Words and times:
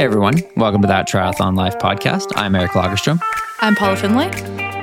Hey 0.00 0.06
everyone, 0.06 0.36
welcome 0.56 0.80
to 0.80 0.88
that 0.88 1.06
Triathlon 1.06 1.54
Life 1.58 1.78
podcast. 1.78 2.32
I'm 2.34 2.54
Eric 2.54 2.70
Lagerstrom. 2.70 3.20
I'm 3.60 3.74
Paula 3.76 3.96
Findlay. 3.96 4.28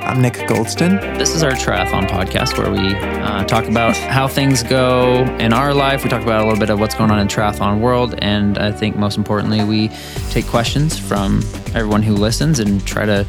I'm 0.04 0.22
Nick 0.22 0.34
Goldston. 0.34 1.00
This 1.18 1.34
is 1.34 1.42
our 1.42 1.50
triathlon 1.50 2.06
podcast 2.06 2.56
where 2.56 2.70
we 2.70 2.94
uh, 2.94 3.42
talk 3.46 3.64
about 3.64 3.96
how 3.96 4.28
things 4.28 4.62
go 4.62 5.24
in 5.40 5.52
our 5.52 5.74
life. 5.74 6.04
We 6.04 6.08
talk 6.08 6.22
about 6.22 6.42
a 6.42 6.44
little 6.44 6.60
bit 6.60 6.70
of 6.70 6.78
what's 6.78 6.94
going 6.94 7.10
on 7.10 7.18
in 7.18 7.26
triathlon 7.26 7.80
world, 7.80 8.14
and 8.18 8.58
I 8.58 8.70
think 8.70 8.94
most 8.94 9.18
importantly, 9.18 9.64
we 9.64 9.88
take 10.30 10.46
questions 10.46 10.96
from 10.96 11.42
everyone 11.74 12.04
who 12.04 12.14
listens 12.14 12.60
and 12.60 12.86
try 12.86 13.04
to, 13.04 13.26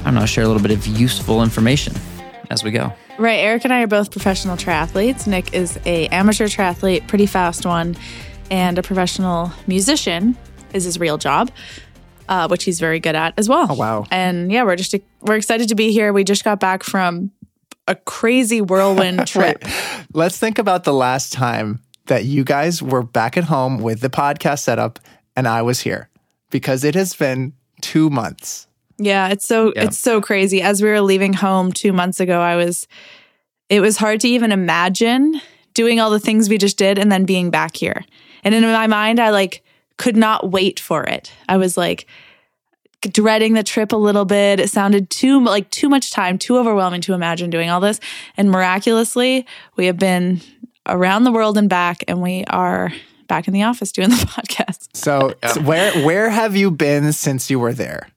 I 0.00 0.02
don't 0.02 0.16
know, 0.16 0.26
share 0.26 0.42
a 0.42 0.48
little 0.48 0.60
bit 0.60 0.72
of 0.72 0.84
useful 0.88 1.44
information 1.44 1.94
as 2.50 2.64
we 2.64 2.72
go. 2.72 2.92
Right, 3.16 3.38
Eric 3.38 3.62
and 3.62 3.72
I 3.72 3.82
are 3.82 3.86
both 3.86 4.10
professional 4.10 4.56
triathletes. 4.56 5.28
Nick 5.28 5.54
is 5.54 5.78
a 5.86 6.08
amateur 6.08 6.46
triathlete, 6.46 7.06
pretty 7.06 7.26
fast 7.26 7.64
one, 7.64 7.96
and 8.50 8.76
a 8.76 8.82
professional 8.82 9.52
musician 9.68 10.36
is 10.74 10.84
his 10.84 10.98
real 10.98 11.18
job, 11.18 11.50
uh, 12.28 12.48
which 12.48 12.64
he's 12.64 12.80
very 12.80 13.00
good 13.00 13.14
at 13.14 13.34
as 13.36 13.48
well. 13.48 13.66
Oh, 13.70 13.74
wow. 13.74 14.06
And 14.10 14.50
yeah, 14.52 14.64
we're 14.64 14.76
just 14.76 14.94
we're 15.20 15.36
excited 15.36 15.68
to 15.68 15.74
be 15.74 15.92
here. 15.92 16.12
We 16.12 16.24
just 16.24 16.44
got 16.44 16.60
back 16.60 16.82
from 16.82 17.30
a 17.88 17.94
crazy 17.94 18.60
whirlwind 18.60 19.26
trip. 19.26 19.62
Wait, 19.64 19.72
let's 20.12 20.38
think 20.38 20.58
about 20.58 20.84
the 20.84 20.92
last 20.94 21.32
time 21.32 21.80
that 22.06 22.24
you 22.24 22.44
guys 22.44 22.82
were 22.82 23.02
back 23.02 23.36
at 23.36 23.44
home 23.44 23.78
with 23.78 24.00
the 24.00 24.10
podcast 24.10 24.60
setup 24.60 24.98
and 25.36 25.46
I 25.48 25.62
was 25.62 25.80
here 25.80 26.08
because 26.50 26.84
it 26.84 26.94
has 26.94 27.14
been 27.14 27.52
two 27.80 28.10
months. 28.10 28.66
Yeah, 28.98 29.28
it's 29.28 29.46
so 29.46 29.72
Yeah. 29.74 29.84
it's 29.84 29.98
so 29.98 30.20
crazy. 30.20 30.62
As 30.62 30.82
we 30.82 30.88
were 30.88 31.00
leaving 31.00 31.32
home 31.32 31.72
2 31.72 31.92
months 31.92 32.20
ago, 32.20 32.40
I 32.40 32.56
was 32.56 32.86
it 33.68 33.80
was 33.80 33.96
hard 33.96 34.20
to 34.20 34.28
even 34.28 34.52
imagine 34.52 35.40
doing 35.74 35.98
all 35.98 36.10
the 36.10 36.20
things 36.20 36.48
we 36.48 36.58
just 36.58 36.76
did 36.76 36.98
and 36.98 37.10
then 37.10 37.24
being 37.24 37.50
back 37.50 37.74
here. 37.76 38.04
And 38.44 38.54
in 38.54 38.62
my 38.62 38.86
mind, 38.86 39.18
I 39.18 39.30
like 39.30 39.64
could 39.96 40.16
not 40.16 40.50
wait 40.50 40.80
for 40.80 41.04
it. 41.04 41.32
I 41.48 41.56
was 41.56 41.76
like 41.76 42.06
dreading 43.02 43.54
the 43.54 43.62
trip 43.62 43.92
a 43.92 43.96
little 43.96 44.24
bit. 44.24 44.60
It 44.60 44.70
sounded 44.70 45.10
too 45.10 45.42
like 45.42 45.70
too 45.70 45.88
much 45.88 46.10
time, 46.12 46.38
too 46.38 46.56
overwhelming 46.56 47.00
to 47.02 47.14
imagine 47.14 47.50
doing 47.50 47.70
all 47.70 47.80
this. 47.80 48.00
And 48.36 48.50
miraculously, 48.50 49.46
we 49.76 49.86
have 49.86 49.98
been 49.98 50.40
around 50.88 51.24
the 51.24 51.32
world 51.32 51.58
and 51.58 51.68
back 51.68 52.04
and 52.08 52.22
we 52.22 52.44
are 52.44 52.92
back 53.28 53.46
in 53.48 53.54
the 53.54 53.62
office 53.62 53.92
doing 53.92 54.10
the 54.10 54.16
podcast. 54.16 54.88
So, 54.94 55.34
uh, 55.42 55.48
so 55.48 55.62
where 55.62 55.92
where 56.04 56.30
have 56.30 56.56
you 56.56 56.70
been 56.70 57.12
since 57.12 57.50
you 57.50 57.58
were 57.58 57.72
there? 57.72 58.08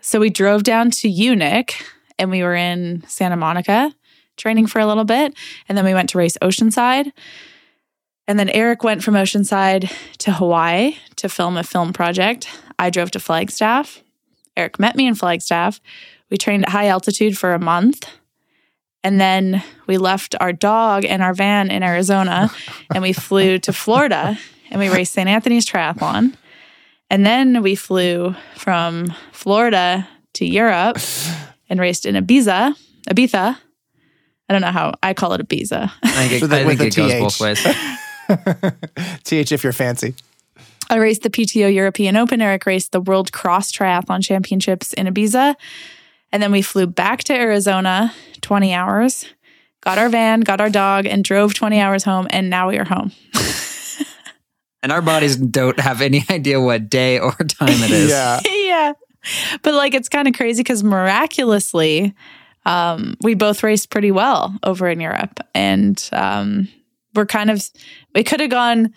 So 0.00 0.20
we 0.20 0.28
drove 0.28 0.64
down 0.64 0.90
to 0.92 1.08
Unic 1.08 1.82
and 2.18 2.30
we 2.30 2.42
were 2.42 2.54
in 2.54 3.02
Santa 3.06 3.36
Monica 3.36 3.94
training 4.36 4.66
for 4.66 4.80
a 4.80 4.86
little 4.86 5.04
bit. 5.04 5.34
And 5.68 5.78
then 5.78 5.84
we 5.84 5.94
went 5.94 6.10
to 6.10 6.18
race 6.18 6.36
Oceanside. 6.42 7.12
And 8.26 8.38
then 8.38 8.48
Eric 8.48 8.82
went 8.82 9.02
from 9.02 9.14
Oceanside 9.14 9.92
to 10.18 10.32
Hawaii 10.32 10.96
to 11.16 11.28
film 11.28 11.56
a 11.56 11.62
film 11.62 11.92
project. 11.92 12.48
I 12.78 12.90
drove 12.90 13.10
to 13.12 13.20
Flagstaff. 13.20 14.02
Eric 14.56 14.78
met 14.78 14.96
me 14.96 15.06
in 15.06 15.14
Flagstaff. 15.14 15.80
We 16.30 16.38
trained 16.38 16.64
at 16.64 16.70
high 16.70 16.88
altitude 16.88 17.36
for 17.36 17.52
a 17.52 17.58
month. 17.58 18.08
And 19.02 19.20
then 19.20 19.62
we 19.86 19.98
left 19.98 20.34
our 20.40 20.52
dog 20.52 21.04
and 21.04 21.22
our 21.22 21.34
van 21.34 21.70
in 21.70 21.82
Arizona 21.82 22.50
and 22.94 23.02
we 23.02 23.12
flew 23.12 23.58
to 23.58 23.72
Florida 23.72 24.38
and 24.70 24.80
we 24.80 24.88
raced 24.88 25.12
St. 25.12 25.28
Anthony's 25.28 25.66
Triathlon. 25.66 26.34
And 27.10 27.26
then 27.26 27.62
we 27.62 27.74
flew 27.74 28.34
from 28.56 29.12
Florida 29.32 30.08
to 30.34 30.46
Europe 30.46 30.98
and 31.68 31.78
raced 31.78 32.06
in 32.06 32.14
Ibiza. 32.14 32.74
Ibiza. 33.08 33.58
I 34.48 34.52
don't 34.52 34.62
know 34.62 34.72
how 34.72 34.94
I 35.02 35.12
call 35.12 35.34
it 35.34 35.46
Ibiza. 35.46 35.90
I 36.02 36.28
think 36.28 36.32
it, 36.32 36.42
With 36.42 36.52
I 36.52 36.64
think 36.64 36.80
it 36.80 36.96
goes 36.96 37.38
both 37.38 37.40
ways. 37.40 37.66
TH 39.24 39.52
if 39.52 39.62
you're 39.62 39.72
fancy. 39.72 40.14
I 40.90 40.96
raced 40.96 41.22
the 41.22 41.30
PTO 41.30 41.72
European 41.72 42.16
Open. 42.16 42.42
Eric 42.42 42.66
raced 42.66 42.92
the 42.92 43.00
World 43.00 43.32
Cross 43.32 43.72
Triathlon 43.72 44.22
Championships 44.22 44.92
in 44.92 45.06
Ibiza. 45.06 45.54
And 46.30 46.42
then 46.42 46.52
we 46.52 46.62
flew 46.62 46.86
back 46.86 47.24
to 47.24 47.34
Arizona 47.34 48.12
20 48.40 48.74
hours, 48.74 49.24
got 49.80 49.98
our 49.98 50.08
van, 50.08 50.40
got 50.40 50.60
our 50.60 50.68
dog, 50.68 51.06
and 51.06 51.24
drove 51.24 51.54
20 51.54 51.80
hours 51.80 52.04
home. 52.04 52.26
And 52.30 52.50
now 52.50 52.68
we 52.68 52.78
are 52.78 52.84
home. 52.84 53.12
And 54.84 54.92
our 54.92 55.00
bodies 55.00 55.36
don't 55.36 55.80
have 55.80 56.02
any 56.02 56.22
idea 56.30 56.60
what 56.60 56.90
day 56.90 57.18
or 57.18 57.32
time 57.32 57.70
it 57.70 57.90
is. 57.90 58.10
Yeah. 58.10 58.38
yeah. 58.44 58.92
But 59.62 59.72
like 59.72 59.94
it's 59.94 60.10
kind 60.10 60.28
of 60.28 60.34
crazy 60.34 60.62
because 60.62 60.84
miraculously, 60.84 62.14
um, 62.66 63.16
we 63.22 63.32
both 63.32 63.62
raced 63.62 63.88
pretty 63.88 64.10
well 64.10 64.54
over 64.62 64.86
in 64.90 65.00
Europe. 65.00 65.40
And 65.54 66.06
um, 66.12 66.68
we're 67.14 67.24
kind 67.24 67.50
of, 67.50 67.66
it 68.14 68.24
could 68.24 68.40
have 68.40 68.50
gone 68.50 68.92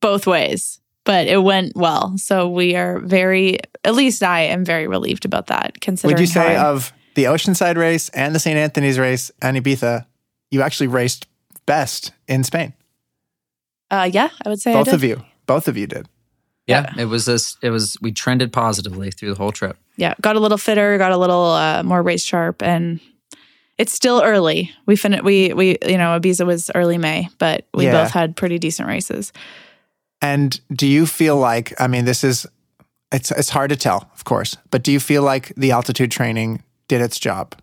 both 0.00 0.26
ways, 0.26 0.80
but 1.04 1.26
it 1.26 1.42
went 1.42 1.76
well. 1.76 2.16
So 2.16 2.48
we 2.48 2.74
are 2.76 2.98
very, 3.00 3.58
at 3.84 3.94
least 3.94 4.22
I 4.22 4.40
am 4.42 4.64
very 4.64 4.86
relieved 4.86 5.24
about 5.24 5.48
that. 5.48 5.80
Considering 5.80 6.14
Would 6.14 6.20
you 6.20 6.26
say 6.26 6.54
how 6.54 6.72
of 6.72 6.92
the 7.14 7.24
Oceanside 7.24 7.76
race 7.76 8.08
and 8.10 8.34
the 8.34 8.38
St. 8.38 8.56
Anthony's 8.56 8.98
race 8.98 9.30
and 9.42 9.56
Ibiza, 9.56 10.06
you 10.50 10.62
actually 10.62 10.86
raced 10.88 11.26
best 11.66 12.12
in 12.28 12.44
Spain? 12.44 12.72
uh, 13.90 14.08
yeah, 14.12 14.30
I 14.44 14.48
would 14.48 14.60
say 14.60 14.72
I 14.72 14.74
Both 14.74 14.86
did. 14.86 14.94
of 14.94 15.04
you. 15.04 15.24
Both 15.46 15.68
of 15.68 15.76
you 15.76 15.86
did. 15.86 16.08
Yeah, 16.66 16.92
it 16.96 17.04
was 17.04 17.26
this. 17.26 17.58
It 17.62 17.68
was 17.70 17.98
we 18.00 18.10
trended 18.10 18.50
positively 18.52 19.10
through 19.10 19.28
the 19.28 19.36
whole 19.36 19.52
trip. 19.52 19.76
Yeah, 19.96 20.14
got 20.22 20.34
a 20.34 20.40
little 20.40 20.56
fitter, 20.56 20.96
got 20.96 21.12
a 21.12 21.18
little 21.18 21.44
uh, 21.44 21.82
more 21.82 22.02
race 22.02 22.24
sharp, 22.24 22.62
and 22.62 22.98
it's 23.78 23.92
still 23.92 24.22
early. 24.22 24.70
We 24.86 24.96
fin- 24.96 25.24
we 25.24 25.52
we 25.52 25.76
you 25.86 25.98
know 25.98 26.18
Ibiza 26.18 26.46
was 26.46 26.70
early 26.74 26.98
May, 26.98 27.28
but 27.38 27.66
we 27.74 27.84
Yeah. 27.86 28.02
both 28.04 28.10
had 28.12 28.36
pretty 28.36 28.58
decent 28.58 28.88
races. 28.88 29.32
And 30.22 30.58
do 30.72 30.86
you 30.86 31.06
feel 31.06 31.36
like 31.36 31.72
I 31.80 31.86
mean 31.88 32.04
this 32.04 32.24
is 32.24 32.46
it's 33.12 33.30
it's 33.32 33.50
hard 33.50 33.70
to 33.70 33.76
tell, 33.76 34.08
of 34.14 34.24
course, 34.24 34.56
but 34.70 34.82
do 34.82 34.90
you 34.92 35.00
feel 35.00 35.22
like 35.22 35.52
the 35.56 35.70
altitude 35.72 36.10
training 36.10 36.62
did 36.88 37.00
its 37.00 37.18
job? 37.18 37.54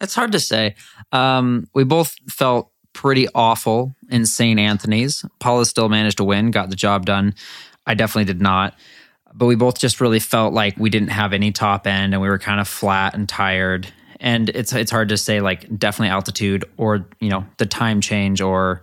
It's 0.00 0.14
hard 0.14 0.32
to 0.32 0.40
say. 0.40 0.74
Um, 1.12 1.68
we 1.74 1.84
both 1.84 2.14
felt 2.28 2.70
pretty 2.92 3.28
awful 3.34 3.94
in 4.10 4.24
St. 4.26 4.58
Anthony's. 4.58 5.24
Paula 5.40 5.66
still 5.66 5.88
managed 5.88 6.16
to 6.18 6.24
win, 6.24 6.50
got 6.50 6.70
the 6.70 6.76
job 6.76 7.04
done. 7.06 7.34
I 7.86 7.94
definitely 7.94 8.24
did 8.24 8.40
not. 8.40 8.74
But 9.34 9.46
we 9.46 9.54
both 9.56 9.78
just 9.78 10.00
really 10.00 10.18
felt 10.18 10.52
like 10.54 10.76
we 10.78 10.90
didn't 10.90 11.08
have 11.10 11.32
any 11.32 11.52
top 11.52 11.86
end 11.86 12.14
and 12.14 12.20
we 12.22 12.28
were 12.28 12.38
kind 12.38 12.60
of 12.60 12.66
flat 12.66 13.14
and 13.14 13.28
tired. 13.28 13.92
And 14.20 14.50
it's 14.50 14.72
it's 14.72 14.90
hard 14.90 15.08
to 15.08 15.16
say 15.16 15.40
like 15.40 15.62
definitely 15.78 16.10
altitude 16.10 16.64
or, 16.76 17.08
you 17.20 17.30
know, 17.30 17.46
the 17.56 17.66
time 17.66 18.00
change 18.00 18.40
or 18.40 18.82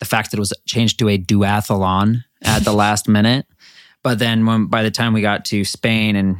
the 0.00 0.04
fact 0.04 0.30
that 0.30 0.38
it 0.38 0.40
was 0.40 0.52
changed 0.66 0.98
to 0.98 1.08
a 1.08 1.18
duathlon 1.18 2.24
at 2.42 2.64
the 2.64 2.72
last 2.84 3.08
minute. 3.08 3.46
But 4.02 4.18
then 4.18 4.46
when 4.46 4.66
by 4.66 4.82
the 4.82 4.90
time 4.90 5.12
we 5.12 5.20
got 5.20 5.44
to 5.46 5.64
Spain 5.64 6.16
and 6.16 6.38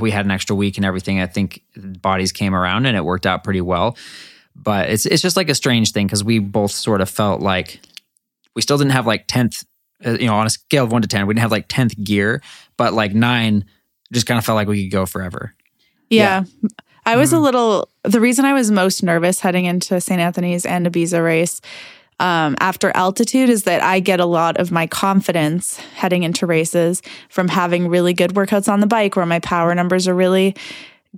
we 0.00 0.10
had 0.10 0.24
an 0.24 0.30
extra 0.30 0.56
week 0.56 0.76
and 0.78 0.84
everything, 0.84 1.20
I 1.20 1.26
think 1.26 1.62
bodies 1.76 2.32
came 2.32 2.54
around 2.54 2.86
and 2.86 2.96
it 2.96 3.04
worked 3.04 3.26
out 3.26 3.44
pretty 3.44 3.60
well. 3.60 3.96
But 4.56 4.90
it's 4.90 5.06
it's 5.06 5.22
just 5.22 5.36
like 5.36 5.48
a 5.48 5.54
strange 5.54 5.92
thing 5.92 6.06
because 6.06 6.24
we 6.24 6.40
both 6.40 6.72
sort 6.72 7.00
of 7.00 7.08
felt 7.08 7.40
like 7.40 7.80
we 8.56 8.62
still 8.62 8.78
didn't 8.78 8.92
have 8.92 9.06
like 9.06 9.26
tenth, 9.28 9.64
uh, 10.04 10.16
you 10.18 10.26
know, 10.26 10.34
on 10.34 10.46
a 10.46 10.50
scale 10.50 10.84
of 10.84 10.90
one 10.90 11.02
to 11.02 11.08
ten, 11.08 11.26
we 11.26 11.34
didn't 11.34 11.42
have 11.42 11.52
like 11.52 11.66
tenth 11.68 11.94
gear, 12.02 12.42
but 12.76 12.92
like 12.92 13.14
nine 13.14 13.64
just 14.12 14.26
kind 14.26 14.38
of 14.38 14.44
felt 14.44 14.56
like 14.56 14.68
we 14.68 14.84
could 14.84 14.92
go 14.92 15.06
forever. 15.06 15.54
Yeah. 16.10 16.44
I 17.08 17.16
was 17.16 17.32
a 17.32 17.38
little, 17.38 17.88
the 18.02 18.20
reason 18.20 18.44
I 18.44 18.52
was 18.52 18.70
most 18.70 19.02
nervous 19.02 19.40
heading 19.40 19.64
into 19.64 19.98
St. 19.98 20.20
Anthony's 20.20 20.66
and 20.66 20.84
Ibiza 20.84 21.24
race 21.24 21.62
um, 22.20 22.54
after 22.60 22.94
altitude 22.94 23.48
is 23.48 23.62
that 23.62 23.82
I 23.82 23.98
get 24.00 24.20
a 24.20 24.26
lot 24.26 24.58
of 24.58 24.70
my 24.70 24.86
confidence 24.86 25.78
heading 25.94 26.22
into 26.22 26.44
races 26.44 27.00
from 27.30 27.48
having 27.48 27.88
really 27.88 28.12
good 28.12 28.34
workouts 28.34 28.70
on 28.70 28.80
the 28.80 28.86
bike 28.86 29.16
where 29.16 29.24
my 29.24 29.38
power 29.38 29.74
numbers 29.74 30.06
are 30.06 30.14
really 30.14 30.54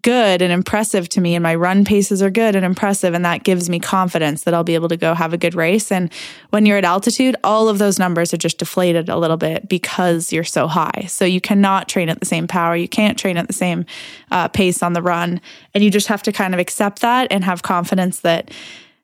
good 0.03 0.41
and 0.41 0.53
impressive 0.53 1.09
to 1.09 1.21
me 1.21 1.35
and 1.35 1.43
my 1.43 1.55
run 1.55 1.85
paces 1.85 2.23
are 2.23 2.31
good 2.31 2.55
and 2.55 2.65
impressive 2.65 3.13
and 3.13 3.25
that 3.25 3.43
gives 3.43 3.69
me 3.69 3.81
confidence 3.81 4.45
that 4.45 4.55
I'll 4.55 4.65
be 4.65 4.77
able 4.77 4.89
to 4.89 4.97
go 4.97 5.15
have 5.15 5.33
a 5.33 5.37
good 5.37 5.55
race. 5.55 5.91
And 5.91 6.13
when 6.51 6.65
you're 6.65 6.79
at 6.79 6.85
altitude 6.85 7.35
all 7.43 7.69
of 7.69 7.79
those 7.79 7.99
numbers 7.99 8.33
are 8.33 8.39
just 8.39 8.59
deflated 8.59 9.09
a 9.09 9.17
little 9.17 9.37
bit 9.37 9.69
because 9.69 10.33
you're 10.33 10.45
so 10.45 10.69
high. 10.69 11.07
So 11.09 11.25
you 11.25 11.41
cannot 11.41 11.89
train 11.89 12.09
at 12.09 12.21
the 12.21 12.27
same 12.27 12.47
power. 12.47 12.77
You 12.77 12.89
can't 12.89 13.19
train 13.19 13.37
at 13.37 13.49
the 13.49 13.53
same 13.53 13.85
uh, 14.31 14.47
pace 14.49 14.81
on 14.83 14.93
the 14.93 15.03
run. 15.03 15.41
And 15.75 15.83
you 15.83 15.91
just 15.91 16.07
have 16.07 16.23
to 16.23 16.33
kind 16.33 16.55
of 16.55 16.61
accept 16.61 17.01
that 17.01 17.27
and 17.33 17.43
have 17.43 17.63
confidence 17.63 18.21
that 18.21 18.53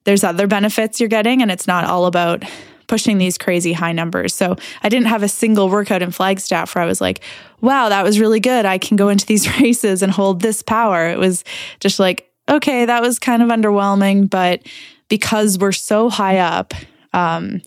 there's 0.05 0.23
other 0.23 0.47
benefits 0.47 1.01
you're 1.01 1.09
getting 1.09 1.43
and 1.43 1.51
it's 1.51 1.67
not 1.67 1.85
all 1.85 2.07
about 2.07 2.45
pushing 2.87 3.19
these 3.19 3.39
crazy 3.39 3.73
high 3.73 3.93
numbers. 3.93 4.35
So 4.35 4.57
I 4.83 4.89
didn't 4.89 5.07
have 5.07 5.23
a 5.23 5.29
single 5.29 5.69
workout 5.69 6.03
in 6.03 6.11
Flagstaff 6.11 6.75
where 6.75 6.85
I 6.85 6.87
was 6.87 7.01
like, 7.01 7.21
wow, 7.61 7.89
that 7.89 8.05
was 8.05 8.21
really 8.21 8.41
good. 8.41 8.67
I 8.67 8.79
can 8.79 8.97
go 8.97 9.09
into 9.09 9.27
these 9.27 9.61
races 9.61 10.03
and 10.03 10.13
hold 10.13 10.41
this 10.41 10.63
power. 10.63 11.09
It 11.09 11.19
was 11.19 11.45
just 11.81 11.99
like, 11.99 12.31
okay, 12.49 12.85
that 12.85 13.03
was 13.03 13.19
kind 13.19 13.43
of 13.43 13.49
underwhelming, 13.49 14.31
but 14.31 14.63
because 15.09 15.59
we're 15.59 15.73
so 15.73 16.09
high 16.09 16.39
up, 16.39 16.75
um, 17.13 17.63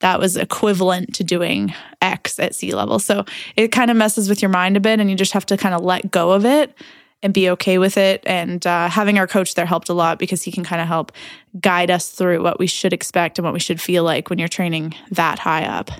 that 0.00 0.20
was 0.20 0.36
equivalent 0.36 1.14
to 1.16 1.24
doing 1.24 1.74
X 2.00 2.38
at 2.38 2.54
sea 2.54 2.74
level. 2.74 2.98
So 2.98 3.24
it 3.56 3.68
kind 3.68 3.90
of 3.90 3.96
messes 3.96 4.28
with 4.28 4.42
your 4.42 4.50
mind 4.50 4.76
a 4.76 4.80
bit, 4.80 5.00
and 5.00 5.10
you 5.10 5.16
just 5.16 5.32
have 5.32 5.46
to 5.46 5.56
kind 5.56 5.74
of 5.74 5.82
let 5.82 6.10
go 6.10 6.32
of 6.32 6.44
it 6.44 6.74
and 7.22 7.34
be 7.34 7.50
okay 7.50 7.78
with 7.78 7.96
it. 7.96 8.22
And 8.26 8.66
uh, 8.66 8.88
having 8.88 9.18
our 9.18 9.26
coach 9.26 9.54
there 9.54 9.66
helped 9.66 9.88
a 9.88 9.94
lot 9.94 10.18
because 10.18 10.42
he 10.42 10.52
can 10.52 10.64
kind 10.64 10.80
of 10.80 10.88
help 10.88 11.12
guide 11.60 11.90
us 11.90 12.10
through 12.10 12.42
what 12.42 12.58
we 12.58 12.66
should 12.66 12.92
expect 12.92 13.38
and 13.38 13.44
what 13.44 13.54
we 13.54 13.60
should 13.60 13.80
feel 13.80 14.04
like 14.04 14.30
when 14.30 14.38
you're 14.38 14.48
training 14.48 14.94
that 15.10 15.38
high 15.40 15.64
up. 15.64 15.90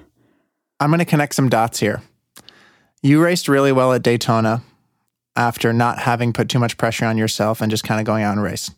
I'm 0.81 0.91
going 0.91 1.01
to 1.01 1.05
connect 1.05 1.35
some 1.35 1.49
dots 1.49 1.81
here. 1.81 2.03
You 3.03 3.23
raced 3.23 3.49
really 3.49 3.73
well 3.73 3.93
at 3.93 4.03
Daytona 4.03 4.63
after 5.37 5.73
not 5.73 5.99
having 5.99 6.33
put 6.33 6.49
too 6.49 6.59
much 6.59 6.77
pressure 6.77 7.05
on 7.05 7.17
yourself 7.17 7.61
and 7.61 7.71
just 7.71 7.85
kind 7.85 8.01
of 8.01 8.07
going 8.07 8.23
out 8.23 8.33
and 8.33 8.43
race. 8.43 8.71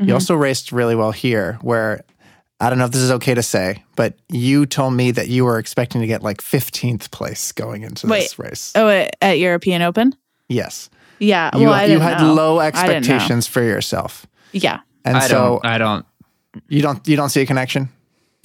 You 0.00 0.12
also 0.12 0.34
raced 0.34 0.72
really 0.72 0.96
well 0.96 1.12
here, 1.12 1.58
where 1.62 2.04
I 2.60 2.68
don't 2.68 2.78
know 2.78 2.84
if 2.84 2.90
this 2.90 3.00
is 3.00 3.12
okay 3.12 3.34
to 3.34 3.42
say, 3.42 3.82
but 3.96 4.14
you 4.28 4.66
told 4.66 4.94
me 4.94 5.12
that 5.12 5.28
you 5.28 5.44
were 5.44 5.58
expecting 5.58 6.00
to 6.00 6.06
get 6.06 6.22
like 6.22 6.38
15th 6.38 7.10
place 7.10 7.52
going 7.52 7.82
into 7.82 8.06
this 8.06 8.38
race. 8.38 8.72
Oh, 8.74 9.06
at 9.22 9.38
European 9.38 9.82
Open? 9.82 10.14
Yes. 10.48 10.90
Yeah. 11.18 11.50
You, 11.56 11.64
well, 11.66 11.72
I 11.74 11.84
you 11.84 11.98
had 12.00 12.20
know. 12.20 12.34
low 12.34 12.58
I 12.58 12.70
didn't 12.70 12.86
know. 12.86 12.88
expectations 12.90 13.46
for 13.46 13.62
yourself. 13.62 14.26
Yeah. 14.52 14.80
And 15.04 15.16
I 15.16 15.26
so 15.28 15.34
don't. 15.62 15.66
I 15.66 15.78
don't. 15.78 16.06
you 16.68 16.82
don't 16.82 17.06
you 17.08 17.16
don't 17.16 17.28
see 17.30 17.42
a 17.42 17.46
connection? 17.46 17.88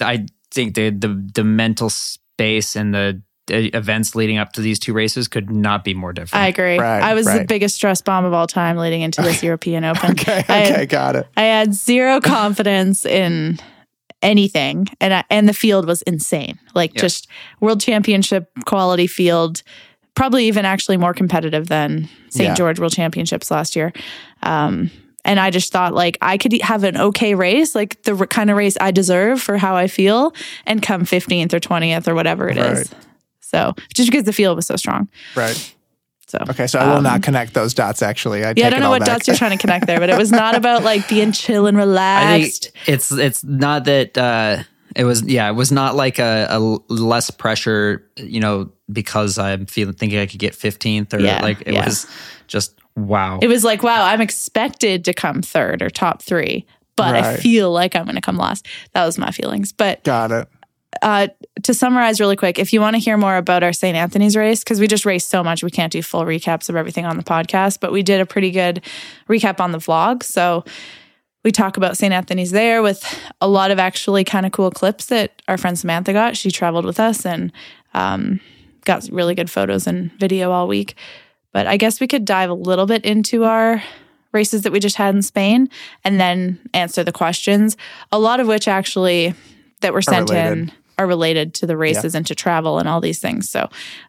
I 0.00 0.26
think 0.50 0.74
the 0.74 0.90
the 0.90 1.08
the 1.34 1.44
mental 1.44 1.90
space 1.90 2.74
and 2.76 2.94
the, 2.94 3.22
the 3.46 3.68
events 3.76 4.14
leading 4.14 4.38
up 4.38 4.52
to 4.54 4.60
these 4.60 4.78
two 4.78 4.92
races 4.92 5.28
could 5.28 5.50
not 5.50 5.84
be 5.84 5.94
more 5.94 6.12
different. 6.12 6.42
I 6.44 6.48
agree. 6.48 6.78
Right, 6.78 7.02
I 7.02 7.14
was 7.14 7.26
the 7.26 7.44
biggest 7.48 7.74
stress 7.76 8.00
bomb 8.02 8.24
of 8.24 8.32
all 8.32 8.46
time 8.46 8.76
leading 8.76 9.02
into 9.02 9.22
this 9.22 9.42
European 9.42 9.84
Open. 9.84 10.10
Okay, 10.20 10.44
I 10.48 10.56
had- 10.58 10.88
got 10.88 11.16
it. 11.16 11.26
I 11.36 11.42
had 11.42 11.74
zero 11.74 12.20
confidence 12.20 13.04
in 13.06 13.58
anything, 14.22 14.86
and 15.00 15.14
I, 15.14 15.24
and 15.30 15.48
the 15.48 15.54
field 15.54 15.86
was 15.86 16.02
insane. 16.02 16.58
Like 16.74 16.94
Yeah. 16.94 17.00
just 17.02 17.28
world 17.60 17.80
championship 17.80 18.50
quality 18.66 19.06
field, 19.06 19.62
probably 20.20 20.44
even 20.48 20.66
actually 20.66 20.98
more 20.98 21.14
competitive 21.14 21.68
than 21.68 22.06
St. 22.28 22.48
Yeah. 22.50 22.54
George 22.54 22.78
World 22.78 22.92
Championships 22.92 23.50
last 23.50 23.74
year. 23.74 23.90
Um, 24.42 24.90
and 25.24 25.40
I 25.40 25.48
just 25.50 25.72
thought 25.72 25.94
like 25.94 26.18
I 26.20 26.36
could 26.36 26.60
have 26.60 26.84
an 26.84 26.98
okay 26.98 27.34
race, 27.34 27.74
like 27.74 28.02
the 28.02 28.14
r- 28.14 28.26
kind 28.26 28.50
of 28.50 28.58
race 28.58 28.76
I 28.82 28.90
deserve 28.90 29.40
for 29.40 29.56
how 29.56 29.76
I 29.76 29.86
feel, 29.86 30.34
and 30.66 30.82
come 30.82 31.06
fifteenth 31.06 31.54
or 31.54 31.58
twentieth 31.60 32.06
or 32.06 32.14
whatever 32.14 32.50
it 32.50 32.58
is. 32.58 32.78
Right. 32.92 33.04
So 33.40 33.74
just 33.94 34.10
because 34.10 34.24
the 34.24 34.34
field 34.34 34.56
was 34.56 34.66
so 34.66 34.76
strong. 34.76 35.08
Right. 35.34 35.74
So 36.26 36.36
Okay, 36.50 36.66
so 36.66 36.78
I 36.78 36.94
will 36.94 37.00
not 37.02 37.22
connect 37.22 37.54
those 37.54 37.72
dots 37.72 38.02
actually. 38.02 38.44
I 38.44 38.50
Um, 38.50 38.54
yeah, 38.58 38.66
I 38.66 38.70
don't 38.70 38.80
it 38.80 38.82
know 38.82 38.90
what 38.90 39.00
back. 39.00 39.08
dots 39.08 39.26
you're 39.26 39.36
trying 39.36 39.56
to 39.56 39.56
connect 39.58 39.86
there, 39.86 40.00
but 40.00 40.10
it 40.10 40.18
was 40.18 40.30
not 40.30 40.54
about 40.54 40.82
like 40.84 41.08
being 41.08 41.32
chill 41.32 41.66
and 41.66 41.78
I 41.78 41.80
think 41.80 41.88
relaxed. 41.88 42.72
it's 42.86 43.10
it's 43.10 43.42
not 43.42 43.84
that 43.86 44.18
uh, 44.18 44.64
it 44.96 45.04
was 45.04 45.22
yeah 45.22 45.48
it 45.48 45.52
was 45.54 45.70
not 45.72 45.94
like 45.96 46.18
a 46.18 46.58
less 46.88 47.30
pressure 47.30 48.08
you 48.16 48.40
know 48.40 48.70
because 48.92 49.38
I'm 49.38 49.66
feeling 49.66 49.94
thinking 49.94 50.18
I 50.18 50.26
could 50.26 50.40
get 50.40 50.52
15th 50.54 51.14
or 51.14 51.20
Yeah, 51.20 51.42
like 51.42 51.60
it 51.62 51.74
yeah. 51.74 51.84
was 51.84 52.06
just 52.48 52.78
wow 52.96 53.38
It 53.40 53.46
was 53.48 53.62
like, 53.64 53.82
wow, 53.84 54.04
I'm 54.04 54.20
expected 54.20 55.04
to 55.04 55.14
come 55.14 55.42
third 55.42 55.80
or 55.80 55.90
top 55.90 56.22
three, 56.22 56.66
but 56.96 57.14
I 57.14 57.36
feel 57.36 57.70
like 57.70 57.94
I'm 57.94 58.04
going 58.04 58.16
to 58.16 58.20
come 58.20 58.36
last. 58.36 58.66
That 58.92 59.06
was 59.06 59.16
my 59.16 59.30
feelings. 59.30 59.72
But 59.72 60.02
Got 60.02 60.32
it. 60.32 60.48
uh, 61.02 61.28
to 61.62 61.72
summarize 61.72 62.18
really 62.20 62.34
quick, 62.36 62.58
if 62.58 62.72
you 62.72 62.80
want 62.80 62.94
to 62.96 63.00
hear 63.00 63.16
more 63.16 63.36
about 63.36 63.62
our 63.62 63.72
St. 63.72 63.96
Anthony's 63.96 64.36
race, 64.36 64.64
because 64.64 64.80
we 64.80 64.88
just 64.88 65.06
raced 65.06 65.28
so 65.30 65.44
much, 65.44 65.62
we 65.62 65.70
can't 65.70 65.92
do 65.92 66.02
full 66.02 66.22
recaps 66.24 66.68
of 66.68 66.74
everything 66.74 67.06
on 67.06 67.16
the 67.16 67.22
podcast, 67.22 67.78
but 67.80 67.92
we 67.92 68.02
did 68.02 68.20
a 68.20 68.26
pretty 68.26 68.50
good 68.50 68.82
recap 69.28 69.60
on 69.60 69.70
the 69.70 69.78
vlog. 69.78 70.24
So 70.24 70.64
we 71.42 71.52
talk 71.52 71.76
about 71.76 71.96
St. 71.96 72.12
Anthony's 72.12 72.50
there 72.50 72.82
with 72.82 73.02
a 73.40 73.48
lot 73.48 73.70
of 73.70 73.78
actually 73.78 74.24
kind 74.24 74.44
of 74.44 74.52
cool 74.52 74.70
clips 74.70 75.06
that 75.06 75.42
our 75.48 75.56
friend 75.56 75.78
Samantha 75.78 76.12
got. 76.12 76.36
She 76.36 76.50
traveled 76.50 76.84
with 76.84 77.00
us 77.00 77.24
and 77.24 77.52
um, 77.94 78.40
got 78.84 79.08
really 79.10 79.34
good 79.34 79.50
photos 79.50 79.86
and 79.86 80.12
video 80.18 80.50
all 80.50 80.68
week. 80.68 80.94
But 81.52 81.66
I 81.66 81.76
guess 81.76 82.00
we 82.00 82.06
could 82.06 82.24
dive 82.24 82.50
a 82.50 82.54
little 82.54 82.86
bit 82.86 83.04
into 83.04 83.44
our 83.44 83.82
races 84.32 84.62
that 84.62 84.72
we 84.72 84.78
just 84.78 84.96
had 84.96 85.14
in 85.14 85.22
Spain 85.22 85.68
and 86.04 86.20
then 86.20 86.60
answer 86.72 87.02
the 87.02 87.12
questions, 87.12 87.76
a 88.12 88.18
lot 88.18 88.38
of 88.38 88.46
which 88.46 88.68
actually 88.68 89.34
that 89.80 89.92
were 89.92 90.02
sent 90.02 90.30
in 90.30 90.70
are 90.98 91.06
related 91.06 91.54
to 91.54 91.66
the 91.66 91.76
races 91.76 92.14
and 92.14 92.26
to 92.26 92.34
travel 92.34 92.78
and 92.78 92.88
all 92.88 93.00
these 93.00 93.18
things. 93.18 93.48
So 93.48 93.68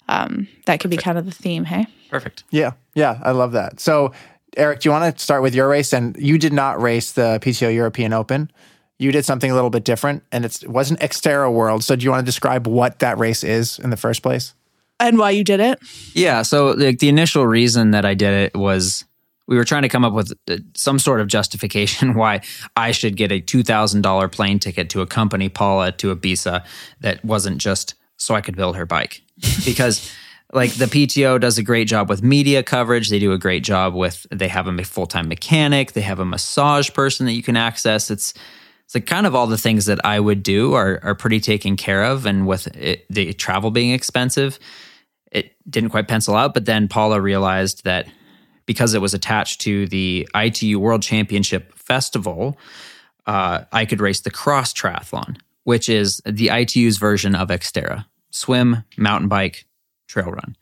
um, 0.10 0.48
that 0.66 0.80
could 0.80 0.92
be 0.92 0.98
kind 0.98 1.18
of 1.18 1.26
the 1.26 1.32
theme, 1.32 1.64
hey? 1.64 1.88
perfect 2.10 2.44
Yeah, 2.52 2.72
yeah, 2.94 3.20
I 3.24 3.32
love 3.32 3.54
that. 3.54 3.80
So, 3.80 4.12
Eric, 4.58 4.82
do 4.82 4.90
you 4.90 4.92
want 4.92 5.18
to 5.18 5.24
start 5.24 5.42
with 5.42 5.56
your 5.56 5.68
race? 5.68 5.94
And 5.94 6.16
you 6.18 6.38
did 6.38 6.54
not 6.54 6.82
race 6.82 7.14
the 7.14 7.40
PTO 7.42 7.74
European 7.74 8.14
Open. 8.14 8.52
You 9.00 9.12
did 9.12 9.26
something 9.26 9.50
a 9.50 9.56
little 9.56 9.70
bit 9.70 9.84
different, 9.84 10.24
and 10.32 10.46
it's, 10.46 10.62
it 10.62 10.70
wasn't 10.70 11.00
Xterra 11.00 11.52
World. 11.52 11.84
So, 11.84 11.96
do 11.96 12.04
you 12.04 12.12
want 12.12 12.22
to 12.22 12.26
describe 12.26 12.68
what 12.68 13.00
that 13.00 13.18
race 13.18 13.44
is 13.44 13.80
in 13.80 13.90
the 13.90 13.98
first 13.98 14.22
place? 14.22 14.54
And 15.02 15.18
why 15.18 15.32
you 15.32 15.44
did 15.44 15.60
it? 15.60 15.80
Yeah. 16.14 16.44
So 16.44 16.72
like 16.72 17.00
the 17.00 17.10
initial 17.10 17.48
reason 17.48 17.92
that 17.92 18.06
I 18.06 18.14
did 18.14 18.34
it 18.34 18.56
was 18.56 19.04
we 19.48 19.58
were 19.58 19.66
trying 19.66 19.82
to 19.82 19.90
come 19.90 20.06
up 20.06 20.14
with 20.14 20.32
uh, 20.48 20.58
some 20.76 21.00
sort 21.00 21.20
of 21.20 21.28
justification 21.28 22.14
why 22.16 22.42
I 22.78 22.92
should 22.92 23.18
get 23.18 23.32
a 23.32 23.40
two 23.40 23.64
thousand 23.64 24.04
dollar 24.04 24.28
plane 24.28 24.60
ticket 24.60 24.90
to 24.92 25.02
accompany 25.02 25.50
Paula 25.50 25.92
to 25.94 26.16
Ibiza 26.16 26.64
that 27.00 27.26
wasn't 27.26 27.58
just 27.58 27.96
so 28.18 28.36
I 28.36 28.42
could 28.42 28.56
build 28.56 28.76
her 28.78 28.86
bike 28.86 29.24
because. 29.66 30.10
Like 30.54 30.74
the 30.74 30.86
PTO 30.86 31.40
does 31.40 31.58
a 31.58 31.64
great 31.64 31.88
job 31.88 32.10
with 32.10 32.22
media 32.22 32.62
coverage. 32.62 33.10
They 33.10 33.20
do 33.20 33.32
a 33.32 33.38
great 33.38 33.64
job 33.64 33.94
with. 33.94 34.28
They 34.32 34.50
have 34.50 34.68
a 34.68 34.84
full 34.84 35.08
time 35.08 35.28
mechanic. 35.28 35.94
They 35.94 36.02
have 36.02 36.20
a 36.20 36.26
massage 36.26 36.92
person 36.92 37.26
that 37.26 37.34
you 37.34 37.44
can 37.44 37.56
access. 37.56 38.12
It's 38.12 38.34
it's 38.86 38.96
like 38.96 39.06
kind 39.06 39.26
of 39.26 39.34
all 39.34 39.48
the 39.48 39.58
things 39.58 39.86
that 39.86 40.04
I 40.06 40.20
would 40.20 40.44
do 40.44 40.74
are 40.74 41.00
are 41.04 41.16
pretty 41.16 41.40
taken 41.40 41.78
care 41.78 42.04
of. 42.04 42.26
And 42.26 42.46
with 42.46 42.68
it, 42.76 43.06
the 43.10 43.34
travel 43.34 43.72
being 43.72 43.92
expensive, 43.92 44.60
it 45.32 45.56
didn't 45.70 45.92
quite 45.92 46.10
pencil 46.10 46.36
out. 46.36 46.54
But 46.54 46.66
then 46.66 46.90
Paula 46.90 47.22
realized 47.22 47.86
that 47.86 48.08
because 48.66 48.94
it 48.94 49.02
was 49.02 49.14
attached 49.14 49.62
to 49.62 49.88
the 49.88 50.28
ITU 50.36 50.80
World 50.80 51.02
Championship 51.02 51.74
Festival, 51.74 52.58
uh, 53.26 53.64
I 53.72 53.86
could 53.86 54.02
race 54.02 54.20
the 54.20 54.32
cross 54.32 54.74
triathlon, 54.74 55.38
which 55.64 55.88
is 55.88 56.22
the 56.26 56.50
ITU's 56.50 56.98
version 56.98 57.36
of 57.36 57.48
Xterra 57.50 58.06
swim, 58.32 58.84
mountain 58.98 59.28
bike, 59.28 59.66
trail 60.12 60.28
run. 60.32 60.56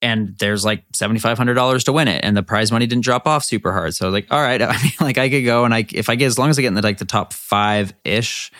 And 0.00 0.36
there's 0.38 0.64
like 0.64 0.88
$7,500 0.92 1.82
to 1.84 1.92
win 1.92 2.06
it. 2.06 2.24
And 2.24 2.36
the 2.36 2.42
prize 2.44 2.70
money 2.70 2.86
didn't 2.86 3.02
drop 3.02 3.26
off 3.26 3.42
super 3.42 3.72
hard. 3.72 3.94
So, 3.94 4.04
I 4.04 4.08
was 4.08 4.12
like, 4.12 4.26
all 4.30 4.40
right, 4.40 4.62
I 4.62 4.80
mean, 4.82 4.92
like, 5.00 5.18
I 5.18 5.28
could 5.28 5.44
go 5.44 5.64
and 5.64 5.74
I, 5.74 5.84
if 5.92 6.08
I 6.08 6.14
get, 6.14 6.26
as 6.26 6.38
long 6.38 6.50
as 6.50 6.58
I 6.58 6.62
get 6.62 6.68
in 6.68 6.74
the, 6.74 6.82
like 6.82 6.98
the 6.98 7.04
top 7.04 7.32
five 7.32 7.92
ish, 8.04 8.52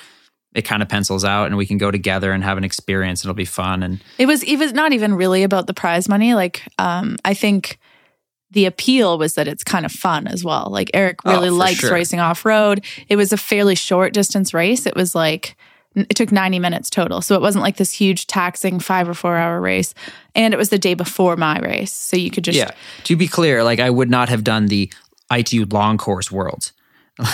it 0.54 0.62
kind 0.62 0.82
of 0.82 0.88
pencils 0.88 1.24
out 1.24 1.46
and 1.46 1.56
we 1.56 1.66
can 1.66 1.78
go 1.78 1.90
together 1.92 2.32
and 2.32 2.42
have 2.42 2.58
an 2.58 2.64
experience. 2.64 3.22
It'll 3.24 3.34
be 3.34 3.44
fun. 3.44 3.82
And 3.84 4.02
It 4.18 4.26
was 4.26 4.44
even 4.44 4.74
not 4.74 4.92
even 4.92 5.14
really 5.14 5.44
about 5.44 5.68
the 5.68 5.74
prize 5.74 6.08
money. 6.08 6.34
Like, 6.34 6.62
um, 6.78 7.16
I 7.24 7.34
think 7.34 7.78
the 8.50 8.64
appeal 8.64 9.18
was 9.18 9.34
that 9.34 9.46
it's 9.46 9.62
kind 9.62 9.84
of 9.84 9.92
fun 9.92 10.26
as 10.26 10.42
well. 10.42 10.68
Like 10.70 10.90
Eric 10.94 11.18
Oh, 11.24 11.32
really 11.32 11.50
for 11.50 11.54
likes 11.54 11.78
sure. 11.80 11.92
racing 11.92 12.18
off 12.18 12.44
road. 12.46 12.84
It 13.08 13.14
was 13.16 13.32
a 13.32 13.36
fairly 13.36 13.74
short 13.76 14.12
distance 14.14 14.52
race. 14.54 14.86
It 14.86 14.96
was 14.96 15.14
like 15.14 15.54
it 15.94 16.10
took 16.10 16.30
90 16.30 16.58
minutes 16.58 16.90
total. 16.90 17.20
So 17.22 17.34
it 17.34 17.40
wasn't 17.40 17.62
like 17.62 17.76
this 17.76 17.92
huge 17.92 18.26
taxing 18.26 18.78
5 18.78 19.08
or 19.08 19.14
4 19.14 19.36
hour 19.36 19.60
race. 19.60 19.94
And 20.34 20.54
it 20.54 20.56
was 20.56 20.68
the 20.68 20.78
day 20.78 20.94
before 20.94 21.36
my 21.36 21.58
race. 21.60 21.92
So 21.92 22.16
you 22.16 22.30
could 22.30 22.44
just 22.44 22.58
Yeah. 22.58 22.70
To 23.04 23.16
be 23.16 23.28
clear, 23.28 23.64
like 23.64 23.80
I 23.80 23.90
would 23.90 24.10
not 24.10 24.28
have 24.28 24.44
done 24.44 24.66
the 24.66 24.92
ITU 25.32 25.66
long 25.70 25.98
course 25.98 26.30
worlds. 26.30 26.72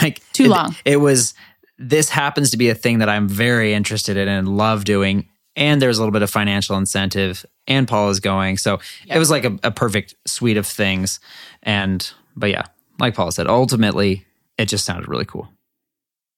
Like 0.03 0.23
Too 0.33 0.49
long. 0.49 0.75
It 0.87 0.97
was 0.97 1.35
this 1.77 2.09
happens 2.09 2.51
to 2.53 2.57
be 2.57 2.71
a 2.71 2.75
thing 2.75 3.01
that 3.01 3.09
I'm 3.11 3.29
very 3.29 3.75
interested 3.75 4.17
in 4.17 4.29
and 4.29 4.57
love 4.57 4.85
doing. 4.85 5.29
And 5.57 5.83
there's 5.83 5.99
a 5.99 6.01
little 6.01 6.13
bit 6.13 6.23
of 6.23 6.31
financial 6.31 6.79
incentive 6.79 7.45
and 7.67 7.87
Paul 7.87 8.09
is 8.09 8.21
going. 8.21 8.57
So 8.57 8.81
it 9.07 9.19
was 9.19 9.31
like 9.31 9.45
a, 9.45 9.59
a 9.63 9.71
perfect 9.71 10.15
suite 10.27 10.57
of 10.57 10.67
things. 10.67 11.21
And 11.63 12.11
but 12.35 12.51
yeah, 12.51 12.65
like 12.99 13.15
Paul 13.15 13.31
said, 13.31 13.47
ultimately 13.47 14.25
it 14.57 14.67
just 14.67 14.85
sounded 14.85 15.09
really 15.09 15.25
cool. 15.27 15.49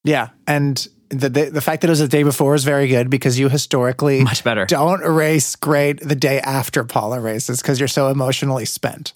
Yeah, 0.04 0.30
and 0.46 0.86
the 1.10 1.28
the, 1.28 1.50
the 1.50 1.60
fact 1.60 1.82
that 1.82 1.88
it 1.88 1.90
was 1.90 2.00
the 2.00 2.08
day 2.08 2.22
before 2.22 2.54
is 2.54 2.64
very 2.64 2.88
good 2.88 3.10
because 3.10 3.38
you 3.38 3.48
historically 3.48 4.22
Much 4.22 4.44
better. 4.44 4.66
don't 4.66 5.00
race 5.00 5.56
great 5.56 6.00
the 6.00 6.14
day 6.16 6.40
after 6.40 6.84
Paula 6.84 7.20
races 7.20 7.60
because 7.62 7.78
you're 7.78 7.88
so 7.88 8.08
emotionally 8.08 8.64
spent. 8.64 9.12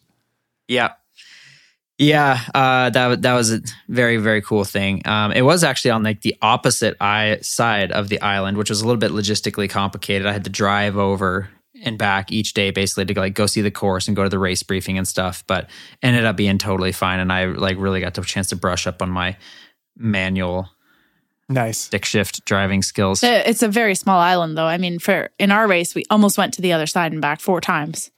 Yeah. 0.69 0.93
Yeah, 1.99 2.41
uh, 2.55 2.89
that 2.89 3.21
that 3.21 3.35
was 3.35 3.53
a 3.53 3.61
very 3.89 4.17
very 4.17 4.41
cool 4.41 4.65
thing. 4.65 5.07
Um, 5.07 5.33
it 5.33 5.43
was 5.43 5.63
actually 5.63 5.91
on 5.91 6.03
like 6.03 6.23
the 6.23 6.35
opposite 6.41 6.97
eye 6.99 7.41
side 7.43 7.93
of 7.93 8.09
the 8.09 8.19
island, 8.23 8.57
which 8.57 8.71
was 8.71 8.81
a 8.81 8.87
little 8.87 8.99
bit 8.99 9.11
logistically 9.13 9.69
complicated. 9.69 10.27
I 10.27 10.33
had 10.33 10.45
to 10.45 10.51
drive 10.51 10.97
over 10.97 11.51
and 11.85 11.99
back 11.99 12.33
each 12.33 12.55
day, 12.55 12.71
basically 12.71 13.05
to 13.05 13.21
like 13.21 13.35
go 13.35 13.45
see 13.45 13.61
the 13.61 13.71
course 13.71 14.09
and 14.09 14.17
go 14.17 14.23
to 14.23 14.31
the 14.31 14.39
race 14.39 14.63
briefing 14.63 14.97
and 14.97 15.07
stuff. 15.07 15.45
But 15.47 15.69
ended 16.03 16.25
up 16.25 16.37
being 16.37 16.57
totally 16.57 16.93
fine, 16.93 17.21
and 17.21 17.31
I 17.31 17.45
like 17.45 17.77
really 17.79 18.01
got 18.01 18.15
the 18.15 18.23
chance 18.23 18.49
to 18.49 18.57
brush 18.57 18.87
up 18.87 19.03
on 19.03 19.11
my 19.11 19.37
manual 19.95 20.71
Nice. 21.51 21.79
stick 21.79 22.05
shift 22.05 22.45
driving 22.47 22.83
skills. 22.83 23.23
Uh, 23.25 23.43
It's 23.45 23.63
a 23.63 23.69
very 23.69 23.95
small 23.95 24.21
island, 24.21 24.57
though. 24.57 24.67
I 24.69 24.79
mean, 24.79 24.99
for 24.99 25.31
in 25.39 25.51
our 25.51 25.67
race, 25.69 25.95
we 25.95 26.05
almost 26.11 26.39
went 26.39 26.55
to 26.55 26.63
the 26.63 26.73
other 26.73 26.87
side 26.87 27.13
and 27.13 27.21
back 27.21 27.41
four 27.41 27.61
times. 27.61 28.11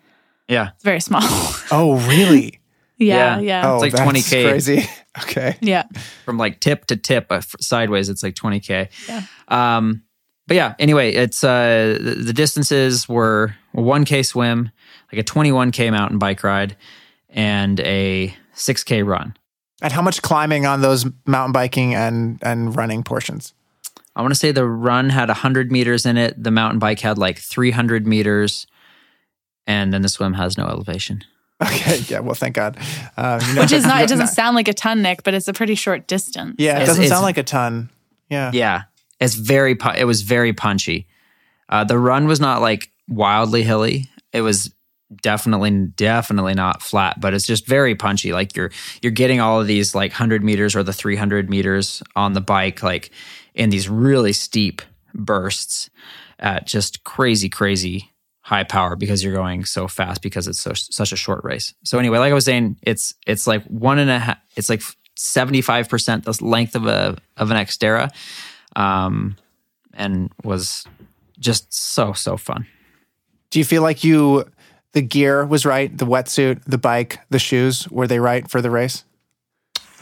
Yeah, 0.49 0.71
It's 0.75 0.85
very 0.85 1.01
small. 1.01 1.23
Oh, 1.71 1.99
really? 2.09 2.61
yeah, 2.99 3.39
Yeah. 3.39 3.63
yeah, 3.63 3.71
Oh, 3.73 3.79
like 3.79 3.95
20K. 3.95 4.49
Crazy. 4.51 4.85
Okay. 5.25 5.57
yeah. 5.61 5.85
from 6.25 6.39
like 6.39 6.59
tip 6.61 6.87
to 6.87 6.97
tip 6.97 7.27
uh, 7.31 7.43
sideways 7.61 8.09
it's 8.09 8.23
like 8.23 8.35
20k 8.35 8.89
Yeah. 9.07 9.23
um 9.49 10.03
but 10.47 10.55
yeah 10.57 10.75
anyway 10.79 11.13
it's 11.13 11.45
uh 11.45 11.99
the, 12.01 12.15
the 12.15 12.33
distances 12.33 13.07
were 13.11 13.55
a 13.75 13.81
1k 13.83 14.25
swim 14.25 14.71
like 15.13 15.21
a 15.21 15.23
21k 15.23 15.91
mountain 15.91 16.19
bike 16.19 16.43
ride 16.43 16.77
and 17.29 17.79
a 17.81 18.35
6k 18.57 19.07
run 19.07 19.37
And 19.83 19.93
how 19.93 20.01
much 20.01 20.23
climbing 20.23 20.65
on 20.65 20.81
those 20.81 21.05
mountain 21.27 21.53
biking 21.53 21.95
and 21.95 22.39
and 22.43 22.75
running 22.75 23.03
portions? 23.03 23.53
I 24.17 24.23
want 24.23 24.33
to 24.33 24.39
say 24.39 24.53
the 24.53 24.67
run 24.67 25.11
had 25.11 25.29
100 25.29 25.73
meters 25.73 26.07
in 26.07 26.17
it. 26.17 26.43
The 26.43 26.51
mountain 26.51 26.79
bike 26.79 27.01
had 27.01 27.19
like 27.19 27.39
300 27.39 28.07
meters. 28.07 28.67
And 29.67 29.93
then 29.93 30.03
the 30.03 30.09
swim 30.09 30.35
has 30.35 30.57
no 30.57 30.67
elevation. 30.67 31.25
Okay, 31.63 31.99
yeah. 32.09 32.19
Well, 32.19 32.35
thank 32.35 32.57
God. 32.57 32.77
Um, 33.17 33.41
you 33.47 33.55
know, 33.55 33.61
Which 33.61 33.71
is 33.71 33.85
not, 33.87 34.03
it 34.03 34.09
doesn't 34.09 34.27
no- 34.27 34.33
sound 34.33 34.57
like 34.57 34.67
a 34.67 34.73
ton, 34.75 35.01
Nick, 35.01 35.23
but 35.23 35.33
it's 35.33 35.47
a 35.47 35.53
pretty 35.53 35.77
short 35.77 36.09
distance. 36.09 36.57
Yeah, 36.59 36.73
it 36.73 36.75
It's- 36.83 36.89
doesn't 36.89 37.05
it's- 37.05 37.11
sound 37.17 37.23
like 37.23 37.39
a 37.39 37.45
ton. 37.45 37.89
Yeah. 38.29 38.51
Yeah, 38.53 38.83
it's 39.21 39.35
very. 39.37 39.77
It 39.97 40.05
was 40.05 40.23
very 40.23 40.53
punchy. 40.53 41.07
Uh, 41.69 41.85
the 41.85 41.99
run 42.01 42.27
was 42.27 42.41
not 42.41 42.63
like 42.63 42.91
wildly 43.09 43.63
hilly. 43.63 44.11
It 44.33 44.41
was 44.41 44.75
definitely, 45.21 45.71
definitely 45.97 46.55
not 46.55 46.83
flat, 46.83 47.21
but 47.21 47.35
it's 47.35 47.47
just 47.47 47.67
very 47.67 47.95
punchy. 47.95 48.33
Like 48.33 48.57
you're 48.57 48.71
you're 49.03 49.13
getting 49.13 49.41
all 49.41 49.61
of 49.61 49.67
these 49.67 49.95
like 49.95 50.13
hundred 50.13 50.45
meters 50.45 50.75
or 50.77 50.83
the 50.83 50.93
three 50.93 51.17
hundred 51.17 51.51
meters 51.51 52.03
on 52.17 52.33
the 52.33 52.41
bike, 52.41 52.83
like 52.83 53.11
in 53.55 53.71
these 53.71 53.89
really 53.89 54.33
steep 54.33 54.83
bursts 55.15 55.91
at 56.39 56.67
just 56.67 57.05
crazy, 57.05 57.49
crazy 57.49 58.11
high 58.41 58.65
power 58.65 58.97
because 58.97 59.23
you're 59.23 59.35
going 59.35 59.65
so 59.65 59.87
fast 59.87 60.21
because 60.21 60.49
it's 60.49 60.61
so 60.61 60.73
such 60.75 61.13
a 61.13 61.17
short 61.17 61.45
race. 61.45 61.75
So 61.85 61.99
anyway, 61.99 62.19
like 62.19 62.33
I 62.33 62.35
was 62.35 62.45
saying, 62.45 62.77
it's 62.83 63.15
it's 63.27 63.47
like 63.47 63.65
one 63.67 63.99
and 63.99 64.11
a 64.11 64.19
half. 64.19 64.39
It's 64.57 64.69
like 64.69 64.83
seventy 65.17 65.63
five 65.63 65.89
percent 65.89 66.25
the 66.25 66.37
length 66.45 66.75
of 66.75 66.87
a 66.87 67.17
of 67.37 67.51
an 67.51 67.57
Xterra, 67.57 68.11
um, 68.77 69.37
and 69.95 70.31
was 70.43 70.87
just 71.39 71.73
so 71.73 72.13
so 72.13 72.37
fun. 72.37 72.67
Do 73.51 73.59
you 73.59 73.65
feel 73.67 73.83
like 73.83 74.03
you, 74.03 74.47
the 74.93 75.03
gear 75.03 75.45
was 75.45 75.65
right, 75.65 75.97
the 75.97 76.07
wetsuit, 76.07 76.63
the 76.67 76.79
bike, 76.79 77.19
the 77.31 77.39
shoes, 77.39 77.89
were 77.89 78.07
they 78.07 78.19
right 78.19 78.49
for 78.51 78.61
the 78.61 78.71
race? 78.71 79.05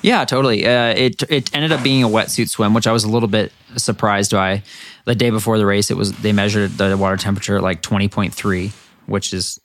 Yeah, 0.02 0.24
totally. 0.24 0.66
Uh, 0.66 0.94
it 0.94 1.22
it 1.28 1.54
ended 1.54 1.72
up 1.72 1.82
being 1.82 2.02
a 2.02 2.08
wetsuit 2.08 2.48
swim, 2.48 2.72
which 2.72 2.86
I 2.86 2.92
was 2.92 3.04
a 3.04 3.08
little 3.08 3.28
bit 3.28 3.52
surprised 3.76 4.32
by. 4.32 4.62
The 5.04 5.14
day 5.14 5.30
before 5.30 5.58
the 5.58 5.66
race, 5.66 5.90
it 5.90 5.96
was 5.96 6.12
they 6.22 6.32
measured 6.32 6.72
the 6.78 6.96
water 6.96 7.18
temperature 7.18 7.56
at 7.56 7.62
like 7.62 7.82
twenty 7.82 8.08
point 8.08 8.32
three, 8.32 8.72
which 9.06 9.34
is 9.34 9.60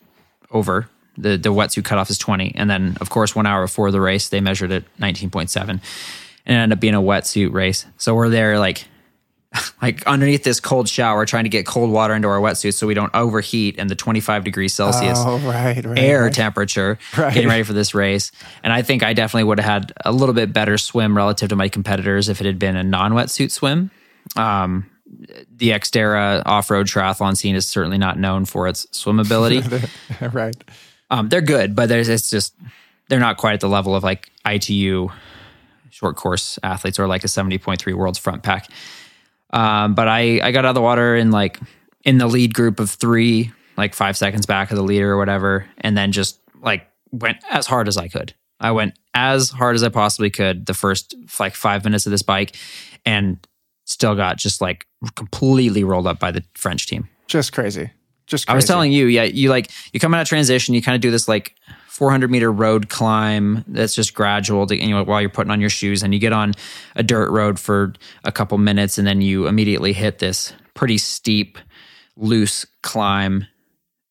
over. 0.51 0.89
the 1.17 1.37
The 1.37 1.53
wetsuit 1.53 1.85
cutoff 1.85 2.09
is 2.09 2.17
twenty, 2.17 2.51
and 2.55 2.69
then 2.69 2.97
of 2.99 3.09
course 3.09 3.33
one 3.33 3.45
hour 3.45 3.63
before 3.63 3.91
the 3.91 4.01
race, 4.01 4.27
they 4.27 4.41
measured 4.41 4.71
it 4.71 4.83
nineteen 4.99 5.29
point 5.29 5.49
seven, 5.49 5.79
and 6.45 6.57
it 6.57 6.59
ended 6.59 6.77
up 6.77 6.81
being 6.81 6.95
a 6.95 7.01
wetsuit 7.01 7.53
race. 7.53 7.85
So 7.97 8.13
we're 8.13 8.29
there 8.29 8.59
like 8.59 8.85
like 9.81 10.05
underneath 10.07 10.43
this 10.43 10.59
cold 10.59 10.87
shower, 10.89 11.25
trying 11.25 11.43
to 11.45 11.49
get 11.49 11.65
cold 11.65 11.89
water 11.91 12.13
into 12.13 12.27
our 12.27 12.39
wetsuit 12.39 12.73
so 12.73 12.87
we 12.87 12.93
don't 12.93 13.13
overheat 13.13 13.77
in 13.77 13.87
the 13.87 13.95
twenty 13.95 14.19
five 14.19 14.43
degrees 14.43 14.73
Celsius 14.73 15.17
Oh, 15.21 15.37
right, 15.39 15.83
right. 15.85 15.97
air 15.99 16.23
right. 16.23 16.33
temperature 16.33 16.97
Right. 17.17 17.33
getting 17.33 17.49
ready 17.49 17.63
for 17.63 17.73
this 17.73 17.93
race. 17.95 18.31
And 18.63 18.71
I 18.73 18.81
think 18.81 19.03
I 19.03 19.13
definitely 19.13 19.45
would 19.45 19.59
have 19.59 19.71
had 19.83 19.93
a 20.03 20.11
little 20.11 20.35
bit 20.35 20.51
better 20.53 20.77
swim 20.77 21.15
relative 21.15 21.49
to 21.49 21.55
my 21.55 21.69
competitors 21.69 22.29
if 22.29 22.41
it 22.41 22.45
had 22.45 22.59
been 22.59 22.75
a 22.75 22.83
non 22.83 23.13
wetsuit 23.13 23.51
swim. 23.51 23.91
Um, 24.35 24.89
the 25.55 25.69
Xterra 25.69 26.41
off 26.45 26.69
road 26.69 26.87
triathlon 26.87 27.37
scene 27.37 27.55
is 27.55 27.67
certainly 27.67 27.97
not 27.97 28.17
known 28.19 28.45
for 28.45 28.67
its 28.67 28.85
swimmability. 28.87 29.63
right. 30.33 30.55
um, 31.11 31.29
they're 31.29 31.41
good, 31.41 31.75
but 31.75 31.89
there's 31.89 32.09
it's 32.09 32.29
just 32.29 32.53
they're 33.07 33.19
not 33.19 33.37
quite 33.37 33.53
at 33.53 33.59
the 33.59 33.69
level 33.69 33.95
of 33.95 34.03
like 34.03 34.31
ITU 34.45 35.09
short 35.91 36.15
course 36.17 36.59
athletes 36.63 36.99
or 36.99 37.07
like 37.07 37.23
a 37.23 37.27
70.3 37.27 37.93
world's 37.93 38.17
front 38.19 38.43
pack. 38.43 38.67
Um, 39.51 39.95
but 39.95 40.07
I, 40.07 40.39
I 40.43 40.51
got 40.51 40.65
out 40.65 40.69
of 40.69 40.75
the 40.75 40.81
water 40.81 41.15
in 41.15 41.31
like 41.31 41.59
in 42.03 42.17
the 42.17 42.27
lead 42.27 42.53
group 42.53 42.79
of 42.79 42.89
three, 42.89 43.51
like 43.77 43.93
five 43.93 44.17
seconds 44.17 44.45
back 44.45 44.71
of 44.71 44.77
the 44.77 44.83
leader 44.83 45.11
or 45.11 45.17
whatever, 45.17 45.65
and 45.79 45.97
then 45.97 46.11
just 46.11 46.39
like 46.61 46.87
went 47.11 47.37
as 47.49 47.67
hard 47.67 47.87
as 47.87 47.97
I 47.97 48.07
could. 48.07 48.33
I 48.59 48.71
went 48.71 48.97
as 49.13 49.49
hard 49.49 49.75
as 49.75 49.83
I 49.83 49.89
possibly 49.89 50.29
could 50.29 50.65
the 50.65 50.73
first 50.73 51.15
like 51.39 51.55
five 51.55 51.83
minutes 51.83 52.05
of 52.05 52.11
this 52.11 52.23
bike, 52.23 52.55
and 53.05 53.45
still 53.85 54.15
got 54.15 54.37
just 54.37 54.61
like 54.61 54.87
completely 55.15 55.83
rolled 55.83 56.07
up 56.07 56.19
by 56.19 56.31
the 56.31 56.43
French 56.55 56.87
team. 56.87 57.07
Just 57.27 57.53
crazy. 57.53 57.91
Just 58.27 58.47
crazy. 58.47 58.53
I 58.53 58.55
was 58.55 58.65
telling 58.65 58.91
you, 58.91 59.05
yeah, 59.05 59.23
you 59.23 59.49
like 59.49 59.69
you 59.93 59.99
come 59.99 60.13
out 60.13 60.21
of 60.21 60.27
transition, 60.27 60.73
you 60.73 60.81
kind 60.81 60.95
of 60.95 61.01
do 61.01 61.11
this 61.11 61.27
like 61.27 61.55
400 61.89 62.29
meter 62.29 62.51
road 62.51 62.89
climb 62.89 63.63
that's 63.67 63.95
just 63.95 64.13
gradual 64.13 64.67
to, 64.67 64.75
you 64.75 64.89
know, 64.89 65.03
while 65.03 65.21
you're 65.21 65.29
putting 65.29 65.51
on 65.51 65.61
your 65.61 65.69
shoes, 65.69 66.03
and 66.03 66.13
you 66.13 66.19
get 66.19 66.33
on 66.33 66.53
a 66.95 67.03
dirt 67.03 67.31
road 67.31 67.59
for 67.59 67.93
a 68.23 68.31
couple 68.31 68.57
minutes, 68.57 68.97
and 68.97 69.07
then 69.07 69.21
you 69.21 69.47
immediately 69.47 69.93
hit 69.93 70.19
this 70.19 70.53
pretty 70.73 70.97
steep, 70.97 71.57
loose 72.17 72.65
climb, 72.81 73.47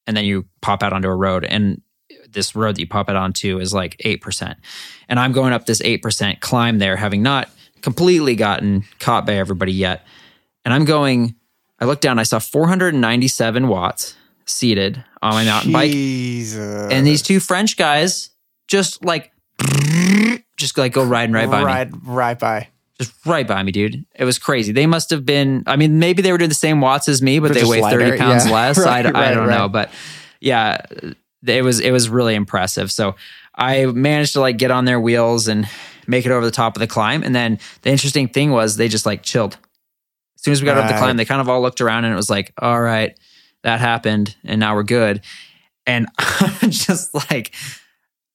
and 0.06 0.16
then 0.16 0.24
you 0.24 0.46
pop 0.62 0.82
out 0.82 0.92
onto 0.92 1.08
a 1.08 1.14
road, 1.14 1.44
and 1.44 1.82
this 2.30 2.56
road 2.56 2.76
that 2.76 2.80
you 2.80 2.86
pop 2.86 3.10
it 3.10 3.16
onto 3.16 3.58
is 3.58 3.74
like 3.74 3.96
eight 4.00 4.22
percent, 4.22 4.58
and 5.08 5.18
I'm 5.18 5.32
going 5.32 5.52
up 5.52 5.66
this 5.66 5.82
eight 5.82 6.02
percent 6.02 6.40
climb 6.40 6.78
there, 6.78 6.96
having 6.96 7.22
not 7.22 7.50
completely 7.82 8.34
gotten 8.36 8.84
caught 8.98 9.26
by 9.26 9.34
everybody 9.34 9.72
yet, 9.72 10.06
and 10.64 10.72
I'm 10.72 10.84
going. 10.84 11.34
I 11.80 11.86
looked 11.86 12.02
down, 12.02 12.18
I 12.18 12.22
saw 12.22 12.38
497 12.38 13.68
watts 13.68 14.14
seated 14.46 15.02
on 15.22 15.32
my 15.32 15.44
mountain 15.44 15.72
bike. 15.72 15.90
And 15.92 17.06
these 17.06 17.22
two 17.22 17.40
French 17.40 17.76
guys 17.76 18.30
just 18.68 19.04
like, 19.04 19.32
just 20.56 20.78
like 20.78 20.92
go 20.92 21.04
riding 21.04 21.34
right 21.34 21.50
by 21.50 21.58
me. 21.60 21.64
right, 21.64 21.90
right 22.04 22.38
by. 22.38 22.68
Just 22.98 23.12
right 23.26 23.46
by 23.46 23.62
me, 23.62 23.72
dude. 23.72 24.04
It 24.14 24.24
was 24.24 24.38
crazy. 24.38 24.70
They 24.72 24.86
must 24.86 25.10
have 25.10 25.26
been, 25.26 25.64
I 25.66 25.76
mean, 25.76 25.98
maybe 25.98 26.22
they 26.22 26.30
were 26.30 26.38
doing 26.38 26.48
the 26.48 26.54
same 26.54 26.80
watts 26.80 27.08
as 27.08 27.20
me, 27.22 27.40
but 27.40 27.52
They're 27.52 27.64
they 27.64 27.68
weigh 27.68 27.80
30 27.80 28.18
pounds 28.18 28.46
yeah. 28.46 28.52
less. 28.54 28.78
Right, 28.78 29.04
I, 29.04 29.30
I 29.30 29.34
don't 29.34 29.48
know. 29.48 29.68
But 29.68 29.90
yeah, 30.40 30.80
it 31.44 31.62
was, 31.62 31.80
it 31.80 31.90
was 31.90 32.08
really 32.08 32.36
impressive. 32.36 32.92
So 32.92 33.16
I 33.54 33.86
managed 33.86 34.34
to 34.34 34.40
like 34.40 34.58
get 34.58 34.70
on 34.70 34.84
their 34.84 35.00
wheels 35.00 35.48
and 35.48 35.68
make 36.06 36.24
it 36.24 36.30
over 36.30 36.44
the 36.44 36.52
top 36.52 36.76
of 36.76 36.80
the 36.80 36.86
climb. 36.86 37.22
And 37.22 37.34
then 37.34 37.58
the 37.82 37.90
interesting 37.90 38.28
thing 38.28 38.52
was 38.52 38.76
they 38.76 38.88
just 38.88 39.06
like 39.06 39.22
chilled. 39.22 39.58
As 40.44 40.46
soon 40.46 40.52
as 40.52 40.60
we 40.60 40.66
got 40.66 40.76
up 40.76 40.90
the 40.90 40.98
climb, 40.98 41.16
they 41.16 41.24
kind 41.24 41.40
of 41.40 41.48
all 41.48 41.62
looked 41.62 41.80
around 41.80 42.04
and 42.04 42.12
it 42.12 42.16
was 42.16 42.28
like, 42.28 42.52
all 42.58 42.78
right, 42.78 43.18
that 43.62 43.80
happened. 43.80 44.36
And 44.44 44.60
now 44.60 44.74
we're 44.74 44.82
good. 44.82 45.22
And 45.86 46.06
I'm 46.18 46.70
just 46.70 47.14
like, 47.14 47.54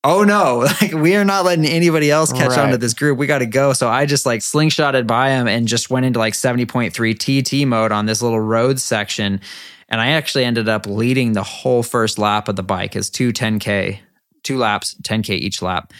oh 0.02 0.24
no, 0.24 0.58
like 0.80 0.92
we 0.92 1.14
are 1.14 1.24
not 1.24 1.44
letting 1.44 1.66
anybody 1.66 2.10
else 2.10 2.32
catch 2.32 2.58
on 2.58 2.70
to 2.70 2.78
this 2.78 2.94
group. 2.94 3.16
We 3.16 3.28
got 3.28 3.38
to 3.38 3.46
go. 3.46 3.72
So 3.74 3.88
I 3.88 4.06
just 4.06 4.26
like 4.26 4.40
slingshotted 4.40 5.06
by 5.06 5.30
him 5.30 5.46
and 5.46 5.68
just 5.68 5.88
went 5.88 6.04
into 6.04 6.18
like 6.18 6.34
70.3 6.34 7.62
TT 7.62 7.64
mode 7.64 7.92
on 7.92 8.06
this 8.06 8.22
little 8.22 8.40
road 8.40 8.80
section. 8.80 9.40
And 9.88 10.00
I 10.00 10.08
actually 10.08 10.44
ended 10.44 10.68
up 10.68 10.86
leading 10.86 11.34
the 11.34 11.44
whole 11.44 11.84
first 11.84 12.18
lap 12.18 12.48
of 12.48 12.56
the 12.56 12.64
bike 12.64 12.96
as 12.96 13.08
two 13.08 13.32
10K, 13.32 14.00
two 14.42 14.58
laps, 14.58 14.96
10K 15.02 15.30
each 15.30 15.62
lap. 15.62 15.92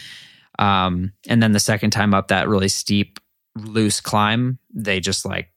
Um, 0.59 1.13
and 1.29 1.41
then 1.41 1.53
the 1.53 1.61
second 1.61 1.91
time 1.91 2.15
up 2.15 2.29
that 2.29 2.49
really 2.49 2.69
steep, 2.69 3.21
loose 3.57 4.01
climb, 4.01 4.59
they 4.75 4.99
just 4.99 5.25
like 5.25 5.51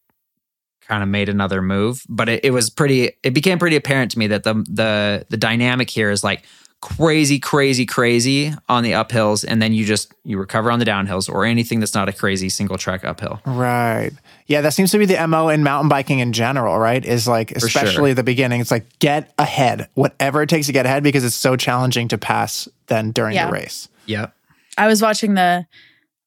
kind 0.88 1.04
of 1.04 1.10
made 1.10 1.30
another 1.30 1.62
move. 1.62 2.04
But 2.10 2.30
it, 2.30 2.46
it 2.46 2.52
was 2.52 2.70
pretty, 2.70 3.12
it 3.24 3.34
became 3.34 3.60
pretty 3.60 3.76
apparent 3.76 4.12
to 4.12 4.20
me 4.20 4.28
that 4.28 4.44
the 4.44 4.54
the 4.70 5.26
the 5.30 5.38
dynamic 5.38 5.90
here 5.90 6.10
is 6.12 6.24
like 6.24 6.44
crazy, 6.82 7.40
crazy, 7.40 7.86
crazy 7.86 8.54
on 8.68 8.84
the 8.84 8.92
uphills, 8.92 9.46
and 9.48 9.62
then 9.62 9.72
you 9.74 9.86
just 9.86 10.14
you 10.26 10.38
recover 10.38 10.70
on 10.70 10.80
the 10.80 10.86
downhills 10.86 11.30
or 11.30 11.46
anything 11.46 11.80
that's 11.80 11.94
not 11.94 12.10
a 12.10 12.12
crazy 12.14 12.50
single 12.50 12.78
track 12.78 13.06
uphill. 13.06 13.40
Right. 13.46 14.12
Yeah, 14.48 14.60
that 14.62 14.74
seems 14.74 14.92
to 14.92 14.98
be 14.98 15.06
the 15.06 15.26
MO 15.28 15.48
in 15.48 15.64
mountain 15.64 15.88
biking 15.88 16.20
in 16.20 16.34
general, 16.34 16.78
right? 16.78 17.04
Is 17.06 17.26
like, 17.26 17.52
especially 17.52 18.12
at 18.12 18.18
the 18.18 18.24
beginning, 18.24 18.60
it's 18.60 18.72
like 18.72 19.00
get 19.00 19.34
ahead, 19.40 19.88
whatever 19.94 20.42
it 20.42 20.50
takes 20.50 20.68
to 20.68 20.74
get 20.74 20.86
ahead 20.86 21.04
because 21.04 21.24
it's 21.24 21.36
so 21.36 21.56
challenging 21.56 22.10
to 22.10 22.18
pass 22.18 22.68
then 22.88 23.12
during 23.12 23.36
Yeah. 23.36 23.46
the 23.48 23.54
race. 23.54 23.88
Yep. 24.08 24.36
I 24.78 24.88
was 24.88 25.02
watching 25.02 25.36
the 25.36 25.66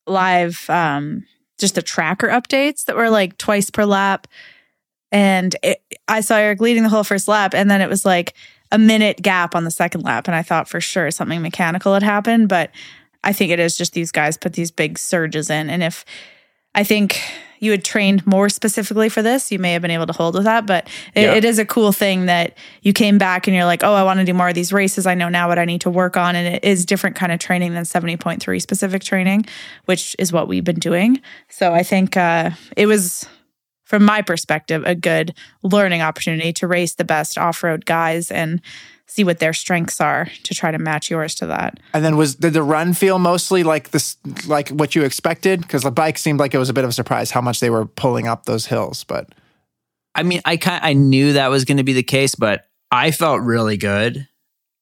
live, 0.07 0.65
um, 0.71 1.27
just 1.59 1.75
the 1.75 1.83
tracker 1.83 2.29
updates 2.29 2.85
that 2.85 2.97
were 2.97 3.11
like 3.11 3.39
twice 3.39 3.71
per 3.71 3.85
lap. 3.85 4.27
And 5.13 5.55
it, 5.63 5.83
I 6.09 6.21
saw 6.21 6.37
Eric 6.37 6.61
leading 6.61 6.83
the 6.83 6.89
whole 6.89 7.05
first 7.05 7.29
lap. 7.29 7.55
And 7.55 7.71
then 7.71 7.81
it 7.81 7.89
was 7.89 8.05
like 8.05 8.35
a 8.73 8.79
minute 8.79 9.23
gap 9.23 9.55
on 9.55 9.65
the 9.65 9.71
second 9.71 10.03
lap. 10.03 10.27
And 10.27 10.35
I 10.35 10.43
thought 10.43 10.69
for 10.69 10.81
sure 10.81 11.11
something 11.11 11.41
mechanical 11.43 11.95
had 11.95 12.03
happened. 12.03 12.49
But 12.49 12.71
I 13.25 13.33
think 13.33 13.51
it 13.51 13.61
is 13.61 13.77
just 13.77 13.93
these 13.93 14.13
guys 14.13 14.37
put 14.37 14.53
these 14.53 14.71
big 14.71 14.99
surges 14.99 15.51
in. 15.51 15.71
And 15.71 15.83
if 15.83 16.05
I 16.75 16.85
think 16.85 17.21
you 17.61 17.71
had 17.71 17.85
trained 17.85 18.27
more 18.27 18.49
specifically 18.49 19.09
for 19.09 19.23
this, 19.23 19.51
you 19.53 19.59
may 19.59 19.73
have 19.73 19.83
been 19.83 19.91
able 19.91 20.07
to 20.07 20.13
hold 20.13 20.35
with 20.35 20.45
that. 20.45 20.67
But 20.67 20.89
it, 21.15 21.23
Yeah. 21.23 21.35
it 21.35 21.45
is 21.45 21.59
a 21.59 21.65
cool 21.65 21.93
thing 21.93 22.27
that 22.27 22.57
you 22.83 22.93
came 22.93 23.19
back 23.19 23.47
and 23.47 23.55
you're 23.57 23.65
like, 23.65 23.83
oh, 23.83 23.95
I 23.95 24.03
want 24.03 24.19
to 24.21 24.25
do 24.27 24.35
more 24.35 24.49
of 24.49 24.55
these 24.55 24.73
races. 24.73 25.07
I 25.07 25.15
know 25.15 25.29
now 25.29 25.49
what 25.49 25.59
I 25.59 25.65
need 25.65 25.81
to 25.83 25.91
work 25.91 26.17
on. 26.17 26.37
And 26.37 26.57
it 26.57 26.65
is 26.65 26.85
different 26.85 27.17
kind 27.17 27.33
of 27.33 27.39
training 27.39 27.75
than 27.75 27.85
70.3 27.85 28.61
specific 28.63 29.03
training, 29.03 29.47
which 29.87 30.15
is 30.19 30.33
what 30.33 30.49
we've 30.49 30.65
been 30.65 30.79
doing. 30.79 31.21
So 31.49 31.73
I 31.73 31.83
think 31.83 32.17
uh, 32.17 32.51
it 32.77 32.87
was, 32.87 33.27
from 33.85 34.05
my 34.05 34.23
perspective, 34.23 34.83
a 34.85 34.95
good 34.95 35.35
learning 35.63 36.03
opportunity 36.03 36.53
to 36.55 36.67
race 36.67 36.95
the 36.95 37.05
best 37.05 37.39
off 37.39 37.63
road 37.63 37.87
guys 37.87 38.31
and 38.31 38.61
see 39.07 39.25
what 39.25 39.39
their 39.39 39.53
strengths 39.53 40.01
are 40.01 40.29
to 40.43 40.55
try 40.55 40.71
to 40.71 40.79
match 40.79 41.11
yours 41.11 41.35
to 41.37 41.47
that. 41.47 41.79
And 41.95 42.05
then 42.05 42.17
was 42.17 42.35
did 42.35 42.53
the 42.53 42.63
run 42.63 42.93
feel 42.93 43.19
mostly 43.19 43.63
like 43.63 43.91
this, 43.91 44.17
like 44.47 44.69
what 44.71 44.95
you 44.95 45.05
expected? 45.05 45.63
Because 45.63 45.83
the 45.83 45.91
bike 45.91 46.19
seemed 46.19 46.41
like 46.41 46.55
it 46.55 46.59
was 46.59 46.69
a 46.69 46.75
bit 46.75 46.85
of 46.85 46.91
a 46.91 46.93
surprise 46.93 47.31
how 47.31 47.41
much 47.41 47.61
they 47.61 47.71
were 47.71 47.87
pulling 47.87 48.27
up 48.27 48.45
those 48.47 48.67
hills. 48.67 49.05
But 49.05 49.29
I 50.15 50.23
mean, 50.23 50.41
I 50.45 50.57
kind 50.57 50.85
I 50.85 50.93
knew 50.93 51.35
that 51.35 51.49
was 51.51 51.65
going 51.65 51.77
to 51.79 51.85
be 51.85 51.93
the 51.93 52.03
case, 52.03 52.35
but 52.35 52.67
I 52.91 53.11
felt 53.11 53.43
really 53.43 53.77
good, 53.77 54.27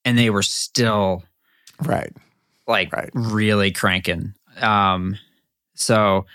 and 0.04 0.16
they 0.18 0.30
were 0.30 0.42
still 0.42 1.24
right, 1.82 2.12
like 2.66 2.92
Right. 2.92 3.10
really 3.14 3.72
cranking. 3.72 4.34
Um, 4.60 5.16
so 5.74 6.26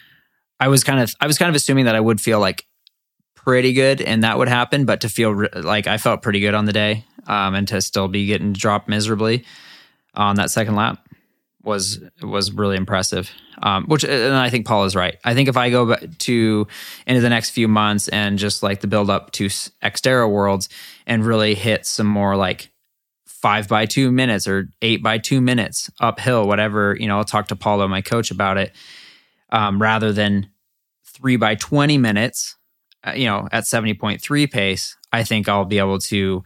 I 0.60 0.68
was 0.68 0.84
kind 0.84 1.00
of 1.00 1.14
I 1.22 1.28
was 1.28 1.38
kind 1.38 1.50
of 1.50 1.56
assuming 1.56 1.86
that 1.86 1.96
I 1.96 2.00
would 2.02 2.20
feel 2.20 2.40
like 2.40 2.66
pretty 3.36 3.74
good 3.74 4.02
and 4.02 4.24
that 4.24 4.38
would 4.38 4.50
happen, 4.50 4.86
but 4.86 5.02
to 5.02 5.10
feel 5.10 5.32
re- 5.34 5.50
like 5.56 5.88
I 5.88 5.98
felt 5.98 6.22
pretty 6.22 6.40
good 6.42 6.54
on 6.54 6.66
the 6.66 6.74
day 6.74 7.06
um, 7.30 7.56
and 7.56 7.68
to 7.70 7.80
still 7.82 8.10
be 8.10 8.26
getting 8.26 8.52
dropped 8.52 8.90
miserably 8.90 9.46
on 10.16 10.36
that 10.36 10.52
second 10.52 10.76
lap 10.76 11.08
was 11.64 12.00
was 12.22 12.52
really 12.52 12.76
impressive. 12.76 13.32
Um, 13.62 13.86
which 13.86 14.04
and 14.04 14.36
I 14.36 14.50
think 14.50 14.66
Paul 14.66 14.86
is 14.86 14.96
right. 14.96 15.18
I 15.24 15.34
think 15.34 15.50
if 15.50 15.58
I 15.58 15.70
go 15.70 15.96
to 15.96 16.68
into 17.06 17.22
the 17.22 17.30
next 17.30 17.52
few 17.52 17.68
months 17.68 18.08
and 18.08 18.38
just 18.38 18.64
like 18.64 18.80
the 18.82 18.88
build 18.88 19.10
up 19.10 19.32
to 19.34 19.48
Xterra 19.48 20.30
Worlds 20.30 20.70
and 21.06 21.26
really 21.26 21.56
hit 21.56 21.86
some 21.86 22.08
more 22.08 22.36
like 22.36 22.72
five 23.26 23.68
by 23.68 23.86
two 23.86 24.12
minutes 24.12 24.48
or 24.48 24.70
eight 24.82 25.04
by 25.04 25.18
two 25.18 25.42
minutes 25.42 25.90
uphill, 26.00 26.48
whatever 26.48 26.96
you 27.00 27.08
know, 27.08 27.18
I'll 27.18 27.26
talk 27.26 27.50
to 27.50 27.56
Paulo, 27.56 27.88
my 27.88 28.02
coach, 28.02 28.32
about 28.32 28.58
it, 28.58 28.74
um, 29.52 29.82
rather 29.82 30.14
than 30.14 30.50
three 31.06 31.36
by 31.36 31.56
twenty 31.56 31.98
minutes. 31.98 32.56
Uh, 33.04 33.12
you 33.12 33.26
know, 33.26 33.48
at 33.52 33.68
seventy 33.68 33.94
point 33.94 34.22
three 34.22 34.48
pace, 34.48 34.96
I 35.12 35.24
think 35.24 35.50
I'll 35.50 35.66
be 35.66 35.80
able 35.80 36.00
to 36.00 36.44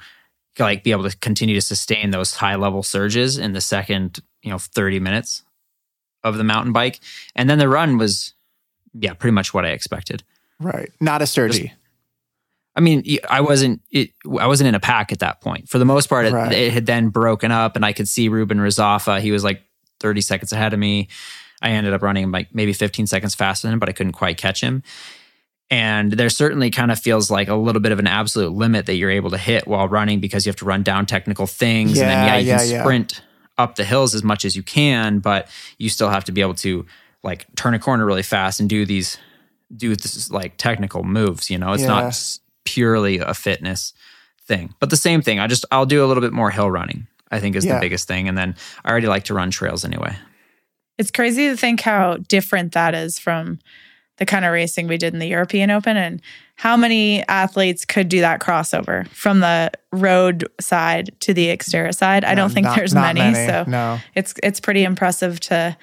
like 0.59 0.83
be 0.83 0.91
able 0.91 1.09
to 1.09 1.17
continue 1.17 1.55
to 1.55 1.61
sustain 1.61 2.11
those 2.11 2.35
high 2.35 2.55
level 2.55 2.83
surges 2.83 3.37
in 3.37 3.53
the 3.53 3.61
second 3.61 4.19
you 4.43 4.51
know 4.51 4.57
30 4.59 4.99
minutes 4.99 5.43
of 6.23 6.37
the 6.37 6.43
mountain 6.43 6.71
bike. 6.73 6.99
And 7.35 7.49
then 7.49 7.57
the 7.57 7.67
run 7.69 7.97
was 7.97 8.33
yeah 8.93 9.13
pretty 9.13 9.33
much 9.33 9.53
what 9.53 9.65
i 9.65 9.69
expected. 9.69 10.23
Right. 10.59 10.91
Not 11.01 11.21
a 11.21 11.25
sturdy. 11.27 11.73
I 12.75 12.79
mean 12.81 13.03
i 13.29 13.41
wasn't 13.41 13.81
it, 13.91 14.11
i 14.39 14.47
wasn't 14.47 14.67
in 14.67 14.75
a 14.75 14.79
pack 14.79 15.11
at 15.11 15.19
that 15.19 15.41
point. 15.41 15.69
For 15.69 15.77
the 15.79 15.85
most 15.85 16.07
part 16.07 16.25
it, 16.25 16.33
Right. 16.33 16.51
it 16.51 16.73
had 16.73 16.85
then 16.85 17.09
broken 17.09 17.51
up 17.51 17.75
and 17.75 17.85
i 17.85 17.93
could 17.93 18.07
see 18.07 18.29
ruben 18.29 18.59
ruzafa 18.59 19.19
he 19.21 19.31
was 19.31 19.43
like 19.43 19.61
30 19.99 20.21
seconds 20.21 20.51
ahead 20.51 20.73
of 20.73 20.79
me. 20.79 21.07
I 21.61 21.69
ended 21.71 21.93
up 21.93 22.01
running 22.01 22.29
like 22.31 22.53
maybe 22.53 22.73
15 22.73 23.07
seconds 23.07 23.35
faster 23.35 23.67
than 23.67 23.73
him 23.73 23.79
but 23.79 23.89
i 23.89 23.91
couldn't 23.91 24.13
quite 24.13 24.37
catch 24.37 24.61
him 24.61 24.83
and 25.73 26.11
there 26.13 26.29
certainly 26.29 26.69
kind 26.69 26.91
of 26.91 26.99
feels 26.99 27.31
like 27.31 27.47
a 27.47 27.55
little 27.55 27.81
bit 27.81 27.91
of 27.91 27.99
an 27.99 28.07
absolute 28.07 28.51
limit 28.51 28.85
that 28.85 28.95
you're 28.95 29.09
able 29.09 29.31
to 29.31 29.37
hit 29.37 29.67
while 29.67 29.87
running 29.87 30.19
because 30.19 30.45
you 30.45 30.49
have 30.49 30.55
to 30.57 30.65
run 30.65 30.83
down 30.83 31.05
technical 31.05 31.47
things 31.47 31.99
and 31.99 32.09
then 32.09 32.25
Yeah, 32.27 32.35
yeah 32.35 32.39
you 32.39 32.47
yeah, 32.47 32.57
can 32.59 32.67
yeah. 32.69 32.81
sprint 32.83 33.21
up 33.57 33.75
the 33.75 33.83
hills 33.83 34.13
as 34.15 34.23
much 34.23 34.45
as 34.45 34.55
you 34.55 34.63
can 34.63 35.19
but 35.19 35.47
you 35.77 35.89
still 35.89 36.09
have 36.09 36.23
to 36.25 36.31
be 36.31 36.41
able 36.41 36.55
to 36.55 36.85
like 37.23 37.45
turn 37.55 37.73
a 37.73 37.79
corner 37.79 38.05
really 38.05 38.23
fast 38.23 38.59
and 38.59 38.69
do 38.69 38.85
these 38.85 39.17
do 39.75 39.95
this 39.95 40.29
like 40.29 40.57
technical 40.57 41.03
moves 41.03 41.49
you 41.49 41.57
know 41.57 41.73
it's 41.73 41.81
Yeah. 41.83 41.87
not 41.89 42.37
purely 42.65 43.17
a 43.19 43.33
fitness 43.33 43.93
thing 44.47 44.73
but 44.79 44.89
the 44.89 44.97
same 44.97 45.21
thing 45.21 45.39
i 45.39 45.47
just 45.47 45.65
i'll 45.71 45.85
do 45.85 46.03
a 46.03 46.07
little 46.07 46.21
bit 46.21 46.33
more 46.33 46.51
hill 46.51 46.69
running 46.69 47.07
i 47.31 47.39
think 47.39 47.55
is 47.55 47.65
Yeah. 47.65 47.75
the 47.75 47.79
biggest 47.81 48.07
thing 48.07 48.27
and 48.27 48.37
then 48.37 48.55
i 48.85 48.91
already 48.91 49.07
like 49.07 49.23
to 49.25 49.33
run 49.33 49.49
trails 49.51 49.83
anyway 49.85 50.15
It's 50.99 51.11
crazy 51.11 51.47
to 51.49 51.57
think 51.57 51.81
how 51.81 52.17
different 52.27 52.73
that 52.73 52.93
is 52.93 53.17
from 53.19 53.59
the 54.17 54.25
kind 54.25 54.45
of 54.45 54.51
racing 54.53 54.87
we 54.87 54.97
did 54.97 55.13
in 55.13 55.19
the 55.19 55.27
European 55.27 55.71
Open 55.71 55.97
and 55.97 56.21
how 56.55 56.77
many 56.77 57.23
athletes 57.27 57.83
could 57.83 58.09
do 58.09 58.21
that 58.21 58.39
crossover 58.39 59.07
from 59.09 59.39
the 59.39 59.71
road 59.91 60.45
side 60.61 61.09
to 61.21 61.33
the 61.33 61.47
Xterra 61.47 61.93
side. 61.95 62.23
I 62.23 62.35
don't 62.35 62.51
think 62.51 62.65
Not- 62.65 62.75
there's 62.75 62.93
not 62.93 63.15
many, 63.15 63.33
so 63.33 63.63
no 63.67 63.99
it's 64.15 64.33
it's 64.43 64.59
pretty 64.59 64.83
impressive 64.83 65.39
to 65.41 65.75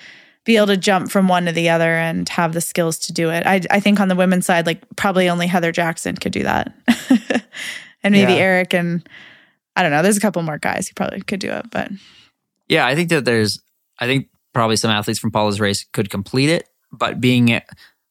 be 0.44 0.56
able 0.56 0.68
to 0.68 0.76
jump 0.76 1.10
from 1.10 1.28
one 1.28 1.44
to 1.46 1.52
the 1.52 1.68
other 1.68 1.92
and 1.96 2.26
have 2.30 2.52
the 2.54 2.60
skills 2.60 2.98
to 3.00 3.12
do 3.12 3.30
it. 3.30 3.46
I 3.46 3.60
I 3.70 3.80
think 3.80 3.98
on 4.00 4.08
the 4.08 4.14
women's 4.16 4.46
side, 4.46 4.64
like 4.64 4.80
probably 4.96 5.28
only 5.28 5.46
Heather 5.48 5.72
Jackson 5.72 6.16
could 6.16 6.32
do 6.32 6.44
that, 6.44 6.72
and 8.02 8.12
maybe 8.12 8.32
Yeah. 8.32 8.38
Eric 8.38 8.74
and 8.74 9.06
I 9.76 9.82
don't 9.82 9.90
know. 9.92 10.02
There's 10.02 10.16
a 10.16 10.20
couple 10.20 10.42
more 10.42 10.58
guys 10.58 10.88
who 10.88 10.94
probably 10.94 11.20
could 11.22 11.40
do 11.40 11.50
it, 11.50 11.66
but 11.70 11.90
Yeah, 12.68 12.86
I 12.86 12.94
think 12.94 13.08
that 13.10 13.24
there's, 13.24 13.60
I 13.98 14.06
think 14.06 14.28
probably 14.52 14.76
some 14.76 14.90
athletes 14.90 15.18
from 15.18 15.30
Paula's 15.30 15.60
race 15.60 15.84
could 15.92 16.10
complete 16.10 16.48
it, 16.50 16.68
but 16.92 17.20
being 17.20 17.48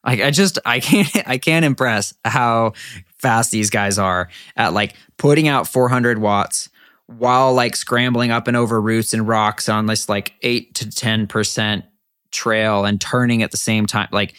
like, 0.06 0.22
I 0.22 0.32
just, 0.32 0.60
I 0.66 0.80
can't, 0.80 1.10
I 1.28 1.38
can't 1.38 1.66
impress 1.66 2.14
how 2.26 2.74
fast 3.18 3.52
these 3.52 3.70
guys 3.70 4.00
are 4.00 4.30
at 4.56 4.74
like 4.74 4.96
putting 5.18 5.48
out 5.48 5.68
400 5.68 6.20
watts 6.20 6.70
while 7.08 7.54
like 7.54 7.76
scrambling 7.76 8.32
up 8.32 8.48
and 8.48 8.56
over 8.56 8.80
roots 8.80 9.14
and 9.14 9.28
rocks 9.28 9.68
on 9.68 9.88
this 9.88 10.08
like 10.08 10.34
eight 10.42 10.76
to 10.76 10.86
10% 10.86 11.84
trail 12.32 12.86
and 12.86 13.02
turning 13.02 13.44
at 13.44 13.52
the 13.52 13.58
same 13.58 13.86
time. 13.86 14.08
Like 14.12 14.36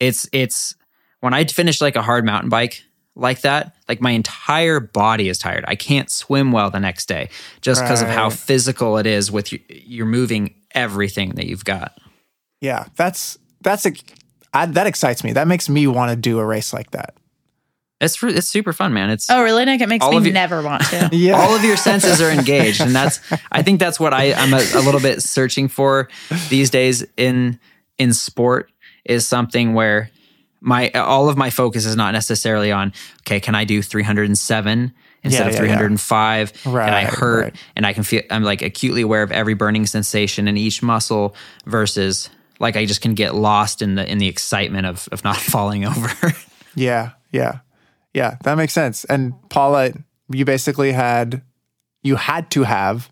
it's, 0.00 0.28
it's 0.32 0.74
when 1.20 1.34
I 1.34 1.44
finish 1.44 1.80
like 1.80 1.96
a 1.96 2.02
hard 2.02 2.24
mountain 2.24 2.48
bike 2.48 2.82
like 3.14 3.42
that, 3.42 3.76
like 3.88 4.00
my 4.00 4.12
entire 4.12 4.80
body 4.80 5.28
is 5.28 5.38
tired. 5.38 5.64
I 5.68 5.76
can't 5.76 6.10
swim 6.10 6.52
well 6.52 6.70
the 6.70 6.80
next 6.80 7.06
day 7.06 7.28
just 7.60 7.82
because 7.82 8.00
of 8.00 8.08
how 8.08 8.30
physical 8.30 8.96
it 8.96 9.06
is 9.06 9.30
with 9.30 9.52
you, 9.52 9.60
you're 9.68 10.06
moving 10.06 10.54
everything 10.74 11.30
that 11.30 11.46
you've 11.46 11.64
got. 11.64 11.98
yeah 12.60 12.86
that's 12.96 13.36
that's 13.60 13.84
a, 13.84 13.92
I, 14.52 14.66
that 14.66 14.86
excites 14.86 15.22
me 15.24 15.32
that 15.34 15.46
makes 15.48 15.68
me 15.68 15.86
want 15.86 16.10
to 16.10 16.16
do 16.16 16.38
a 16.38 16.44
race 16.44 16.72
like 16.72 16.90
that 16.92 17.14
It's 18.00 18.22
it's 18.22 18.48
super 18.48 18.72
fun, 18.72 18.92
man. 18.92 19.10
It's 19.10 19.28
oh 19.30 19.42
really? 19.42 19.64
Nick, 19.64 19.80
it 19.80 19.88
makes 19.88 20.06
me 20.08 20.16
of 20.16 20.26
you- 20.26 20.32
never 20.32 20.62
want 20.62 20.82
to. 20.86 21.08
yeah 21.12 21.38
all 21.40 21.54
of 21.54 21.62
your 21.64 21.76
senses 21.76 22.20
are 22.20 22.30
engaged, 22.30 22.80
and 22.80 22.94
that's 22.94 23.20
I 23.52 23.62
think 23.62 23.78
that's 23.78 24.00
what 24.00 24.12
I 24.14 24.32
I'm 24.32 24.52
a, 24.54 24.62
a 24.74 24.80
little 24.82 25.00
bit 25.00 25.22
searching 25.22 25.68
for 25.68 26.08
these 26.48 26.70
days 26.70 27.04
in 27.16 27.58
in 27.98 28.12
sport 28.14 28.70
is 29.04 29.26
something 29.26 29.74
where 29.74 30.10
my 30.62 30.90
all 30.90 31.28
of 31.28 31.36
my 31.36 31.50
focus 31.50 31.84
is 31.86 31.94
not 31.96 32.12
necessarily 32.12 32.72
on 32.72 32.92
okay, 33.22 33.38
can 33.40 33.54
I 33.54 33.64
do 33.64 33.82
307 33.82 34.92
instead 35.22 35.40
Yeah, 35.42 35.48
of 35.48 35.54
yeah, 35.54 35.62
yeah. 35.72 35.76
305? 35.78 36.52
and 36.66 36.76
I 36.94 37.04
hurt? 37.04 37.42
right. 37.44 37.54
And 37.76 37.86
I 37.86 37.92
can 37.92 38.02
feel 38.02 38.22
I'm 38.30 38.42
like 38.44 38.62
acutely 38.62 39.02
aware 39.02 39.22
of 39.22 39.30
every 39.32 39.54
burning 39.54 39.86
sensation 39.86 40.48
in 40.48 40.56
each 40.56 40.82
muscle 40.82 41.34
versus 41.66 42.30
like 42.60 42.76
I 42.76 42.84
just 42.84 43.00
can 43.00 43.14
get 43.14 43.34
lost 43.34 43.82
in 43.82 43.96
the 43.96 44.08
in 44.10 44.18
the 44.18 44.28
excitement 44.28 44.86
of 44.86 45.08
of 45.12 45.24
not 45.24 45.36
falling 45.52 45.84
over. 45.84 46.10
Yeah, 46.76 47.10
yeah, 47.32 47.60
yeah. 48.14 48.36
That 48.44 48.54
makes 48.56 48.72
sense. 48.72 49.04
And 49.06 49.34
Paula, 49.48 49.92
you 50.28 50.44
basically 50.44 50.92
had 50.92 51.42
you 52.02 52.16
had 52.16 52.50
to 52.52 52.62
have 52.62 53.10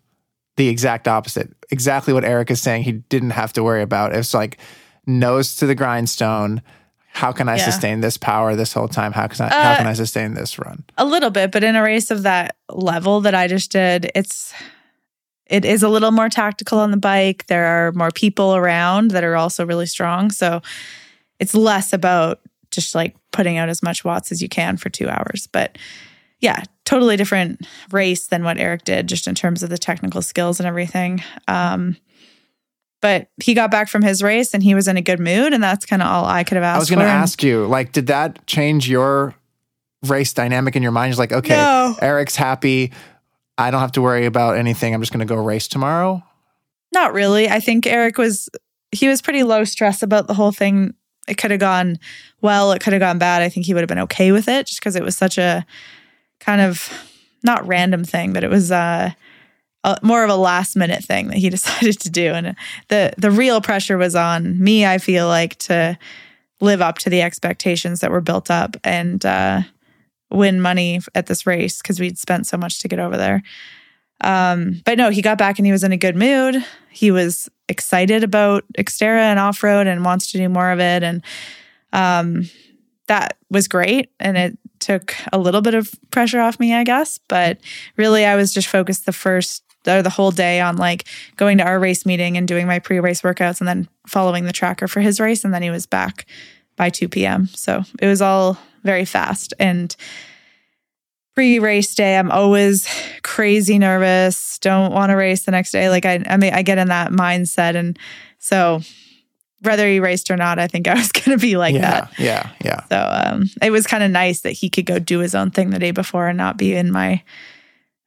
the 0.57 0.69
exact 0.69 1.09
opposite. 1.09 1.53
Exactly 1.71 2.13
what 2.15 2.25
Eric 2.25 2.51
is 2.51 2.61
saying. 2.63 2.83
He 2.85 2.93
didn't 2.93 3.31
have 3.31 3.53
to 3.55 3.63
worry 3.63 3.83
about. 3.83 4.15
It's 4.15 4.33
like 4.35 4.59
nose 5.07 5.57
to 5.57 5.67
the 5.67 5.75
grindstone. 5.75 6.63
How 7.11 7.33
can 7.33 7.49
I 7.49 7.57
Yeah. 7.57 7.65
sustain 7.65 8.01
this 8.01 8.17
power 8.17 8.55
this 8.55 8.73
whole 8.73 8.87
time? 8.89 9.13
How 9.13 9.27
can 9.27 9.47
I 9.47 9.49
how 9.49 9.73
uh, 9.73 9.77
can 9.77 9.87
I 9.87 9.93
sustain 9.95 10.35
this 10.35 10.59
run? 10.59 10.85
A 10.97 11.05
little 11.05 11.31
bit, 11.31 11.51
but 11.51 11.65
in 11.65 11.75
a 11.75 11.83
race 11.83 12.11
of 12.11 12.23
that 12.23 12.57
level 12.71 13.21
that 13.23 13.35
I 13.35 13.49
just 13.49 13.73
did, 13.73 14.11
it's 14.15 14.53
it 15.49 15.65
is 15.65 15.83
a 15.83 15.89
little 15.89 16.11
more 16.11 16.29
tactical 16.29 16.79
on 16.79 16.91
the 16.91 16.97
bike. 16.97 17.47
There 17.47 17.65
are 17.65 17.93
more 17.93 18.11
people 18.11 18.55
around 18.55 19.13
that 19.13 19.25
are 19.25 19.37
also 19.37 19.65
really 19.65 19.87
strong. 19.87 20.31
So 20.31 20.61
it's 21.39 21.55
less 21.55 21.93
about 21.93 22.41
just 22.71 22.95
like 22.95 23.17
putting 23.33 23.57
out 23.57 23.69
as 23.69 23.83
much 23.83 24.05
watts 24.05 24.31
as 24.31 24.43
you 24.43 24.49
can 24.49 24.77
for 24.77 24.91
two 24.91 25.09
hours. 25.09 25.49
But 25.51 25.79
yeah, 26.41 26.63
totally 26.85 27.17
different 27.17 27.67
race 27.91 28.27
than 28.27 28.45
what 28.45 28.59
Eric 28.59 28.85
did, 28.85 29.09
just 29.09 29.27
in 29.27 29.35
terms 29.35 29.63
of 29.63 29.71
the 29.71 29.79
technical 29.79 30.23
skills 30.23 30.61
and 30.61 30.67
everything. 30.67 31.23
Um, 31.49 31.97
but 33.01 33.29
he 33.43 33.55
got 33.55 33.71
back 33.71 33.89
from 33.89 34.03
his 34.03 34.23
race 34.23 34.55
and 34.55 34.63
he 34.63 34.75
was 34.75 34.89
in 34.89 34.97
a 34.97 35.03
good 35.03 35.21
mood, 35.21 35.53
and 35.53 35.63
that's 35.63 35.87
kind 35.87 36.03
of 36.03 36.09
all 36.09 36.25
I 36.25 36.45
could 36.45 36.57
have 36.57 36.65
asked. 36.65 36.77
I 36.77 36.79
was 36.81 36.91
going 36.91 37.01
to 37.01 37.05
ask 37.07 37.43
you, 37.43 37.67
like, 37.67 37.93
did 37.93 38.09
that 38.09 38.45
change 38.47 38.89
your 38.89 39.35
race 40.05 40.33
dynamic 40.33 40.77
in 40.77 40.83
your 40.83 40.93
mind? 40.93 41.13
You're 41.13 41.19
like, 41.19 41.33
okay, 41.33 41.57
No. 41.57 41.97
Eric's 42.01 42.37
happy. 42.37 42.93
I 43.59 43.73
don't 43.73 43.81
have 43.81 43.93
to 43.93 44.03
worry 44.03 44.25
about 44.25 44.57
anything. 44.57 44.95
I'm 44.95 45.03
just 45.03 45.13
going 45.13 45.27
to 45.27 45.35
go 45.35 45.43
race 45.43 45.67
tomorrow. 45.67 46.23
Not 46.95 47.13
really. 47.13 47.51
I 47.51 47.61
think 47.61 47.87
Eric 47.87 48.17
was 48.17 48.49
he 48.93 49.09
was 49.09 49.21
pretty 49.21 49.43
low 49.43 49.65
stress 49.65 50.03
about 50.03 50.29
the 50.29 50.35
whole 50.35 50.53
thing. 50.53 50.95
It 51.27 51.37
could 51.37 51.51
have 51.51 51.61
gone 51.61 51.99
well, 52.41 52.73
it 52.73 52.81
could 52.81 52.93
have 52.93 53.01
gone 53.01 53.19
bad. 53.19 53.43
I 53.43 53.49
think 53.49 53.67
he 53.67 53.75
would 53.75 53.81
have 53.81 53.89
been 53.89 53.99
okay 53.99 54.33
with 54.33 54.49
it 54.49 54.67
just 54.67 54.81
because 54.81 54.97
it 54.97 55.03
was 55.03 55.17
such 55.17 55.37
a 55.37 55.67
kind 56.41 56.61
of 56.61 56.91
not 57.43 57.67
random 57.67 58.05
thing, 58.05 58.33
but 58.33 58.45
it 58.45 58.51
was 58.51 58.71
uh 58.71 59.11
a, 59.85 59.99
more 60.03 60.25
of 60.25 60.31
a 60.31 60.37
last 60.37 60.77
minute 60.77 61.05
thing 61.05 61.29
that 61.29 61.37
he 61.39 61.51
decided 61.59 62.01
to 62.01 62.11
do 62.11 62.33
and 62.33 62.57
the 62.89 63.13
the 63.19 63.31
real 63.31 63.61
pressure 63.61 63.99
was 63.99 64.15
on 64.15 64.59
me 64.63 64.87
I 64.87 64.99
feel 64.99 65.27
like 65.27 65.57
to 65.61 65.99
live 66.61 66.81
up 66.81 66.99
to 66.99 67.11
the 67.11 67.23
expectations 67.23 68.01
that 68.01 68.11
were 68.11 68.21
built 68.21 68.51
up 68.51 68.77
and 68.83 69.25
uh 69.25 69.63
win 70.31 70.61
money 70.61 71.01
at 71.15 71.27
this 71.27 71.47
race 71.47 71.81
because 71.81 72.01
we'd 72.01 72.19
spent 72.19 72.47
so 72.47 72.57
much 72.57 72.81
to 72.81 72.89
get 72.89 72.99
over 72.99 73.17
there. 73.17 73.43
Um, 74.21 74.83
but 74.85 74.99
no, 74.99 75.11
he 75.11 75.23
got 75.23 75.39
back 75.39 75.59
and 75.59 75.67
he 75.67 75.73
was 75.73 75.85
in 75.85 75.93
a 75.93 75.97
good 75.97 76.17
mood. 76.17 76.65
He 76.91 77.11
was 77.11 77.49
excited 77.69 78.25
about 78.25 78.65
Xterra 78.77 79.21
and 79.21 79.39
off 79.39 79.63
road 79.63 79.87
and 79.87 80.05
wants 80.05 80.33
to 80.33 80.39
do 80.39 80.49
more 80.49 80.71
of 80.71 80.81
it. 80.81 81.03
And 81.03 81.23
um, 81.93 82.51
that 83.07 83.37
was 83.51 83.69
great. 83.69 84.11
And 84.19 84.37
it 84.37 84.59
took 84.81 85.15
a 85.33 85.39
little 85.39 85.61
bit 85.61 85.75
of 85.75 85.93
pressure 86.11 86.41
off 86.41 86.59
me, 86.59 86.75
I 86.75 86.85
guess. 86.85 87.19
But 87.29 87.59
really, 87.97 88.25
I 88.25 88.37
was 88.37 88.53
just 88.53 88.69
focused 88.69 89.07
the 89.07 89.13
first 89.13 89.63
or 89.87 90.03
the 90.03 90.11
whole 90.11 90.31
day 90.31 90.61
on 90.61 90.77
like 90.77 91.07
going 91.37 91.59
to 91.59 91.65
our 91.65 91.79
race 91.79 92.05
meeting 92.05 92.37
and 92.37 92.47
doing 92.47 92.67
my 92.67 92.79
pre 92.79 93.01
race 93.01 93.23
workouts 93.23 93.61
and 93.61 93.69
then 93.69 93.89
following 94.07 94.45
the 94.45 94.53
tracker 94.53 94.89
for 94.89 95.01
his 95.01 95.21
race. 95.21 95.45
And 95.45 95.55
then 95.55 95.63
he 95.63 95.71
was 95.71 95.87
back 95.87 96.27
by 96.77 96.91
2 96.91 97.09
p.m. 97.09 97.47
So 97.49 97.85
it 98.01 98.07
was 98.07 98.21
all 98.21 98.59
very 98.83 99.05
fast. 99.05 99.55
And 99.59 99.95
pre 101.35 101.59
race 101.59 101.95
day, 101.95 102.19
I'm 102.19 102.31
always 102.31 102.89
crazy 103.23 103.79
nervous, 103.79 104.59
don't 104.59 104.93
want 104.93 105.11
to 105.11 105.17
race 105.17 105.45
the 105.45 105.53
next 105.53 105.71
day. 105.71 105.89
Like 105.89 106.05
I, 106.05 106.25
I 106.27 106.37
mean, 106.37 106.53
I 106.53 106.63
get 106.63 106.79
in 106.79 106.89
that 106.89 107.11
mindset. 107.13 107.77
And 107.77 107.99
so 108.39 108.81
whether 109.61 109.87
he 109.87 110.01
raced 110.01 110.31
or 110.31 110.37
not, 110.37 110.59
I 110.59 110.67
think 110.67 110.89
I 110.89 110.95
was 110.95 111.13
going 111.13 111.39
to 111.39 111.41
be 111.41 111.57
like 111.57 111.75
yeah, 111.75 111.81
that. 111.81 112.19
yeah, 112.19 112.51
yeah. 112.65 112.85
So 112.89 113.09
um, 113.11 113.45
it 113.63 113.71
was 113.71 113.87
kind 113.87 114.03
of 114.03 114.11
nice 114.11 114.41
that 114.41 114.53
he 114.53 114.69
could 114.69 114.87
go 114.87 114.99
do 114.99 115.19
his 115.19 115.35
own 115.35 115.51
thing 115.51 115.71
the 115.71 115.79
day 115.79 115.91
before 115.91 116.29
and 116.29 116.37
not 116.37 116.57
be 116.57 116.75
in 116.75 116.91
my 116.91 117.23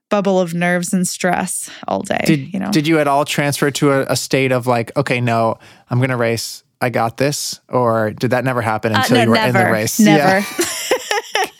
bubble 0.10 0.40
of 0.40 0.54
nerves 0.54 0.94
and 0.94 1.08
stress 1.08 1.72
all 1.88 2.02
day. 2.02 2.22
Did 2.26 2.54
you 2.54 2.60
know? 2.60 2.72
did 2.72 2.86
you 2.86 3.00
at 3.00 3.08
all 3.08 3.26
transfer 3.26 3.72
to 3.72 3.92
a, 3.92 4.02
a 4.04 4.16
state 4.16 4.52
of 4.52 4.68
like, 4.68 4.96
okay, 4.98 5.22
no, 5.22 5.58
I'm 5.90 6.00
gonna 6.00 6.18
race. 6.18 6.64
I 6.82 6.90
got 6.90 7.18
this, 7.18 7.60
or 7.70 8.12
did 8.12 8.32
that 8.32 8.44
never 8.44 8.62
happen 8.62 8.94
Uh, 8.96 9.00
until 9.00 9.18
no, 9.18 9.24
you 9.24 9.30
were 9.30 9.36
never, 9.36 9.60
in 9.60 9.66
the 9.66 9.72
race? 9.72 10.00
Never. 10.00 10.40
Yeah. 10.40 10.66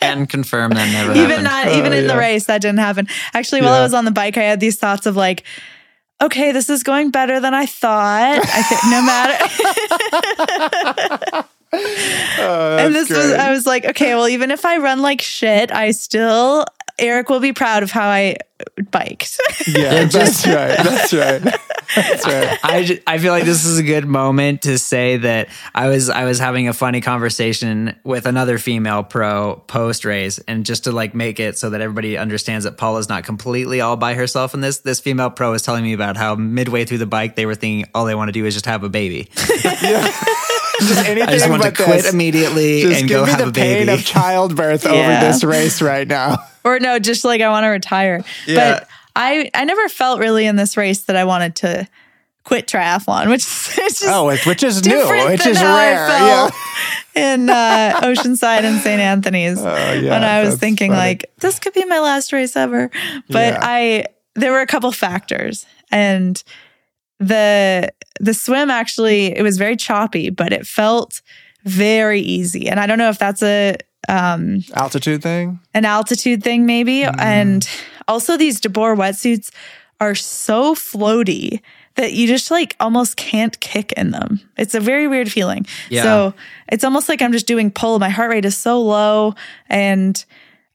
and 0.02 0.28
confirm 0.28 0.72
that 0.72 0.90
never 0.92 1.12
even 1.12 1.44
happened. 1.44 1.44
not 1.44 1.68
even 1.78 1.92
Oh, 1.92 1.96
in 1.96 2.06
the 2.08 2.16
race 2.16 2.46
that 2.46 2.60
didn't 2.60 2.80
happen 2.80 3.06
actually 3.34 3.62
while 3.62 3.72
i 3.72 3.82
was 3.82 3.94
on 3.94 4.04
the 4.04 4.10
bike 4.10 4.36
i 4.36 4.42
had 4.42 4.58
these 4.58 4.76
thoughts 4.76 5.06
of 5.06 5.14
like 5.16 5.44
okay 6.20 6.50
this 6.50 6.68
is 6.68 6.82
going 6.82 7.10
better 7.12 7.38
than 7.40 7.54
i 7.54 7.66
thought 7.66 8.40
i 8.42 8.62
think 8.62 8.80
no 8.90 9.02
matter 11.32 11.44
Oh, 11.74 12.76
and 12.78 12.94
that's 12.94 13.08
this 13.08 13.16
was 13.16 13.32
I 13.32 13.50
was 13.50 13.64
like 13.66 13.84
okay 13.86 14.14
well 14.14 14.28
even 14.28 14.50
if 14.50 14.64
i 14.64 14.76
run 14.78 15.00
like 15.00 15.22
shit 15.22 15.72
i 15.72 15.92
still 15.92 16.64
eric 16.98 17.30
will 17.30 17.40
be 17.40 17.52
proud 17.52 17.82
of 17.82 17.90
how 17.90 18.06
i 18.08 18.36
biked 18.90 19.40
yeah, 19.66 20.04
that's 20.12 20.46
right. 20.46 20.76
That's 20.78 21.12
right. 21.14 21.42
That's 21.96 22.26
right. 22.26 22.58
I, 22.62 22.84
ju- 22.84 23.00
I 23.06 23.18
feel 23.18 23.32
like 23.32 23.44
this 23.44 23.64
is 23.64 23.78
a 23.78 23.82
good 23.82 24.06
moment 24.06 24.62
to 24.62 24.78
say 24.78 25.16
that 25.18 25.48
I 25.74 25.88
was 25.88 26.08
I 26.10 26.24
was 26.24 26.38
having 26.38 26.68
a 26.68 26.72
funny 26.72 27.00
conversation 27.00 27.96
with 28.04 28.26
another 28.26 28.58
female 28.58 29.02
pro 29.02 29.62
post 29.66 30.04
race, 30.04 30.38
and 30.48 30.64
just 30.66 30.84
to 30.84 30.92
like 30.92 31.14
make 31.14 31.40
it 31.40 31.58
so 31.58 31.70
that 31.70 31.80
everybody 31.80 32.16
understands 32.16 32.64
that 32.64 32.76
Paula's 32.76 33.08
not 33.08 33.24
completely 33.24 33.80
all 33.80 33.96
by 33.96 34.14
herself 34.14 34.54
in 34.54 34.60
this. 34.60 34.78
This 34.78 35.00
female 35.00 35.30
pro 35.30 35.50
was 35.52 35.62
telling 35.62 35.82
me 35.84 35.92
about 35.92 36.16
how 36.16 36.34
midway 36.34 36.84
through 36.84 36.98
the 36.98 37.06
bike 37.06 37.36
they 37.36 37.46
were 37.46 37.54
thinking 37.54 37.90
all 37.94 38.04
they 38.04 38.14
want 38.14 38.28
to 38.28 38.32
do 38.32 38.44
is 38.46 38.54
just 38.54 38.66
have 38.66 38.84
a 38.84 38.88
baby. 38.88 39.28
Just 40.80 41.06
anything 41.06 41.28
I 41.28 41.32
just 41.32 41.48
want 41.48 41.62
to 41.62 41.70
quit 41.70 42.02
this. 42.02 42.12
immediately 42.12 42.82
Just 42.82 43.00
and 43.00 43.08
give 43.08 43.18
go 43.20 43.24
me 43.26 43.30
have 43.30 43.38
the 43.40 43.48
a 43.48 43.52
pain 43.52 43.86
baby. 43.86 43.92
of 44.00 44.04
childbirth 44.04 44.84
over 44.84 44.96
this 45.20 45.44
race 45.44 45.80
right 45.80 46.08
now. 46.08 46.38
or 46.64 46.80
no 46.80 46.98
just 46.98 47.24
like 47.24 47.40
i 47.40 47.48
want 47.50 47.64
to 47.64 47.68
retire 47.68 48.24
Yeah. 48.46 48.80
but 48.80 48.88
i 49.16 49.50
i 49.54 49.64
never 49.64 49.88
felt 49.88 50.18
really 50.20 50.46
in 50.46 50.56
this 50.56 50.76
race 50.76 51.00
that 51.04 51.16
i 51.16 51.24
wanted 51.24 51.54
to 51.56 51.86
quit 52.44 52.66
triathlon 52.66 53.28
which 53.30 53.44
is 53.44 53.74
just 53.76 54.04
Oh, 54.04 54.26
which 54.26 54.62
is 54.62 54.84
new, 54.84 55.08
which 55.28 55.46
is 55.46 55.60
rare. 55.62 56.08
Yeah. 56.08 56.50
in 57.14 57.48
uh, 57.48 58.00
Oceanside 58.02 58.62
and 58.64 58.80
St. 58.80 59.00
Anthony's. 59.00 59.60
Oh, 59.60 59.64
yeah, 59.92 60.10
when 60.10 60.24
I 60.24 60.42
was 60.42 60.56
thinking 60.58 60.90
funny. 60.90 60.98
like 61.00 61.30
this 61.38 61.58
could 61.60 61.72
be 61.74 61.84
my 61.84 62.00
last 62.00 62.32
race 62.32 62.56
ever, 62.56 62.90
but 63.28 63.52
Yeah. 63.54 63.58
I 63.62 64.04
there 64.34 64.50
were 64.50 64.60
a 64.60 64.66
couple 64.66 64.90
factors 64.92 65.66
and 65.92 66.42
the 67.20 67.92
the 68.20 68.34
swim 68.34 68.70
actually 68.70 69.36
it 69.36 69.42
was 69.42 69.56
very 69.58 69.76
choppy, 69.76 70.30
but 70.30 70.52
it 70.52 70.66
felt 70.66 71.22
very 71.64 72.20
easy. 72.20 72.68
And 72.68 72.80
I 72.80 72.86
don't 72.86 72.98
know 72.98 73.08
if 73.10 73.18
that's 73.18 73.42
a 73.42 73.76
um 74.08 74.64
Altitude 74.74 75.22
thing. 75.22 75.60
an 75.74 75.84
altitude 75.84 76.42
thing 76.42 76.66
maybe 76.66 77.02
Mm. 77.02 77.20
and 77.20 77.68
also 78.08 78.36
these 78.36 78.60
DeBoer 78.60 78.96
wetsuits 78.96 79.50
are 80.00 80.14
so 80.14 80.74
floaty 80.74 81.60
that 81.94 82.12
you 82.12 82.26
just 82.26 82.50
like 82.50 82.74
almost 82.80 83.16
can't 83.16 83.58
kick 83.60 83.92
in 83.92 84.10
them. 84.10 84.40
It's 84.56 84.74
a 84.74 84.80
very 84.80 85.06
weird 85.06 85.30
feeling. 85.30 85.66
Yeah. 85.90 86.02
So 86.02 86.34
it's 86.68 86.84
almost 86.84 87.08
like 87.08 87.20
I'm 87.20 87.32
just 87.32 87.46
doing 87.46 87.70
pull. 87.70 87.98
My 87.98 88.08
heart 88.08 88.30
rate 88.30 88.44
is 88.44 88.56
so 88.56 88.80
low 88.80 89.34
and 89.68 90.24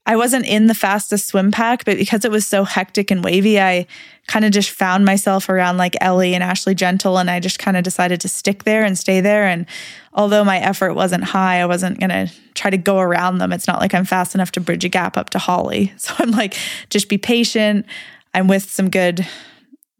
I 0.08 0.16
wasn't 0.16 0.46
in 0.46 0.68
the 0.68 0.74
fastest 0.74 1.28
swim 1.28 1.50
pack, 1.50 1.84
but 1.84 1.98
because 1.98 2.24
it 2.24 2.30
was 2.30 2.46
so 2.46 2.64
hectic 2.64 3.10
and 3.10 3.22
wavy, 3.22 3.60
I 3.60 3.86
kind 4.26 4.46
of 4.46 4.52
just 4.52 4.70
found 4.70 5.04
myself 5.04 5.50
around 5.50 5.76
like 5.76 5.96
Ellie 6.00 6.32
and 6.32 6.42
Ashley 6.42 6.74
Gentle, 6.74 7.18
and 7.18 7.30
I 7.30 7.40
just 7.40 7.58
kind 7.58 7.76
of 7.76 7.84
decided 7.84 8.18
to 8.22 8.28
stick 8.28 8.64
there 8.64 8.84
and 8.84 8.96
stay 8.96 9.20
there. 9.20 9.44
And 9.44 9.66
although 10.14 10.44
my 10.44 10.60
effort 10.60 10.94
wasn't 10.94 11.24
high, 11.24 11.60
I 11.60 11.66
wasn't 11.66 12.00
gonna 12.00 12.28
try 12.54 12.70
to 12.70 12.78
go 12.78 12.98
around 12.98 13.36
them. 13.36 13.52
It's 13.52 13.66
not 13.66 13.80
like 13.80 13.92
I'm 13.92 14.06
fast 14.06 14.34
enough 14.34 14.50
to 14.52 14.60
bridge 14.60 14.82
a 14.82 14.88
gap 14.88 15.18
up 15.18 15.28
to 15.30 15.38
Holly. 15.38 15.92
So 15.98 16.14
I'm 16.18 16.30
like, 16.30 16.56
just 16.88 17.10
be 17.10 17.18
patient. 17.18 17.84
I'm 18.32 18.48
with 18.48 18.70
some 18.70 18.88
good, 18.88 19.26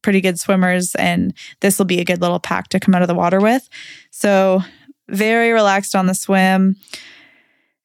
pretty 0.01 0.23
good 0.23 0.41
swimmers, 0.41 0.95
and 0.95 1.35
this 1.61 1.77
will 1.77 1.85
be 1.85 2.01
a 2.01 2.05
good 2.05 2.23
little 2.23 2.41
pack 2.41 2.69
to 2.69 2.81
come 2.81 2.95
out 2.95 3.03
of 3.03 3.09
the 3.09 3.15
water 3.15 3.41
with. 3.41 3.69
So 4.11 4.63
very 5.07 5.53
relaxed 5.53 5.95
on 5.95 6.07
the 6.07 6.15
swim. 6.15 6.77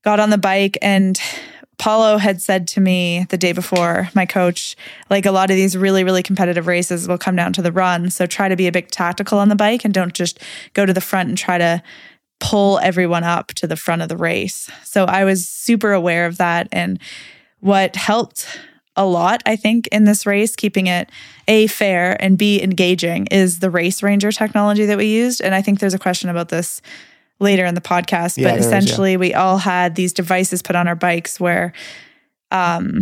Got 0.06 0.22
on 0.22 0.30
the 0.30 0.38
bike 0.38 0.78
and 0.82 1.20
Paulo 1.78 2.18
had 2.18 2.42
said 2.42 2.68
to 2.70 2.82
me 2.82 3.26
the 3.30 3.38
day 3.38 3.52
before, 3.52 4.10
my 4.14 4.26
coach, 4.26 4.76
like 5.10 5.26
a 5.26 5.32
lot 5.32 5.50
of 5.50 5.56
these 5.56 5.76
really, 5.76 6.04
really 6.04 6.24
competitive 6.24 6.68
races 6.68 7.08
will 7.08 7.18
come 7.18 7.36
down 7.36 7.54
to 7.54 7.62
the 7.62 7.72
run. 7.72 8.10
So 8.10 8.26
try 8.26 8.48
to 8.48 8.56
be 8.56 8.68
a 8.68 8.72
bit 8.72 8.92
tactical 8.92 9.40
on 9.40 9.50
the 9.50 9.56
bike 9.56 9.84
and 9.84 9.94
don't 9.94 10.14
just 10.14 10.40
go 10.74 10.86
to 10.86 10.94
the 10.94 11.02
front 11.02 11.30
and 11.30 11.38
try 11.38 11.58
to 11.58 11.82
pull 12.40 12.80
everyone 12.80 13.24
up 13.24 13.48
to 13.56 13.68
the 13.68 13.76
front 13.76 14.02
of 14.02 14.10
the 14.10 14.18
race. 14.18 14.70
So 14.84 15.06
I 15.06 15.24
was 15.24 15.48
super 15.48 15.94
aware 15.94 16.26
of 16.26 16.38
that. 16.38 16.68
And 16.72 17.00
what 17.60 17.96
helped 17.96 18.60
a 18.96 19.06
lot, 19.06 19.42
I 19.46 19.56
think, 19.56 19.88
in 19.88 20.04
this 20.04 20.26
race, 20.26 20.56
keeping 20.56 20.88
it 20.88 21.10
A, 21.48 21.68
fair 21.68 22.22
and 22.22 22.38
B, 22.38 22.62
engaging, 22.62 23.28
is 23.28 23.60
the 23.60 23.72
Race 23.72 24.04
Ranger 24.04 24.32
technology 24.32 24.86
that 24.86 24.98
we 24.98 25.08
used. 25.08 25.42
And 25.42 25.56
I 25.56 25.62
think 25.62 25.80
there's 25.80 25.96
a 25.96 26.00
question 26.00 26.30
about 26.30 26.50
this 26.50 26.82
later 27.40 27.66
in 27.66 27.76
the 27.76 27.82
podcast, 27.82 28.38
Yeah, 28.38 28.46
but 28.46 28.50
there 28.52 28.60
is, 28.60 28.66
yeah. 28.66 28.78
essentially 28.78 29.18
we 29.18 29.34
all 29.34 29.58
had 29.58 29.96
these 29.96 30.14
devices 30.14 30.62
put 30.62 30.76
on 30.76 30.88
our 30.88 30.96
bikes 30.96 31.40
where 31.40 31.74
um 32.52 33.02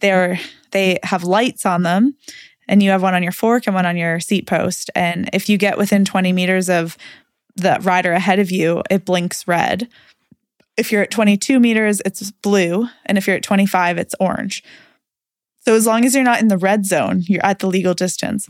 they're 0.00 0.38
they 0.72 0.98
have 1.02 1.22
lights 1.24 1.64
on 1.66 1.82
them 1.82 2.16
and 2.68 2.82
you 2.82 2.90
have 2.90 3.02
one 3.02 3.14
on 3.14 3.22
your 3.22 3.32
fork 3.32 3.66
and 3.66 3.74
one 3.74 3.86
on 3.86 3.96
your 3.96 4.20
seat 4.20 4.46
post. 4.46 4.90
And 4.94 5.28
if 5.32 5.48
you 5.48 5.58
get 5.58 5.76
within 5.76 6.04
20 6.04 6.32
meters 6.32 6.70
of 6.70 6.96
the 7.56 7.78
rider 7.82 8.12
ahead 8.12 8.38
of 8.38 8.50
you, 8.50 8.82
it 8.90 9.04
blinks 9.04 9.46
red. 9.46 9.88
If 10.78 10.90
you're 10.90 11.02
at 11.02 11.10
22 11.10 11.60
meters, 11.60 12.00
it's 12.06 12.30
blue. 12.30 12.88
And 13.04 13.18
if 13.18 13.26
you're 13.26 13.36
at 13.36 13.42
25, 13.42 13.98
it's 13.98 14.14
orange. 14.18 14.64
So 15.60 15.74
as 15.74 15.86
long 15.86 16.04
as 16.04 16.14
you're 16.14 16.24
not 16.24 16.40
in 16.40 16.48
the 16.48 16.56
red 16.56 16.86
zone, 16.86 17.22
you're 17.26 17.44
at 17.44 17.58
the 17.58 17.66
legal 17.68 17.92
distance. 17.94 18.48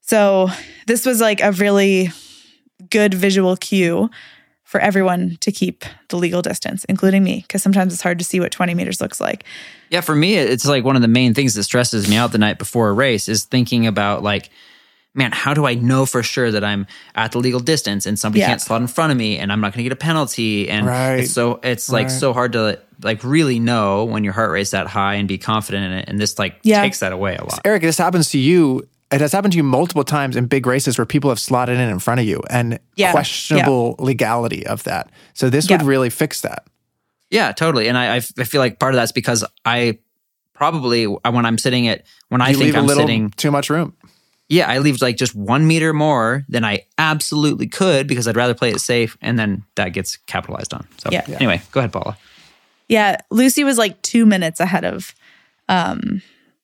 So 0.00 0.48
this 0.86 1.04
was 1.04 1.20
like 1.20 1.42
a 1.42 1.50
really 1.52 2.10
good 2.90 3.14
visual 3.14 3.56
cue 3.56 4.10
for 4.64 4.80
everyone 4.80 5.36
to 5.40 5.50
keep 5.50 5.84
the 6.10 6.16
legal 6.16 6.42
distance, 6.42 6.84
including 6.84 7.24
me, 7.24 7.40
because 7.46 7.62
sometimes 7.62 7.92
it's 7.92 8.02
hard 8.02 8.18
to 8.20 8.24
see 8.24 8.38
what 8.38 8.52
20 8.52 8.74
meters 8.74 9.00
looks 9.00 9.20
like. 9.20 9.44
Yeah, 9.90 10.00
for 10.00 10.14
me, 10.14 10.36
it's 10.36 10.64
like 10.66 10.84
one 10.84 10.94
of 10.94 11.02
the 11.02 11.08
main 11.08 11.34
things 11.34 11.54
that 11.54 11.64
stresses 11.64 12.08
me 12.08 12.16
out 12.16 12.30
the 12.30 12.38
night 12.38 12.58
before 12.58 12.88
a 12.88 12.92
race 12.92 13.28
is 13.28 13.44
thinking 13.44 13.88
about 13.88 14.22
like, 14.22 14.48
man, 15.12 15.32
how 15.32 15.54
do 15.54 15.66
I 15.66 15.74
know 15.74 16.06
for 16.06 16.22
sure 16.22 16.52
that 16.52 16.62
I'm 16.62 16.86
at 17.16 17.32
the 17.32 17.40
legal 17.40 17.58
distance 17.58 18.06
and 18.06 18.16
somebody 18.16 18.40
Yeah. 18.42 18.46
can't 18.46 18.60
slot 18.60 18.80
in 18.80 18.86
front 18.86 19.10
of 19.10 19.18
me 19.18 19.38
and 19.38 19.50
I'm 19.50 19.60
not 19.60 19.72
going 19.72 19.78
to 19.78 19.82
get 19.82 19.92
a 19.92 19.96
penalty? 19.96 20.68
And 20.70 20.86
Right. 20.86 21.14
it's 21.16 21.32
so 21.32 21.58
it's 21.64 21.90
like 21.90 22.06
Right. 22.06 22.12
so 22.12 22.32
hard 22.32 22.52
to 22.52 22.78
like 23.02 23.24
really 23.24 23.58
know 23.58 24.04
when 24.04 24.22
your 24.22 24.34
heart 24.34 24.52
rate's 24.52 24.70
that 24.70 24.86
high 24.86 25.14
and 25.14 25.26
be 25.26 25.36
confident 25.36 25.84
in 25.86 25.92
it. 25.98 26.04
And 26.08 26.20
this 26.20 26.38
like 26.38 26.60
Yeah. 26.62 26.80
takes 26.82 27.00
that 27.00 27.10
away 27.12 27.34
a 27.34 27.42
lot. 27.42 27.60
Eric, 27.64 27.82
this 27.82 27.98
happens 27.98 28.30
to 28.30 28.38
you. 28.38 28.86
It 29.12 29.20
has 29.20 29.32
happened 29.32 29.52
to 29.52 29.56
you 29.56 29.64
multiple 29.64 30.04
times 30.04 30.36
in 30.36 30.46
big 30.46 30.66
races 30.66 30.96
where 30.96 31.04
people 31.06 31.30
have 31.30 31.40
slotted 31.40 31.78
in 31.80 31.88
in 31.88 31.98
front 31.98 32.20
of 32.20 32.26
you 32.26 32.42
and 32.48 32.78
Yeah. 32.96 33.10
questionable 33.10 33.96
legality 33.98 34.64
of 34.66 34.84
that. 34.84 35.10
So 35.34 35.50
this 35.50 35.68
would 35.68 35.82
really 35.82 36.10
fix 36.10 36.42
that. 36.42 36.66
Yeah, 37.30 37.52
totally. 37.52 37.88
And 37.88 37.96
I, 37.98 38.16
I 38.16 38.20
feel 38.20 38.60
like 38.60 38.78
part 38.78 38.94
of 38.94 38.98
that's 39.00 39.12
because 39.12 39.44
I 39.64 39.98
probably 40.54 41.04
when 41.06 41.44
I'm 41.46 41.58
sitting 41.58 41.88
at 41.88 42.04
when 42.28 42.40
I 42.40 42.48
think 42.52 42.58
leave 42.60 42.74
a 42.74 42.78
I'm 42.78 42.86
little 42.86 43.02
sitting 43.04 43.30
too 43.30 43.50
much 43.50 43.70
room. 43.70 43.94
yeah, 44.48 44.68
I 44.68 44.78
leave 44.78 45.00
like 45.00 45.16
just 45.16 45.34
one 45.34 45.66
meter 45.66 45.92
more 45.92 46.44
than 46.48 46.64
I 46.64 46.80
absolutely 46.98 47.66
could 47.66 48.06
because 48.06 48.28
I'd 48.28 48.36
rather 48.36 48.54
play 48.54 48.70
it 48.70 48.80
safe, 48.80 49.16
and 49.22 49.38
then 49.38 49.62
that 49.76 49.88
gets 49.92 50.16
capitalized 50.26 50.72
on. 50.74 50.86
So 50.98 51.08
Yeah. 51.12 51.24
Yeah. 51.28 51.36
anyway, 51.36 51.62
go 51.72 51.80
ahead, 51.80 51.92
Paula. 51.92 52.16
Yeah, 52.88 53.16
Lucy 53.30 53.62
was 53.64 53.78
like 53.78 54.00
two 54.02 54.26
minutes 54.26 54.58
ahead 54.60 54.84
of 54.84 55.14
um, 55.68 56.22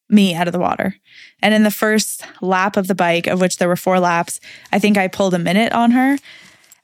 me 0.08 0.34
out 0.34 0.46
of 0.46 0.52
the 0.52 0.58
water. 0.58 0.96
And 1.42 1.54
in 1.54 1.62
the 1.62 1.70
first 1.70 2.24
lap 2.40 2.76
of 2.76 2.86
the 2.86 2.94
bike, 2.94 3.26
of 3.26 3.40
which 3.40 3.58
there 3.58 3.68
were 3.68 3.76
four 3.76 4.00
laps, 4.00 4.40
I 4.72 4.78
think 4.78 4.96
I 4.96 5.08
pulled 5.08 5.34
a 5.34 5.38
minute 5.38 5.72
on 5.72 5.90
her. 5.92 6.18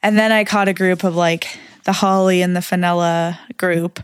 And 0.03 0.19
then 0.19 0.33
I 0.33 0.45
caught 0.45 0.69
a 0.69 0.75
group 0.75 1.05
of 1.05 1.15
like 1.15 1.47
the 1.85 1.93
Holly 1.93 2.43
and 2.43 2.57
the 2.57 2.63
Fenella 2.63 3.39
group 3.57 4.01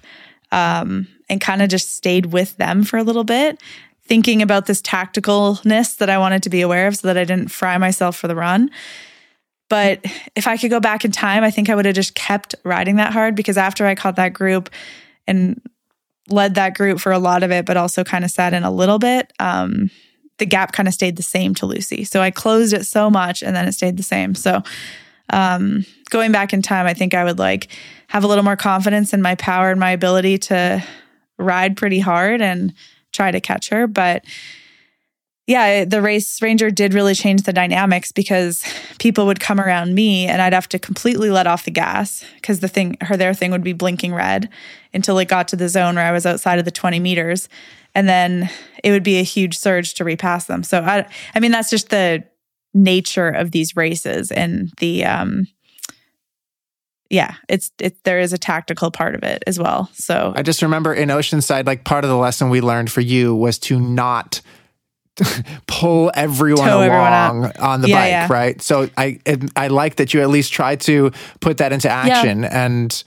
um, 0.53 1.09
and 1.29 1.41
kind 1.41 1.63
of 1.63 1.69
just 1.69 1.95
stayed 1.95 2.27
with 2.27 2.57
them 2.57 2.85
for 2.85 2.97
a 2.97 3.03
little 3.03 3.25
bit, 3.25 3.61
thinking 4.05 4.41
about 4.41 4.67
this 4.67 4.81
tacticalness 4.81 5.97
that 5.99 6.09
I 6.09 6.19
wanted 6.19 6.43
to 6.45 6.51
be 6.51 6.61
aware 6.61 6.87
of 6.87 6.97
so 6.97 7.09
that 7.09 7.19
I 7.19 7.25
didn't 7.25 7.49
fry 7.49 7.77
myself 7.79 8.17
for 8.17 8.29
the 8.29 8.37
run. 8.37 8.71
But 9.69 10.01
if 10.35 10.47
I 10.47 10.57
could 10.57 10.71
go 10.71 10.81
back 10.81 11.05
in 11.05 11.13
time, 11.13 11.45
I 11.45 11.51
think 11.51 11.69
I 11.69 11.75
would 11.75 11.85
have 11.85 11.95
just 11.95 12.15
kept 12.15 12.55
riding 12.65 12.97
that 12.97 13.13
hard 13.13 13.35
because 13.35 13.59
after 13.59 13.85
I 13.87 13.95
caught 13.95 14.17
that 14.17 14.33
group 14.33 14.71
and 15.27 15.61
led 16.31 16.55
that 16.55 16.77
group 16.77 17.01
for 17.01 17.13
a 17.13 17.19
lot 17.19 17.43
of 17.43 17.51
it, 17.51 17.67
but 17.67 17.77
also 17.77 18.05
kind 18.05 18.25
of 18.25 18.31
sat 18.31 18.55
in 18.55 18.65
a 18.65 18.71
little 18.71 18.99
bit, 18.99 19.33
um, 19.39 19.91
the 20.39 20.47
gap 20.47 20.73
kind 20.73 20.89
of 20.89 20.95
stayed 20.95 21.17
the 21.17 21.23
same 21.23 21.55
to 21.57 21.67
Lucy. 21.67 22.05
So 22.05 22.21
I 22.21 22.31
closed 22.31 22.73
it 22.73 22.87
so 22.87 23.11
much 23.11 23.43
and 23.43 23.55
then 23.55 23.67
it 23.67 23.73
stayed 23.73 23.97
the 23.97 24.03
same. 24.03 24.35
So 24.35 24.63
um, 25.31 25.85
going 26.11 26.33
back 26.33 26.53
in 26.53 26.63
time, 26.63 26.87
I 26.87 26.95
think 26.95 27.15
I 27.15 27.25
would 27.25 27.39
like 27.39 27.69
have 28.09 28.25
a 28.25 28.27
little 28.27 28.45
more 28.45 28.57
confidence 28.57 29.13
in 29.13 29.21
my 29.21 29.35
power 29.35 29.71
and 29.71 29.81
my 29.81 29.91
ability 29.91 30.39
to 30.39 30.83
ride 31.39 31.77
pretty 31.77 31.99
hard 31.99 32.41
and 32.41 32.73
try 33.13 33.31
to 33.31 33.41
catch 33.41 33.69
her. 33.71 33.87
But 33.87 34.25
yeah, 35.49 35.87
the 35.87 36.03
race 36.03 36.43
ranger 36.43 36.71
did 36.71 36.93
really 36.93 37.15
change 37.15 37.45
the 37.45 37.55
dynamics 37.55 38.13
because 38.13 38.63
people 38.99 39.25
would 39.25 39.41
come 39.41 39.59
around 39.59 39.95
me 39.95 40.27
and 40.27 40.43
I'd 40.43 40.53
have 40.53 40.69
to 40.69 40.79
completely 40.79 41.31
let 41.31 41.47
off 41.47 41.65
the 41.65 41.71
gas 41.71 42.23
because 42.35 42.61
the 42.61 42.69
thing, 42.69 42.99
her 43.01 43.17
their 43.17 43.33
thing 43.33 43.51
would 43.51 43.65
be 43.65 43.73
blinking 43.73 44.13
red 44.13 44.51
until 44.93 45.19
it 45.19 45.27
got 45.27 45.49
to 45.49 45.57
the 45.57 45.71
zone 45.71 45.95
where 45.95 46.05
I 46.05 46.13
was 46.13 46.27
outside 46.27 46.59
of 46.59 46.67
the 46.67 46.71
20 46.71 47.01
meters. 47.01 47.49
And 47.95 48.07
then 48.07 48.51
it 48.85 48.91
would 48.91 49.03
be 49.03 49.19
a 49.19 49.23
huge 49.23 49.59
surge 49.59 49.95
to 49.95 50.05
repass 50.05 50.45
them. 50.45 50.63
So 50.63 50.83
I, 50.83 51.09
I 51.35 51.41
mean, 51.41 51.51
that's 51.51 51.71
just 51.71 51.89
the 51.89 52.25
nature 52.75 53.31
of 53.31 53.51
these 53.51 53.75
races 53.75 54.31
and 54.31 54.71
the, 54.77 55.07
um, 55.07 55.47
yeah, 57.09 57.37
it's 57.49 57.73
it. 57.81 58.05
There 58.05 58.21
is 58.21 58.35
a 58.35 58.39
tactical 58.39 58.91
part 58.91 59.15
of 59.15 59.23
it 59.23 59.43
as 59.47 59.59
well. 59.59 59.89
So 59.95 60.35
I 60.37 60.43
just 60.43 60.61
remember 60.61 60.93
in 60.93 61.09
Oceanside, 61.09 61.65
like 61.65 61.85
part 61.85 62.05
of 62.05 62.11
the 62.11 62.19
lesson 62.19 62.51
we 62.51 62.61
learned 62.61 62.93
for 62.93 63.01
you 63.01 63.35
was 63.35 63.59
to 63.61 63.81
not 63.81 64.43
pull 65.67 66.11
everyone 66.15 66.69
Tow 66.69 66.81
everyone 66.81 67.13
along 67.13 67.45
up. 67.47 67.63
on 67.63 67.81
the 67.81 67.89
Yeah, 67.89 67.97
bike, 67.97 68.11
yeah. 68.11 68.29
right? 68.31 68.63
So 68.63 68.89
I 68.97 69.19
I 69.57 69.69
like 69.69 69.97
that 69.97 70.15
you 70.15 70.21
at 70.23 70.29
least 70.29 70.53
tried 70.53 70.81
to 70.83 71.11
put 71.41 71.59
that 71.59 71.73
into 71.73 71.89
action, 71.91 72.45
and 72.45 73.03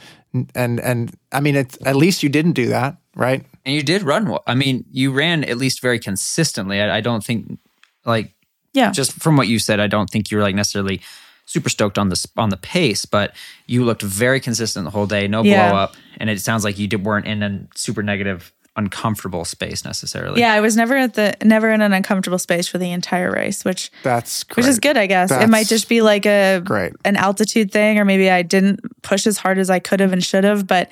and 0.56 0.80
and 0.80 1.16
I 1.32 1.40
mean, 1.40 1.56
it's 1.56 1.78
at 1.86 1.96
least 1.96 2.24
you 2.24 2.30
didn't 2.30 2.54
do 2.54 2.68
that, 2.68 2.98
right? 3.16 3.44
And 3.66 3.76
you 3.76 3.84
did 3.84 4.02
run 4.04 4.28
well. 4.30 4.44
I 4.48 4.56
mean, 4.56 4.86
you 4.92 5.12
ran 5.12 5.44
at 5.44 5.58
least 5.58 5.82
very 5.82 6.00
consistently. 6.00 6.82
I, 6.82 6.98
I 6.98 7.02
don't 7.02 7.24
think, 7.24 7.60
like, 8.06 8.32
yeah, 8.74 8.92
just 8.92 9.14
from 9.22 9.38
what 9.38 9.48
you 9.48 9.60
said, 9.60 9.80
I 9.80 9.88
don't 9.88 10.10
think 10.10 10.32
you 10.32 10.38
were 10.38 10.44
like 10.44 10.56
necessarily 10.56 11.02
super 11.46 11.70
stoked 11.70 11.98
on 11.98 12.10
the 12.10 12.26
on 12.38 12.50
the 12.50 12.58
pace, 12.58 13.06
but 13.06 13.36
you 13.68 13.84
looked 13.86 14.02
very 14.02 14.40
consistent 14.40 14.86
the 14.86 14.92
whole 14.92 15.06
day, 15.08 15.28
no 15.28 15.44
Yeah. 15.44 15.70
blow 15.70 15.78
up, 15.78 15.96
and 16.18 16.30
it 16.30 16.40
sounds 16.42 16.64
like 16.64 16.80
you 16.80 16.88
did, 16.88 17.04
weren't 17.06 17.28
in 17.28 17.44
a 17.44 17.68
super 17.76 18.02
negative, 18.02 18.52
uncomfortable 18.78 19.44
space 19.44 19.84
necessarily. 19.84 20.40
yeah. 20.40 20.54
I 20.54 20.62
was 20.62 20.78
never 20.78 20.96
at 20.96 21.14
the 21.16 21.36
never 21.44 21.70
in 21.72 21.82
an 21.82 21.92
uncomfortable 21.94 22.40
space 22.40 22.68
for 22.68 22.78
the 22.78 22.92
entire 22.92 23.32
race, 23.32 23.66
which 23.66 23.92
That's 24.04 24.46
which 24.56 24.66
is 24.66 24.80
good, 24.80 24.98
I 24.98 25.08
guess. 25.08 25.30
it 25.32 25.50
might 25.50 25.68
just 25.68 25.90
be 25.90 26.02
like 26.02 26.26
a 26.26 26.62
Great. 26.64 26.94
an 27.04 27.18
altitude 27.18 27.72
thing, 27.72 28.00
or 28.00 28.06
maybe 28.06 28.30
I 28.30 28.42
didn't 28.44 28.80
push 29.02 29.28
as 29.28 29.38
hard 29.38 29.58
as 29.58 29.70
I 29.70 29.80
could 29.80 30.00
have 30.00 30.14
and 30.14 30.24
should 30.24 30.44
have. 30.46 30.68
But 30.68 30.90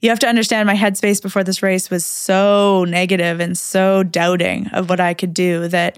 you 0.00 0.08
have 0.08 0.18
to 0.18 0.26
understand 0.28 0.66
my 0.66 0.74
headspace 0.74 1.22
before 1.22 1.44
this 1.44 1.62
race 1.62 1.88
was 1.90 2.04
so 2.04 2.84
negative 2.88 3.38
and 3.38 3.56
so 3.56 4.02
doubting 4.02 4.66
of 4.72 4.90
what 4.90 4.98
I 4.98 5.14
could 5.14 5.32
do 5.32 5.68
that 5.68 5.96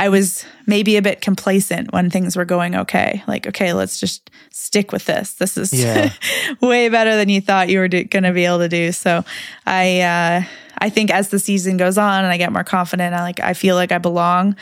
I 0.00 0.08
was 0.08 0.46
maybe 0.66 0.96
a 0.96 1.02
bit 1.02 1.20
complacent 1.20 1.92
when 1.92 2.08
things 2.08 2.34
were 2.34 2.46
going 2.46 2.74
okay. 2.74 3.22
Like, 3.28 3.46
okay, 3.46 3.74
let's 3.74 4.00
just 4.00 4.30
stick 4.50 4.92
with 4.92 5.04
this. 5.04 5.34
This 5.34 5.58
is 5.58 5.74
Yeah. 5.74 6.10
way 6.62 6.88
better 6.88 7.16
than 7.16 7.28
you 7.28 7.42
thought 7.42 7.68
you 7.68 7.80
were 7.80 7.86
going 7.88 8.22
to 8.22 8.32
be 8.32 8.46
able 8.46 8.60
to 8.60 8.68
do. 8.70 8.92
So 8.92 9.22
I, 9.66 10.00
uh, 10.00 10.42
I 10.78 10.88
think 10.88 11.10
as 11.10 11.28
the 11.28 11.38
season 11.38 11.76
goes 11.76 11.98
on 11.98 12.24
and 12.24 12.32
I 12.32 12.38
get 12.38 12.50
more 12.50 12.64
confident, 12.64 13.14
I 13.14 13.20
like, 13.20 13.40
I 13.40 13.52
feel 13.52 13.76
like 13.76 13.92
I 13.92 13.98
belong 13.98 14.56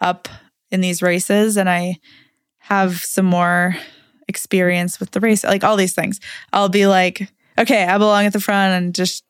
up 0.00 0.28
in 0.72 0.80
these 0.80 1.02
races 1.02 1.56
and 1.56 1.70
I 1.70 2.00
have 2.58 2.98
some 2.98 3.26
more 3.26 3.76
experience 4.26 4.98
with 4.98 5.12
the 5.12 5.20
race, 5.20 5.44
like 5.44 5.62
all 5.62 5.76
these 5.76 5.94
things. 5.94 6.18
I'll 6.52 6.68
be 6.68 6.88
like, 6.88 7.30
okay, 7.56 7.84
I 7.84 7.96
belong 7.96 8.26
at 8.26 8.32
the 8.32 8.40
front 8.40 8.82
and 8.82 8.92
just, 8.92 9.22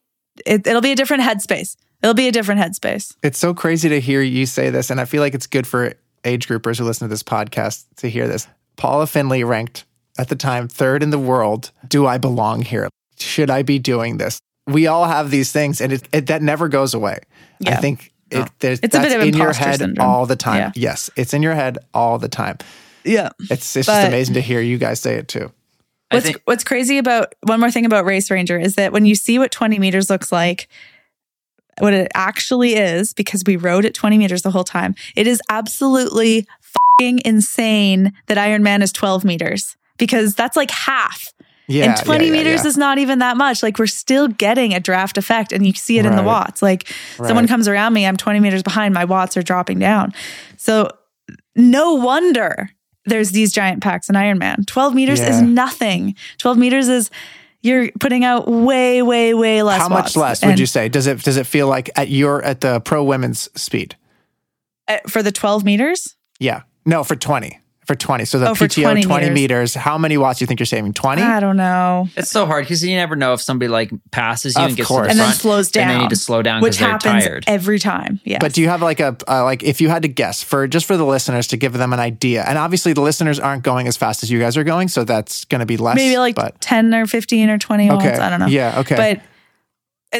it, 0.47 0.67
it'll 0.67 0.81
be 0.81 0.93
a 0.93 0.97
different 0.97 1.23
headspace. 1.23 1.77
It'll 2.03 2.15
be 2.15 2.29
a 2.29 2.33
different 2.33 2.61
headspace. 2.61 3.15
It's 3.23 3.39
so 3.39 3.53
crazy 3.53 3.89
to 3.91 4.01
hear 4.01 4.23
you 4.23 4.47
say 4.47 4.71
this, 4.71 4.91
and 4.91 5.01
I 5.01 5.05
feel 5.05 5.21
like 5.21 5.35
it's 5.35 5.47
good 5.47 5.67
for 5.67 5.95
age 6.25 6.49
groupers 6.49 6.79
who 6.79 6.85
listen 6.85 7.07
to 7.07 7.13
this 7.13 7.23
podcast 7.23 7.85
to 7.97 8.09
hear 8.09 8.27
this. 8.27 8.47
Paula 8.77 9.07
Findlay 9.07 9.45
ranked 9.45 9.85
at 10.19 10.29
the 10.29 10.37
time 10.37 10.69
third 10.69 11.03
in 11.03 11.11
the 11.11 11.19
world. 11.19 11.71
Do 11.87 12.07
I 12.07 12.19
belong 12.19 12.63
here? 12.63 12.89
Should 13.19 13.51
I 13.51 13.63
be 13.63 13.79
doing 13.79 14.17
this? 14.17 14.39
We 14.67 14.87
all 14.87 15.05
have 15.05 15.31
these 15.31 15.53
things, 15.53 15.81
and 15.81 15.93
it, 15.93 16.09
it 16.13 16.27
that 16.29 16.43
never 16.43 16.69
goes 16.69 16.95
away. 16.95 17.19
I 17.67 17.77
think 17.77 18.13
it, 18.31 18.49
there's, 18.61 18.81
It's 18.81 18.95
a 18.95 19.01
bit 19.01 19.13
of 19.13 19.27
in 19.27 19.35
your 19.35 19.53
head 19.53 19.79
syndrome. 19.81 20.07
all 20.07 20.25
the 20.27 20.37
time. 20.37 20.59
Yeah. 20.59 20.73
Yes, 20.75 21.11
it's 21.17 21.35
in 21.35 21.43
your 21.43 21.55
head 21.55 21.79
all 21.93 22.19
the 22.19 22.29
time. 22.29 22.59
Yeah. 23.05 23.31
It's 23.51 23.77
it's 23.77 23.87
just 23.87 24.09
amazing 24.09 24.35
to 24.35 24.41
hear 24.41 24.61
you 24.61 24.79
guys 24.79 25.01
say 25.01 25.17
it 25.17 25.29
too. 25.29 25.53
What's 26.11 26.27
think 26.27 26.43
what's 26.45 26.65
crazy 26.65 26.99
about 26.99 27.35
one 27.43 27.61
more 27.61 27.71
thing 27.71 27.87
about 27.87 28.05
Race 28.05 28.31
Ranger 28.31 28.59
is 28.59 28.75
that 28.75 28.93
when 28.93 29.07
you 29.07 29.15
see 29.15 29.39
what 29.39 29.53
20 29.53 29.79
meters 29.79 30.11
looks 30.11 30.33
like, 30.33 30.69
what 31.81 31.93
it 31.93 32.11
actually 32.15 32.75
is, 32.75 33.13
because 33.15 33.43
we 33.47 33.57
rode 33.57 33.85
at 33.85 33.95
20 33.95 34.19
meters 34.19 34.43
the 34.43 34.51
whole 34.51 34.65
time, 34.65 34.95
it 35.17 35.27
is 35.27 35.41
absolutely 35.49 36.47
fucking 36.61 37.21
insane 37.25 38.13
that 38.27 38.37
Ironman 38.37 38.83
is 38.83 38.93
12 38.93 39.25
meters 39.25 39.77
because 39.99 40.35
that's 40.35 40.57
like 40.57 40.71
half. 40.71 41.33
Yeah, 41.69 41.97
and 41.97 42.05
20 42.05 42.25
yeah, 42.25 42.33
yeah, 42.33 42.39
meters 42.39 42.65
yeah. 42.65 42.69
is 42.69 42.77
not 42.77 42.99
even 42.99 43.21
that 43.21 43.37
much. 43.37 43.63
Like 43.63 43.79
we're 43.79 43.87
still 43.87 44.27
getting 44.27 44.75
a 44.75 44.81
draft 44.81 45.17
effect 45.17 45.53
and 45.53 45.65
you 45.65 45.73
see 45.73 45.99
it 45.99 46.05
in 46.05 46.17
the 46.17 46.23
watts. 46.23 46.63
Like 46.63 46.89
someone 47.17 47.47
comes 47.47 47.69
around 47.69 47.93
me, 47.93 48.07
I'm 48.07 48.17
20 48.17 48.41
meters 48.41 48.65
behind, 48.65 48.93
my 48.93 49.05
watts 49.05 49.37
are 49.37 49.43
dropping 49.43 49.79
down. 49.79 50.13
So 50.57 50.91
no 51.55 51.95
wonder 51.95 52.71
there's 53.07 53.31
these 53.31 53.53
giant 53.53 53.83
packs 53.83 54.09
in 54.09 54.17
Ironman. 54.17 54.67
12 54.67 54.95
meters 54.95 55.21
is 55.21 55.41
nothing. 55.41 56.17
12 56.39 56.59
meters 56.59 56.89
is 56.89 57.11
you're 57.63 57.91
putting 58.01 58.25
out 58.25 58.49
way, 58.49 59.03
way, 59.03 59.35
way 59.35 59.63
less. 59.63 59.81
How 59.81 59.89
much 59.89 60.17
less 60.17 60.45
would 60.45 60.59
you 60.59 60.67
say? 60.67 60.89
Does 60.89 61.07
it 61.07 61.23
does 61.23 61.37
it 61.37 61.47
feel 61.47 61.67
like 61.69 61.91
at 61.97 62.09
your 62.09 62.43
at 62.43 62.61
the 62.61 62.81
pro 62.81 63.05
women's 63.05 63.49
speed? 63.61 63.97
uh, 64.91 64.99
for 65.09 65.23
the 65.23 65.33
12 65.33 65.65
meters? 65.65 66.17
Yeah. 66.39 66.63
No, 66.85 67.05
for 67.05 67.17
20. 67.17 67.59
For 67.91 67.97
20. 67.97 68.25
So 68.25 68.39
the 68.39 68.51
Oh, 68.51 68.55
for 68.55 68.67
PTO 68.67 68.83
20 68.83 69.03
20, 69.03 69.25
meters. 69.31 69.35
meters. 69.35 69.75
how 69.75 69.99
many 69.99 70.17
watts 70.17 70.39
do 70.39 70.45
you 70.45 70.47
think 70.47 70.61
you're 70.61 70.65
saving? 70.67 70.93
20? 70.93 71.23
I 71.23 71.41
don't 71.41 71.57
know. 71.57 72.09
it's 72.17 72.31
so 72.31 72.47
hard 72.47 72.63
because 72.65 72.85
you 72.85 72.95
never 72.95 73.17
know 73.17 73.33
if 73.33 73.43
somebody 73.43 73.69
like 73.69 73.91
passes 74.13 74.55
you 74.55 74.63
Of 74.63 74.69
and 74.69 74.77
gets 74.77 74.87
course. 74.89 75.09
to 75.09 75.15
the 75.17 75.21
And 75.23 75.29
then 75.29 75.33
slows 75.37 75.73
down. 75.73 75.89
and 75.91 75.99
they 75.99 76.03
need 76.05 76.11
to 76.11 76.15
slow 76.17 76.41
down 76.41 76.63
Which 76.63 76.79
because 76.79 77.03
they're 77.03 77.11
happens 77.13 77.25
tired. 77.25 77.45
every 77.49 77.81
time. 77.81 78.21
Yeah. 78.23 78.39
But 78.41 78.53
do 78.53 78.61
you 78.61 78.69
have 78.69 78.81
like 78.81 79.01
a 79.01 79.17
uh, 79.27 79.43
like 79.43 79.65
if 79.65 79.81
you 79.81 79.89
had 79.89 80.03
to 80.03 80.09
guess 80.09 80.41
for 80.41 80.69
just 80.69 80.87
for 80.87 80.97
the 80.97 81.05
listeners 81.05 81.49
to 81.49 81.57
give 81.57 81.73
them 81.73 81.93
an 81.93 81.99
idea, 81.99 82.45
and 82.47 82.59
obviously 82.59 82.93
the 82.93 83.01
listeners 83.01 83.41
aren't 83.41 83.65
going 83.65 83.89
as 83.89 83.97
fast 83.97 84.23
as 84.23 84.31
you 84.31 84.39
guys 84.39 84.57
are 84.57 84.63
going, 84.63 84.87
so 84.87 85.03
that's 85.03 85.45
going 85.47 85.59
to 85.59 85.67
be 85.67 85.77
less. 85.77 85.97
maybe 85.97 86.17
like 86.17 86.37
but 86.37 86.61
10 86.61 86.95
or 86.95 87.07
15 87.07 87.51
or 87.51 87.59
20 87.59 87.89
watts. 87.91 88.05
okay, 88.07 88.17
I 88.19 88.31
don't 88.31 88.39
know. 88.39 88.47
Yeah, 88.47 88.79
okay. 88.83 88.95
But 88.95 89.21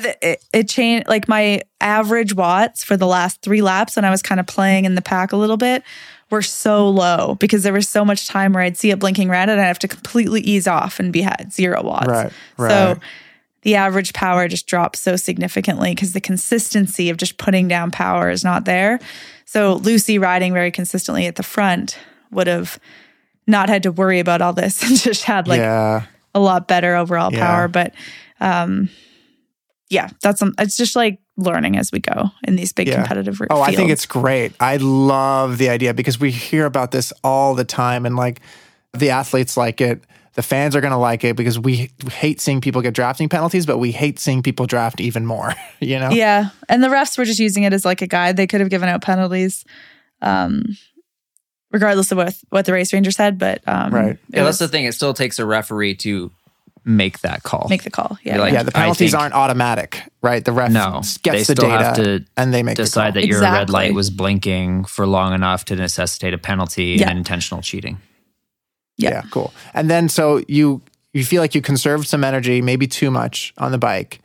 it, 0.05 0.19
it, 0.23 0.45
it 0.53 0.69
changed 0.69 1.07
like 1.07 1.29
my 1.29 1.63
average 1.81 2.35
watts 2.35 2.83
for 2.83 2.97
the 2.97 3.07
last 3.07 3.43
three 3.43 3.63
laps 3.63 3.95
when 3.95 4.05
I 4.05 4.11
was 4.11 4.23
kind 4.23 4.41
of 4.41 4.47
playing 4.49 4.87
in 4.87 4.97
the 4.97 5.03
pack 5.03 5.31
a 5.33 5.37
little 5.37 5.57
bit 5.57 5.85
were 6.31 6.43
so 6.43 6.89
low 6.89 7.35
because 7.41 7.63
there 7.63 7.73
was 7.73 7.89
so 7.89 8.05
much 8.05 8.29
time 8.29 8.53
where 8.53 8.63
I'd 8.63 8.77
see 8.77 8.91
it 8.91 8.99
blinking 8.99 9.29
red 9.29 9.49
and 9.49 9.61
I'd 9.61 9.65
have 9.67 9.79
to 9.81 9.89
completely 9.89 10.41
ease 10.43 10.67
off 10.69 11.01
and 11.01 11.13
be 11.13 11.23
at 11.25 11.53
zero 11.53 11.83
watts. 11.83 12.09
Right, 12.09 12.33
So 12.57 12.99
the 13.63 13.75
average 13.75 14.13
power 14.13 14.49
just 14.49 14.67
drops 14.67 15.01
so 15.01 15.17
significantly 15.17 15.95
because 15.95 16.13
the 16.13 16.21
consistency 16.21 17.11
of 17.11 17.17
just 17.17 17.37
putting 17.37 17.69
down 17.69 17.91
power 17.91 18.31
is 18.31 18.43
not 18.45 18.65
there. 18.65 19.01
So 19.45 19.75
Lucy 19.75 20.19
riding 20.19 20.53
very 20.53 20.71
consistently 20.71 21.27
at 21.27 21.37
the 21.37 21.43
front 21.43 21.99
would 22.31 22.47
have 22.47 22.79
not 23.47 23.69
had 23.69 23.83
to 23.83 23.93
worry 23.93 24.21
about 24.21 24.41
all 24.41 24.53
this 24.53 24.83
and 24.89 24.97
just 24.97 25.25
had 25.25 25.49
like 25.49 25.59
yeah, 25.59 26.05
a 26.35 26.41
lot 26.41 26.69
better 26.69 26.95
overall 26.95 27.33
Yeah. 27.33 27.41
power. 27.47 27.69
But 27.69 27.93
um, 28.41 28.89
yeah, 29.89 30.09
that's 30.23 30.41
um, 30.41 30.55
it's 30.59 30.77
just 30.77 30.95
like 30.95 31.19
learning 31.43 31.77
as 31.77 31.91
we 31.93 31.99
go 32.01 32.31
in 32.45 32.57
these 32.57 32.73
big 32.73 32.89
Yeah. 32.89 32.97
competitive. 32.97 33.41
Oh, 33.51 33.61
I 33.63 33.75
think 33.75 33.91
it's 33.91 34.07
great. 34.07 34.53
I 34.61 34.77
love 34.79 35.59
the 35.59 35.69
idea 35.69 35.95
because 35.95 36.19
we 36.21 36.31
hear 36.31 36.67
about 36.67 36.91
this 36.91 37.13
all 37.25 37.55
the 37.55 37.65
time, 37.65 38.07
and 38.07 38.17
like 38.17 38.41
the 38.93 39.11
athletes 39.11 39.57
like 39.57 39.81
it. 39.81 40.03
The 40.35 40.43
fans 40.43 40.77
are 40.77 40.81
going 40.81 40.93
to 40.93 40.97
like 40.97 41.25
it 41.25 41.35
because 41.35 41.59
we 41.59 41.91
hate 42.13 42.41
seeing 42.41 42.61
people 42.61 42.81
get 42.83 42.95
drafting 42.95 43.29
penalties, 43.29 43.67
but 43.67 43.79
we 43.79 43.91
hate 43.91 44.19
seeing 44.21 44.43
people 44.43 44.65
draft 44.65 45.01
even 45.01 45.27
more. 45.27 45.53
You 45.81 45.99
know? 45.99 46.11
yeah, 46.11 46.51
and 46.69 46.85
the 46.85 46.89
refs 46.89 47.17
were 47.19 47.25
just 47.25 47.41
using 47.41 47.63
it 47.65 47.73
as 47.73 47.85
like 47.87 48.01
a 48.03 48.07
guide. 48.07 48.37
They 48.37 48.47
could 48.47 48.61
have 48.61 48.69
given 48.71 48.89
out 48.89 49.01
penalties, 49.03 49.65
um, 50.23 50.63
regardless 51.73 52.13
of 52.13 52.19
what 52.19 52.35
what 52.51 52.65
the 52.67 52.73
race 52.73 52.93
ranger 52.93 53.11
said. 53.11 53.39
But 53.39 53.61
um, 53.67 53.93
Right. 53.93 54.11
it 54.13 54.19
yeah, 54.29 54.45
that's 54.45 54.59
the 54.59 54.69
thing. 54.69 54.85
It 54.85 54.93
still 54.95 55.15
takes 55.15 55.39
a 55.39 55.47
referee 55.47 55.95
to 55.97 56.31
make 56.85 57.21
that 57.21 57.43
call. 57.43 57.67
make 57.69 57.83
the 57.83 57.91
call. 57.91 58.19
Yeah, 58.23 58.39
like, 58.39 58.53
Yeah, 58.53 58.63
the 58.63 58.73
penalties 58.73 59.11
think- 59.13 59.21
aren't 59.23 59.35
automatic, 59.35 60.03
right? 60.23 60.45
The 60.45 60.53
ref 60.53 60.71
No, 60.71 61.01
gets 61.03 61.21
they 61.23 61.33
the 61.39 61.45
still 61.45 61.69
data 61.69 61.85
have 61.85 61.97
to 61.97 62.25
and 62.37 62.53
they 62.55 62.63
make 62.63 62.77
the 62.77 62.85
decide 62.85 63.15
call. 63.15 63.23
that 63.23 63.27
your 63.29 63.41
red 63.41 63.71
light 63.71 63.95
was 63.95 64.11
blinking 64.11 64.85
for 64.85 65.07
long 65.07 65.35
enough 65.35 65.65
to 65.67 65.77
necessitate 65.77 66.33
a 66.35 66.39
penalty 66.39 66.97
Yeah. 66.99 67.09
and 67.11 67.19
intentional 67.19 67.63
cheating. 67.63 67.99
Yeah. 68.97 69.11
Yeah, 69.11 69.23
cool. 69.31 69.53
And 69.75 69.89
then 69.91 70.09
so 70.09 70.43
you 70.49 70.83
you 71.13 71.25
feel 71.25 71.43
like 71.43 71.55
you 71.55 71.61
conserved 71.63 72.07
some 72.07 72.23
energy, 72.23 72.63
maybe 72.63 72.87
too 72.87 73.11
much 73.11 73.53
on 73.59 73.73
the 73.73 73.79
bike, 73.79 74.21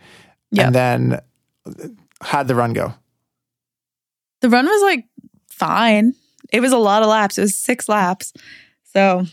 Yeah. 0.51 0.67
and 0.67 0.75
then 0.75 1.19
uh, 1.65 1.71
how'd 2.21 2.47
the 2.47 2.55
run 2.55 2.73
go? 2.73 2.93
the 4.41 4.49
run 4.49 4.65
was 4.65 4.81
like 4.83 5.05
fine. 5.49 6.13
It 6.51 6.59
was 6.59 6.71
a 6.71 6.77
lot 6.77 7.01
of 7.01 7.07
laps. 7.09 7.37
It 7.37 7.41
was 7.41 7.55
six 7.55 7.89
laps. 7.89 8.31
So 8.93 9.25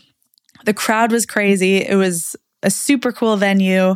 the 0.65 0.73
crowd 0.73 1.11
was 1.11 1.25
crazy. 1.27 1.77
It 1.77 1.95
was 1.95 2.35
a 2.63 2.71
super 2.71 3.11
cool 3.11 3.37
venue. 3.37 3.95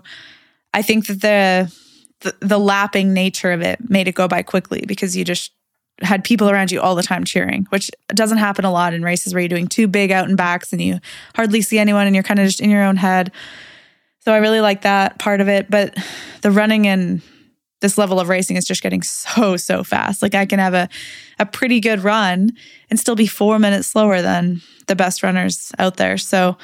I 0.73 0.81
think 0.81 1.07
that 1.07 1.21
the, 1.21 1.73
the 2.21 2.45
the 2.45 2.59
lapping 2.59 3.13
nature 3.13 3.51
of 3.51 3.61
it 3.61 3.89
made 3.89 4.07
it 4.07 4.15
go 4.15 4.27
by 4.27 4.43
quickly 4.43 4.83
because 4.87 5.15
you 5.15 5.23
just 5.23 5.51
had 6.01 6.23
people 6.23 6.49
around 6.49 6.71
you 6.71 6.79
all 6.79 6.95
the 6.95 7.03
time 7.03 7.23
cheering, 7.23 7.65
which 7.69 7.89
doesn't 8.09 8.37
happen 8.37 8.65
a 8.65 8.71
lot 8.71 8.93
in 8.93 9.01
races 9.01 9.33
where 9.33 9.41
you're 9.41 9.49
doing 9.49 9.67
two 9.67 9.87
big 9.87 10.11
out 10.11 10.27
and 10.27 10.37
backs 10.37 10.71
and 10.71 10.81
you 10.81 10.99
hardly 11.35 11.61
see 11.61 11.79
anyone 11.79 12.05
and 12.05 12.15
you're 12.15 12.23
kind 12.23 12.39
of 12.39 12.45
just 12.45 12.61
in 12.61 12.69
your 12.69 12.83
own 12.83 12.97
head. 12.97 13.31
So 14.19 14.31
I 14.31 14.37
really 14.37 14.61
like 14.61 14.81
that 14.81 15.17
part 15.17 15.41
of 15.41 15.47
it. 15.47 15.69
But 15.69 15.97
the 16.41 16.51
running 16.51 16.85
in 16.85 17.21
this 17.81 17.97
level 17.97 18.19
of 18.19 18.29
racing 18.29 18.57
is 18.57 18.65
just 18.65 18.83
getting 18.83 19.01
so 19.01 19.57
so 19.57 19.83
fast. 19.83 20.21
Like 20.21 20.35
I 20.35 20.45
can 20.45 20.59
have 20.59 20.73
a 20.73 20.89
a 21.39 21.45
pretty 21.45 21.79
good 21.79 22.03
run 22.03 22.51
and 22.89 22.99
still 22.99 23.15
be 23.15 23.27
4 23.27 23.59
minutes 23.59 23.87
slower 23.87 24.21
than 24.21 24.61
the 24.87 24.95
best 24.95 25.23
runners 25.23 25.71
out 25.79 25.97
there. 25.97 26.17
So 26.17 26.57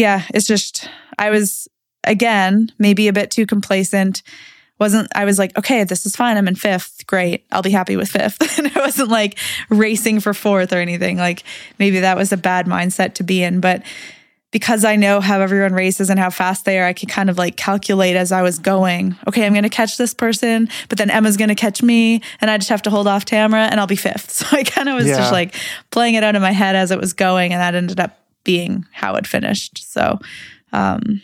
yeah, 0.00 0.22
it's 0.34 0.46
just 0.46 0.88
I 1.18 1.30
was 1.30 1.68
again 2.04 2.72
maybe 2.78 3.08
a 3.08 3.12
bit 3.12 3.30
too 3.30 3.46
complacent. 3.46 4.22
Wasn't 4.78 5.08
I 5.14 5.26
was 5.26 5.38
like, 5.38 5.56
okay, 5.58 5.84
this 5.84 6.06
is 6.06 6.16
fine. 6.16 6.36
I'm 6.38 6.48
in 6.48 6.54
fifth. 6.54 7.06
Great. 7.06 7.44
I'll 7.52 7.60
be 7.62 7.70
happy 7.70 7.96
with 7.96 8.08
fifth. 8.10 8.40
and 8.58 8.72
I 8.74 8.80
wasn't 8.80 9.10
like 9.10 9.38
racing 9.68 10.20
for 10.20 10.32
fourth 10.32 10.72
or 10.72 10.78
anything. 10.78 11.18
Like 11.18 11.44
maybe 11.78 12.00
that 12.00 12.16
was 12.16 12.32
a 12.32 12.36
bad 12.38 12.66
mindset 12.66 13.14
to 13.14 13.22
be 13.22 13.42
in. 13.42 13.60
But 13.60 13.82
because 14.52 14.84
I 14.84 14.96
know 14.96 15.20
how 15.20 15.40
everyone 15.42 15.74
races 15.74 16.10
and 16.10 16.18
how 16.18 16.30
fast 16.30 16.64
they 16.64 16.78
are, 16.80 16.86
I 16.86 16.92
could 16.94 17.08
kind 17.10 17.30
of 17.30 17.36
like 17.38 17.56
calculate 17.56 18.16
as 18.16 18.32
I 18.32 18.42
was 18.42 18.58
going. 18.58 19.14
Okay, 19.28 19.44
I'm 19.46 19.52
going 19.52 19.62
to 19.62 19.68
catch 19.68 19.96
this 19.96 20.12
person, 20.14 20.68
but 20.88 20.98
then 20.98 21.08
Emma's 21.10 21.36
going 21.36 21.50
to 21.50 21.54
catch 21.54 21.84
me, 21.84 22.20
and 22.40 22.50
I 22.50 22.56
just 22.58 22.70
have 22.70 22.82
to 22.82 22.90
hold 22.90 23.06
off 23.06 23.24
Tamara, 23.24 23.66
and 23.66 23.78
I'll 23.78 23.86
be 23.86 23.94
fifth. 23.94 24.30
So 24.40 24.46
I 24.50 24.64
kind 24.64 24.88
of 24.88 24.96
was 24.96 25.06
Yeah. 25.06 25.18
just 25.18 25.30
like 25.30 25.54
playing 25.92 26.14
it 26.14 26.24
out 26.24 26.34
in 26.34 26.42
my 26.42 26.50
head 26.50 26.74
as 26.74 26.90
it 26.90 26.98
was 26.98 27.12
going, 27.12 27.52
and 27.52 27.60
that 27.60 27.76
ended 27.76 28.00
up 28.00 28.18
being 28.44 28.84
how 28.92 29.14
it 29.16 29.26
finished. 29.26 29.90
So, 29.92 30.18
um, 30.72 31.20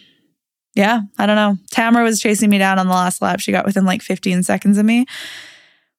yeah, 0.75 1.01
I 1.19 1.27
don't 1.27 1.37
know. 1.37 1.57
Tamara 1.71 2.05
was 2.05 2.21
chasing 2.21 2.51
me 2.51 2.59
down 2.59 2.79
on 2.79 2.87
the 2.87 2.93
last 2.93 3.23
lap. 3.23 3.41
She 3.41 3.53
got 3.53 3.65
within 3.65 3.85
like 3.85 4.03
15 4.03 4.43
seconds 4.43 4.77
of 4.79 4.85
me, 4.85 5.07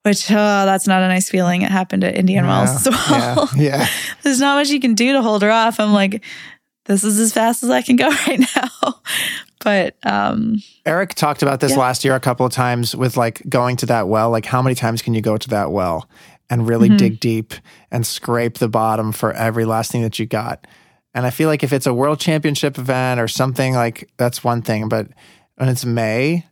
which 0.04 0.30
oh, 0.32 0.36
that's 0.66 0.88
not 0.88 1.02
a 1.02 1.08
nice 1.08 1.30
feeling. 1.30 1.64
It 1.64 1.72
happened 1.72 2.04
at 2.04 2.16
Indian 2.16 2.46
Wells 2.46 2.86
as 2.88 3.10
well 3.10 3.50
Yeah. 3.56 3.80
yeah. 3.80 3.88
there's 4.22 4.40
not 4.40 4.56
much 4.58 4.70
you 4.70 4.80
can 4.80 4.94
do 4.94 5.14
to 5.14 5.22
hold 5.22 5.42
her 5.42 5.50
off. 5.52 5.80
I'm 5.80 5.94
like, 5.94 6.24
this 6.86 7.04
is 7.04 7.20
as 7.20 7.34
fast 7.34 7.64
as 7.64 7.70
I 7.70 7.82
can 7.82 7.96
go 7.96 8.08
right 8.28 8.40
now. 8.56 9.02
But 9.64 9.98
um, 10.06 10.62
Eric 10.86 11.16
talked 11.16 11.42
about 11.42 11.60
this 11.60 11.72
Yeah. 11.72 11.80
last 11.80 12.06
year 12.06 12.14
a 12.16 12.20
couple 12.20 12.46
of 12.46 12.54
times 12.54 12.96
with 12.96 13.18
like 13.18 13.42
going 13.50 13.76
to 13.78 13.86
that 13.88 14.08
well. 14.08 14.30
Like, 14.30 14.46
how 14.46 14.62
many 14.62 14.76
times 14.76 15.02
can 15.02 15.14
you 15.16 15.22
go 15.22 15.36
to 15.38 15.50
that 15.50 15.72
well 15.72 16.08
and 16.50 16.68
really 16.68 16.88
Mm-hmm. 16.88 16.98
dig 16.98 17.20
deep 17.20 17.54
and 17.92 18.06
scrape 18.06 18.60
the 18.60 18.70
bottom 18.70 19.12
for 19.12 19.34
every 19.34 19.66
last 19.66 19.92
thing 19.92 20.04
that 20.04 20.20
you 20.20 20.26
got? 20.28 20.66
And 21.18 21.26
I 21.26 21.32
feel 21.32 21.50
like 21.50 21.64
if 21.64 21.74
it's 21.74 21.88
a 21.88 21.94
world 21.96 22.20
championship 22.20 22.78
event 22.78 23.20
or 23.20 23.28
something 23.28 23.74
like 23.74 24.08
that's 24.18 24.44
one 24.44 24.62
thing, 24.62 24.88
but 24.88 25.08
when 25.56 25.68
it's 25.68 25.84
May, 25.84 26.46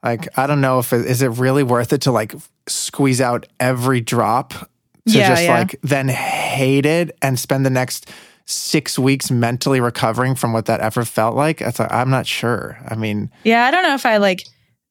like 0.00 0.38
I 0.38 0.46
don't 0.46 0.60
know 0.60 0.78
if 0.78 0.92
it, 0.92 1.06
is 1.06 1.22
it 1.22 1.30
really 1.30 1.64
worth 1.64 1.92
it 1.92 2.02
to 2.02 2.12
like 2.12 2.32
squeeze 2.68 3.20
out 3.20 3.48
every 3.58 4.00
drop 4.00 4.50
to 4.50 4.68
Yeah, 5.06 5.30
just 5.30 5.42
yeah. 5.42 5.58
like 5.58 5.76
then 5.82 6.08
hate 6.08 6.86
it 6.86 7.18
and 7.20 7.36
spend 7.36 7.66
the 7.66 7.70
next 7.70 8.12
six 8.46 8.96
weeks 8.96 9.28
mentally 9.28 9.80
recovering 9.80 10.36
from 10.36 10.52
what 10.52 10.66
that 10.66 10.80
effort 10.80 11.06
felt 11.06 11.34
like. 11.34 11.60
Like, 11.60 11.92
I'm 11.92 12.10
not 12.10 12.28
sure. 12.28 12.78
I 12.86 12.94
mean, 12.94 13.28
yeah, 13.42 13.64
I 13.64 13.72
don't 13.72 13.82
know 13.82 13.94
if 13.94 14.06
I 14.06 14.18
like 14.18 14.44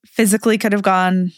physically 0.06 0.58
could 0.58 0.74
have 0.74 0.82
gone 0.82 1.32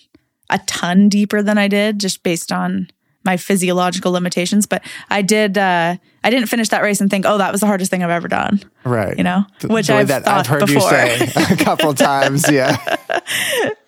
a 0.49 0.57
ton 0.65 1.09
deeper 1.09 1.43
than 1.43 1.59
I 1.59 1.67
did 1.67 1.99
just 1.99 2.23
based 2.23 2.51
on 2.51 2.87
my 3.23 3.37
physiological 3.37 4.11
limitations. 4.11 4.65
But 4.65 4.83
I 5.09 5.21
did, 5.21 5.57
uh, 5.57 5.95
I 6.23 6.29
didn't 6.29 6.47
finish 6.47 6.69
that 6.69 6.81
race 6.83 7.01
and 7.01 7.09
think, 7.09 7.25
oh, 7.25 7.37
that 7.37 7.51
was 7.51 7.61
the 7.61 7.67
hardest 7.67 7.89
thing 7.91 8.03
I've 8.03 8.09
ever 8.09 8.27
done, 8.27 8.61
right. 8.83 9.17
you 9.17 9.23
know, 9.23 9.45
The 9.61 9.67
which 9.69 9.89
way 9.89 9.97
I've 9.97 10.07
that 10.09 10.25
thought 10.25 10.39
I've 10.39 10.47
heard 10.47 10.65
before. 10.65 10.81
you 10.91 11.27
say 11.27 11.53
a 11.53 11.57
couple 11.57 11.93
times. 11.93 12.49
Yeah. 12.51 12.77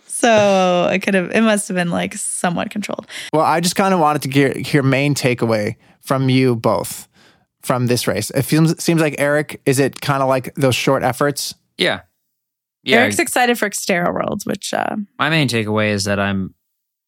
so 0.07 0.87
I 0.89 0.99
could 0.99 1.13
have, 1.13 1.31
it 1.31 1.41
must 1.41 1.67
have 1.67 1.75
been 1.75 1.91
like 1.91 2.13
somewhat 2.15 2.69
controlled. 2.71 3.07
Well, 3.33 3.43
I 3.43 3.59
just 3.59 3.75
kind 3.75 3.93
of 3.93 3.99
wanted 3.99 4.21
to 4.23 4.29
hear 4.29 4.57
your 4.57 4.83
main 4.83 5.15
takeaway 5.15 5.75
from 6.01 6.29
you 6.29 6.55
both 6.55 7.07
from 7.61 7.87
this 7.87 8.07
race. 8.07 8.29
It 8.31 8.43
feels, 8.43 8.81
seems 8.83 9.01
like 9.01 9.15
Eric, 9.17 9.61
is 9.65 9.79
it 9.79 9.99
kind 10.01 10.21
of 10.21 10.29
like 10.29 10.53
those 10.55 10.75
short 10.75 11.03
efforts? 11.03 11.55
Yeah. 11.77 12.01
Yeah. 12.83 12.97
Eric's 12.97 13.17
excited 13.17 13.57
for 13.57 13.67
Xterra 13.69 14.13
Worlds, 14.13 14.45
which, 14.45 14.71
uh, 14.73 14.95
my 15.17 15.29
main 15.31 15.47
takeaway 15.47 15.89
is 15.89 16.03
that 16.03 16.19
I'm 16.19 16.53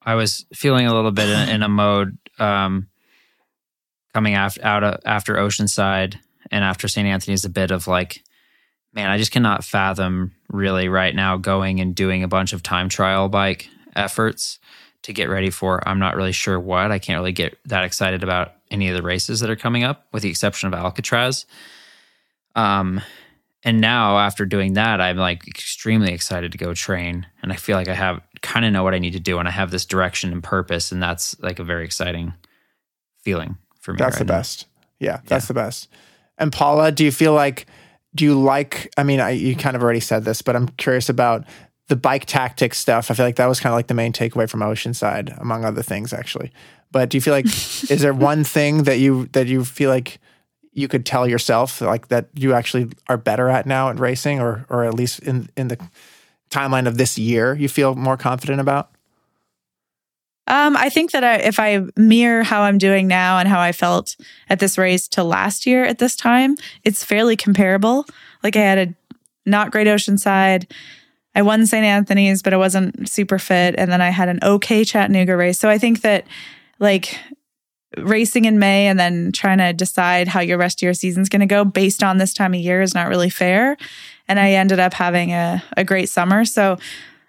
I 0.01 0.15
was 0.15 0.45
feeling 0.53 0.87
a 0.87 0.93
little 0.93 1.11
bit 1.11 1.29
in, 1.29 1.49
in 1.49 1.63
a 1.63 1.69
mode 1.69 2.17
um, 2.39 2.87
coming 4.13 4.35
after 4.35 4.63
out 4.63 4.83
of, 4.83 4.99
after 5.05 5.35
Oceanside 5.35 6.15
and 6.51 6.63
after 6.63 6.87
St. 6.87 7.07
Anthony's 7.07 7.45
a 7.45 7.49
bit 7.49 7.71
of 7.71 7.87
like 7.87 8.23
man 8.93 9.09
I 9.09 9.17
just 9.17 9.31
cannot 9.31 9.63
fathom 9.63 10.33
really 10.49 10.87
right 10.87 11.13
now 11.13 11.37
going 11.37 11.79
and 11.79 11.93
doing 11.93 12.23
a 12.23 12.27
bunch 12.27 12.53
of 12.53 12.63
time 12.63 12.89
trial 12.89 13.29
bike 13.29 13.69
efforts 13.95 14.59
to 15.03 15.13
get 15.13 15.29
ready 15.29 15.49
for 15.49 15.87
I'm 15.87 15.99
not 15.99 16.15
really 16.15 16.31
sure 16.31 16.59
what 16.59 16.91
I 16.91 16.99
can't 16.99 17.19
really 17.19 17.31
get 17.31 17.57
that 17.65 17.83
excited 17.83 18.23
about 18.23 18.53
any 18.71 18.89
of 18.89 18.95
the 18.95 19.03
races 19.03 19.39
that 19.39 19.49
are 19.49 19.55
coming 19.55 19.83
up 19.83 20.07
with 20.11 20.23
the 20.23 20.29
exception 20.29 20.67
of 20.67 20.73
Alcatraz 20.73 21.45
um 22.57 22.99
and 23.63 23.79
now 23.79 24.17
after 24.17 24.45
doing 24.45 24.73
that 24.73 24.99
i'm 24.99 25.15
like 25.15 25.47
extremely 25.47 26.11
excited 26.11 26.51
to 26.51 26.57
go 26.57 26.73
train 26.73 27.25
and 27.41 27.53
i 27.53 27.55
feel 27.55 27.77
like 27.77 27.87
i 27.87 27.93
have 27.93 28.19
kind 28.41 28.65
of 28.65 28.71
know 28.71 28.83
what 28.83 28.93
i 28.93 28.99
need 28.99 29.13
to 29.13 29.19
do 29.19 29.39
and 29.39 29.47
i 29.47 29.51
have 29.51 29.71
this 29.71 29.85
direction 29.85 30.31
and 30.31 30.43
purpose 30.43 30.91
and 30.91 31.01
that's 31.01 31.39
like 31.39 31.59
a 31.59 31.63
very 31.63 31.85
exciting 31.85 32.33
feeling 33.27 33.57
for 33.87 33.93
me 33.93 33.97
That's 33.99 34.15
right 34.15 34.19
the 34.19 34.33
now. 34.33 34.39
best. 34.39 34.67
Yeah, 34.99 35.19
that's 35.25 35.47
the 35.47 35.53
best. 35.53 35.87
And 36.37 36.51
Paula, 36.51 36.91
do 36.91 37.05
you 37.05 37.11
feel 37.11 37.33
like, 37.33 37.65
do 38.15 38.25
you 38.25 38.37
like, 38.37 38.91
I 38.97 39.03
mean, 39.03 39.19
I, 39.19 39.31
you 39.31 39.55
kind 39.55 39.75
of 39.75 39.83
already 39.83 40.01
said 40.01 40.25
this, 40.25 40.41
but 40.41 40.55
I'm 40.55 40.67
curious 40.69 41.07
about 41.07 41.45
the 41.87 41.95
bike 41.95 42.25
tactic 42.25 42.73
stuff. 42.73 43.09
I 43.09 43.13
feel 43.13 43.25
like 43.25 43.37
that 43.37 43.47
was 43.47 43.59
kind 43.59 43.71
of 43.71 43.77
like 43.77 43.87
the 43.87 43.93
main 43.93 44.11
takeaway 44.11 44.49
from 44.49 44.59
Oceanside, 44.59 45.39
among 45.39 45.63
other 45.63 45.81
things, 45.81 46.13
actually. 46.13 46.51
But 46.91 47.09
do 47.09 47.17
you 47.17 47.21
feel 47.21 47.33
like, 47.33 47.45
is 47.89 48.01
there 48.01 48.13
one 48.13 48.43
thing 48.43 48.83
that 48.83 48.99
you, 48.99 49.27
that 49.33 49.47
you 49.47 49.63
feel 49.63 49.89
like 49.89 50.19
you 50.73 50.87
could 50.87 51.05
tell 51.05 51.27
yourself 51.27 51.79
like 51.79 52.09
that 52.09 52.27
you 52.33 52.53
actually 52.53 52.89
are 53.07 53.17
better 53.17 53.49
at 53.49 53.65
now 53.65 53.89
at 53.89 53.99
racing 53.99 54.39
or, 54.39 54.65
or 54.69 54.83
at 54.83 54.93
least 54.93 55.19
in, 55.19 55.49
in 55.55 55.69
the 55.69 55.77
timeline 56.49 56.87
of 56.87 56.97
this 56.97 57.17
year, 57.17 57.55
you 57.55 57.69
feel 57.69 57.95
more 57.95 58.17
confident 58.17 58.59
about? 58.59 58.91
Um, 60.47 60.77
I 60.77 60.89
think 60.89 61.11
that 61.11 61.23
I, 61.23 61.35
if 61.35 61.59
I 61.59 61.81
mirror 61.97 62.43
how 62.43 62.61
I'm 62.61 62.77
doing 62.77 63.07
now 63.07 63.37
and 63.37 63.49
how 63.49 63.59
I 63.59 63.73
felt 63.73 64.15
at 64.49 64.59
this 64.59 64.77
race 64.77 65.07
to 65.09 65.23
last 65.23 65.65
year 65.65 65.83
at 65.83 65.99
this 65.99 66.15
time, 66.15 66.55
it's 66.85 67.03
fairly 67.03 67.35
comparable. 67.35 68.05
Like 68.43 68.55
I 68.55 68.61
had 68.61 68.77
a 68.77 68.93
not 69.45 69.71
great 69.71 69.87
Oceanside. 69.87 70.71
I 71.35 71.41
won 71.41 71.67
St. 71.67 71.85
Anthony's, 71.85 72.41
but 72.41 72.53
I 72.53 72.57
wasn't 72.57 73.09
super 73.09 73.37
fit. 73.39 73.75
And 73.77 73.91
then 73.91 74.01
I 74.01 74.09
had 74.09 74.29
an 74.29 74.39
okay 74.41 74.83
Chattanooga 74.85 75.35
race. 75.35 75.59
So 75.59 75.69
I 75.69 75.77
think 75.77 76.01
that 76.01 76.25
like 76.79 77.17
racing 77.97 78.45
in 78.45 78.57
May 78.59 78.87
and 78.87 78.99
then 78.99 79.31
trying 79.31 79.57
to 79.57 79.73
decide 79.73 80.27
how 80.27 80.39
your 80.39 80.57
rest 80.57 80.79
of 80.79 80.83
your 80.83 80.93
season's 80.93 81.29
going 81.29 81.41
to 81.41 81.45
go 81.45 81.65
based 81.65 82.03
on 82.03 82.17
this 82.17 82.33
time 82.33 82.53
of 82.53 82.59
year 82.59 82.81
is 82.81 82.93
not 82.93 83.09
really 83.09 83.29
fair. 83.29 83.77
And 84.27 84.39
I 84.39 84.51
ended 84.51 84.79
up 84.79 84.93
having 84.93 85.31
a, 85.31 85.63
a 85.75 85.83
great 85.83 86.09
summer. 86.09 86.45
So 86.45 86.77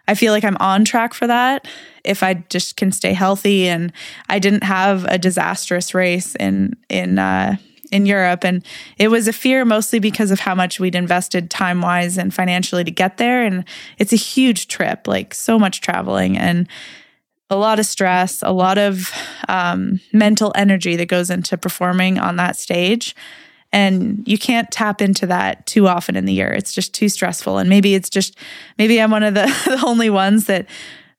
I 0.08 0.14
feel 0.14 0.32
like 0.32 0.44
I'm 0.44 0.56
on 0.58 0.84
track 0.84 1.14
for 1.14 1.26
that 1.26 1.68
if 2.04 2.22
I 2.22 2.34
just 2.48 2.76
can 2.76 2.92
stay 2.92 3.12
healthy. 3.12 3.68
And 3.68 3.92
I 4.28 4.38
didn't 4.38 4.64
have 4.64 5.04
a 5.04 5.18
disastrous 5.18 5.94
race 5.94 6.34
in 6.37 6.74
in 6.88 7.18
uh, 7.18 7.56
in 7.90 8.06
Europe, 8.06 8.44
and 8.44 8.64
it 8.98 9.08
was 9.08 9.28
a 9.28 9.32
fear 9.32 9.64
mostly 9.64 9.98
because 9.98 10.30
of 10.30 10.40
how 10.40 10.54
much 10.54 10.78
we'd 10.78 10.94
invested 10.94 11.50
time 11.50 11.80
wise 11.80 12.18
and 12.18 12.34
financially 12.34 12.84
to 12.84 12.90
get 12.90 13.16
there. 13.16 13.44
And 13.44 13.64
it's 13.98 14.12
a 14.12 14.16
huge 14.16 14.68
trip, 14.68 15.06
like 15.06 15.34
so 15.34 15.58
much 15.58 15.80
traveling 15.80 16.37
and 16.37 16.68
a 17.50 17.56
lot 17.56 17.78
of 17.78 17.87
stress, 17.87 18.42
a 18.42 18.52
lot 18.52 18.76
of 18.76 19.11
um, 19.48 20.00
mental 20.12 20.52
energy 20.54 20.96
that 20.96 21.06
goes 21.06 21.30
into 21.30 21.56
performing 21.56 22.18
on 22.18 22.37
that 22.37 22.56
stage. 22.56 23.16
And 23.72 24.26
you 24.26 24.38
can't 24.38 24.70
tap 24.70 25.02
into 25.02 25.26
that 25.26 25.66
too 25.66 25.88
often 25.88 26.16
in 26.16 26.24
the 26.24 26.33
year. 26.33 26.50
It's 26.50 26.72
just 26.72 26.94
too 26.94 27.09
stressful. 27.09 27.59
And 27.59 27.68
maybe 27.68 27.94
it's 27.94 28.09
just, 28.09 28.38
maybe 28.78 29.00
I'm 29.00 29.11
one 29.11 29.22
of 29.22 29.35
the, 29.35 29.46
the 29.66 29.83
only 29.87 30.11
ones 30.11 30.46
that 30.46 30.66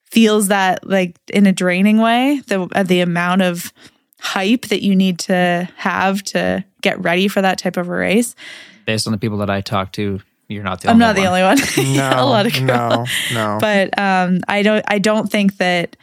feels 0.06 0.48
that 0.48 0.88
like 0.88 1.16
in 1.32 1.46
a 1.46 1.52
draining 1.52 2.00
way, 2.00 2.42
the, 2.48 2.68
uh, 2.74 2.84
the 2.84 3.02
amount 3.02 3.44
of 3.44 3.72
hype 4.20 4.68
that 4.68 4.82
you 4.82 4.96
need 4.96 5.20
to 5.20 5.70
have 5.76 6.24
to 6.24 6.64
get 6.82 7.02
ready 7.04 7.28
for 7.28 7.42
that 7.42 7.58
type 7.58 7.78
of 7.78 7.88
a 7.88 7.92
race. 7.92 8.36
based 8.86 9.08
on 9.08 9.12
the 9.12 9.18
people 9.18 9.38
that 9.38 9.50
i 9.50 9.62
talk 9.62 9.94
to 9.94 10.20
you're 10.50 10.64
not 10.64 10.82
the 10.82 10.90
I'm 10.90 10.96
only 11.02 11.06
not 11.06 11.16
the 11.16 11.26
only 11.28 11.44
one. 11.44 11.96
No, 11.96 12.10
a 12.10 12.26
lot 12.26 12.46
of 12.48 12.62
no, 12.62 13.06
no. 13.32 13.58
but 13.62 13.98
um, 14.00 14.42
I 14.48 14.64
don't 14.64 14.84
I 14.88 14.98
don't 14.98 15.32
think 15.32 15.58
that 15.58 15.96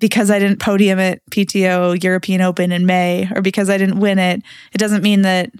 because 0.00 0.30
I 0.30 0.38
didn't 0.38 0.58
podium 0.58 0.98
at 0.98 1.20
PTO 1.30 2.02
European 2.02 2.40
Open 2.40 2.72
in 2.72 2.86
May 2.86 3.28
or 3.34 3.42
because 3.42 3.70
I 3.70 3.78
didn't 3.78 4.00
win 4.00 4.18
it, 4.18 4.42
it 4.72 4.78
doesn't 4.78 5.02
mean 5.02 5.22
that 5.22 5.52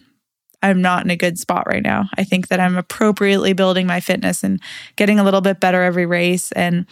I'm 0.62 0.82
not 0.82 1.04
in 1.04 1.10
a 1.10 1.16
good 1.16 1.38
spot 1.38 1.66
right 1.66 1.82
now. 1.82 2.08
I 2.16 2.24
think 2.24 2.48
that 2.48 2.60
I'm 2.60 2.76
appropriately 2.76 3.52
building 3.52 3.86
my 3.86 4.00
fitness 4.00 4.42
and 4.42 4.60
getting 4.96 5.18
a 5.18 5.24
little 5.24 5.40
bit 5.40 5.60
better 5.60 5.82
every 5.82 6.06
race. 6.06 6.52
And 6.52 6.86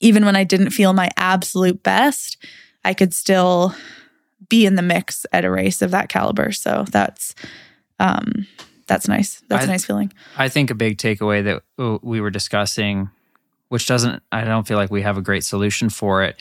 even 0.00 0.24
when 0.24 0.36
I 0.36 0.44
didn't 0.44 0.70
feel 0.70 0.92
my 0.92 1.10
absolute 1.16 1.82
best, 1.82 2.38
I 2.84 2.94
could 2.94 3.14
still 3.14 3.74
be 4.48 4.66
in 4.66 4.74
the 4.74 4.82
mix 4.82 5.24
at 5.32 5.44
a 5.44 5.50
race 5.50 5.82
of 5.82 5.90
that 5.92 6.08
caliber. 6.08 6.52
So 6.52 6.84
that's 6.90 7.34
um 7.98 8.46
that's 8.86 9.06
nice. 9.06 9.40
That's 9.48 9.64
a 9.66 9.68
I- 9.68 9.72
nice 9.72 9.84
feeling. 9.84 10.12
I 10.36 10.48
think 10.48 10.70
a 10.70 10.74
big 10.74 10.98
takeaway 10.98 11.44
that 11.44 12.00
we 12.02 12.20
were 12.20 12.30
discussing, 12.30 13.10
which 13.70 13.86
doesn't, 13.86 14.22
I 14.30 14.44
don't 14.44 14.68
feel 14.68 14.76
like 14.76 14.90
we 14.90 15.02
have 15.02 15.16
a 15.16 15.22
great 15.22 15.44
solution 15.44 15.88
for 15.88 16.22
it, 16.22 16.40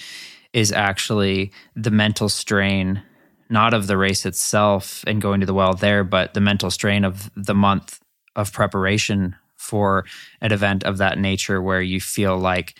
is 0.51 0.71
actually 0.71 1.51
the 1.75 1.91
mental 1.91 2.27
strain, 2.27 3.01
not 3.49 3.73
of 3.73 3.88
the 3.88 3.97
race 3.97 4.25
itself 4.25 5.03
and 5.07 5.21
going 5.21 5.39
to 5.39 5.45
the 5.45 5.53
well 5.53 5.73
there, 5.73 6.03
but 6.03 6.34
the 6.34 6.41
mental 6.41 6.69
strain 6.69 7.05
of 7.05 7.32
the 7.36 7.53
month 7.53 7.99
of 8.36 8.51
preparation 8.51 9.36
for 9.55 10.05
an 10.41 10.51
event 10.51 10.84
of 10.84 10.97
that 10.97 11.19
nature 11.19 11.61
where 11.61 11.82
you 11.82 12.01
feel 12.01 12.38
like 12.38 12.75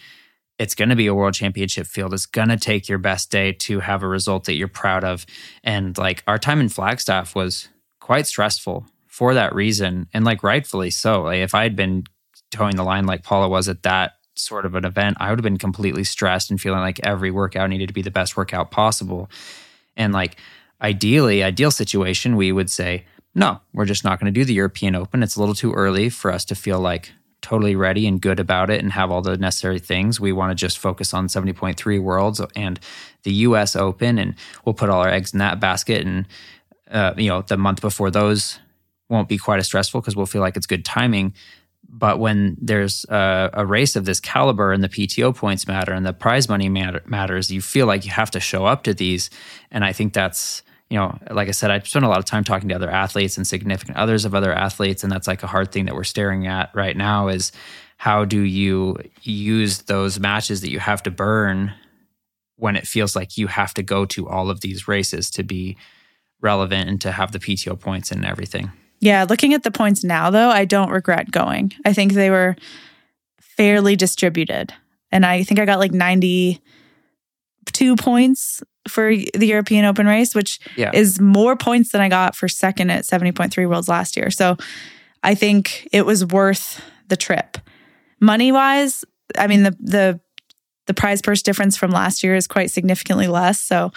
it's 0.58 0.76
going 0.76 0.90
to 0.90 0.96
be 0.96 1.08
a 1.08 1.14
world 1.14 1.36
championship 1.36 1.86
field. 1.86 2.14
It's 2.14 2.26
going 2.26 2.50
to 2.50 2.58
take 2.58 2.90
your 2.90 2.98
best 2.98 3.32
day 3.32 3.52
to 3.54 3.80
have 3.80 4.02
a 4.02 4.08
result 4.08 4.46
that 4.46 4.56
you're 4.56 4.68
proud 4.68 5.04
of. 5.04 5.26
And 5.64 5.98
like 5.98 6.24
our 6.28 6.40
time 6.40 6.60
in 6.60 6.70
Flagstaff 6.70 7.36
was 7.36 7.70
quite 8.00 8.26
stressful 8.26 8.88
for 9.08 9.36
that 9.36 9.54
reason. 9.54 10.08
And 10.14 10.26
like 10.26 10.42
rightfully 10.42 10.90
so. 10.90 11.24
Like 11.24 11.40
if 11.40 11.54
I 11.54 11.64
had 11.64 11.76
been 11.76 12.04
towing 12.52 12.76
the 12.76 12.84
line 12.84 13.06
like 13.06 13.24
Paula 13.24 13.48
was 13.48 13.70
at 13.70 13.84
that 13.84 14.14
sort 14.40 14.66
of 14.66 14.76
an 14.76 14.86
event, 14.86 15.18
I 15.20 15.30
would 15.30 15.40
have 15.40 15.44
been 15.44 15.58
completely 15.58 16.04
stressed 16.04 16.50
and 16.50 16.60
feeling 16.60 16.80
like 16.80 17.00
every 17.02 17.32
workout 17.32 17.70
needed 17.70 17.88
to 17.88 17.94
be 17.94 18.02
the 18.02 18.12
best 18.12 18.38
workout 18.38 18.72
possible. 18.72 19.30
And 19.96 20.14
like 20.14 20.38
ideally, 20.82 21.44
ideal 21.44 21.72
situation, 21.72 22.36
we 22.36 22.52
would 22.52 22.70
say, 22.70 23.06
no, 23.36 23.60
we're 23.74 23.86
just 23.86 24.04
not 24.04 24.20
going 24.20 24.34
to 24.34 24.40
do 24.40 24.46
the 24.46 24.54
European 24.54 24.96
Open. 24.96 25.24
It's 25.24 25.36
a 25.36 25.40
little 25.40 25.56
too 25.56 25.74
early 25.74 26.10
for 26.10 26.32
us 26.32 26.46
to 26.46 26.56
feel 26.56 26.80
like 26.80 27.12
totally 27.42 27.76
ready 27.76 28.06
and 28.08 28.22
good 28.22 28.40
about 28.40 28.70
it 28.70 28.82
and 28.82 28.92
have 28.92 29.12
all 29.12 29.22
the 29.22 29.38
necessary 29.38 29.80
things. 29.80 30.20
We 30.20 30.32
want 30.32 30.52
to 30.52 30.56
just 30.56 30.78
focus 30.78 31.14
on 31.14 31.28
70.3 31.28 32.02
Worlds 32.02 32.42
and 32.56 32.80
the 33.24 33.32
US 33.32 33.76
Open, 33.76 34.18
and 34.18 34.36
we'll 34.66 34.74
put 34.74 34.90
all 34.90 35.02
our 35.02 35.10
eggs 35.10 35.34
in 35.34 35.40
that 35.40 35.60
basket. 35.60 36.06
And, 36.06 36.26
uh, 36.92 37.14
you 37.18 37.30
know, 37.30 37.42
the 37.42 37.58
month 37.58 37.82
before 37.82 38.12
those 38.12 38.60
won't 39.10 39.30
be 39.30 39.38
quite 39.38 39.60
as 39.60 39.68
stressful 39.68 40.02
because 40.02 40.16
we'll 40.16 40.26
feel 40.26 40.42
like 40.42 40.58
it's 40.58 40.68
good 40.68 40.86
timing. 40.86 41.34
But 41.92 42.20
when 42.20 42.56
there's 42.62 43.06
a, 43.10 43.50
a, 43.54 43.66
race 43.66 43.96
of 43.96 44.06
this 44.06 44.20
caliber 44.20 44.72
and 44.72 44.84
the 44.84 44.90
PTO 44.90 45.36
points 45.36 45.68
matter 45.68 45.92
and 45.92 46.06
the 46.06 46.14
prize 46.14 46.48
money 46.48 46.70
matter, 46.70 47.02
matters, 47.06 47.52
you 47.52 47.62
feel 47.62 47.88
like 47.88 48.06
you 48.06 48.12
have 48.12 48.32
to 48.32 48.40
show 48.40 48.66
up 48.66 48.84
to 48.84 48.94
these. 48.94 49.30
And 49.72 49.84
I 49.84 49.92
think 49.92 50.14
that's, 50.14 50.62
you 50.90 50.98
know, 50.98 51.18
like 51.32 51.48
I 51.48 51.52
said, 51.52 51.72
I 51.72 51.80
spent 51.80 52.06
a 52.06 52.08
lot 52.08 52.20
of 52.20 52.26
time 52.26 52.44
talking 52.44 52.70
to 52.70 52.76
other 52.76 52.90
athletes 52.90 53.38
and 53.38 53.46
significant 53.46 53.98
others 53.98 54.24
of 54.24 54.36
other 54.36 54.54
athletes. 54.54 55.04
And 55.04 55.12
that's 55.12 55.28
like 55.28 55.44
a 55.44 55.48
hard 55.48 55.72
thing 55.72 55.86
that 55.86 55.96
we're 55.96 56.04
staring 56.04 56.48
at 56.48 56.70
right 56.76 56.96
now 56.96 57.28
is 57.28 57.52
how 57.98 58.24
do 58.24 58.40
you 58.40 58.96
use 59.24 59.80
those 59.84 60.20
matches 60.20 60.62
that 60.62 60.72
you 60.72 60.80
have 60.80 61.04
to 61.04 61.12
burn 61.12 61.74
when 62.56 62.76
it 62.76 62.88
feels 62.88 63.16
like 63.16 63.38
you 63.38 63.48
have 63.48 63.74
to 63.74 63.84
go 63.84 64.06
to 64.06 64.30
all 64.30 64.50
of 64.50 64.62
these 64.62 64.88
races 64.88 65.30
to 65.32 65.44
be 65.44 65.76
relevant 66.42 66.90
and 66.90 67.02
to 67.02 67.12
have 67.12 67.32
the 67.32 67.40
PTO 67.40 67.80
points 67.80 68.12
and 68.12 68.26
everything. 68.26 68.72
Yeah, 69.00 69.26
looking 69.28 69.54
at 69.54 69.64
the 69.64 69.72
points 69.72 70.04
now, 70.04 70.30
though, 70.30 70.50
I 70.50 70.66
don't 70.66 70.90
regret 70.90 71.32
going. 71.32 71.74
I 71.86 71.94
think 71.94 72.14
they 72.14 72.30
were 72.30 72.56
fairly 73.40 73.96
distributed. 73.96 74.74
And 75.12 75.26
I 75.26 75.44
think 75.44 75.60
I 75.60 75.66
got 75.66 75.80
like 75.80 75.92
92 75.92 77.96
points 77.96 78.62
for 78.88 79.16
the 79.16 79.46
European 79.46 79.86
Open 79.86 80.06
race, 80.06 80.36
which 80.36 80.60
yeah. 80.76 80.92
is 80.94 81.20
more 81.20 81.56
points 81.56 81.92
than 81.92 82.02
I 82.02 82.10
got 82.10 82.36
for 82.36 82.48
second 82.48 82.90
at 82.90 83.06
70.3 83.06 83.70
Worlds 83.70 83.88
last 83.88 84.18
year. 84.18 84.32
So 84.32 84.58
I 85.24 85.36
think 85.36 85.88
it 85.92 86.06
was 86.06 86.26
worth 86.26 86.82
the 87.08 87.18
trip. 87.18 87.58
Money 88.20 88.52
wise, 88.52 89.06
I 89.38 89.48
mean, 89.48 89.64
the, 89.64 89.76
the, 89.80 90.20
the 90.88 90.94
prize 90.94 91.22
purse 91.22 91.42
difference 91.42 91.78
from 91.78 91.92
last 91.92 92.24
year 92.24 92.36
is 92.36 92.48
quite 92.48 92.72
significantly 92.72 93.28
less. 93.28 93.60
So 93.60 93.92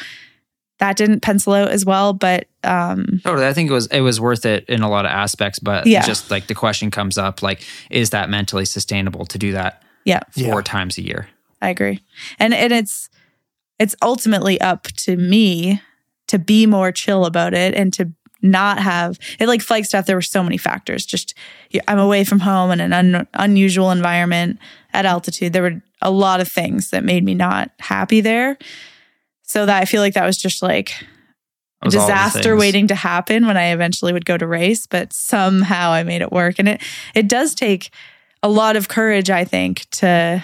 that 0.83 0.97
didn't 0.97 1.21
pencil 1.21 1.53
out 1.53 1.71
as 1.71 1.87
well. 1.87 2.13
But 2.13 2.49
um, 2.65 3.21
totally, 3.23 3.47
I 3.47 3.53
think 3.53 3.71
it 3.71 3.73
was 3.73 3.87
it 3.87 4.01
was 4.01 4.21
worth 4.21 4.45
it 4.45 4.65
in 4.69 4.83
a 4.83 4.91
lot 4.91 5.05
of 5.05 5.13
aspects. 5.13 5.61
But 5.61 5.87
yeah. 5.87 6.05
just 6.05 6.29
like 6.29 6.49
the 6.49 6.57
question 6.57 6.91
comes 6.91 7.17
up, 7.17 7.41
like, 7.41 7.65
is 7.89 8.11
that 8.11 8.29
mentally 8.29 8.65
sustainable 8.65 9.25
to 9.27 9.39
do 9.39 9.53
that? 9.53 9.85
Yeah, 10.05 10.19
four 10.33 10.43
yeah. 10.43 10.61
times 10.63 10.99
a 10.99 11.03
year. 11.03 11.29
I 11.63 11.69
agree, 11.69 12.01
and 12.41 12.53
and 12.53 12.73
it's 12.73 13.09
it's 13.79 13.95
ultimately 14.03 14.61
up 14.61 14.89
to 14.89 15.17
me 15.17 15.81
to 16.27 16.41
be 16.41 16.67
more 16.67 16.91
chill 16.91 17.27
about 17.27 17.55
it 17.55 17.75
and 17.75 17.93
to 17.93 18.11
not 18.45 18.81
have 18.81 19.21
it 19.39 19.47
like 19.47 19.61
Flagstaff. 19.61 20.07
There 20.07 20.17
were 20.17 20.21
so 20.21 20.43
many 20.43 20.57
factors. 20.57 21.07
Just 21.07 21.35
I'm 21.87 22.01
away 22.01 22.25
from 22.25 22.41
home 22.41 22.73
in 22.73 22.81
an 22.81 22.93
un, 22.93 23.29
unusual 23.35 23.93
environment 23.93 24.59
at 24.93 25.07
altitude. 25.07 25.53
There 25.53 25.63
were 25.63 25.81
a 26.01 26.11
lot 26.11 26.41
of 26.41 26.49
things 26.49 26.91
that 26.91 27.05
made 27.05 27.23
me 27.23 27.35
not 27.35 27.71
happy 27.79 28.21
there. 28.21 28.59
So 29.43 29.67
that 29.67 29.83
I 29.83 29.85
feel 29.85 30.01
like 30.01 30.15
that 30.15 30.25
was 30.25 30.39
just 30.39 30.63
like 30.63 30.95
a 31.83 31.89
disaster 31.91 32.57
waiting 32.57 32.87
to 32.89 32.95
happen 32.95 33.47
when 33.47 33.57
I 33.57 33.73
eventually 33.73 34.13
would 34.13 34.25
go 34.25 34.39
to 34.39 34.47
race, 34.47 34.87
but 34.87 35.13
somehow 35.13 35.91
I 35.91 36.05
made 36.05 36.23
it 36.23 36.33
work. 36.33 36.57
And 36.59 36.69
it 36.69 36.83
it 37.15 37.29
does 37.29 37.55
take 37.55 37.91
a 38.43 38.49
lot 38.49 38.77
of 38.77 38.89
courage, 38.89 39.31
I 39.31 39.45
think, 39.45 39.87
to 39.93 40.43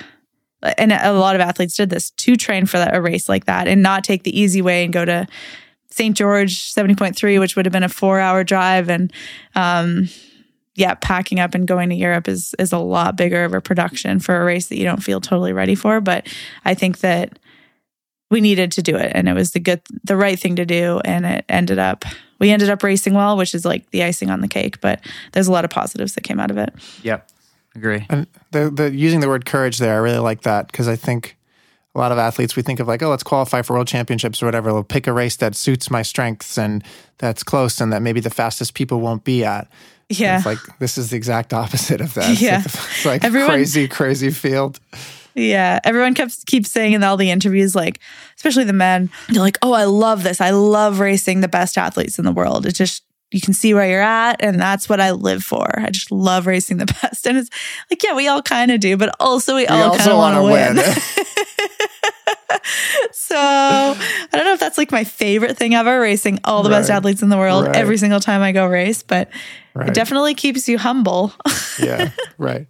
and 0.62 0.92
a 0.92 1.12
lot 1.12 1.36
of 1.36 1.40
athletes 1.40 1.76
did 1.76 1.90
this 1.90 2.10
to 2.10 2.36
train 2.36 2.66
for 2.66 2.78
that, 2.78 2.96
a 2.96 3.00
race 3.00 3.28
like 3.28 3.44
that 3.44 3.68
and 3.68 3.82
not 3.82 4.02
take 4.02 4.24
the 4.24 4.38
easy 4.38 4.60
way 4.60 4.82
and 4.82 4.92
go 4.92 5.04
to 5.04 5.26
St. 5.90 6.16
George 6.16 6.72
70.3, 6.72 7.38
which 7.38 7.54
would 7.54 7.64
have 7.64 7.72
been 7.72 7.84
a 7.84 7.88
four 7.88 8.18
hour 8.18 8.42
drive. 8.42 8.90
And 8.90 9.12
um, 9.54 10.08
yeah, 10.74 10.94
packing 10.94 11.40
up 11.40 11.54
and 11.54 11.66
going 11.66 11.88
to 11.90 11.94
Europe 11.94 12.28
is 12.28 12.54
is 12.58 12.72
a 12.72 12.78
lot 12.78 13.16
bigger 13.16 13.44
of 13.44 13.54
a 13.54 13.60
production 13.60 14.18
for 14.18 14.40
a 14.40 14.44
race 14.44 14.68
that 14.68 14.78
you 14.78 14.84
don't 14.84 15.02
feel 15.02 15.20
totally 15.20 15.52
ready 15.52 15.74
for. 15.74 16.00
But 16.00 16.26
I 16.64 16.74
think 16.74 16.98
that 16.98 17.38
we 18.30 18.40
needed 18.40 18.72
to 18.72 18.82
do 18.82 18.96
it 18.96 19.12
and 19.14 19.28
it 19.28 19.34
was 19.34 19.52
the 19.52 19.60
good 19.60 19.80
the 20.04 20.16
right 20.16 20.38
thing 20.38 20.56
to 20.56 20.64
do 20.64 21.00
and 21.04 21.24
it 21.24 21.44
ended 21.48 21.78
up 21.78 22.04
we 22.38 22.50
ended 22.50 22.70
up 22.70 22.82
racing 22.82 23.14
well 23.14 23.36
which 23.36 23.54
is 23.54 23.64
like 23.64 23.90
the 23.90 24.02
icing 24.02 24.30
on 24.30 24.40
the 24.40 24.48
cake 24.48 24.80
but 24.80 25.00
there's 25.32 25.48
a 25.48 25.52
lot 25.52 25.64
of 25.64 25.70
positives 25.70 26.14
that 26.14 26.22
came 26.22 26.40
out 26.40 26.50
of 26.50 26.58
it. 26.58 26.72
Yep. 27.02 27.28
Agree. 27.74 28.06
And 28.08 28.26
the, 28.50 28.70
the 28.70 28.90
using 28.90 29.20
the 29.20 29.28
word 29.28 29.44
courage 29.44 29.78
there 29.78 29.94
i 29.94 29.98
really 29.98 30.18
like 30.18 30.42
that 30.42 30.66
because 30.66 30.88
i 30.88 30.96
think 30.96 31.36
a 31.94 31.98
lot 31.98 32.12
of 32.12 32.18
athletes 32.18 32.54
we 32.54 32.62
think 32.62 32.80
of 32.80 32.86
like 32.88 33.02
oh 33.02 33.08
let's 33.08 33.22
qualify 33.22 33.62
for 33.62 33.74
world 33.74 33.88
championships 33.88 34.42
or 34.42 34.46
whatever. 34.46 34.72
We'll 34.72 34.84
pick 34.84 35.06
a 35.06 35.12
race 35.12 35.36
that 35.36 35.56
suits 35.56 35.90
my 35.90 36.02
strengths 36.02 36.56
and 36.58 36.84
that's 37.18 37.42
close 37.42 37.80
and 37.80 37.92
that 37.92 38.02
maybe 38.02 38.20
the 38.20 38.30
fastest 38.30 38.74
people 38.74 39.00
won't 39.00 39.24
be 39.24 39.44
at. 39.44 39.68
Yeah 40.08 40.36
it's 40.36 40.46
like 40.46 40.58
this 40.78 40.96
is 40.96 41.10
the 41.10 41.16
exact 41.16 41.52
opposite 41.52 42.00
of 42.00 42.14
that. 42.14 42.40
Yeah. 42.40 42.62
It's 42.64 43.04
like, 43.04 43.24
it's 43.24 43.34
like 43.34 43.48
crazy 43.48 43.88
crazy 43.88 44.30
field 44.30 44.78
yeah, 45.38 45.80
everyone 45.84 46.14
kept 46.14 46.46
keeps 46.46 46.70
saying 46.70 46.92
in 46.92 47.02
all 47.02 47.16
the 47.16 47.30
interviews, 47.30 47.74
like 47.74 48.00
especially 48.36 48.64
the 48.64 48.72
men, 48.72 49.10
they're 49.28 49.42
like, 49.42 49.58
"Oh, 49.62 49.72
I 49.72 49.84
love 49.84 50.22
this. 50.22 50.40
I 50.40 50.50
love 50.50 51.00
racing 51.00 51.40
the 51.40 51.48
best 51.48 51.78
athletes 51.78 52.18
in 52.18 52.24
the 52.24 52.32
world. 52.32 52.66
It 52.66 52.72
just 52.72 53.04
you 53.30 53.40
can 53.40 53.52
see 53.52 53.74
where 53.74 53.88
you're 53.88 54.00
at, 54.00 54.42
and 54.42 54.60
that's 54.60 54.88
what 54.88 55.00
I 55.00 55.10
live 55.12 55.44
for. 55.44 55.78
I 55.78 55.90
just 55.90 56.10
love 56.10 56.46
racing 56.46 56.78
the 56.78 56.86
best." 57.02 57.26
And 57.26 57.38
it's 57.38 57.50
like, 57.90 58.02
yeah, 58.02 58.14
we 58.14 58.28
all 58.28 58.42
kind 58.42 58.70
of 58.70 58.80
do, 58.80 58.96
but 58.96 59.14
also 59.20 59.54
we, 59.54 59.62
we 59.62 59.66
all 59.68 59.96
kind 59.96 60.10
of 60.10 60.16
want 60.16 60.36
to 60.36 60.42
win. 60.42 60.76
win. 60.76 60.94
so 63.12 63.36
I 63.36 64.28
don't 64.32 64.44
know 64.44 64.52
if 64.52 64.60
that's 64.60 64.78
like 64.78 64.90
my 64.90 65.04
favorite 65.04 65.56
thing 65.56 65.74
ever, 65.74 66.00
racing 66.00 66.40
all 66.44 66.62
the 66.62 66.70
right. 66.70 66.78
best 66.78 66.90
athletes 66.90 67.22
in 67.22 67.28
the 67.28 67.36
world 67.36 67.66
right. 67.66 67.76
every 67.76 67.98
single 67.98 68.20
time 68.20 68.40
I 68.40 68.52
go 68.52 68.66
race, 68.66 69.02
but 69.02 69.28
right. 69.74 69.88
it 69.88 69.94
definitely 69.94 70.34
keeps 70.34 70.68
you 70.68 70.78
humble. 70.78 71.32
yeah, 71.78 72.10
right. 72.38 72.66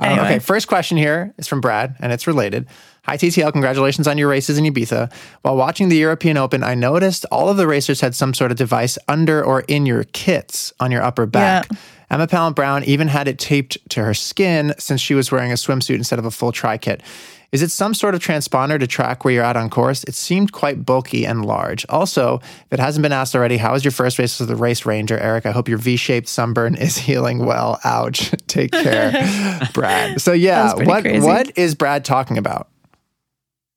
Anyway. 0.00 0.20
Um, 0.20 0.26
okay, 0.26 0.38
first 0.38 0.66
question 0.66 0.96
here 0.96 1.34
is 1.38 1.46
from 1.46 1.60
Brad, 1.60 1.96
and 2.00 2.12
it's 2.12 2.26
related. 2.26 2.66
Hi, 3.04 3.16
TTL. 3.16 3.52
Congratulations 3.52 4.06
on 4.06 4.18
your 4.18 4.28
races 4.28 4.58
in 4.58 4.64
Ibiza. 4.64 5.12
While 5.42 5.56
watching 5.56 5.88
the 5.88 5.96
European 5.96 6.36
Open, 6.36 6.62
I 6.62 6.74
noticed 6.74 7.24
all 7.30 7.48
of 7.48 7.56
the 7.56 7.66
racers 7.66 8.00
had 8.00 8.14
some 8.14 8.34
sort 8.34 8.50
of 8.50 8.56
device 8.56 8.98
under 9.08 9.42
or 9.42 9.60
in 9.62 9.86
your 9.86 10.04
kits 10.04 10.72
on 10.80 10.90
your 10.90 11.02
upper 11.02 11.26
back. 11.26 11.66
Yeah. 11.70 11.76
Emma 12.10 12.26
Pallant-Browne 12.26 12.84
even 12.84 13.08
had 13.08 13.28
it 13.28 13.38
taped 13.38 13.78
to 13.90 14.04
her 14.04 14.14
skin 14.14 14.74
since 14.78 15.00
she 15.00 15.14
was 15.14 15.30
wearing 15.30 15.52
a 15.52 15.54
swimsuit 15.54 15.94
instead 15.94 16.18
of 16.18 16.24
a 16.24 16.30
full 16.30 16.52
tri 16.52 16.76
kit. 16.76 17.02
Is 17.52 17.62
it 17.62 17.70
some 17.70 17.94
sort 17.94 18.14
of 18.14 18.20
transponder 18.20 18.78
to 18.78 18.86
track 18.86 19.24
where 19.24 19.34
you're 19.34 19.44
at 19.44 19.56
on 19.56 19.70
course? 19.70 20.04
It 20.04 20.14
seemed 20.14 20.52
quite 20.52 20.86
bulky 20.86 21.26
and 21.26 21.44
large. 21.44 21.84
Also, 21.88 22.36
if 22.36 22.72
it 22.72 22.78
hasn't 22.78 23.02
been 23.02 23.12
asked 23.12 23.34
already, 23.34 23.56
how 23.56 23.72
was 23.72 23.84
your 23.84 23.90
first 23.90 24.18
race 24.20 24.38
with 24.38 24.48
the 24.48 24.56
race 24.56 24.86
ranger, 24.86 25.18
Eric? 25.18 25.46
I 25.46 25.50
hope 25.50 25.68
your 25.68 25.78
V-shaped 25.78 26.28
sunburn 26.28 26.74
is 26.76 26.96
healing 26.96 27.44
well. 27.44 27.80
Ouch. 27.84 28.30
Take 28.46 28.70
care, 28.70 29.68
Brad. 29.72 30.20
So 30.20 30.32
yeah, 30.32 30.74
what 30.74 31.02
crazy. 31.02 31.26
what 31.26 31.58
is 31.58 31.74
Brad 31.74 32.04
talking 32.04 32.38
about? 32.38 32.68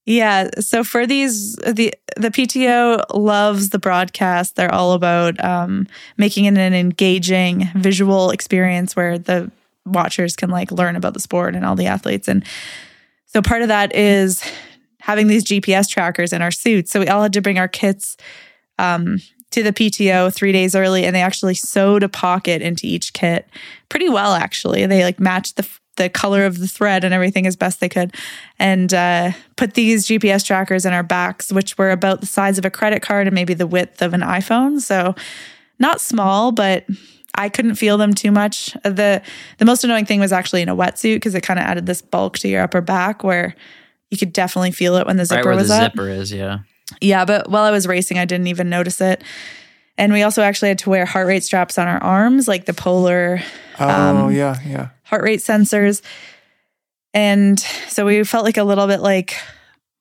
Yeah, 0.06 0.50
so 0.60 0.84
for 0.84 1.08
these, 1.08 1.56
the 1.56 1.94
the 2.18 2.30
PTO 2.30 3.06
loves 3.14 3.70
the 3.70 3.80
broadcast. 3.80 4.56
They're 4.56 4.74
all 4.74 4.92
about 4.92 5.42
um, 5.44 5.88
making 6.18 6.46
it 6.46 6.58
an 6.58 6.74
engaging 6.74 7.70
visual 7.76 8.30
experience 8.30 8.96
where 8.96 9.18
the 9.18 9.50
watchers 9.86 10.36
can 10.36 10.50
like 10.50 10.72
learn 10.72 10.96
about 10.96 11.14
the 11.14 11.20
sport 11.20 11.56
and 11.56 11.66
all 11.66 11.76
the 11.76 11.88
athletes. 11.88 12.28
And 12.28 12.44
so 13.34 13.42
part 13.42 13.64
of 13.64 13.68
that 13.70 13.96
is 13.96 14.44
having 15.00 15.28
these 15.28 15.44
GPS 15.44 15.90
trackers 15.90 16.32
in 16.32 16.42
our 16.42 16.52
suits. 16.52 16.92
So 16.92 17.00
we 17.00 17.08
all 17.08 17.24
had 17.24 17.34
to 17.34 17.42
bring 17.42 17.58
our 17.58 17.68
kits 17.68 18.16
um, 18.80 19.20
to 19.52 19.64
the 19.64 19.74
PTO 19.74 20.34
three 20.34 20.52
days 20.52 20.76
early, 20.76 21.06
and 21.06 21.16
they 21.16 21.22
actually 21.22 21.56
sewed 21.56 22.04
a 22.04 22.10
pocket 22.10 22.62
into 22.62 22.88
each 22.88 23.12
kit 23.14 23.48
pretty 23.90 24.08
well. 24.08 24.34
Actually, 24.34 24.86
they 24.86 25.04
like 25.04 25.20
matched 25.20 25.58
the 25.58 25.68
the 25.96 26.10
color 26.10 26.44
of 26.46 26.58
the 26.58 26.68
thread 26.68 27.04
and 27.04 27.14
everything 27.14 27.46
as 27.46 27.56
best 27.56 27.80
they 27.80 27.90
could, 27.90 28.16
and 28.58 28.94
uh, 28.94 29.32
put 29.58 29.76
these 29.76 30.08
GPS 30.08 30.44
trackers 30.44 30.86
in 30.86 30.94
our 30.94 31.04
backs, 31.04 31.52
which 31.52 31.78
were 31.78 31.92
about 31.92 32.20
the 32.20 32.26
size 32.26 32.58
of 32.58 32.66
a 32.66 32.72
credit 32.72 33.04
card 33.04 33.28
and 33.28 33.36
maybe 33.36 33.54
the 33.54 33.68
width 33.68 34.02
of 34.02 34.14
an 34.14 34.22
iPhone. 34.22 34.82
So 34.82 35.14
not 35.78 36.02
small, 36.02 36.52
but 36.52 36.86
I 37.36 37.50
couldn't 37.50 37.76
feel 37.76 37.98
them 37.98 38.14
too 38.14 38.32
much. 38.32 38.74
The 38.84 39.22
the 39.58 39.66
most 39.66 39.84
annoying 39.84 40.06
thing 40.06 40.20
was 40.20 40.32
actually 40.32 40.62
in 40.62 40.70
a 40.70 40.76
wetsuit 40.76 41.16
because 41.16 41.36
it 41.36 41.42
kind 41.42 41.60
of 41.60 41.66
added 41.66 41.86
this 41.86 42.02
bulk 42.02 42.38
to 42.40 42.48
your 42.48 42.62
upper 42.62 42.82
back 42.82 43.24
where 43.24 43.56
you 44.12 44.18
could 44.18 44.34
definitely 44.34 44.72
feel 44.72 44.96
it 44.98 45.08
when 45.08 45.18
the 45.18 45.26
zipper 45.26 45.50
right 45.50 45.56
was 45.56 45.70
the 45.70 45.76
up. 45.76 45.92
zipper 45.94 46.10
is, 46.10 46.32
yeah. 46.32 46.60
Yeah, 47.02 47.26
but 47.26 47.50
while 47.50 47.64
I 47.64 47.72
was 47.72 47.88
racing, 47.88 48.20
I 48.20 48.26
didn't 48.26 48.48
even 48.48 48.70
notice 48.70 49.02
it. 49.02 49.24
And 49.98 50.14
we 50.14 50.22
also 50.24 50.42
actually 50.42 50.70
had 50.70 50.80
to 50.80 50.90
wear 50.90 51.06
heart 51.06 51.28
rate 51.28 51.44
straps 51.44 51.78
on 51.78 51.88
our 51.88 52.02
arms, 52.02 52.48
like 52.48 52.66
the 52.66 52.74
polar. 52.74 53.42
Oh 53.80 53.90
um, 53.90 54.32
yeah, 54.32 54.60
yeah. 54.66 54.90
Heart 55.04 55.24
rate 55.24 55.40
sensors. 55.40 56.02
And 57.14 57.60
so 57.60 58.06
we 58.06 58.24
felt 58.24 58.44
like 58.44 58.58
a 58.58 58.64
little 58.64 58.88
bit 58.88 59.02
like 59.02 59.36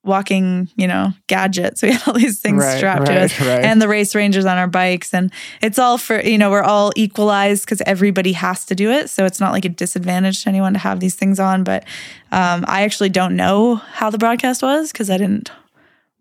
walking, 0.03 0.67
you 0.75 0.85
know, 0.87 1.11
gadgets. 1.27 1.81
We 1.83 1.91
had 1.93 2.01
all 2.07 2.13
these 2.13 2.39
things 2.41 2.61
Right, 2.63 2.77
strapped 2.77 3.05
to 3.05 3.21
us 3.21 3.39
right. 3.39 3.63
and 3.63 3.81
the 3.81 3.87
race 3.87 4.13
rangers 4.15 4.45
on 4.45 4.57
our 4.57 4.67
bikes. 4.67 5.13
And 5.13 5.31
it's 5.61 5.79
all 5.79 5.97
for, 5.97 6.19
you 6.21 6.37
know, 6.37 6.51
we're 6.51 6.61
all 6.63 6.91
equalized 6.95 7.63
because 7.65 7.81
everybody 7.85 8.33
has 8.33 8.65
to 8.65 8.75
do 8.75 8.91
it. 8.91 9.09
So 9.09 9.25
it's 9.25 9.39
not 9.39 9.53
like 9.53 9.63
a 9.65 9.69
disadvantage 9.69 10.43
to 10.43 10.49
anyone 10.49 10.73
to 10.73 10.79
have 10.79 10.99
these 10.99 11.15
things 11.15 11.39
on. 11.39 11.63
But 11.63 11.83
um, 12.31 12.65
I 12.67 12.83
actually 12.83 13.09
don't 13.09 13.35
know 13.35 13.75
how 13.75 14.09
the 14.09 14.17
broadcast 14.17 14.61
was 14.61 14.91
because 14.91 15.09
I 15.09 15.17
didn't 15.17 15.51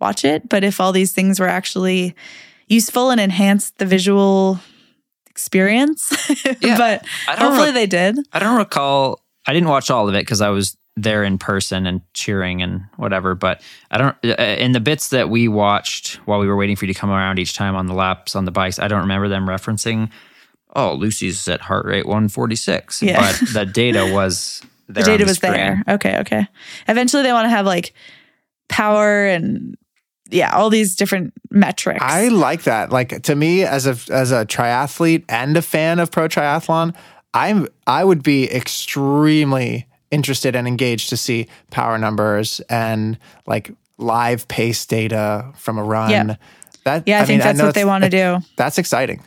watch 0.01 0.25
it. 0.25 0.49
But 0.49 0.63
if 0.65 0.81
all 0.81 0.93
these 0.93 1.13
things 1.13 1.41
were 1.41 1.49
actually 1.49 2.15
useful 2.69 3.11
and 3.11 3.21
enhanced 3.21 3.79
the 3.79 3.87
visual 3.87 4.61
experience, 5.29 6.13
Yeah. 6.61 6.77
but 6.79 7.05
I 7.29 7.37
don't 7.37 7.47
hopefully 7.49 7.69
re- 7.69 7.73
they 7.75 7.87
did. 7.87 8.19
I 8.33 8.39
don't 8.39 8.57
recall. 8.59 9.21
I 9.47 9.53
didn't 9.53 9.69
watch 9.69 9.91
all 9.91 10.09
of 10.09 10.15
it 10.15 10.21
because 10.21 10.41
I 10.41 10.51
was 10.51 10.77
there 10.97 11.25
in 11.25 11.39
person 11.39 11.87
and 11.87 12.03
cheering 12.13 12.63
and 12.63 12.83
whatever. 12.97 13.35
But 13.35 13.63
I 13.91 13.99
don't. 13.99 14.17
uh, 14.25 14.43
In 14.43 14.73
the 14.73 14.81
bits 14.81 15.09
that 15.11 15.31
we 15.31 15.49
watched 15.49 16.17
while 16.27 16.39
we 16.41 16.47
were 16.47 16.57
waiting 16.57 16.77
for 16.77 16.85
you 16.87 16.93
to 16.93 16.99
come 16.99 17.11
around 17.11 17.39
each 17.39 17.55
time 17.55 17.75
on 17.77 17.87
the 17.87 17.95
laps 17.95 18.37
on 18.37 18.45
the 18.45 18.51
bikes, 18.51 18.79
I 18.79 18.89
don't 18.89 19.01
remember 19.03 19.29
them 19.29 19.47
referencing. 19.47 20.11
Oh, 20.75 20.95
Lucy's 20.95 21.47
at 21.49 21.61
heart 21.61 21.85
rate 21.87 22.07
146. 22.07 23.03
Yeah. 23.03 23.21
But 23.41 23.49
the 23.53 23.67
data 23.67 24.11
was 24.15 24.63
there. 24.89 25.03
the 25.05 25.11
on 25.13 25.19
data 25.19 25.25
was 25.29 25.37
screen. 25.37 25.53
there. 25.53 25.83
Okay, 25.89 26.19
okay. 26.21 26.47
Eventually, 26.89 27.23
they 27.23 27.33
want 27.33 27.47
to 27.47 27.51
have 27.51 27.67
like 27.67 27.95
power 28.69 29.25
and 29.27 29.77
yeah, 30.31 30.55
all 30.55 30.71
these 30.71 30.97
different 30.97 31.35
metrics. 31.51 32.01
I 32.03 32.29
like 32.29 32.63
that. 32.63 32.91
Like 32.91 33.23
to 33.25 33.35
me, 33.35 33.65
as 33.65 33.87
a 33.87 33.97
as 34.13 34.33
a 34.33 34.47
triathlete 34.47 35.25
and 35.29 35.57
a 35.59 35.63
fan 35.63 35.99
of 35.99 36.11
pro 36.11 36.27
triathlon, 36.29 36.95
I'm 37.35 37.69
I 37.87 38.03
would 38.05 38.23
be 38.23 38.51
extremely 38.51 39.87
interested 40.13 40.55
and 40.55 40.69
engaged 40.69 41.09
to 41.09 41.17
see 41.17 41.49
power 41.71 41.99
numbers 41.99 42.61
and 42.69 43.19
like 43.47 43.73
live 43.99 44.47
pace 44.47 44.87
data 44.87 45.51
from 45.57 45.79
a 45.79 45.83
run. 45.83 46.11
Yeah. 46.11 46.37
That 46.85 47.05
yeah, 47.07 47.21
I, 47.23 47.25
think 47.25 47.39
mean, 47.39 47.47
that's 47.47 47.59
know 47.59 47.67
what 47.67 47.75
they 47.75 47.85
want 47.85 48.05
to 48.05 48.11
do. 48.11 48.39
That's 48.57 48.79
exciting. 48.79 49.23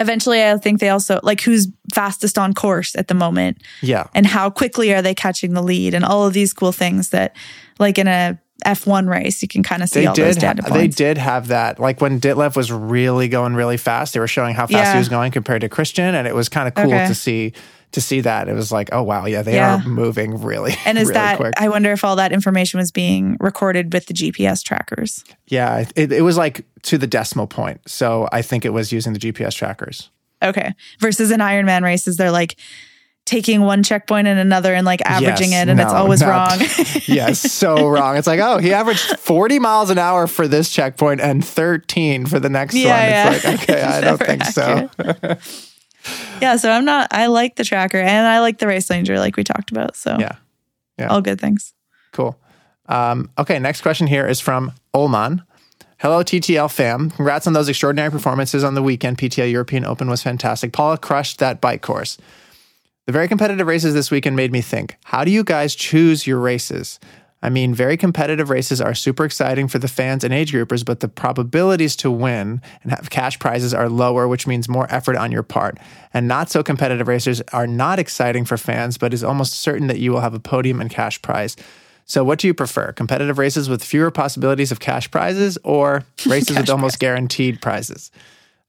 Eventually, 0.00 0.42
I 0.44 0.56
think 0.58 0.80
they 0.80 0.88
also 0.88 1.20
like 1.22 1.40
who's 1.40 1.68
fastest 1.94 2.36
on 2.36 2.52
course 2.52 2.96
at 2.96 3.08
the 3.08 3.14
moment 3.14 3.62
Yeah. 3.80 4.04
and 4.14 4.26
how 4.26 4.50
quickly 4.50 4.92
are 4.92 5.00
they 5.02 5.14
catching 5.14 5.54
the 5.54 5.62
lead 5.62 5.94
and 5.94 6.04
all 6.04 6.26
of 6.26 6.32
these 6.34 6.52
cool 6.52 6.72
things 6.72 7.10
that, 7.10 7.34
like 7.78 7.96
in 7.98 8.08
a 8.08 8.38
F1 8.66 9.08
race, 9.08 9.40
you 9.40 9.48
can 9.48 9.62
kind 9.62 9.82
of 9.82 9.88
see 9.88 10.00
They 10.00 10.06
all 10.06 10.14
those 10.14 10.34
did. 10.34 10.40
data 10.40 10.62
Ha- 10.62 10.68
points. 10.70 10.96
they 10.96 11.04
did 11.04 11.16
have 11.18 11.48
that. 11.48 11.78
Like 11.78 12.00
when 12.00 12.20
Ditlev 12.20 12.56
was 12.56 12.72
really 12.72 13.28
going 13.28 13.54
really 13.54 13.76
fast, 13.76 14.14
they 14.14 14.20
were 14.20 14.26
showing 14.28 14.54
how 14.54 14.66
fast 14.66 14.72
Yeah. 14.72 14.92
he 14.94 14.98
was 14.98 15.08
going 15.08 15.30
compared 15.32 15.60
to 15.60 15.68
Kristian, 15.68 16.14
and 16.14 16.26
it 16.26 16.34
was 16.34 16.48
kind 16.48 16.66
of 16.68 16.74
cool 16.74 16.86
Okay. 16.92 17.06
to 17.06 17.14
see 17.14 17.52
to 17.94 18.00
see 18.00 18.20
that. 18.20 18.48
It 18.48 18.54
was 18.54 18.70
like, 18.70 18.90
oh 18.92 19.02
wow, 19.02 19.26
yeah, 19.26 19.42
they 19.42 19.54
Yeah. 19.54 19.80
are 19.82 19.88
moving 19.88 20.40
really. 20.42 20.74
And 20.86 20.98
is 20.98 21.04
really 21.08 21.14
that, 21.14 21.36
quick. 21.38 21.54
I 21.56 21.68
wonder 21.68 21.92
if 21.92 22.04
all 22.04 22.16
that 22.16 22.32
information 22.32 22.78
was 22.78 22.90
being 22.90 23.36
recorded 23.40 23.92
with 23.92 24.06
the 24.06 24.14
GPS 24.14 24.62
trackers. 24.62 25.24
Yeah, 25.46 25.84
it, 25.96 26.12
it 26.12 26.22
was 26.22 26.36
like 26.36 26.64
to 26.82 26.98
the 26.98 27.06
decimal 27.06 27.46
point. 27.46 27.80
So 27.88 28.28
I 28.32 28.42
think 28.42 28.64
it 28.64 28.70
was 28.72 28.92
using 28.92 29.12
the 29.12 29.18
GPS 29.18 29.54
trackers. 29.54 30.10
Okay. 30.42 30.74
Versus 31.00 31.30
in 31.30 31.40
Ironman 31.40 31.82
races, 31.82 32.16
they're 32.16 32.30
like 32.32 32.56
taking 33.26 33.62
one 33.62 33.82
checkpoint 33.82 34.26
and 34.28 34.38
another 34.38 34.74
and 34.74 34.84
like 34.84 35.00
averaging 35.06 35.52
Yes, 35.52 35.62
it, 35.66 35.70
and 35.70 35.80
it's 35.80 35.92
always 35.92 36.20
not- 36.20 36.28
wrong. 36.60 36.68
yes, 37.06 37.40
so 37.52 37.88
wrong. 37.88 38.16
It's 38.18 38.26
like, 38.26 38.40
oh, 38.40 38.58
he 38.58 38.72
averaged 38.74 39.18
40 39.18 39.58
miles 39.60 39.88
an 39.88 39.96
hour 39.98 40.26
for 40.26 40.46
this 40.46 40.68
checkpoint 40.68 41.22
and 41.22 41.42
13 41.42 42.26
for 42.26 42.38
the 42.38 42.50
next 42.50 42.74
Yeah, 42.74 43.24
one. 43.26 43.34
It's 43.34 43.44
like, 43.44 43.62
okay, 43.62 43.82
I 43.82 44.00
don't 44.02 44.18
think 44.18 44.44
so. 44.44 44.90
Yeah. 46.40 46.56
So 46.56 46.70
I'm 46.70 46.84
not, 46.84 47.08
I 47.12 47.26
like 47.26 47.56
the 47.56 47.64
tracker 47.64 47.98
and 47.98 48.26
I 48.26 48.40
like 48.40 48.58
the 48.58 48.66
race 48.66 48.90
ranger, 48.90 49.18
like 49.18 49.36
we 49.36 49.44
talked 49.44 49.70
about. 49.70 49.96
So 49.96 50.16
Yeah. 50.18 50.36
Yeah. 50.98 51.08
all 51.08 51.20
good 51.20 51.40
things. 51.40 51.72
Cool. 52.12 52.38
Um, 52.86 53.30
okay, 53.38 53.58
next 53.58 53.80
question 53.80 54.06
here 54.06 54.26
is 54.26 54.40
from 54.40 54.72
Olman. 54.94 55.44
Hello, 55.98 56.22
TTL 56.22 56.70
fam. 56.70 57.10
Congrats 57.10 57.46
on 57.46 57.52
those 57.54 57.68
extraordinary 57.68 58.10
performances 58.10 58.62
on 58.62 58.74
the 58.74 58.82
weekend. 58.82 59.16
PTO 59.16 59.50
European 59.50 59.84
Open 59.86 60.08
was 60.10 60.22
fantastic. 60.22 60.72
Paula 60.72 60.98
crushed 60.98 61.38
that 61.38 61.60
bike 61.60 61.80
course. 61.82 62.18
The 63.06 63.12
very 63.12 63.28
competitive 63.28 63.66
races 63.66 63.94
this 63.94 64.10
weekend 64.10 64.36
made 64.36 64.52
me 64.52 64.60
think 64.60 64.96
how 65.04 65.24
do 65.24 65.30
you 65.30 65.44
guys 65.44 65.74
choose 65.74 66.26
your 66.26 66.38
races? 66.38 66.98
I 67.44 67.50
mean, 67.50 67.74
very 67.74 67.98
competitive 67.98 68.48
races 68.48 68.80
are 68.80 68.94
super 68.94 69.24
exciting 69.26 69.68
for 69.68 69.78
the 69.78 69.86
fans 69.86 70.24
and 70.24 70.32
age 70.32 70.52
groupers, 70.52 70.82
but 70.82 71.00
the 71.00 71.08
probabilities 71.08 71.94
to 71.96 72.10
win 72.10 72.62
and 72.82 72.90
have 72.90 73.10
cash 73.10 73.38
prizes 73.38 73.74
are 73.74 73.88
lower, 73.90 74.26
which 74.26 74.46
means 74.46 74.66
more 74.66 74.86
effort 74.88 75.16
on 75.16 75.30
your 75.30 75.42
part. 75.42 75.76
And 76.14 76.26
not 76.26 76.48
so 76.50 76.62
competitive 76.62 77.06
races 77.06 77.42
are 77.52 77.66
not 77.66 77.98
exciting 77.98 78.46
for 78.46 78.56
fans, 78.56 78.96
but 78.96 79.12
is 79.12 79.22
almost 79.22 79.52
certain 79.60 79.88
that 79.88 79.98
you 79.98 80.10
will 80.10 80.20
have 80.22 80.32
a 80.32 80.40
podium 80.40 80.80
and 80.80 80.88
cash 80.90 81.20
prize. 81.20 81.54
So, 82.06 82.24
what 82.24 82.38
do 82.38 82.46
you 82.46 82.54
prefer? 82.54 82.92
Competitive 82.92 83.36
races 83.38 83.68
with 83.68 83.84
fewer 83.84 84.10
possibilities 84.10 84.72
of 84.72 84.80
cash 84.80 85.10
prizes 85.10 85.58
or 85.64 86.02
races 86.26 86.56
with 86.56 86.70
almost 86.70 86.98
guaranteed 86.98 87.60
prizes? 87.60 88.10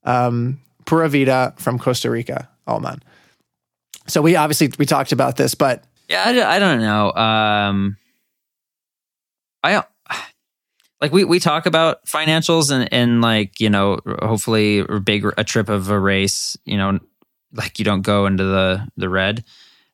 Um, 0.04 0.60
Pura 0.86 1.08
Vida 1.10 1.54
from 1.58 1.80
Costa 1.80 2.10
Rica, 2.12 2.50
Alman. 2.68 3.02
So, 4.08 4.22
we 4.22 4.36
obviously 4.36 4.72
we 4.78 4.86
talked 4.86 5.12
about 5.14 5.38
this, 5.38 5.56
but 5.56 5.84
Yeah, 6.10 6.24
I, 6.26 6.34
don't- 6.34 6.48
I 6.48 6.60
don't 6.60 6.82
know. 6.82 7.12
Um, 7.14 7.98
I 9.66 9.84
like 11.02 11.12
we 11.12 11.24
we 11.24 11.40
talk 11.40 11.66
about 11.66 12.06
financials 12.06 12.72
and 12.72 12.92
and 12.94 13.22
like 13.22 13.60
you 13.60 13.70
know 13.70 14.00
hopefully 14.22 14.80
a 14.80 15.00
big 15.00 15.26
a 15.38 15.44
trip 15.44 15.70
of 15.70 15.90
a 15.90 16.00
race 16.00 16.58
you 16.66 16.78
know 16.78 17.00
like 17.54 17.80
you 17.80 17.86
don't 17.86 18.02
go 18.02 18.26
into 18.26 18.44
the 18.44 18.88
the 18.98 19.10
red 19.10 19.44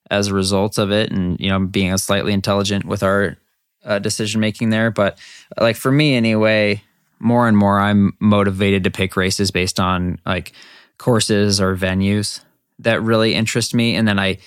as 0.10 0.28
a 0.28 0.34
result 0.34 0.78
of 0.78 0.92
it 0.92 1.12
and 1.12 1.40
you 1.40 1.50
know 1.50 1.60
being 1.60 1.94
a 1.94 1.98
slightly 1.98 2.34
intelligent 2.34 2.86
with 2.86 3.02
our 3.02 3.38
uh, 3.84 4.00
decision 4.00 4.42
making 4.42 4.70
there. 4.70 4.92
But 4.92 5.18
like 5.60 5.76
for 5.76 5.92
me 5.92 6.16
anyway 6.16 6.84
more 7.20 7.48
and 7.48 7.56
more 7.56 7.80
i'm 7.80 8.18
motivated 8.20 8.84
to 8.84 8.90
pick 8.90 9.16
races 9.16 9.52
based 9.52 9.80
on 9.80 10.18
like 10.26 10.54
courses 10.98 11.62
or 11.62 11.76
venues 11.76 12.44
that 12.80 13.02
really 13.02 13.36
interest 13.36 13.74
me. 13.76 13.96
And 13.96 14.08
then 14.08 14.20
i 14.20 14.38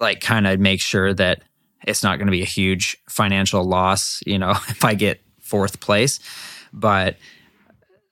like 0.00 0.20
kind 0.20 0.46
of 0.46 0.58
make 0.58 0.80
sure 0.80 1.14
that 1.14 1.42
it's 1.86 2.02
not 2.02 2.18
going 2.18 2.26
to 2.26 2.32
be 2.32 2.42
a 2.42 2.46
huge 2.46 2.96
financial 3.08 3.64
loss, 3.64 4.22
you 4.26 4.38
know, 4.38 4.50
if 4.68 4.84
I 4.84 4.94
get 4.94 5.20
fourth 5.40 5.80
place. 5.80 6.20
But 6.72 7.16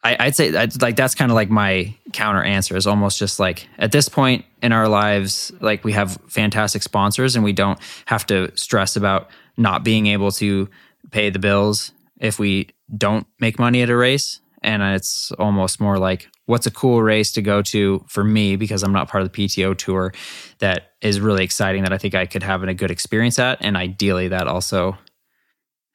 I, 0.02 0.16
I'd 0.20 0.36
say 0.36 0.50
like 0.80 0.96
that's 0.96 1.14
kind 1.14 1.30
of 1.30 1.34
like 1.34 1.50
my 1.50 1.94
counter 2.12 2.42
answer 2.42 2.76
is 2.76 2.86
almost 2.86 3.18
just 3.18 3.40
like 3.40 3.68
at 3.78 3.92
this 3.92 4.08
point 4.08 4.44
in 4.62 4.72
our 4.72 4.88
lives, 4.88 5.52
like 5.60 5.84
we 5.84 5.92
have 5.92 6.18
fantastic 6.28 6.82
sponsors 6.82 7.36
and 7.36 7.44
we 7.44 7.52
don't 7.52 7.78
have 8.06 8.26
to 8.26 8.56
stress 8.56 8.96
about 8.96 9.28
not 9.56 9.84
being 9.84 10.06
able 10.06 10.30
to 10.32 10.68
pay 11.10 11.30
the 11.30 11.38
bills 11.38 11.92
if 12.20 12.38
we 12.38 12.68
don't 12.96 13.26
make 13.40 13.58
money 13.58 13.82
at 13.82 13.90
a 13.90 13.96
race. 13.96 14.40
And 14.62 14.82
it's 14.82 15.30
almost 15.32 15.80
more 15.80 15.98
like 15.98 16.28
what's 16.48 16.66
a 16.66 16.70
cool 16.70 17.02
race 17.02 17.30
to 17.32 17.42
go 17.42 17.60
to 17.60 18.02
for 18.08 18.24
me 18.24 18.56
because 18.56 18.82
I'm 18.82 18.92
not 18.92 19.06
part 19.06 19.22
of 19.22 19.30
the 19.30 19.46
PTO 19.46 19.76
tour 19.76 20.14
that 20.60 20.94
is 21.02 21.20
really 21.20 21.44
exciting 21.44 21.82
that 21.82 21.92
I 21.92 21.98
think 21.98 22.14
I 22.14 22.24
could 22.24 22.42
have 22.42 22.62
a 22.62 22.72
good 22.72 22.90
experience 22.90 23.38
at. 23.38 23.58
And 23.60 23.76
ideally, 23.76 24.28
that 24.28 24.48
also 24.48 24.96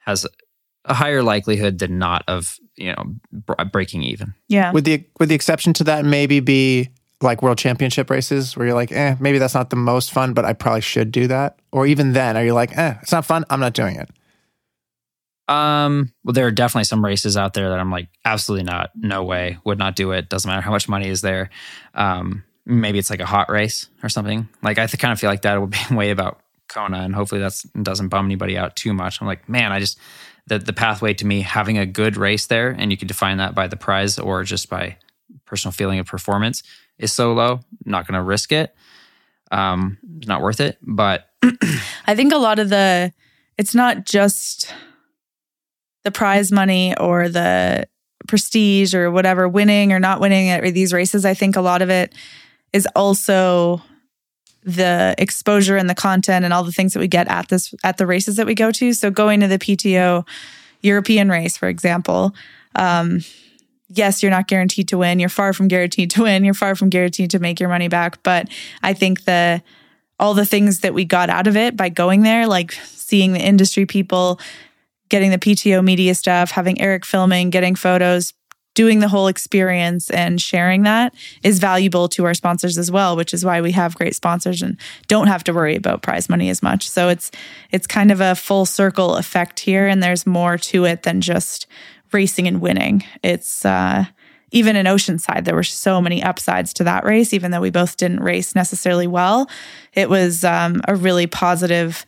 has 0.02 0.28
a 0.86 0.94
higher 0.94 1.24
likelihood 1.24 1.80
than 1.80 1.98
not 1.98 2.24
of 2.28 2.56
you 2.76 2.94
know 2.94 3.04
br- 3.32 3.64
breaking 3.72 4.04
even. 4.04 4.36
Yeah. 4.48 4.72
Would 4.72 4.86
the 4.86 5.04
would 5.20 5.30
the 5.30 5.36
exception 5.36 5.74
to 5.74 5.84
that 5.86 6.06
maybe 6.06 6.40
be 6.40 6.90
like 7.20 7.42
world 7.42 7.58
championship 7.58 8.12
races 8.12 8.56
where 8.56 8.68
you're 8.68 8.76
like, 8.76 8.92
eh, 8.92 9.16
maybe 9.20 9.40
that's 9.40 9.56
not 9.56 9.72
the 9.72 9.76
most 9.76 10.12
fun, 10.12 10.34
but 10.34 10.46
I 10.46 10.54
probably 10.54 10.82
should 10.82 11.12
do 11.12 11.26
that? 11.28 11.58
Or 11.72 11.88
even 11.88 12.14
then, 12.14 12.38
are 12.38 12.46
you 12.46 12.54
like, 12.54 12.78
eh, 12.78 12.96
it's 13.02 13.12
not 13.12 13.26
fun, 13.26 13.44
I'm 13.50 13.60
not 13.60 13.74
doing 13.74 13.96
it? 13.96 14.10
Um, 15.48 16.14
well, 16.24 16.34
there 16.34 16.48
are 16.48 16.52
definitely 16.52 16.86
some 16.86 17.04
races 17.04 17.36
out 17.36 17.54
there 17.54 17.70
that 17.70 17.80
I'm 17.80 17.92
like, 17.92 18.08
absolutely 18.24 18.64
not, 18.64 18.92
no 18.96 19.24
way, 19.24 19.58
would 19.64 19.78
not 19.78 19.96
do 19.96 20.12
it. 20.12 20.30
Doesn't 20.30 20.48
matter 20.48 20.62
how 20.62 20.72
much 20.72 20.88
money 20.88 21.10
is 21.10 21.22
there. 21.22 21.50
Um, 21.94 22.44
maybe 22.66 22.98
it's 22.98 23.10
like 23.10 23.20
a 23.20 23.26
hot 23.26 23.50
race 23.50 23.88
or 24.02 24.10
something. 24.10 24.48
Like 24.62 24.78
I 24.78 24.86
th- 24.86 25.00
kind 25.00 25.12
of 25.12 25.20
feel 25.20 25.30
like 25.30 25.42
that 25.42 25.60
would 25.60 25.72
be 25.72 25.78
way 25.96 26.12
about 26.12 26.40
Kona, 26.70 27.00
and 27.00 27.14
hopefully 27.14 27.42
that 27.42 27.62
doesn't 27.82 28.08
bum 28.08 28.26
anybody 28.26 28.58
out 28.58 28.76
too 28.76 28.94
much. 28.94 29.22
I'm 29.22 29.28
like, 29.28 29.48
man, 29.50 29.72
I 29.72 29.80
just 29.80 30.00
the 30.48 30.60
the 30.60 30.74
pathway 30.74 31.14
to 31.16 31.26
me 31.26 31.42
having 31.42 31.78
a 31.78 31.86
good 31.86 32.18
race 32.18 32.48
there, 32.48 32.70
and 32.70 32.90
you 32.90 32.98
can 32.98 33.08
define 33.08 33.38
that 33.38 33.54
by 33.54 33.68
the 33.68 33.76
prize 33.76 34.18
or 34.18 34.44
just 34.44 34.70
by 34.70 34.98
personal 35.46 35.72
feeling 35.72 36.00
of 36.00 36.06
performance 36.06 36.64
is 36.98 37.14
so 37.14 37.34
low. 37.34 37.60
not 37.86 38.08
going 38.08 38.18
to 38.18 38.24
risk 38.24 38.52
it. 38.52 38.76
Um, 39.52 39.98
it's 40.18 40.28
not 40.28 40.42
worth 40.42 40.60
it. 40.60 40.78
But 40.82 41.30
I 42.08 42.16
think 42.16 42.34
a 42.34 42.38
lot 42.38 42.60
of 42.60 42.70
the, 42.70 43.14
it's 43.58 43.76
not 43.76 44.06
just 44.06 44.74
the 46.04 46.12
prize 46.12 46.52
money 46.52 46.96
or 46.98 47.30
the 47.30 47.88
prestige 48.28 48.94
or 48.94 49.12
whatever, 49.12 49.48
winning 49.48 49.92
or 49.92 50.00
not 50.00 50.20
winning 50.20 50.50
at 50.50 50.62
these 50.74 50.94
races. 50.94 51.26
I 51.26 51.34
think 51.34 51.56
a 51.56 51.62
lot 51.62 51.82
of 51.82 51.90
it 51.90 52.14
is 52.72 52.88
also 52.96 53.82
the 54.64 55.14
exposure 55.18 55.76
and 55.78 55.90
the 55.90 55.96
content 55.96 56.46
and 56.46 56.54
all 56.54 56.64
the 56.64 56.72
things 56.72 56.94
that 56.94 57.00
we 57.00 57.08
get 57.08 57.28
at 57.28 57.50
this 57.50 57.74
at 57.84 57.98
the 57.98 58.06
races 58.06 58.38
that 58.38 58.46
we 58.46 58.56
go 58.56 58.72
to. 58.72 58.94
So 58.94 59.12
going 59.12 59.42
to 59.42 59.48
the 59.48 59.60
PTO 59.60 60.26
European 60.82 61.30
race, 61.30 61.58
for 61.58 61.68
example, 61.68 62.34
um, 62.76 63.22
yes, 63.90 64.24
you're 64.24 64.32
not 64.32 64.48
guaranteed 64.48 64.88
to 64.90 64.98
win. 64.98 65.20
You're 65.20 65.30
far 65.30 65.54
from 65.54 65.68
guaranteed 65.68 66.12
to 66.12 66.24
win. 66.24 66.44
You're 66.44 66.54
far 66.54 66.76
from 66.76 66.90
guaranteed 66.90 67.32
to 67.32 67.40
make 67.40 67.60
your 67.60 67.70
money 67.70 67.88
back. 67.88 68.22
But 68.24 68.50
I 68.82 68.94
think 68.94 69.26
the 69.26 69.62
all 70.20 70.34
the 70.34 70.46
things 70.46 70.80
that 70.80 70.94
we 70.94 71.06
got 71.06 71.30
out 71.30 71.48
of 71.48 71.58
it 71.58 71.76
by 71.76 71.90
going 71.90 72.22
there, 72.22 72.48
like 72.48 72.72
seeing 72.72 73.34
the 73.34 73.42
industry 73.42 73.86
people, 73.86 74.40
getting 75.14 75.30
the 75.30 75.38
PTO 75.38 75.84
media 75.84 76.16
stuff, 76.16 76.50
having 76.50 76.82
Eric 76.82 77.06
filming, 77.06 77.52
getting 77.52 77.76
photos, 77.76 78.34
doing 78.74 78.98
the 78.98 79.08
whole 79.08 79.28
experience 79.28 80.10
and 80.10 80.42
sharing 80.42 80.82
that 80.82 81.14
is 81.44 81.60
valuable 81.60 82.10
to 82.10 82.26
our 82.26 82.34
sponsors 82.34 82.80
as 82.80 82.90
well, 82.90 83.16
which 83.16 83.32
is 83.32 83.46
why 83.46 83.62
we 83.62 83.72
have 83.74 83.94
great 83.94 84.16
sponsors 84.16 84.64
and 84.64 84.76
don't 85.06 85.28
have 85.28 85.44
to 85.44 85.54
worry 85.54 85.76
about 85.76 86.02
prize 86.02 86.30
money 86.30 86.50
as 86.50 86.64
much. 86.64 86.90
So 86.90 87.10
it's 87.10 87.30
it's 87.70 87.86
kind 87.86 88.12
of 88.12 88.22
a 88.22 88.34
full 88.34 88.66
circle 88.66 89.16
effect 89.16 89.60
here 89.60 89.88
and 89.88 90.02
there's 90.02 90.26
more 90.26 90.58
to 90.58 90.86
it 90.86 91.04
than 91.04 91.22
just 91.22 91.68
racing 92.12 92.48
and 92.48 92.60
winning. 92.60 93.04
It's 93.22 93.64
uh 93.64 94.06
even 94.50 94.76
in 94.76 94.88
Oceanside, 94.88 95.46
there 95.46 95.54
were 95.54 95.62
so 95.62 96.02
many 96.02 96.24
upsides 96.24 96.74
to 96.74 96.84
that 96.86 97.06
race, 97.06 97.34
even 97.34 97.52
though 97.52 97.62
we 97.62 97.70
both 97.70 97.98
didn't 97.98 98.22
race 98.22 98.56
necessarily 98.56 99.06
well. 99.06 99.48
It 99.94 100.10
was 100.10 100.44
um, 100.44 100.82
a 100.88 100.96
really 100.96 101.26
positive 101.26 102.06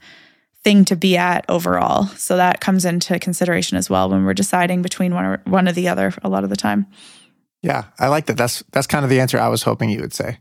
thing 0.66 0.84
to 0.84 0.96
be 0.96 1.16
at 1.16 1.46
overall. 1.48 2.08
So 2.18 2.36
that 2.38 2.60
comes 2.60 2.86
into 2.86 3.20
consideration 3.20 3.78
as 3.78 3.88
well 3.88 4.10
when 4.10 4.26
we're 4.26 4.34
deciding 4.34 4.82
between 4.82 5.14
one 5.14 5.24
or 5.24 5.42
one 5.46 5.70
or 5.70 5.72
the 5.72 5.88
other 5.88 6.12
a 6.24 6.28
lot 6.28 6.44
of 6.44 6.50
the 6.50 6.56
time. 6.56 6.88
Yeah, 7.62 7.86
I 8.00 8.08
like 8.08 8.26
that. 8.26 8.36
That's 8.36 8.64
that's 8.72 8.88
kind 8.88 9.06
of 9.06 9.12
the 9.12 9.22
answer 9.22 9.40
I 9.40 9.48
was 9.48 9.62
hoping 9.62 9.92
you 9.92 10.02
would 10.02 10.14
say. 10.14 10.40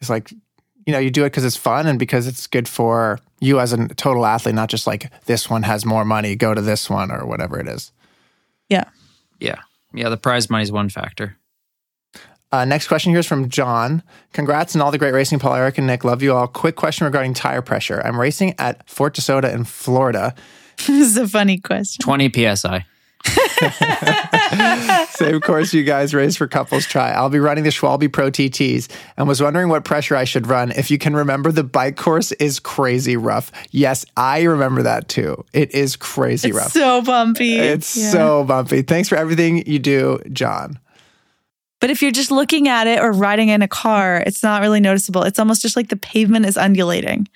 It's 0.00 0.10
like, 0.10 0.30
you 0.30 0.92
know, 0.92 0.98
you 0.98 1.10
do 1.10 1.22
it 1.22 1.30
because 1.30 1.44
it's 1.44 1.56
fun 1.56 1.86
and 1.86 1.98
because 1.98 2.26
it's 2.26 2.46
good 2.46 2.68
for 2.68 3.18
you 3.40 3.58
as 3.58 3.72
a 3.72 3.88
total 3.88 4.26
athlete, 4.26 4.54
not 4.54 4.68
just 4.68 4.86
like 4.86 5.10
this 5.24 5.48
one 5.48 5.62
has 5.62 5.86
more 5.86 6.04
money, 6.04 6.36
go 6.36 6.52
to 6.52 6.60
this 6.60 6.90
one 6.90 7.10
or 7.10 7.26
whatever 7.26 7.58
it 7.58 7.66
is. 7.66 7.92
Yeah. 8.68 8.84
Yeah. 9.40 9.60
Yeah. 9.94 10.10
The 10.10 10.18
prize 10.18 10.50
money 10.50 10.64
is 10.64 10.70
one 10.70 10.90
factor. 10.90 11.38
Uh, 12.56 12.64
next 12.64 12.88
question 12.88 13.10
here 13.12 13.18
is 13.20 13.26
from 13.26 13.50
John. 13.50 14.02
Congrats 14.32 14.74
on 14.74 14.80
all 14.80 14.90
the 14.90 14.96
great 14.96 15.12
racing, 15.12 15.38
Paul, 15.38 15.56
Eric, 15.56 15.76
and 15.76 15.86
Nick. 15.86 16.04
Love 16.04 16.22
you 16.22 16.32
all. 16.34 16.46
Quick 16.48 16.74
question 16.74 17.04
regarding 17.04 17.34
tire 17.34 17.60
pressure. 17.60 18.00
I'm 18.02 18.18
racing 18.18 18.54
at 18.58 18.88
Fort 18.88 19.14
DeSoto 19.14 19.52
in 19.52 19.64
Florida. 19.64 20.34
this 20.78 20.88
is 20.88 21.18
a 21.18 21.28
funny 21.28 21.58
question. 21.58 22.02
20 22.02 22.54
psi. 22.56 22.86
Same 25.10 25.40
course 25.42 25.74
you 25.74 25.84
guys 25.84 26.14
race 26.14 26.36
for 26.36 26.46
couples 26.46 26.86
try. 26.86 27.10
I'll 27.10 27.28
be 27.28 27.40
running 27.40 27.64
the 27.64 27.70
Schwalbe 27.70 28.10
Pro 28.10 28.30
TTs 28.30 28.88
and 29.18 29.28
was 29.28 29.42
wondering 29.42 29.68
what 29.68 29.84
pressure 29.84 30.16
I 30.16 30.24
should 30.24 30.46
run. 30.46 30.70
If 30.70 30.90
you 30.90 30.96
can 30.96 31.14
remember, 31.14 31.52
the 31.52 31.64
bike 31.64 31.96
course 31.96 32.32
is 32.32 32.58
crazy 32.58 33.18
rough. 33.18 33.52
Yes, 33.70 34.06
I 34.16 34.42
remember 34.44 34.82
that 34.84 35.08
too. 35.08 35.44
It 35.52 35.74
is 35.74 35.94
crazy 35.96 36.48
it's 36.48 36.56
rough. 36.56 36.72
So 36.72 37.02
bumpy. 37.02 37.58
It's 37.58 37.94
Yeah. 37.96 38.10
so 38.12 38.44
bumpy. 38.44 38.80
Thanks 38.82 39.10
for 39.10 39.16
everything 39.16 39.66
you 39.66 39.78
do, 39.78 40.20
John. 40.32 40.78
But 41.80 41.90
if 41.90 42.00
you're 42.02 42.10
just 42.12 42.30
looking 42.30 42.68
at 42.68 42.86
it 42.86 43.00
or 43.00 43.12
riding 43.12 43.48
in 43.50 43.60
a 43.62 43.68
car, 43.68 44.22
it's 44.26 44.42
not 44.42 44.62
really 44.62 44.80
noticeable. 44.80 45.22
It's 45.24 45.38
almost 45.38 45.62
just 45.62 45.76
like 45.76 45.88
the 45.88 45.96
pavement 45.96 46.46
is 46.46 46.56
undulating. 46.56 47.28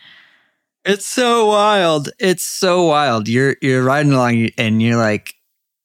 It's 0.84 1.05
so 1.07 1.47
wild. 1.47 2.09
It's 2.18 2.43
so 2.43 2.84
wild. 2.86 3.28
You're 3.28 3.57
you're 3.61 3.82
riding 3.84 4.12
along 4.12 4.49
and 4.57 4.80
you're 4.80 4.97
like, 4.97 5.34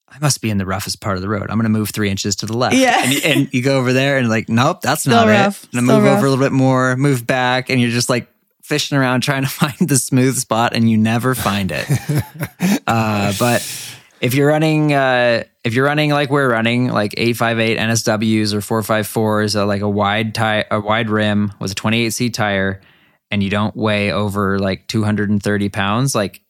I 0.07 0.17
must 0.19 0.41
be 0.41 0.49
in 0.49 0.57
the 0.57 0.65
roughest 0.65 1.01
part 1.01 1.17
of 1.17 1.21
the 1.21 1.27
road. 1.27 1.43
I'm 1.49 1.57
going 1.57 1.63
to 1.63 1.69
move 1.69 1.89
three 1.89 2.09
inches 2.09 2.37
to 2.37 2.45
the 2.45 2.55
left. 2.55 2.75
Yeah. 2.77 3.03
And 3.03 3.11
you, 3.13 3.19
and 3.25 3.53
you 3.53 3.61
go 3.61 3.77
over 3.77 3.91
there 3.91 4.17
and 4.17 4.29
like, 4.29 4.47
nope, 4.47 4.79
that's 4.81 5.01
Still 5.01 5.13
not 5.17 5.27
rough. 5.27 5.65
it. 5.65 5.73
And 5.73 5.85
Still 5.85 5.97
move 5.97 6.05
rough. 6.05 6.17
over 6.19 6.25
a 6.27 6.29
little 6.29 6.45
bit 6.45 6.53
more, 6.53 6.95
move 6.95 7.27
back, 7.27 7.69
and 7.69 7.81
you're 7.81 7.91
just 7.91 8.09
like 8.09 8.29
fishing 8.63 8.97
around 8.97 9.19
trying 9.21 9.43
to 9.43 9.49
find 9.49 9.75
the 9.79 9.97
smooth 9.97 10.37
spot, 10.37 10.73
and 10.73 10.89
you 10.89 10.97
never 10.97 11.35
find 11.35 11.73
it. 11.73 11.85
uh, 12.87 13.33
but 13.37 13.94
if 14.21 14.33
you're 14.33 14.47
running, 14.47 14.93
uh, 14.93 15.43
if 15.63 15.73
you're 15.73 15.85
running 15.85 16.11
like 16.11 16.29
we're 16.29 16.49
running, 16.49 16.87
like 16.89 17.13
858 17.17 17.77
NSWs 17.77 18.53
or 18.53 18.59
454s, 18.81 19.55
uh, 19.55 19.65
like 19.65 19.81
a 19.81 19.89
wide 19.89 20.33
tire, 20.33 20.65
a 20.71 20.79
wide 20.79 21.09
rim 21.09 21.53
with 21.59 21.71
a 21.71 21.75
28C 21.75 22.33
tire, 22.33 22.81
and 23.31 23.43
you 23.43 23.49
don't 23.49 23.75
weigh 23.75 24.11
over 24.11 24.59
like 24.59 24.87
230 24.87 25.69
pounds, 25.69 26.15
like 26.15 26.41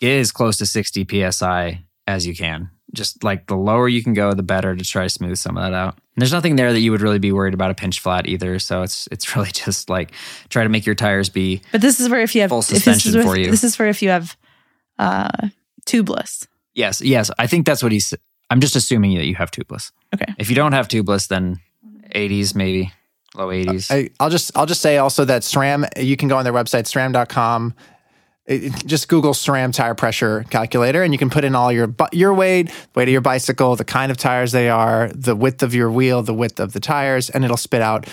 get 0.00 0.18
as 0.18 0.32
close 0.32 0.56
to 0.58 0.66
60 0.66 1.30
psi 1.30 1.84
as 2.06 2.26
you 2.26 2.34
can. 2.34 2.70
Just 2.94 3.22
like 3.22 3.46
the 3.48 3.56
lower 3.56 3.86
you 3.86 4.02
can 4.02 4.14
go, 4.14 4.32
the 4.32 4.42
better 4.42 4.74
to 4.74 4.84
try 4.84 5.02
to 5.04 5.10
smooth 5.10 5.36
some 5.36 5.58
of 5.58 5.62
that 5.62 5.74
out. 5.74 5.94
And 5.94 6.22
there's 6.22 6.32
nothing 6.32 6.56
there 6.56 6.72
that 6.72 6.80
you 6.80 6.90
would 6.90 7.02
really 7.02 7.18
be 7.18 7.32
worried 7.32 7.52
about 7.52 7.70
a 7.70 7.74
pinch 7.74 8.00
flat 8.00 8.26
either. 8.26 8.58
So 8.58 8.82
it's 8.82 9.06
it's 9.12 9.36
really 9.36 9.50
just 9.50 9.90
like 9.90 10.12
try 10.48 10.62
to 10.62 10.68
make 10.70 10.86
your 10.86 10.94
tires 10.94 11.28
be 11.28 11.60
But 11.70 11.82
this 11.82 12.00
is 12.00 12.08
where 12.08 12.20
if 12.20 12.34
you 12.34 12.40
have 12.40 12.50
Full 12.50 12.60
if 12.60 12.68
this 12.68 12.78
suspension 12.84 13.10
is 13.10 13.16
where- 13.16 13.24
for 13.24 13.38
you. 13.38 13.50
This 13.50 13.62
is 13.62 13.76
for 13.76 13.86
if 13.86 14.00
you 14.02 14.08
have 14.08 14.36
uh, 14.98 15.48
tubeless. 15.86 16.46
Yes, 16.78 17.00
yes. 17.02 17.30
I 17.38 17.46
think 17.46 17.66
that's 17.66 17.82
what 17.82 17.92
he's. 17.92 18.14
I'm 18.50 18.60
just 18.60 18.76
assuming 18.76 19.14
that 19.18 19.26
you 19.26 19.34
have 19.34 19.50
tubeless. 19.50 19.90
Okay. 20.14 20.32
If 20.38 20.48
you 20.48 20.56
don't 20.56 20.72
have 20.72 20.88
tubeless, 20.88 21.28
then 21.28 21.60
80s 22.14 22.54
maybe 22.54 22.92
low 23.34 23.48
80s. 23.48 23.90
I, 23.94 24.08
I'll 24.18 24.30
just 24.30 24.56
I'll 24.56 24.64
just 24.66 24.80
say 24.80 24.96
also 24.96 25.24
that 25.26 25.42
SRAM 25.42 25.86
you 26.02 26.16
can 26.16 26.28
go 26.28 26.36
on 26.38 26.44
their 26.44 26.54
website 26.54 26.84
SRAM.com. 26.86 27.74
It- 28.46 28.64
it- 28.64 28.86
just 28.86 29.08
Google 29.08 29.34
SRAM 29.34 29.74
tire 29.74 29.94
pressure 29.94 30.46
calculator, 30.48 31.02
and 31.02 31.12
you 31.12 31.18
can 31.18 31.28
put 31.28 31.44
in 31.44 31.54
all 31.54 31.70
your 31.70 31.86
bu- 31.86 32.06
your 32.12 32.32
weight, 32.32 32.70
weight 32.94 33.08
of 33.08 33.12
your 33.12 33.20
bicycle, 33.20 33.76
the 33.76 33.84
kind 33.84 34.10
of 34.10 34.16
tires 34.16 34.52
they 34.52 34.70
are, 34.70 35.10
the 35.14 35.36
width 35.36 35.62
of 35.62 35.74
your 35.74 35.90
wheel, 35.90 36.22
the 36.22 36.32
width 36.32 36.58
of 36.58 36.72
the 36.72 36.80
tires, 36.80 37.28
and 37.28 37.44
it'll 37.44 37.58
spit 37.58 37.82
out 37.82 38.06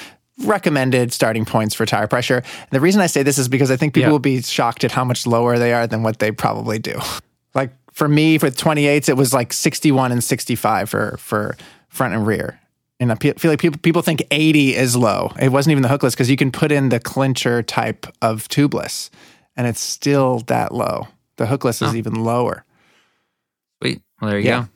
recommended 0.43 1.13
starting 1.13 1.45
points 1.45 1.73
for 1.73 1.85
tire 1.85 2.07
pressure. 2.07 2.39
And 2.39 2.69
the 2.71 2.81
reason 2.81 2.99
I 2.99 3.07
say 3.07 3.23
this 3.23 3.37
is 3.37 3.47
because 3.47 3.71
I 3.71 3.77
think 3.77 3.93
people 3.93 4.09
Yeah. 4.09 4.11
will 4.11 4.19
be 4.19 4.41
shocked 4.41 4.83
at 4.83 4.91
how 4.91 5.05
much 5.05 5.25
lower 5.25 5.57
they 5.57 5.71
are 5.71 5.87
than 5.87 6.03
what 6.03 6.19
they 6.19 6.31
probably 6.31 6.77
do. 6.79 6.99
For 7.95 8.07
me, 8.09 8.37
for 8.37 8.47
with 8.47 8.57
28s, 8.57 9.07
it 9.07 9.15
was 9.15 9.33
like 9.33 9.53
61 9.53 10.11
and 10.11 10.23
65 10.23 10.89
for 10.89 11.15
for 11.17 11.55
front 11.87 12.13
and 12.13 12.27
rear. 12.27 12.59
And 12.99 13.11
I 13.11 13.15
feel 13.15 13.33
like 13.51 13.59
people 13.59 13.79
people 13.79 14.01
think 14.01 14.21
80 14.31 14.75
is 14.75 14.95
low. 14.95 15.31
It 15.39 15.49
wasn't 15.51 15.71
even 15.71 15.81
the 15.81 15.89
hookless 15.89 16.11
because 16.11 16.29
you 16.29 16.35
can 16.37 16.51
put 16.51 16.71
in 16.71 16.89
the 16.89 16.99
clincher 16.99 17.63
type 17.63 18.05
of 18.21 18.47
tubeless, 18.49 19.09
and 19.55 19.65
it's 19.65 19.79
still 19.79 20.39
that 20.47 20.73
low. 20.73 21.07
The 21.37 21.45
hookless 21.45 21.81
is 21.81 21.95
even 21.95 22.23
lower. 22.23 22.63
Sweet. 23.81 24.01
Well, 24.21 24.29
there 24.29 24.39
you 24.39 24.45
Yeah. 24.45 24.59
go. 24.61 24.67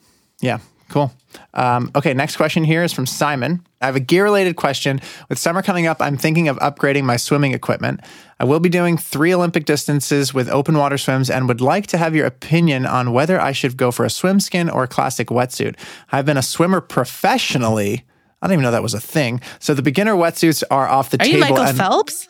Yeah, 0.41 0.57
cool. 0.89 1.13
Um, 1.53 1.91
okay, 1.95 2.13
next 2.13 2.35
question 2.37 2.63
here 2.63 2.83
is 2.83 2.91
from 2.93 3.05
Simon. 3.05 3.65
I 3.81 3.85
have 3.85 3.95
a 3.95 3.99
gear 3.99 4.23
related 4.23 4.55
question. 4.55 4.99
With 5.29 5.37
summer 5.39 5.61
coming 5.61 5.87
up, 5.87 6.01
I'm 6.01 6.17
thinking 6.17 6.47
of 6.47 6.57
upgrading 6.59 7.03
my 7.05 7.17
swimming 7.17 7.53
equipment. 7.53 8.01
I 8.39 8.45
will 8.45 8.59
be 8.59 8.69
doing 8.69 8.97
three 8.97 9.33
Olympic 9.33 9.65
distances 9.65 10.33
with 10.33 10.49
open 10.49 10.77
water 10.77 10.97
swims 10.97 11.29
and 11.29 11.47
would 11.47 11.61
like 11.61 11.87
to 11.87 11.97
have 11.97 12.15
your 12.15 12.25
opinion 12.25 12.85
on 12.85 13.11
whether 13.13 13.39
I 13.39 13.51
should 13.51 13.77
go 13.77 13.91
for 13.91 14.05
a 14.05 14.09
swim 14.09 14.39
skin 14.39 14.69
or 14.69 14.83
a 14.83 14.87
classic 14.87 15.27
wetsuit. 15.29 15.75
I've 16.11 16.25
been 16.25 16.37
a 16.37 16.41
swimmer 16.41 16.81
professionally. 16.81 18.03
I 18.41 18.47
don't 18.47 18.53
even 18.53 18.63
know 18.63 18.71
that 18.71 18.83
was 18.83 18.93
a 18.93 19.01
thing. 19.01 19.41
So 19.59 19.73
the 19.73 19.81
beginner 19.81 20.15
wetsuits 20.15 20.63
are 20.71 20.87
off 20.87 21.09
the 21.09 21.17
Are 21.21 21.25
table. 21.25 21.33
you 21.35 21.39
Michael 21.41 21.59
and- 21.63 21.77
Phelps? 21.77 22.27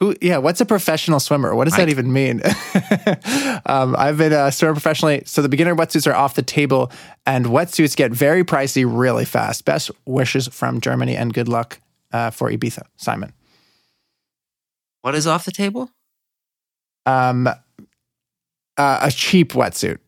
Who, 0.00 0.14
yeah, 0.20 0.38
what's 0.38 0.60
a 0.60 0.64
professional 0.64 1.18
swimmer? 1.18 1.54
What 1.54 1.64
does 1.64 1.74
that 1.74 1.82
Mike. 1.82 1.90
even 1.90 2.12
mean? 2.12 2.40
um, 3.66 3.96
I've 3.98 4.16
been 4.16 4.32
a 4.32 4.52
swimmer 4.52 4.74
professionally. 4.74 5.22
So 5.26 5.42
the 5.42 5.48
beginner 5.48 5.74
wetsuits 5.74 6.06
are 6.06 6.14
off 6.14 6.34
the 6.34 6.42
table, 6.42 6.92
and 7.26 7.46
wetsuits 7.46 7.96
get 7.96 8.12
very 8.12 8.44
pricey 8.44 8.84
really 8.86 9.24
fast. 9.24 9.64
Best 9.64 9.90
wishes 10.06 10.46
from 10.48 10.80
Germany, 10.80 11.16
and 11.16 11.34
good 11.34 11.48
luck 11.48 11.80
uh, 12.12 12.30
for 12.30 12.50
Ibiza, 12.50 12.82
Simon. 12.96 13.32
What 15.02 15.16
is 15.16 15.26
off 15.26 15.44
the 15.44 15.52
table? 15.52 15.90
Um, 17.04 17.48
uh, 17.48 17.54
a 18.76 19.10
cheap 19.10 19.52
wetsuit. 19.52 19.98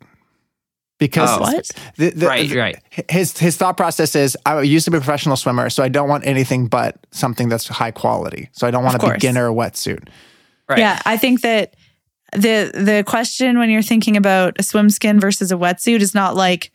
Because 1.00 1.30
Oh. 1.30 1.40
What? 1.40 1.68
the- 1.96 2.10
the- 2.10 2.26
Right, 2.26 2.48
the- 2.48 2.56
right. 2.58 2.78
His 3.10 3.36
his 3.36 3.56
thought 3.56 3.76
process 3.76 4.14
is 4.14 4.36
I 4.46 4.60
used 4.60 4.84
to 4.84 4.90
be 4.92 4.98
a 4.98 5.00
professional 5.00 5.34
swimmer, 5.36 5.68
so 5.70 5.82
I 5.82 5.88
don't 5.88 6.08
want 6.08 6.24
anything 6.26 6.68
but 6.68 6.96
something 7.10 7.48
that's 7.48 7.66
high 7.66 7.90
quality. 7.90 8.50
So 8.52 8.66
I 8.68 8.70
don't 8.70 8.84
want 8.84 8.94
Of 8.94 9.02
a 9.02 9.04
course. 9.06 9.14
beginner 9.16 9.48
wetsuit. 9.50 10.06
Right. 10.68 10.78
Yeah, 10.78 11.00
I 11.04 11.16
think 11.16 11.40
that 11.40 11.74
the 12.32 12.70
the 12.74 13.02
question 13.06 13.58
when 13.58 13.70
you're 13.70 13.82
thinking 13.82 14.16
about 14.16 14.54
a 14.60 14.62
swim 14.62 14.88
skin 14.90 15.18
versus 15.18 15.50
a 15.50 15.56
wetsuit 15.56 16.00
is 16.00 16.14
not 16.14 16.36
like 16.36 16.70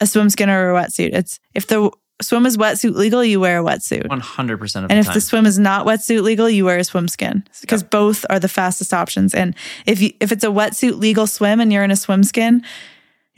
a 0.00 0.06
swim 0.06 0.30
skin 0.30 0.48
or 0.50 0.74
a 0.74 0.82
wetsuit. 0.82 1.10
It's 1.14 1.38
if 1.54 1.66
the 1.66 1.90
swim 2.22 2.44
is 2.46 2.56
wetsuit 2.56 2.94
legal, 2.94 3.22
you 3.24 3.40
wear 3.40 3.60
a 3.60 3.62
wetsuit. 3.62 4.06
100% 4.08 4.52
of 4.60 4.60
the 4.60 4.68
time. 4.80 4.86
And 4.90 4.98
if 4.98 5.06
time. 5.06 5.14
the 5.14 5.20
swim 5.20 5.46
is 5.46 5.58
not 5.58 5.86
wetsuit 5.86 6.22
legal, 6.22 6.50
you 6.50 6.64
wear 6.64 6.78
a 6.78 6.84
swim 6.84 7.08
skin 7.08 7.44
because 7.60 7.82
both 7.82 8.24
are 8.30 8.38
the 8.40 8.48
fastest 8.48 8.92
options. 8.92 9.34
And 9.34 9.54
if 9.86 10.00
you 10.00 10.12
if 10.20 10.32
it's 10.32 10.44
a 10.44 10.48
wetsuit 10.48 10.98
legal 10.98 11.26
swim 11.26 11.60
and 11.60 11.70
you're 11.72 11.84
in 11.84 11.90
a 11.90 11.96
swim 11.96 12.24
skin, 12.24 12.62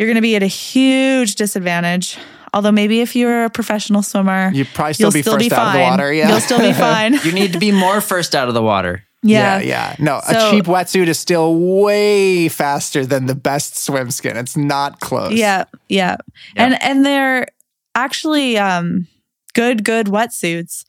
you're 0.02 0.08
going 0.08 0.16
to 0.16 0.20
be 0.22 0.34
at 0.36 0.42
a 0.42 0.46
huge 0.48 1.36
disadvantage. 1.36 2.18
Although 2.54 2.72
maybe 2.72 3.00
if 3.00 3.14
you're 3.16 3.44
a 3.44 3.50
professional 3.50 4.02
swimmer, 4.02 4.50
You 4.52 4.64
probably 4.66 4.94
still 4.94 5.06
you'll 5.06 5.12
be 5.12 5.22
still 5.22 5.34
first 5.34 5.48
be 5.48 5.54
out 5.54 5.66
of 5.68 5.72
the 5.72 5.78
fine. 5.78 5.90
water. 5.90 6.12
Yeah, 6.12 6.28
You'll 6.28 6.40
still 6.40 6.58
be 6.58 6.72
fine. 6.90 7.14
you 7.24 7.32
need 7.32 7.52
to 7.54 7.58
be 7.58 7.72
more 7.72 8.00
first 8.00 8.34
out 8.34 8.48
of 8.48 8.54
the 8.54 8.62
water. 8.62 9.04
yeah. 9.22 9.58
yeah, 9.60 9.64
yeah. 9.64 9.96
No, 9.98 10.20
So- 10.28 10.48
a 10.48 10.50
cheap 10.50 10.64
wetsuit 10.66 11.06
is 11.06 11.18
still 11.18 11.54
way 11.56 12.48
faster 12.48 13.06
than 13.06 13.26
the 13.26 13.34
best 13.36 13.78
swim 13.78 14.10
skin. 14.10 14.36
It's 14.36 14.56
not 14.56 14.98
close. 15.00 15.32
Yeah, 15.32 15.64
yeah. 15.88 16.16
Yeah. 16.56 16.64
And 16.64 16.82
and 16.82 17.06
they're 17.06 17.46
actually 17.94 18.58
um 18.58 19.06
good 19.54 19.84
good 19.84 20.08
wetsuits 20.08 20.84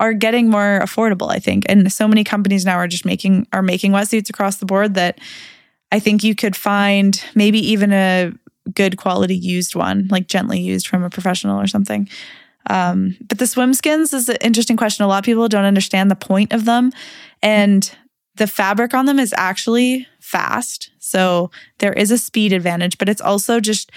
are 0.00 0.14
getting 0.14 0.48
more 0.48 0.80
affordable, 0.82 1.30
I 1.30 1.38
think. 1.40 1.64
And 1.68 1.92
so 1.92 2.08
many 2.08 2.24
companies 2.24 2.64
now 2.64 2.76
are 2.76 2.88
just 2.88 3.04
making 3.04 3.46
are 3.52 3.62
making 3.62 3.92
wetsuits 3.92 4.30
across 4.30 4.56
the 4.56 4.66
board 4.66 4.94
that 4.94 5.18
I 5.90 5.98
think 5.98 6.24
you 6.24 6.34
could 6.34 6.56
find 6.56 7.22
maybe 7.34 7.58
even 7.72 7.92
a 7.92 8.32
good 8.74 8.96
quality 8.96 9.36
used 9.36 9.74
one, 9.74 10.08
like 10.10 10.28
gently 10.28 10.60
used 10.60 10.86
from 10.86 11.02
a 11.02 11.10
professional 11.10 11.60
or 11.60 11.66
something. 11.66 12.08
Um, 12.70 13.16
but 13.28 13.38
the 13.38 13.46
swim 13.46 13.74
skins 13.74 14.12
is 14.12 14.28
an 14.28 14.36
interesting 14.40 14.76
question. 14.76 15.04
A 15.04 15.08
lot 15.08 15.18
of 15.18 15.24
people 15.24 15.48
don't 15.48 15.64
understand 15.64 16.10
the 16.10 16.16
point 16.16 16.52
of 16.52 16.64
them. 16.64 16.92
And 17.42 17.90
the 18.36 18.46
fabric 18.46 18.94
on 18.94 19.06
them 19.06 19.18
is 19.18 19.34
actually 19.36 20.06
fast. 20.20 20.90
So 20.98 21.50
there 21.78 21.92
is 21.92 22.10
a 22.10 22.18
speed 22.18 22.52
advantage, 22.52 22.98
but 22.98 23.08
it's 23.08 23.20
also 23.20 23.60
just 23.60 23.90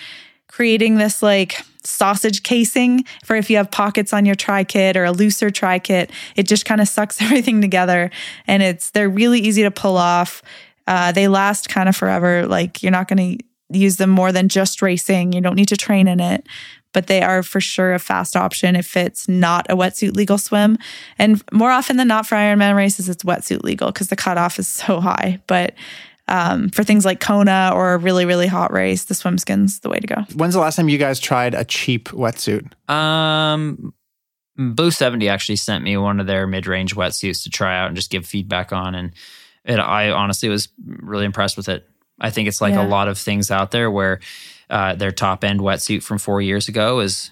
creating 0.47 0.95
this 0.95 1.21
like 1.21 1.61
sausage 1.83 2.43
casing 2.43 3.05
for 3.23 3.35
if 3.35 3.49
you 3.49 3.57
have 3.57 3.69
pockets 3.69 4.11
on 4.13 4.25
your 4.25 4.35
tri 4.35 4.63
kit 4.63 4.97
or 4.97 5.05
a 5.05 5.11
looser 5.11 5.49
tri 5.49 5.79
kit. 5.79 6.11
It 6.35 6.47
just 6.47 6.65
kind 6.65 6.81
of 6.81 6.87
sucks 6.87 7.21
everything 7.21 7.61
together 7.61 8.09
and 8.47 8.63
it's 8.63 8.91
they're 8.91 9.09
really 9.09 9.39
easy 9.39 9.63
to 9.63 9.71
pull 9.71 9.97
off. 9.97 10.41
Uh, 10.87 11.11
they 11.11 11.27
last 11.27 11.69
kind 11.69 11.89
of 11.89 11.95
forever. 11.95 12.45
Like 12.45 12.83
you're 12.83 12.91
not 12.91 13.07
going 13.07 13.37
to 13.37 13.45
use 13.69 13.97
them 13.97 14.09
more 14.09 14.31
than 14.31 14.49
just 14.49 14.81
racing. 14.81 15.33
You 15.33 15.41
don't 15.41 15.55
need 15.55 15.69
to 15.69 15.77
train 15.77 16.07
in 16.07 16.19
it, 16.19 16.45
but 16.93 17.07
they 17.07 17.21
are 17.21 17.43
for 17.43 17.59
sure 17.59 17.93
a 17.93 17.99
fast 17.99 18.35
option 18.35 18.75
if 18.75 18.95
it's 18.95 19.27
not 19.27 19.65
a 19.69 19.75
wetsuit 19.75 20.15
legal 20.15 20.37
swim. 20.37 20.77
And 21.17 21.43
more 21.51 21.71
often 21.71 21.97
than 21.97 22.07
not 22.07 22.27
for 22.27 22.35
Ironman 22.35 22.75
races, 22.75 23.09
it's 23.09 23.23
wetsuit 23.23 23.63
legal 23.63 23.91
because 23.91 24.07
the 24.07 24.15
cutoff 24.15 24.59
is 24.59 24.67
so 24.67 24.99
high. 24.99 25.41
But 25.47 25.73
um, 26.27 26.69
for 26.69 26.83
things 26.83 27.05
like 27.05 27.19
Kona 27.19 27.71
or 27.73 27.93
a 27.93 27.97
really, 27.97 28.25
really 28.25 28.47
hot 28.47 28.73
race, 28.73 29.05
the 29.05 29.13
swim 29.13 29.37
skin's 29.37 29.79
the 29.79 29.89
way 29.89 29.99
to 29.99 30.07
go. 30.07 30.21
When's 30.35 30.53
the 30.55 30.59
last 30.59 30.75
time 30.75 30.89
you 30.89 30.97
guys 30.97 31.19
tried 31.19 31.53
a 31.53 31.63
cheap 31.63 32.09
wetsuit? 32.09 32.71
Um, 32.89 33.93
blueseventy 34.57 35.29
actually 35.29 35.57
sent 35.57 35.83
me 35.83 35.97
one 35.97 36.19
of 36.19 36.27
their 36.27 36.47
mid 36.47 36.65
range 36.65 36.95
wetsuits 36.95 37.43
to 37.43 37.49
try 37.49 37.77
out 37.77 37.87
and 37.87 37.95
just 37.95 38.09
give 38.09 38.25
feedback 38.25 38.71
on. 38.71 38.95
And 38.95 39.11
it, 39.65 39.79
I 39.79 40.11
honestly 40.11 40.49
was 40.49 40.69
really 40.83 41.25
impressed 41.25 41.57
with 41.57 41.69
it. 41.69 41.87
I 42.19 42.29
think 42.29 42.47
it's 42.47 42.61
like 42.61 42.73
Yeah. 42.73 42.85
a 42.85 42.87
lot 42.87 43.07
of 43.07 43.17
things 43.17 43.51
out 43.51 43.71
there 43.71 43.89
where 43.91 44.19
uh, 44.69 44.95
their 44.95 45.11
top 45.11 45.43
end 45.43 45.59
wetsuit 45.59 46.01
from 46.01 46.17
four 46.17 46.41
years 46.41 46.67
ago 46.67 46.99
is 46.99 47.29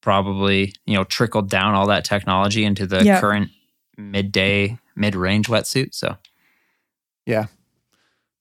probably, 0.00 0.72
you 0.84 0.94
know, 0.94 1.04
trickled 1.04 1.48
down 1.50 1.74
all 1.74 1.86
that 1.88 2.04
technology 2.04 2.64
into 2.64 2.86
the 2.86 3.04
Yeah. 3.04 3.20
current 3.20 3.50
midday, 3.96 4.78
mid 4.94 5.14
range 5.14 5.46
wetsuit. 5.48 5.94
So, 5.94 6.16
Yeah. 7.24 7.46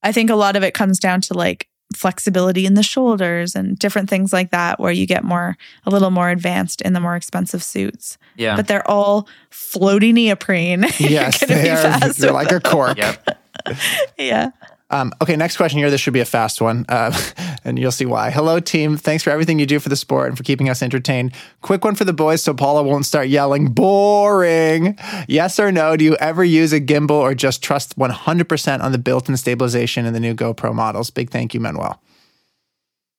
I 0.03 0.11
think 0.11 0.29
a 0.29 0.35
lot 0.35 0.55
of 0.55 0.63
it 0.63 0.73
comes 0.73 0.99
down 0.99 1.21
to 1.21 1.33
like 1.33 1.67
flexibility 1.95 2.65
in 2.65 2.73
the 2.73 2.83
shoulders 2.83 3.55
and 3.55 3.77
different 3.77 4.09
things 4.09 4.33
like 4.33 4.51
that, 4.51 4.79
where 4.79 4.91
you 4.91 5.05
get 5.07 5.23
more, 5.23 5.55
a 5.85 5.89
little 5.89 6.11
more 6.11 6.29
advanced 6.29 6.81
in 6.81 6.93
the 6.93 6.99
more 6.99 7.15
expensive 7.15 7.63
suits. 7.63 8.17
yeah. 8.35 8.55
But 8.55 8.67
they're 8.67 8.87
all 8.89 9.27
floaty 9.51 10.13
neoprene. 10.13 10.83
You're 10.97 11.09
Yes, 11.11 11.39
they 11.45 11.69
are, 11.69 11.99
They're 11.99 12.09
with 12.09 12.29
like 12.31 12.51
a 12.51 12.59
cork. 12.59 12.97
yep. 12.97 13.39
Yeah. 14.17 14.49
Um, 14.95 15.11
okay, 15.21 15.35
next 15.35 15.57
question 15.57 15.79
here. 15.79 15.89
This 15.91 15.99
should 15.99 16.13
be 16.13 16.21
a 16.21 16.25
fast 16.25 16.61
one, 16.61 16.85
uh, 16.87 17.11
and 17.65 17.77
you'll 17.77 17.91
see 17.91 18.05
why. 18.05 18.31
Hello, 18.31 18.61
team. 18.61 18.95
Thanks 18.95 19.23
for 19.23 19.29
everything 19.29 19.59
you 19.59 19.65
do 19.65 19.81
for 19.81 19.89
the 19.89 19.97
sport 19.97 20.29
and 20.29 20.37
for 20.37 20.43
keeping 20.43 20.69
us 20.69 20.81
entertained. 20.81 21.33
Quick 21.61 21.83
one 21.83 21.95
for 21.95 22.05
the 22.05 22.13
boys 22.13 22.41
so 22.41 22.53
Paula 22.53 22.81
won't 22.81 23.05
start 23.05 23.27
yelling, 23.27 23.67
boring. 23.73 24.97
Yes 25.27 25.59
or 25.59 25.69
no? 25.69 25.97
Do 25.97 26.05
you 26.05 26.15
ever 26.15 26.45
use 26.45 26.71
a 26.71 26.79
gimbal 26.79 27.11
or 27.11 27.35
just 27.35 27.61
trust 27.61 27.97
100% 27.99 28.81
on 28.81 28.91
the 28.93 28.97
built 28.97 29.27
in 29.27 29.35
stabilization 29.35 30.05
in 30.05 30.13
the 30.13 30.19
new 30.21 30.33
GoPro 30.33 30.73
models? 30.73 31.09
Big 31.09 31.29
thank 31.29 31.53
you, 31.53 31.59
Manuel. 31.59 32.01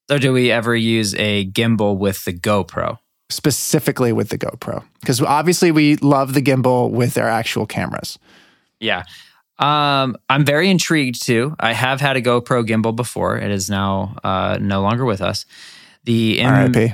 So, 0.09 0.16
do 0.16 0.33
we 0.33 0.51
ever 0.51 0.74
use 0.74 1.14
a 1.16 1.45
gimbal 1.51 1.99
with 1.99 2.24
the 2.24 2.33
GoPro? 2.33 3.01
Specifically 3.29 4.12
with 4.14 4.31
the 4.31 4.39
GoPro, 4.39 4.83
because 5.01 5.20
obviously 5.20 5.72
we 5.72 5.97
love 5.97 6.33
the 6.33 6.41
gimbal 6.41 6.91
with 6.91 7.18
our 7.18 7.29
actual 7.29 7.66
cameras. 7.66 8.18
Yeah. 8.81 9.03
Um, 9.59 10.17
I'm 10.29 10.45
very 10.45 10.71
intrigued 10.71 11.25
too. 11.25 11.57
I 11.59 11.73
have 11.73 12.01
had 12.01 12.17
a 12.17 12.23
GoPro 12.23 12.67
gimbal 12.67 12.95
before. 12.95 13.39
It 13.39 13.51
is 13.51 13.71
now 13.71 14.17
uh, 14.23 14.59
no 14.61 14.83
longer 14.83 15.05
with 15.05 15.23
us. 15.23 15.47
The 16.05 16.41
in, 16.41 16.73
RIP. 16.73 16.93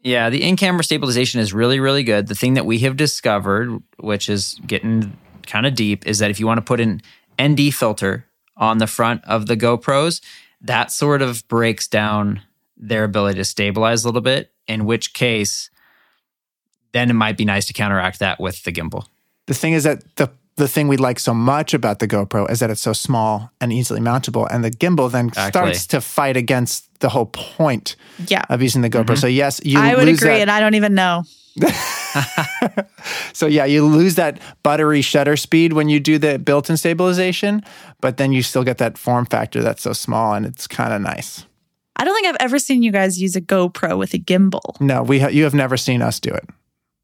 yeah, 0.00 0.30
the 0.30 0.42
in-camera 0.42 0.84
stabilization 0.84 1.40
is 1.40 1.52
really, 1.52 1.80
really 1.80 2.02
good. 2.02 2.28
The 2.28 2.34
thing 2.34 2.54
that 2.54 2.66
we 2.66 2.78
have 2.80 2.96
discovered, 2.96 3.82
which 3.98 4.28
is 4.28 4.58
getting 4.66 5.16
kind 5.46 5.66
of 5.66 5.74
deep, 5.74 6.06
is 6.06 6.18
that 6.20 6.30
if 6.30 6.40
you 6.40 6.46
want 6.46 6.58
to 6.58 6.62
put 6.62 6.80
an 6.80 7.02
ND 7.40 7.74
filter 7.74 8.26
on 8.56 8.78
the 8.78 8.86
front 8.86 9.22
of 9.24 9.46
the 9.46 9.56
GoPros, 9.56 10.22
that 10.62 10.90
sort 10.90 11.22
of 11.22 11.46
breaks 11.48 11.88
down 11.88 12.40
their 12.76 13.04
ability 13.04 13.38
to 13.38 13.44
stabilize 13.44 14.04
a 14.04 14.08
little 14.08 14.20
bit. 14.20 14.50
In 14.66 14.86
which 14.86 15.12
case, 15.12 15.70
then 16.92 17.10
it 17.10 17.14
might 17.14 17.36
be 17.36 17.44
nice 17.44 17.66
to 17.66 17.72
counteract 17.72 18.20
that 18.20 18.40
with 18.40 18.62
the 18.62 18.72
gimbal. 18.72 19.06
The 19.46 19.54
thing 19.54 19.72
is 19.72 19.84
that 19.84 20.04
the 20.16 20.30
the 20.56 20.68
thing 20.68 20.86
we 20.88 20.96
like 20.96 21.18
so 21.18 21.32
much 21.34 21.72
about 21.74 21.98
the 21.98 22.06
GoPro 22.06 22.50
is 22.50 22.60
that 22.60 22.70
it's 22.70 22.80
so 22.82 22.92
small 22.92 23.50
and 23.60 23.72
easily 23.72 24.00
mountable, 24.00 24.46
and 24.50 24.62
the 24.62 24.70
gimbal 24.70 25.10
then 25.10 25.28
Exactly. 25.28 25.50
starts 25.60 25.86
to 25.88 26.00
fight 26.00 26.36
against 26.36 26.88
the 27.00 27.08
whole 27.08 27.26
point 27.26 27.96
Yeah. 28.28 28.44
of 28.50 28.60
using 28.62 28.82
the 28.82 28.90
GoPro. 28.90 29.04
Mm-hmm. 29.06 29.14
So 29.16 29.26
yes, 29.26 29.60
you 29.64 29.78
I 29.78 29.94
would 29.94 30.04
lose 30.06 30.18
agree, 30.22 30.34
that. 30.34 30.40
and 30.42 30.50
I 30.50 30.60
don't 30.60 30.74
even 30.74 30.94
know. 30.94 31.22
so 33.32 33.46
yeah, 33.46 33.64
you 33.64 33.84
lose 33.84 34.14
that 34.16 34.38
buttery 34.62 35.02
shutter 35.02 35.36
speed 35.36 35.72
when 35.72 35.88
you 35.88 36.00
do 36.00 36.18
the 36.18 36.38
built-in 36.38 36.76
stabilization, 36.76 37.62
but 38.00 38.16
then 38.16 38.32
you 38.32 38.42
still 38.42 38.64
get 38.64 38.78
that 38.78 38.98
form 38.98 39.26
factor 39.26 39.62
that's 39.62 39.82
so 39.82 39.92
small, 39.92 40.34
and 40.34 40.46
it's 40.46 40.66
kind 40.66 40.92
of 40.92 41.00
nice. 41.00 41.46
I 41.96 42.04
don't 42.04 42.14
think 42.14 42.26
I've 42.26 42.36
ever 42.40 42.58
seen 42.58 42.82
you 42.82 42.90
guys 42.92 43.20
use 43.20 43.36
a 43.36 43.40
GoPro 43.40 43.98
with 43.98 44.14
a 44.14 44.18
gimbal. 44.18 44.80
No, 44.80 45.02
we 45.02 45.20
ha- 45.20 45.28
you 45.28 45.44
have 45.44 45.54
never 45.54 45.76
seen 45.76 46.02
us 46.02 46.18
do 46.20 46.30
it. 46.30 46.48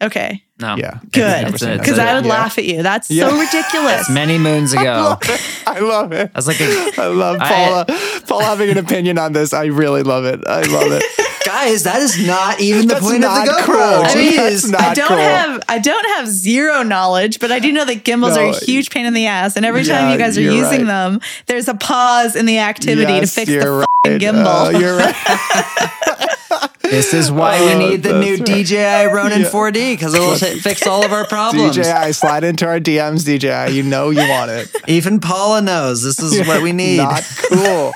Okay. 0.01 0.43
No, 0.61 0.77
Yeah, 0.77 0.99
Good. 1.13 1.49
It's 1.55 1.63
a- 1.63 1.73
it's 1.75 1.81
Because 1.83 1.99
I 1.99 2.15
would 2.15 2.25
Yeah. 2.25 2.31
laugh 2.33 2.59
at 2.59 2.65
you. 2.65 2.83
That's 2.83 3.11
Yeah. 3.11 3.29
so 3.29 3.37
ridiculous. 3.39 4.09
many 4.09 4.39
moons 4.39 4.73
ago. 4.73 5.19
I 5.67 5.79
love 5.81 6.13
it. 6.13 6.31
I 6.35 6.39
was 6.39 6.47
like, 6.49 6.61
a, 6.61 6.91
I 7.01 7.07
love 7.07 7.39
I- 7.41 7.49
Paula. 7.53 7.87
Paula 8.27 8.45
having 8.45 8.71
an 8.71 8.79
opinion 8.79 9.19
on 9.19 9.33
this. 9.33 9.53
I 9.53 9.67
really 9.67 10.03
love 10.03 10.25
it. 10.25 10.41
I 10.47 10.63
love 10.63 10.91
it. 10.93 11.03
guys, 11.45 11.85
that 11.85 12.01
is 12.03 12.19
not 12.27 12.61
even 12.61 12.87
the 12.89 12.95
That's 12.95 13.07
point 13.07 13.25
of 13.25 13.33
the 13.47 13.53
GoPro. 13.53 13.65
cool. 13.65 13.77
I 13.81 14.15
mean, 14.17 14.37
That's 14.37 14.67
not 14.67 14.81
I 14.83 14.95
don't 14.95 15.09
cool. 15.09 15.17
have 15.17 15.63
I 15.69 15.79
don't 15.79 16.07
have 16.17 16.29
zero 16.29 16.83
knowledge, 16.83 17.39
but 17.41 17.51
I 17.51 17.59
do 17.59 17.73
know 17.73 17.85
that 17.85 18.05
gimbals 18.05 18.35
No. 18.37 18.43
are 18.43 18.51
a 18.51 18.65
huge 18.65 18.91
pain 18.91 19.07
in 19.07 19.15
the 19.15 19.27
ass. 19.27 19.57
And 19.57 19.65
every 19.65 19.83
Yeah, 19.83 19.99
time 19.99 20.13
you 20.13 20.19
guys 20.19 20.37
are 20.37 20.43
using 20.43 20.81
right. 20.81 20.87
them, 20.87 21.21
there's 21.47 21.67
a 21.69 21.75
pause 21.75 22.37
in 22.37 22.47
the 22.47 22.59
activity 22.59 23.13
Yes, 23.15 23.35
to 23.35 23.41
fix 23.47 23.51
the 23.65 23.71
right. 23.71 23.87
f***ing 24.05 24.19
gimbal. 24.21 24.75
Uh, 24.75 24.79
you're 24.79 24.97
right. 24.97 25.15
This 26.83 27.13
is 27.13 27.31
why 27.31 27.59
Oh, 27.59 27.67
we 27.67 27.75
need 27.91 28.03
the 28.03 28.19
new 28.19 28.37
right. 28.37 28.47
DJI 28.47 29.13
Ronin 29.15 29.43
Yeah. 29.43 29.51
4D 29.51 29.93
because 29.93 30.15
it 30.15 30.21
will 30.21 30.37
fix 30.61 30.87
all 30.87 31.05
of 31.05 31.13
our 31.13 31.27
problems. 31.27 31.77
DJI, 31.77 32.13
slide 32.13 32.45
into 32.45 32.67
our 32.67 32.81
DMs, 32.81 33.25
DJI. 33.27 33.75
You 33.77 33.83
know 33.83 34.11
you 34.11 34.27
want 34.27 34.51
it. 34.51 34.75
Even 34.89 35.21
Paula 35.21 35.61
knows 35.61 36.03
this 36.03 36.19
is 36.19 36.47
what 36.49 36.63
we 36.63 36.73
need. 36.85 36.97
Not 36.97 37.23
cool. 37.51 37.93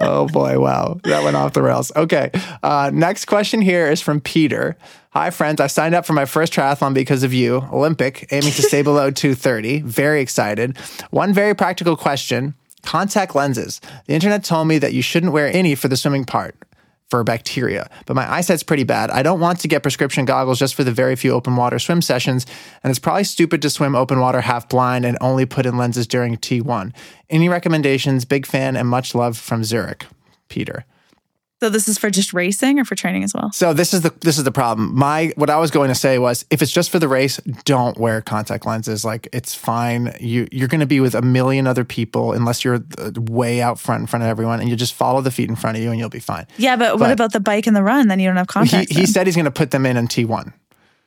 oh 0.00 0.26
boy, 0.32 0.58
wow. 0.58 0.98
That 1.04 1.22
went 1.22 1.36
off 1.36 1.52
the 1.52 1.62
rails. 1.62 1.92
Okay. 1.94 2.30
Uh, 2.62 2.90
next 2.92 3.26
question 3.26 3.60
here 3.60 3.90
is 3.90 4.00
from 4.00 4.20
Peter. 4.20 4.76
Hi, 5.10 5.30
friends. 5.30 5.60
I 5.60 5.68
signed 5.68 5.94
up 5.94 6.04
for 6.06 6.12
my 6.12 6.24
first 6.24 6.52
triathlon 6.52 6.92
because 6.92 7.22
of 7.22 7.32
you, 7.32 7.68
Olympic, 7.72 8.26
aiming 8.32 8.52
to 8.52 8.62
stay 8.62 8.82
below 8.82 9.10
230. 9.10 9.82
Very 9.82 10.20
excited. 10.20 10.76
One 11.10 11.32
very 11.32 11.54
practical 11.54 11.96
question 11.96 12.54
contact 12.82 13.34
lenses. 13.34 13.80
The 14.06 14.12
internet 14.14 14.44
told 14.44 14.68
me 14.68 14.76
that 14.78 14.92
you 14.92 15.00
shouldn't 15.02 15.32
wear 15.32 15.46
any 15.46 15.74
for 15.74 15.88
the 15.88 15.96
swimming 15.96 16.24
part 16.26 16.54
for 17.14 17.22
bacteria, 17.22 17.88
but 18.06 18.14
my 18.14 18.28
eyesight's 18.28 18.64
pretty 18.64 18.82
bad. 18.82 19.08
I 19.08 19.22
don't 19.22 19.38
want 19.38 19.60
to 19.60 19.68
get 19.68 19.84
prescription 19.84 20.24
goggles 20.24 20.58
just 20.58 20.74
for 20.74 20.82
the 20.82 20.90
very 20.90 21.14
few 21.14 21.30
open 21.30 21.54
water 21.54 21.78
swim 21.78 22.02
sessions, 22.02 22.44
and 22.82 22.90
it's 22.90 22.98
probably 22.98 23.22
stupid 23.22 23.62
to 23.62 23.70
swim 23.70 23.94
open 23.94 24.18
water 24.18 24.40
half 24.40 24.68
blind 24.68 25.04
and 25.04 25.16
only 25.20 25.46
put 25.46 25.64
in 25.64 25.76
lenses 25.76 26.08
during 26.08 26.36
T1. 26.36 26.92
Any 27.30 27.48
recommendations? 27.48 28.24
Big 28.24 28.46
fan 28.46 28.76
and 28.76 28.88
much 28.88 29.14
love 29.14 29.38
from 29.38 29.62
Zurich. 29.62 30.06
Peter. 30.48 30.84
So 31.60 31.70
this 31.70 31.88
is 31.88 31.96
for 31.98 32.10
just 32.10 32.34
racing 32.34 32.78
or 32.78 32.84
for 32.84 32.94
training 32.94 33.24
as 33.24 33.32
well? 33.32 33.50
So 33.52 33.72
this 33.72 33.94
is 33.94 34.02
the 34.02 34.12
this 34.20 34.36
is 34.38 34.44
the 34.44 34.50
problem. 34.52 34.94
My 34.94 35.32
what 35.36 35.48
I 35.48 35.56
was 35.56 35.70
going 35.70 35.88
to 35.88 35.94
say 35.94 36.18
was 36.18 36.44
if 36.50 36.60
it's 36.60 36.72
just 36.72 36.90
for 36.90 36.98
the 36.98 37.08
race, 37.08 37.38
don't 37.64 37.96
wear 37.96 38.20
contact 38.20 38.66
lenses. 38.66 39.04
Like 39.04 39.28
it's 39.32 39.54
fine. 39.54 40.14
You 40.20 40.46
you're 40.52 40.68
going 40.68 40.80
to 40.80 40.86
be 40.86 41.00
with 41.00 41.14
a 41.14 41.22
million 41.22 41.66
other 41.66 41.84
people 41.84 42.32
unless 42.32 42.64
you're 42.64 42.84
uh, 42.98 43.12
way 43.16 43.62
out 43.62 43.78
front 43.78 44.00
in 44.02 44.06
front 44.06 44.24
of 44.24 44.28
everyone, 44.28 44.60
and 44.60 44.68
you 44.68 44.76
just 44.76 44.92
follow 44.94 45.20
the 45.22 45.30
feet 45.30 45.48
in 45.48 45.56
front 45.56 45.76
of 45.78 45.82
you, 45.82 45.90
and 45.90 45.98
you'll 45.98 46.10
be 46.10 46.18
fine. 46.18 46.46
Yeah, 46.58 46.76
but, 46.76 46.98
what 46.98 47.10
about 47.12 47.32
the 47.32 47.40
bike 47.40 47.66
and 47.66 47.74
the 47.76 47.82
run? 47.84 48.08
Then 48.08 48.18
you 48.20 48.28
don't 48.28 48.36
have 48.36 48.46
He, 48.48 48.52
contacts. 48.52 48.90
he 48.90 48.96
then. 48.96 49.06
said 49.06 49.26
he's 49.26 49.36
going 49.36 49.44
to 49.46 49.50
put 49.50 49.70
them 49.70 49.86
in 49.86 49.96
in 49.96 50.06
T1. 50.08 50.52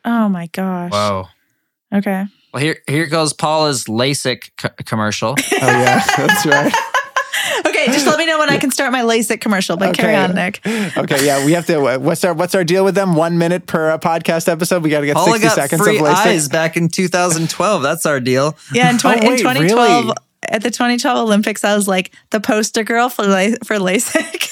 oh 0.05 0.29
my 0.29 0.47
gosh. 0.47 0.91
Whoa. 0.91 1.27
Okay. 1.93 2.25
Well, 2.53 2.63
here 2.63 2.77
here 2.87 3.05
goes 3.05 3.33
Paula's 3.33 3.83
LASIK 3.85 4.51
co- 4.57 4.69
commercial. 4.85 5.35
Oh 5.37 5.57
yeah, 5.61 6.03
that's 6.17 6.45
right. 6.45 6.73
Okay, 7.87 7.93
just 7.95 8.07
let 8.07 8.17
me 8.17 8.25
know 8.25 8.39
when 8.39 8.49
I 8.49 8.57
can 8.57 8.71
start 8.71 8.91
my 8.91 9.01
LASIK 9.01 9.39
commercial. 9.41 9.77
But 9.77 9.95
carry 9.95 10.15
on, 10.15 10.33
Nick. 10.35 10.61
Okay, 10.65 11.25
yeah, 11.25 11.45
we 11.45 11.53
have 11.53 11.65
to. 11.67 11.97
What's 11.99 12.23
our 12.23 12.33
what's 12.33 12.55
our 12.55 12.63
deal 12.63 12.83
with 12.85 12.95
them? 12.95 13.15
One 13.15 13.37
minute 13.37 13.65
per 13.67 13.91
uh, 13.91 13.97
podcast 13.97 14.47
episode. 14.47 14.83
We 14.83 14.89
got 14.89 15.01
to 15.01 15.05
get 15.05 15.15
Paula 15.15 15.31
sixty 15.39 15.47
got 15.47 15.55
seconds 15.55 15.81
free 15.81 15.97
of 15.97 16.03
LASIK. 16.05 16.13
eyes 16.15 16.49
back 16.49 16.77
in 16.77 16.89
2012. 16.89 17.81
That's 17.83 18.05
our 18.05 18.19
deal. 18.19 18.57
Yeah, 18.73 18.89
in, 18.89 18.97
20, 18.97 19.17
Oh, 19.19 19.29
wait, 19.29 19.31
in 19.33 19.37
2012, 19.39 20.03
really? 20.05 20.15
at 20.49 20.63
the 20.63 20.71
2012 20.71 21.17
Olympics, 21.17 21.63
I 21.63 21.75
was 21.75 21.87
like 21.87 22.11
the 22.31 22.39
poster 22.39 22.83
girl 22.83 23.09
for 23.09 23.25
La- 23.25 23.55
for 23.63 23.77
LASIK. 23.77 24.49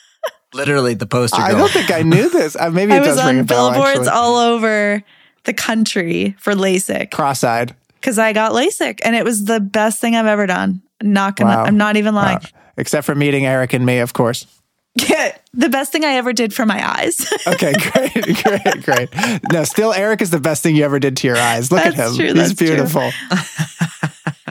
Literally 0.54 0.94
the 0.94 1.06
poster 1.06 1.36
girl. 1.36 1.44
I 1.46 1.52
don't 1.52 1.70
think 1.70 1.90
I 1.90 2.02
knew 2.02 2.30
this. 2.30 2.56
Uh, 2.58 2.70
maybe 2.70 2.92
I 2.92 2.96
it 2.96 3.00
was 3.00 3.16
does 3.16 3.26
ring 3.26 3.36
a 3.36 3.40
on 3.40 3.46
bell. 3.46 3.70
billboards 3.70 3.98
Actually. 4.08 4.08
all 4.12 4.36
over 4.36 5.02
the 5.44 5.52
country 5.52 6.34
for 6.38 6.54
LASIK 6.54 7.10
Cross-eyed. 7.10 7.74
because 8.00 8.18
I 8.18 8.32
got 8.32 8.52
LASIK 8.52 9.00
and 9.04 9.14
it 9.14 9.24
was 9.24 9.44
the 9.44 9.60
best 9.60 10.00
thing 10.00 10.16
I've 10.16 10.26
ever 10.26 10.46
done. 10.46 10.80
Not 11.02 11.36
gonna, 11.36 11.50
Wow. 11.54 11.64
I'm 11.64 11.76
not 11.76 11.96
even 11.96 12.14
lying. 12.14 12.38
Wow. 12.38 12.57
Except 12.78 13.04
for 13.04 13.14
meeting 13.14 13.44
Eric 13.44 13.74
and 13.74 13.84
me, 13.84 13.98
of 13.98 14.14
course. 14.14 14.46
Yeah, 14.94 15.36
the 15.52 15.68
best 15.68 15.92
thing 15.92 16.04
I 16.04 16.14
ever 16.14 16.32
did 16.32 16.54
for 16.54 16.64
my 16.64 16.98
eyes. 16.98 17.16
Okay, 17.46 17.72
great, 17.72 18.12
great, 18.44 18.82
great. 18.84 19.08
No, 19.52 19.64
still, 19.64 19.92
Eric 19.92 20.20
is 20.20 20.30
the 20.30 20.38
best 20.38 20.62
thing 20.62 20.76
you 20.76 20.84
ever 20.84 20.98
did 20.98 21.16
to 21.18 21.26
your 21.26 21.36
eyes. 21.36 21.72
Look 21.72 21.84
at 21.84 21.94
him; 21.94 22.14
true, 22.14 22.26
he's 22.26 22.34
that's 22.34 22.54
true. 22.54 22.68
beautiful. 22.68 23.10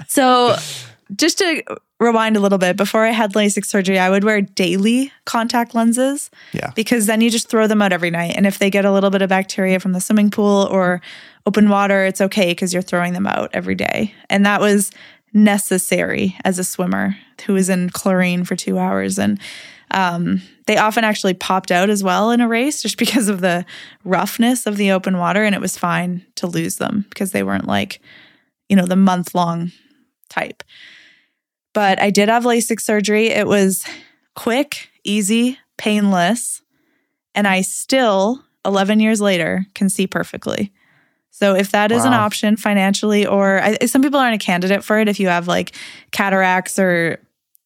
So, 0.08 0.56
just 1.16 1.38
to 1.38 1.64
rewind 2.00 2.38
a 2.38 2.40
little 2.40 2.58
bit, 2.58 2.76
before 2.76 3.06
I 3.06 3.12
had 3.12 3.34
LASIK 3.34 3.66
surgery, 3.66 4.00
I 4.00 4.10
would 4.10 4.24
wear 4.24 4.42
daily 4.42 5.12
contact 5.26 5.76
lenses. 5.76 6.30
Yeah. 6.54 6.72
Because 6.76 7.06
then 7.06 7.22
you 7.22 7.30
just 7.30 7.50
throw 7.50 7.68
them 7.68 7.82
out 7.82 7.94
every 7.94 8.10
night. 8.10 8.34
And 8.36 8.46
if 8.46 8.60
they 8.60 8.70
get 8.70 8.86
a 8.86 8.92
little 8.92 9.10
bit 9.10 9.22
of 9.22 9.30
bacteria 9.30 9.80
from 9.80 9.94
the 9.94 10.02
swimming 10.02 10.32
pool 10.32 10.68
or 10.72 11.02
open 11.46 11.70
water, 11.70 12.06
it's 12.06 12.22
okay 12.22 12.52
because 12.52 12.74
you're 12.74 12.84
throwing 12.84 13.14
them 13.14 13.28
out 13.28 13.50
every 13.54 13.76
day. 13.76 14.14
And 14.30 14.46
that 14.46 14.62
was 14.62 14.92
necessary 15.34 16.36
as 16.44 16.60
a 16.60 16.64
swimmer 16.64 17.18
who 17.46 17.54
was 17.54 17.70
in 17.70 17.90
chlorine 17.90 18.44
for 18.44 18.56
two 18.56 18.80
hours. 18.80 19.20
And 19.20 19.40
um, 19.92 20.42
they 20.66 20.78
often 20.78 21.04
actually 21.04 21.34
popped 21.34 21.72
out 21.72 21.90
as 21.90 22.04
well 22.04 22.32
in 22.32 22.42
a 22.42 22.48
race 22.48 22.82
just 22.82 22.98
because 23.00 23.28
of 23.30 23.42
the 23.42 23.66
roughness 24.04 24.66
of 24.66 24.78
the 24.78 24.92
open 24.92 25.18
water. 25.18 25.44
And 25.44 25.56
it 25.56 25.62
was 25.62 25.78
fine 25.78 26.26
to 26.36 26.48
lose 26.48 26.78
them 26.78 27.06
because 27.10 27.32
they 27.32 27.44
weren't 27.44 27.68
like, 27.68 28.00
you 28.70 28.76
know, 28.76 28.86
the 28.86 28.96
month 28.96 29.36
long 29.36 29.72
type. 30.30 30.64
But 31.74 32.02
I 32.02 32.10
did 32.10 32.30
have 32.30 32.44
LASIK 32.44 32.82
surgery. 32.82 33.28
It 33.28 33.48
was 33.48 33.86
quick, 34.36 34.90
easy, 35.04 35.60
painless. 35.78 36.62
And 37.36 37.48
I 37.48 37.62
still, 37.62 38.44
11 38.66 39.00
years 39.00 39.22
later, 39.22 39.68
can 39.76 39.90
see 39.90 40.08
perfectly. 40.08 40.74
So 41.40 41.54
if 41.56 41.70
that 41.70 41.92
is 41.92 42.04
an 42.04 42.14
option 42.14 42.58
financially, 42.58 43.28
or 43.28 43.62
I, 43.62 43.78
some 43.86 44.02
people 44.02 44.20
aren't 44.20 44.34
a 44.42 44.44
candidate 44.44 44.84
for 44.84 44.98
it 45.00 45.08
if 45.08 45.20
you 45.20 45.28
have 45.28 45.48
like 45.48 45.76
cataracts 46.12 46.80
or 46.80 47.20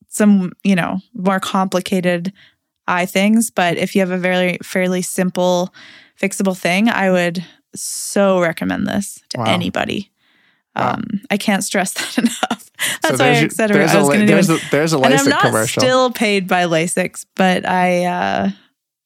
some, 0.09 0.51
you 0.63 0.75
know, 0.75 0.99
more 1.13 1.39
complicated 1.39 2.33
eye 2.85 3.05
things. 3.05 3.49
But 3.49 3.77
if 3.77 3.95
you 3.95 4.01
have 4.01 4.11
a 4.11 4.17
very 4.17 4.57
fairly 4.61 5.01
simple, 5.01 5.73
fixable 6.21 6.57
thing, 6.57 6.89
I 6.89 7.11
would 7.11 7.45
so 7.73 8.41
recommend 8.41 8.87
this 8.87 9.21
to 9.29 9.37
Wow. 9.37 9.45
anybody. 9.45 10.11
Wow. 10.75 10.95
Um, 10.95 11.21
I 11.29 11.37
can't 11.37 11.63
stress 11.63 11.93
that 12.15 12.17
enough. 12.17 12.69
That's 13.01 13.17
So 13.19 13.23
why 13.23 13.31
I 13.31 13.47
said 13.47 13.69
there's 13.69 13.91
I 13.91 13.95
a 13.95 13.99
was 13.99 14.07
la- 14.07 14.13
going 14.15 14.19
to 14.21 14.25
do 14.27 14.33
there's 14.33 14.49
a, 14.49 14.57
there's 14.69 14.91
a 14.93 14.99
And 14.99 15.13
I'm 15.13 15.29
not 15.29 15.43
commercial. 15.43 15.81
still 15.81 16.11
paid 16.11 16.45
by 16.45 16.63
LASIK, 16.65 17.25
but 17.35 17.65
I 17.65 18.03
uh, 18.03 18.49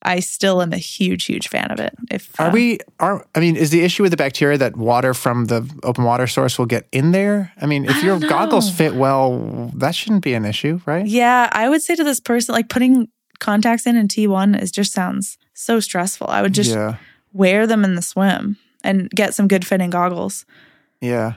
I 0.06 0.20
still 0.20 0.62
am 0.62 0.72
a 0.72 0.78
huge, 0.78 1.26
huge 1.26 1.50
fan 1.50 1.72
of 1.72 1.80
it. 1.80 1.94
If 2.12 2.40
Are 2.40 2.48
uh, 2.48 2.52
we? 2.52 2.78
Are 3.00 3.26
I 3.34 3.40
mean, 3.40 3.56
is 3.56 3.72
the 3.72 3.82
issue 3.82 4.04
with 4.04 4.12
the 4.12 4.18
bacteria 4.18 4.58
that 4.60 4.78
water 4.78 5.16
from 5.16 5.46
the 5.46 5.68
open 5.84 6.04
water 6.04 6.28
source 6.28 6.60
will 6.60 6.68
get 6.68 6.88
in 6.92 7.12
there? 7.12 7.52
I 7.60 7.66
mean, 7.66 7.86
if 7.86 7.98
I 7.98 8.02
your 8.02 8.20
goggles 8.20 8.70
fit 8.70 8.94
well, 8.94 9.72
that 9.76 9.96
shouldn't 9.96 10.24
be 10.24 10.36
an 10.36 10.46
issue, 10.46 10.80
right? 10.86 11.06
Yeah, 11.06 11.50
I 11.52 11.68
would 11.68 11.82
say 11.82 11.96
to 11.96 12.04
this 12.04 12.20
person, 12.20 12.54
like 12.54 12.70
putting 12.70 13.08
contacts 13.40 13.88
in 13.88 13.96
in 13.96 14.08
T1 14.08 14.62
is 14.62 14.72
just 14.72 14.94
sounds 14.94 15.40
so 15.56 15.80
stressful. 15.80 16.28
I 16.28 16.44
would 16.44 16.54
just 16.54 16.72
yeah, 16.72 16.98
wear 17.34 17.66
them 17.66 17.84
in 17.84 17.96
the 17.96 18.04
swim 18.04 18.58
and 18.84 19.10
get 19.10 19.34
some 19.34 19.48
good 19.48 19.66
fitting 19.66 19.90
goggles. 19.90 20.46
yeah, 21.02 21.34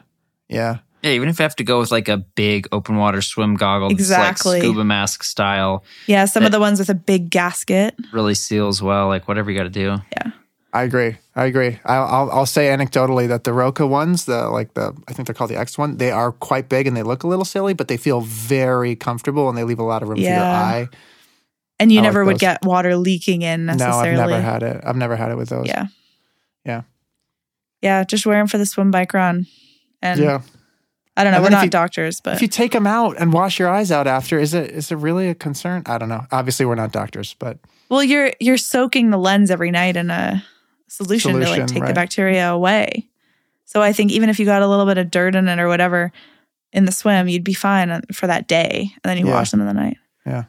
yeah. 0.48 0.78
Yeah, 1.02 1.12
even 1.12 1.28
if 1.28 1.38
I 1.40 1.44
have 1.44 1.54
to 1.56 1.64
go 1.64 1.78
with 1.78 1.90
like 1.92 2.08
a 2.08 2.16
big 2.16 2.66
open 2.72 2.96
water 2.96 3.22
swim 3.22 3.54
goggle, 3.54 3.90
Exactly. 3.90 4.54
like 4.54 4.62
scuba 4.62 4.84
mask 4.84 5.22
style, 5.22 5.84
Yeah, 6.06 6.24
some 6.24 6.44
of 6.44 6.50
the 6.52 6.58
ones 6.60 6.78
with 6.80 6.90
a 6.90 6.94
big 6.94 7.30
gasket. 7.30 7.94
really 8.12 8.34
seals 8.34 8.82
well, 8.82 9.06
like 9.08 9.28
whatever 9.28 9.50
you 9.50 9.56
got 9.56 9.64
to 9.64 9.70
do. 9.70 9.96
Yeah, 10.12 10.32
I 10.72 10.82
agree. 10.82 11.16
I 11.36 11.44
agree. 11.44 11.78
I'll, 11.84 12.02
I'll, 12.04 12.30
I'll 12.32 12.46
say 12.46 12.66
anecdotally 12.66 13.28
that 13.28 13.44
the 13.44 13.52
Roka 13.52 13.86
ones, 13.86 14.24
the 14.24 14.48
like 14.50 14.74
the 14.74 14.92
I 15.06 15.12
think 15.12 15.28
they're 15.28 15.34
called 15.34 15.50
the 15.50 15.56
X 15.58 15.78
one, 15.78 15.98
they 15.98 16.10
are 16.10 16.32
quite 16.32 16.68
big 16.68 16.88
and 16.88 16.96
they 16.96 17.04
look 17.04 17.22
a 17.22 17.28
little 17.28 17.44
silly, 17.44 17.74
but 17.74 17.86
they 17.88 17.96
feel 17.96 18.20
very 18.22 18.96
comfortable 18.96 19.48
and 19.48 19.56
they 19.56 19.62
leave 19.64 19.78
a 19.78 19.84
lot 19.84 20.02
of 20.02 20.08
room 20.08 20.18
for 20.18 20.22
your 20.24 20.32
eye. 20.34 20.88
And 21.78 21.92
you 21.92 22.00
I 22.00 22.02
like 22.02 22.08
never 22.08 22.24
would 22.24 22.40
get 22.40 22.64
water 22.64 22.96
leaking 22.96 23.42
in 23.42 23.66
No, 23.66 23.74
necessarily. 23.74 24.20
I've 24.20 24.28
never 24.30 24.40
had 24.42 24.62
it. 24.64 24.80
I've 24.84 24.96
never 24.96 25.14
had 25.14 25.30
it 25.30 25.36
with 25.36 25.48
those. 25.48 25.68
Yeah. 25.68 25.86
Yeah. 26.64 26.82
Yeah, 27.82 28.02
just 28.02 28.26
wear 28.26 28.38
them 28.38 28.48
for 28.48 28.58
the 28.58 28.66
swim 28.66 28.90
bike 28.90 29.14
run. 29.14 29.46
And 30.02 30.18
Yeah. 30.18 30.40
I 31.18 31.24
don't 31.24 31.32
know, 31.32 31.38
And 31.38 31.44
we're 31.44 31.50
not 31.50 31.64
you- 31.64 31.70
doctors, 31.70 32.20
but 32.20 32.34
If 32.36 32.42
you 32.42 32.48
take 32.48 32.72
them 32.72 32.86
out 32.86 33.16
and 33.18 33.32
wash 33.32 33.58
your 33.58 33.68
eyes 33.68 33.90
out 33.90 34.06
after, 34.06 34.38
is 34.38 34.54
it 34.54 34.70
is 34.70 34.92
it 34.92 34.96
really 34.96 35.28
a 35.28 35.34
concern? 35.34 35.82
I 35.86 35.98
don't 35.98 36.08
know. 36.08 36.24
Obviously, 36.30 36.64
we're 36.64 36.76
not 36.76 36.92
doctors, 36.92 37.34
but 37.38 37.58
Well, 37.90 38.02
you're 38.04 38.32
you're 38.40 38.56
soaking 38.56 39.10
the 39.10 39.18
lens 39.18 39.50
every 39.50 39.70
night 39.72 39.96
in 39.96 40.10
a 40.10 40.44
solution, 40.86 41.32
to 41.34 41.40
like 41.40 41.66
take 41.66 41.82
right. 41.82 41.88
the 41.88 41.94
bacteria 41.94 42.48
away. 42.50 43.08
So 43.64 43.82
I 43.82 43.92
think 43.92 44.12
even 44.12 44.28
if 44.30 44.38
you 44.38 44.46
got 44.46 44.62
a 44.62 44.66
little 44.68 44.86
bit 44.86 44.96
of 44.96 45.10
dirt 45.10 45.34
in 45.34 45.48
it 45.48 45.58
or 45.58 45.68
whatever 45.68 46.12
in 46.72 46.84
the 46.86 46.92
swim, 46.92 47.28
you'd 47.28 47.44
be 47.44 47.52
fine 47.54 48.00
for 48.12 48.26
that 48.28 48.46
day, 48.48 48.90
and 49.02 49.10
then 49.10 49.18
you 49.18 49.26
Yeah. 49.26 49.34
wash 49.34 49.50
them 49.50 49.60
in 49.60 49.66
the 49.66 49.74
night. 49.74 49.96
Yeah. 50.24 50.44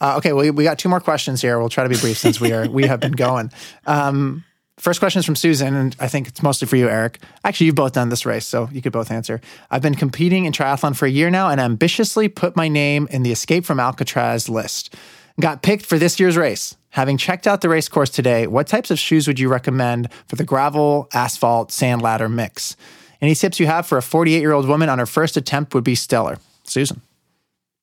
Uh, 0.00 0.14
okay, 0.18 0.32
well, 0.32 0.50
we 0.52 0.64
got 0.64 0.78
two 0.78 0.88
more 0.88 1.00
questions 1.00 1.42
here. 1.42 1.58
We'll 1.58 1.68
try 1.68 1.82
to 1.84 1.90
be 1.90 1.96
brief 1.98 2.16
since 2.16 2.40
we 2.40 2.52
are 2.52 2.68
we 2.68 2.86
have 2.86 3.00
been 3.00 3.12
going. 3.12 3.50
Um, 3.86 4.44
first 4.80 5.00
question 5.00 5.20
is 5.20 5.26
from 5.26 5.36
Susan, 5.36 5.74
and 5.74 5.96
I 6.00 6.08
think 6.08 6.28
it's 6.28 6.42
mostly 6.42 6.66
for 6.66 6.76
you, 6.76 6.88
Eric. 6.88 7.18
Actually, 7.44 7.66
you've 7.66 7.74
both 7.74 7.92
done 7.92 8.08
this 8.08 8.26
race, 8.26 8.46
so 8.46 8.68
you 8.72 8.82
could 8.82 8.92
both 8.92 9.10
answer. 9.10 9.40
I've 9.70 9.82
been 9.82 9.94
competing 9.94 10.44
in 10.46 10.52
triathlon 10.52 10.96
for 10.96 11.06
a 11.06 11.10
year 11.10 11.30
now, 11.30 11.48
and 11.48 11.60
ambitiously 11.60 12.28
put 12.28 12.56
my 12.56 12.68
name 12.68 13.06
in 13.10 13.22
the 13.22 13.32
Escape 13.32 13.64
from 13.64 13.78
Alcatraz 13.78 14.48
list. 14.48 14.94
Got 15.38 15.62
picked 15.62 15.86
for 15.86 15.98
this 15.98 16.18
year's 16.18 16.36
race. 16.36 16.76
Having 16.90 17.18
checked 17.18 17.46
out 17.46 17.60
the 17.60 17.68
race 17.68 17.88
course 17.88 18.10
today, 18.10 18.46
what 18.46 18.66
types 18.66 18.90
of 18.90 18.98
shoes 18.98 19.26
would 19.26 19.38
you 19.38 19.48
recommend 19.48 20.12
for 20.26 20.36
the 20.36 20.44
gravel, 20.44 21.08
asphalt, 21.12 21.70
sand 21.70 22.02
ladder 22.02 22.28
mix? 22.28 22.76
Any 23.20 23.34
tips 23.34 23.60
you 23.60 23.66
have 23.66 23.86
for 23.86 23.98
a 23.98 24.02
48 24.02 24.40
year 24.40 24.52
old 24.52 24.66
woman 24.66 24.88
on 24.88 24.98
her 24.98 25.06
first 25.06 25.36
attempt 25.36 25.74
would 25.74 25.84
be 25.84 25.94
stellar. 25.94 26.38
Susan. 26.64 27.00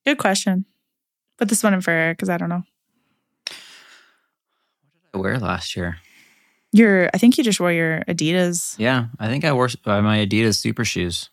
Good 0.04 0.18
question. 0.18 0.66
Put 1.36 1.48
this 1.48 1.62
one 1.62 1.74
in 1.74 1.80
for 1.80 1.90
Eric 1.90 2.18
because 2.18 2.28
I 2.28 2.36
don't 2.36 2.48
know. 2.48 2.64
What 5.12 5.12
did 5.12 5.14
I 5.14 5.18
wear 5.18 5.38
last 5.38 5.76
year. 5.76 5.98
Your, 6.72 7.08
I 7.14 7.18
think 7.18 7.38
you 7.38 7.44
just 7.44 7.60
wore 7.60 7.72
your 7.72 8.02
Adidas. 8.08 8.74
Yeah, 8.78 9.06
I 9.18 9.28
think 9.28 9.44
I 9.44 9.52
wore 9.52 9.68
uh, 9.86 10.02
my 10.02 10.18
Adidas 10.18 10.56
super 10.56 10.84
shoes, 10.84 11.30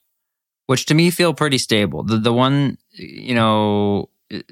which 0.68 0.86
to 0.88 0.94
me 0.94 1.10
feel 1.10 1.34
pretty 1.34 1.58
stable. 1.58 2.04
The 2.04 2.18
the 2.18 2.34
one 2.34 2.78
you 2.94 3.36
know 3.36 4.10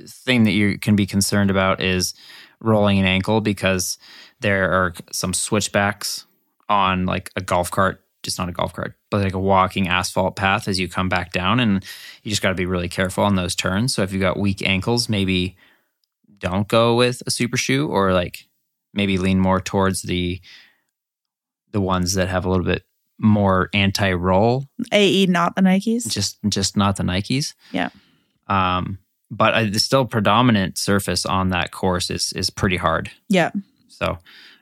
thing 0.07 0.43
that 0.43 0.51
you 0.51 0.77
can 0.77 0.95
be 0.95 1.05
concerned 1.05 1.49
about 1.49 1.81
is 1.81 2.13
rolling 2.59 2.99
an 2.99 3.05
ankle 3.05 3.41
because 3.41 3.97
there 4.41 4.71
are 4.71 4.93
some 5.11 5.33
switchbacks 5.33 6.25
on 6.69 7.05
like 7.05 7.31
a 7.35 7.41
golf 7.41 7.71
cart, 7.71 8.03
just 8.21 8.37
not 8.37 8.49
a 8.49 8.53
golf 8.53 8.73
cart, 8.73 8.95
but 9.09 9.21
like 9.21 9.33
a 9.33 9.39
walking 9.39 9.87
asphalt 9.87 10.35
path 10.35 10.67
as 10.67 10.79
you 10.79 10.89
come 10.89 11.09
back 11.09 11.31
down, 11.31 11.59
and 11.59 11.83
you 12.23 12.29
just 12.29 12.41
got 12.41 12.49
to 12.49 12.55
be 12.55 12.65
really 12.65 12.89
careful 12.89 13.23
on 13.23 13.35
those 13.35 13.55
turns. 13.55 13.93
So 13.93 14.01
if 14.01 14.11
you've 14.11 14.21
got 14.21 14.37
weak 14.37 14.61
ankles, 14.61 15.07
maybe 15.07 15.55
don't 16.39 16.67
go 16.67 16.95
with 16.95 17.23
a 17.25 17.31
super 17.31 17.57
shoe 17.57 17.87
or 17.87 18.13
like 18.13 18.47
maybe 18.93 19.17
lean 19.17 19.39
more 19.39 19.59
towards 19.59 20.03
the 20.03 20.41
the 21.73 21.81
ones 21.81 22.13
that 22.13 22.29
have 22.29 22.45
a 22.45 22.49
little 22.49 22.65
bit 22.65 22.83
more 23.19 23.69
anti-roll 23.73 24.65
AE, 24.91 25.27
not 25.27 25.55
the 25.55 25.61
Nikes. 25.61 26.09
just 26.09 26.37
just 26.49 26.75
not 26.77 26.95
the 26.95 27.03
nikes 27.03 27.53
Yeah. 27.71 27.89
um 28.47 28.97
but 29.31 29.53
I, 29.53 29.65
the 29.65 29.79
still 29.79 30.05
predominant 30.05 30.77
surface 30.77 31.25
on 31.25 31.49
that 31.49 31.71
course 31.71 32.09
is 32.09 32.33
is 32.35 32.49
pretty 32.49 32.77
hard 32.77 33.11
yeah, 33.29 33.51
so 33.87 34.17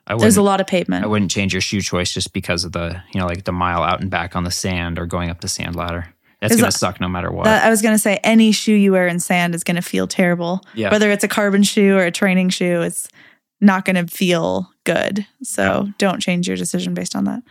i 0.07 0.15
there's 0.17 0.37
a 0.37 0.41
lot 0.41 0.59
of 0.61 0.67
pavement. 0.67 1.03
i 1.03 1.07
wouldn't 1.07 1.31
change 1.31 1.53
your 1.53 1.61
shoe 1.61 1.81
choice 1.81 2.13
just 2.13 2.33
because 2.33 2.65
of 2.65 2.71
the 2.73 3.01
you 3.13 3.19
know 3.19 3.25
like 3.25 3.45
the 3.45 3.51
mile 3.53 3.83
out 3.83 4.01
and 4.01 4.09
back 4.09 4.35
on 4.35 4.43
the 4.43 4.51
sand 4.51 4.99
or 4.99 5.05
going 5.05 5.29
up 5.29 5.41
the 5.41 5.47
sand 5.47 5.75
ladder 5.75 6.13
that's 6.41 6.55
gonna 6.55 6.67
that- 6.67 6.73
suck 6.73 6.99
no 6.99 7.07
matter 7.07 7.31
what 7.31 7.45
That, 7.45 7.63
I 7.65 7.69
was 7.69 7.81
going 7.81 7.93
to 7.93 7.99
say 7.99 8.17
any 8.23 8.51
shoe 8.51 8.73
you 8.73 8.91
wear 8.93 9.07
in 9.07 9.19
sand 9.19 9.53
is 9.53 9.63
going 9.63 9.75
to 9.75 9.81
feel 9.83 10.07
terrible. 10.07 10.61
Yeah. 10.73 10.89
Whether 10.91 11.11
it's 11.11 11.23
a 11.23 11.27
carbon 11.27 11.61
shoe 11.61 11.95
or 11.95 12.03
a 12.05 12.09
training 12.11 12.49
shoe, 12.49 12.81
it's 12.81 13.07
not 13.61 13.85
going 13.85 13.95
to 13.95 14.07
feel 14.07 14.69
good. 14.83 15.25
So 15.43 15.89
don't 15.97 16.19
change 16.19 16.47
your 16.47 16.57
decision 16.57 16.93
based 16.93 17.15
on 17.15 17.25
that. 17.25 17.43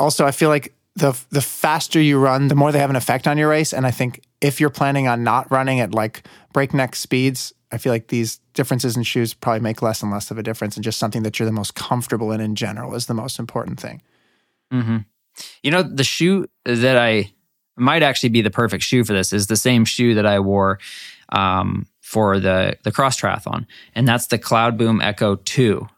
also 0.00 0.24
I 0.26 0.30
feel 0.30 0.48
like 0.48 0.74
the 0.96 1.18
the 1.30 1.42
faster 1.42 2.00
you 2.00 2.18
run, 2.18 2.48
the 2.48 2.54
more 2.54 2.72
they 2.72 2.78
have 2.78 2.90
an 2.90 2.96
effect 2.96 3.26
on 3.26 3.36
your 3.36 3.48
race. 3.48 3.72
And 3.72 3.86
I 3.86 3.90
think 3.90 4.22
if 4.40 4.60
you're 4.60 4.70
planning 4.70 5.08
on 5.08 5.24
not 5.24 5.50
running 5.50 5.80
at 5.80 5.94
like 5.94 6.26
breakneck 6.52 6.96
speeds, 6.96 7.52
I 7.72 7.78
feel 7.78 7.92
like 7.92 8.08
these 8.08 8.40
differences 8.54 8.96
in 8.96 9.02
shoes 9.02 9.34
probably 9.34 9.60
make 9.60 9.82
less 9.82 10.02
and 10.02 10.12
less 10.12 10.30
of 10.30 10.38
a 10.38 10.42
difference. 10.42 10.76
And 10.76 10.84
just 10.84 10.98
something 10.98 11.24
that 11.24 11.38
you're 11.38 11.46
the 11.46 11.52
most 11.52 11.74
comfortable 11.74 12.30
in 12.32 12.40
in 12.40 12.54
general 12.54 12.94
is 12.94 13.06
the 13.06 13.14
most 13.14 13.38
important 13.38 13.80
thing. 13.80 14.00
hmm 14.70 14.98
You 15.62 15.70
know, 15.70 15.82
the 15.82 16.04
shoe 16.04 16.46
that 16.64 16.96
I 16.96 17.32
might 17.76 18.04
actually 18.04 18.28
be 18.28 18.42
the 18.42 18.50
perfect 18.50 18.84
shoe 18.84 19.04
for 19.04 19.12
this 19.12 19.32
is 19.32 19.48
the 19.48 19.56
same 19.56 19.84
shoe 19.84 20.14
that 20.14 20.26
I 20.26 20.38
wore 20.38 20.78
um, 21.30 21.86
for 22.14 22.38
the 22.38 22.78
the 22.84 22.92
cross 22.92 23.20
triathlon, 23.20 23.66
and 23.96 24.06
that's 24.06 24.28
the 24.28 24.38
Cloudboom 24.38 25.02
Echo 25.02 25.34
Two. 25.34 25.88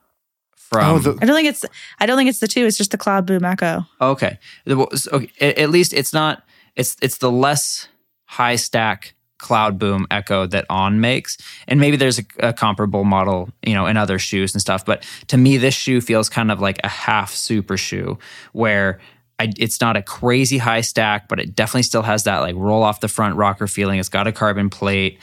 From 0.57 0.97
oh, 0.97 0.99
the, 0.99 1.19
I 1.21 1.27
don't 1.27 1.37
think 1.37 1.49
it's 1.49 1.64
I 2.01 2.07
don't 2.07 2.17
think 2.17 2.31
it's 2.31 2.39
the 2.39 2.49
two. 2.49 2.64
It's 2.64 2.79
just 2.79 2.91
the 2.91 2.97
Cloudboom 2.97 3.45
Echo. 3.45 3.85
okay, 4.01 4.39
okay, 4.67 5.31
at 5.43 5.59
at 5.59 5.69
least 5.71 5.93
it's 5.93 6.14
not 6.14 6.43
it's 6.75 6.97
it's 7.03 7.19
the 7.19 7.31
less 7.31 7.89
high 8.25 8.57
stack 8.57 9.14
Cloudboom 9.39 10.07
Echo 10.11 10.47
that 10.47 10.64
On 10.71 11.03
makes, 11.03 11.37
and 11.69 11.79
maybe 11.79 11.99
there's 11.99 12.19
a, 12.19 12.25
a 12.39 12.53
comparable 12.55 13.05
model, 13.05 13.51
you 13.62 13.75
know, 13.75 13.85
in 13.85 13.99
other 13.99 14.19
shoes 14.19 14.55
and 14.55 14.62
stuff. 14.62 14.87
But 14.87 15.07
to 15.27 15.37
me, 15.37 15.59
this 15.59 15.75
shoe 15.75 16.01
feels 16.01 16.31
kind 16.31 16.51
of 16.51 16.62
like 16.62 16.81
a 16.83 16.89
half 16.89 17.35
super 17.35 17.77
shoe, 17.77 18.19
where 18.53 19.01
I, 19.39 19.53
it's 19.59 19.83
not 19.83 19.99
a 19.99 20.03
crazy 20.03 20.57
high 20.57 20.81
stack, 20.81 21.29
but 21.29 21.39
it 21.39 21.55
definitely 21.55 21.83
still 21.83 22.03
has 22.03 22.25
that 22.25 22.39
like 22.39 22.55
roll 22.57 22.83
off 22.83 23.01
the 23.01 23.09
front 23.09 23.37
rocker 23.37 23.67
feeling. 23.67 24.01
It's 24.01 24.09
got 24.09 24.27
a 24.27 24.33
carbon 24.33 24.71
plate, 24.71 25.19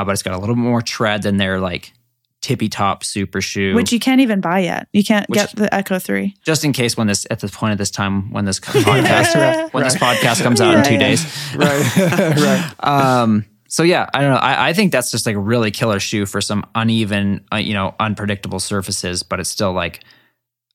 uh, 0.00 0.04
but 0.04 0.12
it's 0.12 0.22
got 0.22 0.34
a 0.34 0.38
little 0.38 0.54
bit 0.54 0.62
more 0.62 0.82
tread 0.82 1.22
than 1.22 1.36
their 1.36 1.60
like 1.60 1.92
tippy 2.40 2.68
top 2.68 3.04
super 3.04 3.40
shoe. 3.40 3.74
Which 3.74 3.92
you 3.92 4.00
can't 4.00 4.20
even 4.20 4.40
buy 4.40 4.60
yet. 4.60 4.88
You 4.92 5.04
can't 5.04 5.28
Which- 5.28 5.38
get 5.38 5.56
the 5.56 5.74
Echo 5.74 5.98
3. 5.98 6.34
just 6.44 6.64
in 6.64 6.72
case 6.72 6.96
when 6.96 7.06
this 7.06 7.26
at 7.30 7.40
the 7.40 7.48
point 7.48 7.72
of 7.72 7.78
this 7.78 7.90
time 7.90 8.32
when 8.32 8.44
this 8.44 8.60
podcast 8.60 9.72
when 9.72 9.84
this 9.84 9.96
podcast 9.96 10.42
comes 10.42 10.60
out 10.60 10.74
in 10.74 10.84
two 10.84 10.94
yeah. 10.94 10.98
days. 10.98 11.54
Right. 11.54 11.96
right. 11.96 12.74
Um, 12.80 13.44
so 13.68 13.82
yeah, 13.82 14.08
I 14.12 14.22
don't 14.22 14.30
know. 14.30 14.38
I, 14.38 14.70
I 14.70 14.72
think 14.72 14.90
that's 14.90 15.10
just 15.10 15.26
like 15.26 15.36
a 15.36 15.40
really 15.40 15.70
killer 15.70 16.00
shoe 16.00 16.26
for 16.26 16.40
some 16.40 16.66
uneven, 16.74 17.44
uh, 17.52 17.56
you 17.56 17.72
know, 17.72 17.94
unpredictable 18.00 18.58
surfaces. 18.58 19.22
But 19.22 19.38
it's 19.38 19.50
still 19.50 19.72
like, 19.72 20.02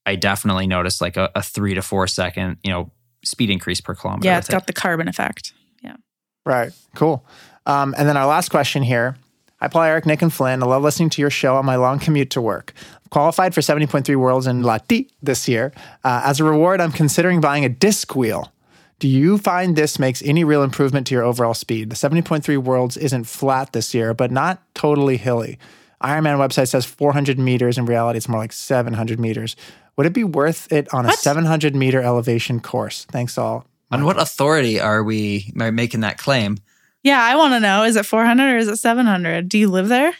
I 0.06 0.16
definitely 0.16 0.68
noticed 0.68 1.02
like 1.02 1.18
a, 1.18 1.30
a 1.36 1.42
three 1.42 1.74
to 1.74 1.82
four 1.82 2.08
second, 2.08 2.58
you 2.64 2.72
know, 2.72 2.92
speed 3.26 3.50
increase 3.50 3.82
per 3.82 3.96
kilometer. 3.96 4.28
Yeah, 4.28 4.38
it's 4.38 4.48
got 4.48 4.68
the 4.68 4.74
carbon 4.74 5.10
effect. 5.10 5.52
Yeah. 5.84 5.98
Right. 6.46 6.72
Cool. 6.96 7.26
Um, 7.66 7.96
and 7.98 8.08
then 8.08 8.18
our 8.18 8.28
last 8.28 8.50
question 8.50 8.84
here. 8.84 9.16
Hi, 9.62 9.70
Paul, 9.70 9.84
Eric, 9.84 10.06
Nick, 10.06 10.22
and 10.22 10.34
Flynn. 10.34 10.62
I 10.62 10.66
love 10.66 10.84
listening 10.84 11.10
to 11.12 11.22
your 11.22 11.30
show 11.30 11.56
on 11.56 11.66
my 11.66 11.76
long 11.78 11.98
commute 11.98 12.30
to 12.32 12.42
work. 12.42 12.74
I've 13.04 13.10
qualified 13.10 13.56
for 13.56 13.62
70.3 13.62 14.16
Worlds 14.18 14.48
in 14.48 14.64
Lahti 14.64 15.10
this 15.24 15.48
year. 15.48 15.72
Uh, 16.04 16.22
as 16.26 16.40
a 16.40 16.44
reward, 16.44 16.82
I'm 16.82 16.92
considering 16.92 17.40
buying 17.42 17.64
a 17.64 17.70
disc 17.70 18.16
wheel. 18.16 18.52
Do 19.00 19.08
you 19.08 19.38
find 19.38 19.76
this 19.76 19.98
makes 19.98 20.22
any 20.24 20.44
real 20.44 20.62
improvement 20.62 21.08
to 21.08 21.16
your 21.16 21.24
overall 21.24 21.54
speed? 21.54 21.90
The 21.90 21.96
70.3 21.96 22.58
Worlds 22.58 22.98
isn't 22.98 23.26
flat 23.26 23.74
this 23.74 23.94
year, 23.94 24.14
but 24.14 24.32
not 24.32 24.62
totally 24.74 25.18
hilly. 25.18 25.58
Ironman 26.04 26.38
website 26.38 26.68
says 26.68 26.86
400 26.86 27.40
meters. 27.40 27.78
In 27.78 27.86
reality, 27.86 28.18
it's 28.18 28.30
more 28.30 28.40
like 28.40 28.54
700 28.54 29.20
meters. 29.20 29.56
Would 29.98 30.06
it 30.06 30.14
be 30.14 30.24
worth 30.24 30.72
it 30.72 30.94
on 30.94 31.06
a 31.06 31.14
700 31.14 31.76
meter 31.76 32.02
elevation 32.02 32.60
course? 32.60 33.06
Thanks 33.06 33.38
all. 33.38 33.66
On 33.92 34.04
what 34.04 34.20
authority 34.20 34.80
are 34.80 35.04
we 35.04 35.52
making 35.56 36.02
that 36.02 36.18
claim? 36.18 36.58
Yeah, 37.06 37.22
I 37.22 37.36
want 37.36 37.54
to 37.54 37.60
know 37.60 37.84
is 37.84 37.96
it 37.96 38.06
400 38.06 38.54
or 38.56 38.58
is 38.58 38.68
it 38.68 38.78
700? 38.78 39.48
Do 39.48 39.60
you 39.60 39.70
live 39.70 39.90
there? 39.90 40.12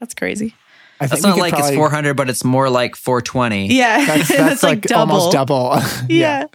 That's 0.00 0.14
crazy. 0.14 0.54
I 1.00 1.06
That's 1.06 1.22
not 1.22 1.36
like 1.36 1.52
probably- 1.52 1.68
it's 1.68 1.76
400, 1.76 2.14
but 2.14 2.30
it's 2.30 2.44
more 2.44 2.70
like 2.70 2.96
420. 2.96 3.66
Yeah, 3.74 4.04
That's, 4.06 4.28
that's, 4.28 4.62
like, 4.62 4.90
almost 4.90 5.32
double. 5.32 5.76
Yeah. 6.08 6.46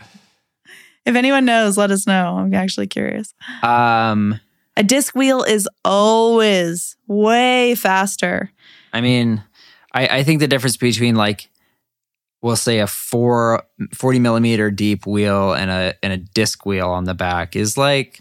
If 1.05 1.15
anyone 1.15 1.45
knows, 1.45 1.77
let 1.77 1.91
us 1.91 2.07
know. 2.07 2.37
I'm 2.37 2.51
actually 2.53 2.87
curious. 2.87 3.35
Um, 3.61 4.39
A 4.75 4.81
disc 4.83 5.13
wheel 5.13 5.43
is 5.43 5.69
always 5.85 6.95
way 7.07 7.75
faster. 7.75 8.49
I 8.91 9.01
mean, 9.01 9.43
I, 9.93 10.07
I 10.19 10.23
think 10.23 10.39
the 10.39 10.47
difference 10.47 10.77
between 10.77 11.15
like, 11.15 11.49
we'll 12.41 12.55
say 12.55 12.79
a 12.79 12.87
four, 12.87 13.63
40 13.93 14.17
millimeter 14.19 14.71
deep 14.71 15.05
wheel 15.05 15.53
and 15.53 15.69
a 15.69 15.93
and 16.01 16.11
a 16.11 16.17
disc 16.17 16.65
wheel 16.65 16.89
on 16.89 17.03
the 17.03 17.13
back 17.13 17.55
is 17.55 17.77
like 17.77 18.19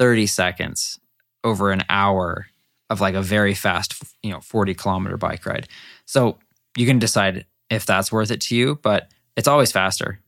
30 0.00 0.26
seconds 0.26 0.98
over 1.44 1.70
an 1.70 1.84
hour 1.90 2.46
of 2.88 3.02
like 3.02 3.14
a 3.14 3.20
very 3.20 3.52
fast, 3.52 4.02
you 4.22 4.30
know, 4.30 4.40
40 4.40 4.74
kilometer 4.74 5.18
bike 5.18 5.44
ride. 5.44 5.68
So 6.06 6.38
you 6.74 6.86
can 6.86 6.98
decide 6.98 7.44
if 7.68 7.84
that's 7.84 8.10
worth 8.10 8.30
it 8.30 8.40
to 8.40 8.56
you, 8.56 8.78
but 8.82 9.10
it's 9.36 9.46
always 9.46 9.70
faster. 9.70 10.18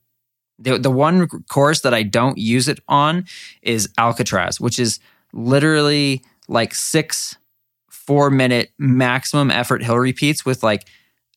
The, 0.59 0.79
the 0.79 0.91
one 0.91 1.27
course 1.49 1.81
that 1.81 1.95
I 1.95 2.03
don't 2.03 2.37
use 2.37 2.69
it 2.69 2.81
on 2.87 3.25
is 3.63 3.89
Alcatraz, 3.97 4.61
which 4.61 4.79
is 4.79 5.01
literally 5.33 6.23
like 6.49 6.75
six 6.75 7.39
four 7.89 8.29
minute 8.29 8.73
maximum 8.79 9.51
effort 9.51 9.83
hill 9.83 9.99
repeats 9.99 10.45
with 10.45 10.63
like 10.63 10.87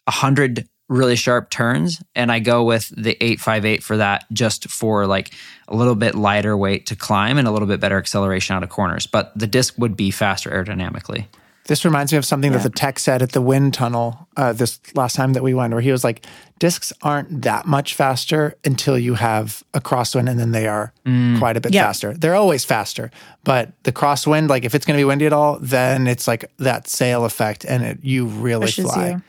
a 0.08 0.12
hundred 0.12 0.68
really 0.88 1.16
sharp 1.16 1.50
turns. 1.50 2.02
And 2.16 2.32
I 2.32 2.40
go 2.40 2.64
with 2.64 2.90
the 2.96 3.12
858 3.24 3.82
for 3.84 3.98
that 3.98 4.26
just 4.32 4.70
for 4.70 5.08
like 5.08 5.32
a 5.68 5.76
little 5.76 5.96
bit 5.96 6.16
lighter 6.16 6.56
weight 6.56 6.86
to 6.88 6.96
climb 6.96 7.38
and 7.38 7.48
a 7.48 7.52
little 7.52 7.68
bit 7.68 7.80
better 7.80 7.98
acceleration 7.98 8.56
out 8.56 8.64
of 8.64 8.70
corners. 8.70 9.08
But 9.08 9.32
the 9.38 9.48
disc 9.48 9.74
would 9.78 9.98
be 9.98 10.12
faster 10.12 10.50
aerodynamically. 10.52 11.26
This 11.68 11.84
reminds 11.84 12.12
me 12.12 12.20
of 12.20 12.26
something 12.26 12.52
Yeah. 12.52 12.60
that 12.60 12.64
the 12.72 12.78
tech 12.78 13.00
said 13.00 13.24
at 13.24 13.32
the 13.32 13.42
wind 13.42 13.74
tunnel 13.74 14.28
uh, 14.38 14.54
this 14.54 14.80
last 14.94 15.16
time 15.16 15.34
that 15.34 15.42
we 15.42 15.56
went, 15.56 15.74
where 15.74 15.82
he 15.82 15.92
was 15.92 16.04
like, 16.04 16.24
discs 16.60 16.94
aren't 17.02 17.42
that 17.42 17.66
much 17.66 17.96
faster 17.96 18.54
until 18.64 19.00
you 19.00 19.16
have 19.16 19.64
a 19.74 19.82
crosswind, 19.82 20.30
and 20.30 20.40
then 20.40 20.52
they 20.52 20.68
are 20.68 20.94
quite 21.40 21.58
a 21.58 21.62
bit 21.62 21.74
Yeah. 21.74 21.86
faster. 21.86 22.14
They're 22.14 22.36
always 22.36 22.64
faster, 22.64 23.10
but 23.44 23.72
the 23.82 23.92
crosswind, 23.92 24.48
like 24.48 24.64
if 24.64 24.76
it's 24.76 24.86
going 24.86 24.96
to 24.96 25.00
be 25.02 25.06
windy 25.06 25.26
at 25.26 25.34
all, 25.34 25.58
then 25.60 26.06
it's 26.06 26.28
like 26.28 26.46
that 26.60 26.88
sail 26.88 27.26
effect, 27.26 27.66
and 27.66 27.84
it, 27.84 27.98
you 28.04 28.28
really 28.28 28.68
Pushes 28.68 28.86
fly. 28.94 29.10
you. 29.10 29.22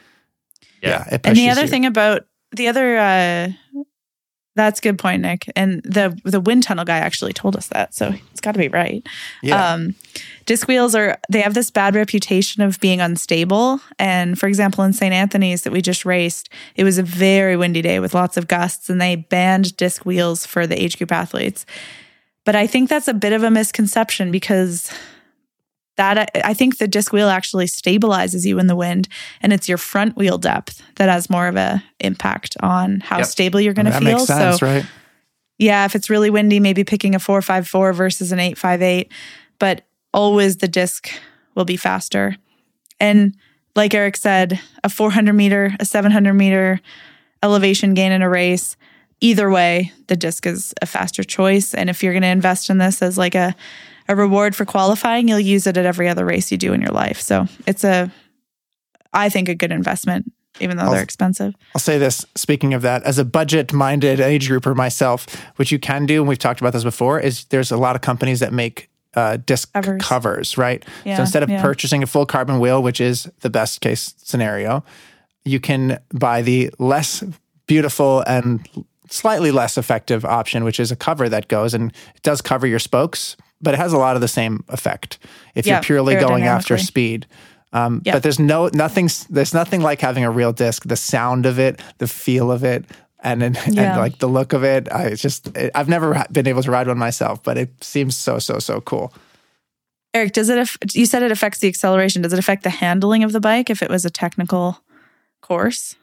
Yeah. 0.83 1.05
it 1.11 1.21
And 1.25 1.37
the 1.37 1.51
other 1.51 1.63
you. 1.63 1.69
thing 1.69 1.87
about 1.87 2.27
the 2.53 2.69
other 2.69 2.97
uh 2.97 3.49
that's 4.55 4.79
a 4.79 4.83
good 4.83 4.99
point, 4.99 5.21
Nick. 5.21 5.53
And 5.55 5.83
the 5.83 6.19
the 6.25 6.41
wind 6.41 6.63
tunnel 6.63 6.87
guy 6.87 6.97
actually 6.99 7.35
told 7.35 7.57
us 7.57 7.69
that. 7.69 7.95
So 7.95 8.15
it's 8.33 8.41
gotta 8.41 8.59
be 8.59 8.69
right. 8.69 9.07
yeah, 9.43 9.75
Um 9.75 9.95
disc 10.47 10.67
wheels 10.67 10.95
are 10.95 11.19
they 11.31 11.43
have 11.43 11.53
this 11.55 11.71
bad 11.71 11.95
reputation 11.95 12.63
of 12.63 12.81
being 12.81 13.01
unstable. 13.01 13.81
And 13.99 14.39
for 14.39 14.47
example, 14.47 14.83
in 14.85 14.93
St. 14.95 15.13
Anthony's 15.13 15.63
that 15.63 15.73
we 15.73 15.83
just 15.83 16.07
raced, 16.07 16.49
it 16.75 16.85
was 16.85 16.97
a 16.97 17.03
very 17.03 17.57
windy 17.57 17.83
day 17.83 18.01
with 18.01 18.15
lots 18.15 18.37
of 18.39 18.49
gusts, 18.49 18.89
and 18.89 19.01
they 19.01 19.17
banned 19.17 19.77
disc 19.77 20.07
wheels 20.07 20.47
for 20.47 20.67
the 20.67 20.81
age 20.83 20.97
group 20.97 21.13
athletes. 21.13 21.67
But 22.47 22.57
I 22.57 22.67
think 22.67 22.89
that's 22.89 23.09
a 23.09 23.15
bit 23.15 23.33
of 23.35 23.43
a 23.43 23.51
misconception 23.51 24.31
because 24.31 24.91
that 25.97 26.19
uh, 26.19 26.41
I 26.45 26.55
think 26.55 26.79
the 26.79 26.89
disc 26.89 27.13
wheel 27.13 27.29
actually 27.29 27.67
stabilizes 27.67 28.45
you 28.47 28.59
in 28.59 28.67
the 28.67 28.77
wind, 28.77 29.09
and 29.43 29.53
it's 29.53 29.69
your 29.69 29.79
front 29.79 30.17
wheel 30.17 30.39
depth 30.39 30.83
that 30.97 31.09
has 31.09 31.29
more 31.31 31.49
of 31.49 31.57
a 31.57 31.83
impact 32.01 32.57
on 32.61 33.01
how 33.01 33.19
Yep. 33.19 33.27
stable 33.27 33.61
you're 33.61 33.75
going 33.75 33.87
to 33.87 33.93
that 33.93 34.03
feel. 34.03 34.13
makes 34.19 34.25
sense, 34.27 34.61
so 34.61 34.67
right? 34.67 34.87
yeah, 35.59 35.85
if 35.85 35.95
it's 35.95 36.11
really 36.11 36.31
windy, 36.31 36.61
maybe 36.61 36.85
picking 36.85 37.15
a 37.15 37.19
454 37.19 37.93
versus 37.93 38.33
an 38.33 38.39
858, 38.41 39.11
but 39.59 39.83
always 40.13 40.59
the 40.59 40.69
disc 40.69 41.11
will 41.55 41.65
be 41.65 41.77
faster. 41.77 42.37
And 43.01 43.37
like 43.75 43.93
Eric 43.95 44.17
said, 44.17 44.61
a 44.85 44.89
400 44.89 45.33
meter, 45.33 45.75
a 45.81 45.85
700 45.85 46.33
meter 46.35 46.81
elevation 47.43 47.95
gain 47.95 48.13
in 48.13 48.23
a 48.23 48.29
race, 48.29 48.77
either 49.21 49.51
way, 49.51 49.93
the 50.09 50.17
disc 50.17 50.47
is 50.47 50.75
a 50.83 50.87
faster 50.87 51.23
choice. 51.23 51.75
And 51.75 51.89
if 51.91 52.03
you're 52.03 52.13
going 52.13 52.23
to 52.23 52.29
invest 52.29 52.71
in 52.71 52.79
this 52.79 53.03
as 53.03 53.17
like 53.19 53.35
a, 53.35 53.55
a 54.09 54.17
reward 54.17 54.55
for 54.55 54.65
qualifying, 54.65 55.29
you'll 55.29 55.41
use 55.41 55.67
it 55.67 55.77
at 55.77 55.85
every 55.87 56.09
other 56.09 56.25
race 56.25 56.51
you 56.53 56.59
do 56.59 56.73
in 56.73 56.81
your 56.81 56.93
life. 56.93 57.21
So 57.21 57.47
it's 57.67 57.85
a, 57.85 58.11
I 59.13 59.29
think, 59.29 59.49
a 59.49 59.55
good 59.55 59.73
investment, 59.73 60.33
even 60.61 60.77
though 60.77 60.85
I'll- 60.85 60.93
they're 60.93 61.03
expensive. 61.03 61.55
I'll 61.75 61.81
say 61.81 61.99
this 61.99 62.25
speaking 62.35 62.75
of 62.75 62.83
that, 62.83 63.03
as 63.05 63.19
a 63.19 63.25
budget 63.25 63.73
minded 63.73 64.21
age 64.21 64.49
grouper 64.49 64.75
myself, 64.75 65.27
which 65.57 65.73
you 65.73 65.79
can 65.79 66.07
do, 66.07 66.21
and 66.21 66.29
we've 66.29 66.39
talked 66.39 66.61
about 66.61 66.73
this 66.73 66.85
before, 66.85 67.21
is 67.21 67.45
there's 67.47 67.71
a 67.71 67.77
lot 67.77 67.97
of 67.97 68.03
companies 68.03 68.41
that 68.41 68.53
make 68.53 68.89
uh, 69.15 69.39
disc 69.39 69.73
Covers. 69.73 70.03
covers, 70.03 70.59
right? 70.59 70.85
Yeah, 71.05 71.17
so 71.17 71.23
instead 71.23 71.43
of 71.43 71.49
yeah. 71.49 71.63
purchasing 71.63 72.03
a 72.03 72.07
full 72.07 72.27
carbon 72.27 72.61
wheel, 72.61 72.83
which 72.83 73.01
is 73.01 73.29
the 73.41 73.49
best 73.49 73.81
case 73.81 74.15
scenario, 74.19 74.85
you 75.45 75.59
can 75.59 75.99
buy 76.13 76.43
the 76.43 76.71
less 76.79 77.25
beautiful 77.67 78.21
and 78.27 78.69
slightly 79.09 79.51
less 79.51 79.79
effective 79.79 80.25
option, 80.25 80.65
which 80.65 80.79
is 80.79 80.93
a 80.93 80.97
cover 80.97 81.29
that 81.29 81.49
goes 81.49 81.73
and 81.73 81.93
it 82.15 82.23
does 82.23 82.43
cover 82.43 82.67
your 82.67 82.79
spokes, 82.79 83.37
but 83.61 83.75
it 83.75 83.79
has 83.79 83.93
a 83.93 83.99
lot 83.99 84.17
of 84.17 84.21
the 84.23 84.29
same 84.29 84.65
effect 84.69 85.19
if 85.55 85.67
Yeah, 85.67 85.75
you're 85.75 85.83
purely 85.83 86.15
going 86.17 86.45
after 86.45 86.79
speed. 86.79 87.27
Um, 87.73 88.01
Yeah. 88.05 88.13
But 88.15 88.23
there's 88.23 88.39
no 88.39 88.69
nothing. 88.73 89.09
There's 89.29 89.53
nothing 89.55 89.81
like 89.83 90.01
having 90.01 90.25
a 90.25 90.31
real 90.31 90.53
disc. 90.53 90.85
The 90.87 90.97
sound 90.97 91.47
of 91.47 91.59
it, 91.59 91.81
the 91.99 92.07
feel 92.07 92.51
of 92.51 92.65
it, 92.65 92.85
and 93.21 93.43
and, 93.47 93.57
Yeah. 93.69 93.93
and 93.93 94.01
like 94.01 94.19
the 94.19 94.29
look 94.29 94.53
of 94.53 94.63
it. 94.65 94.91
I 94.93 95.05
it's 95.07 95.23
just 95.23 95.51
I've 95.75 95.89
never 95.89 96.25
been 96.33 96.47
able 96.47 96.63
to 96.63 96.71
ride 96.71 96.87
one 96.87 96.99
myself, 96.99 97.43
but 97.43 97.59
it 97.59 97.83
seems 97.85 98.17
so 98.17 98.39
so 98.39 98.59
so 98.59 98.81
cool. 98.81 99.13
Eric, 100.15 100.33
does 100.33 100.49
it? 100.49 100.57
aff- 100.59 100.79
You 100.95 101.05
said 101.05 101.23
it 101.23 101.31
affects 101.33 101.59
the 101.59 101.69
acceleration. 101.69 102.23
Does 102.23 102.33
it 102.33 102.39
affect 102.39 102.63
the 102.63 102.71
handling 102.71 103.23
of 103.23 103.33
the 103.33 103.41
bike 103.41 103.69
if 103.69 103.83
it 103.83 103.91
was 103.91 104.05
a 104.07 104.11
technical 104.11 104.81
course? 105.43 105.97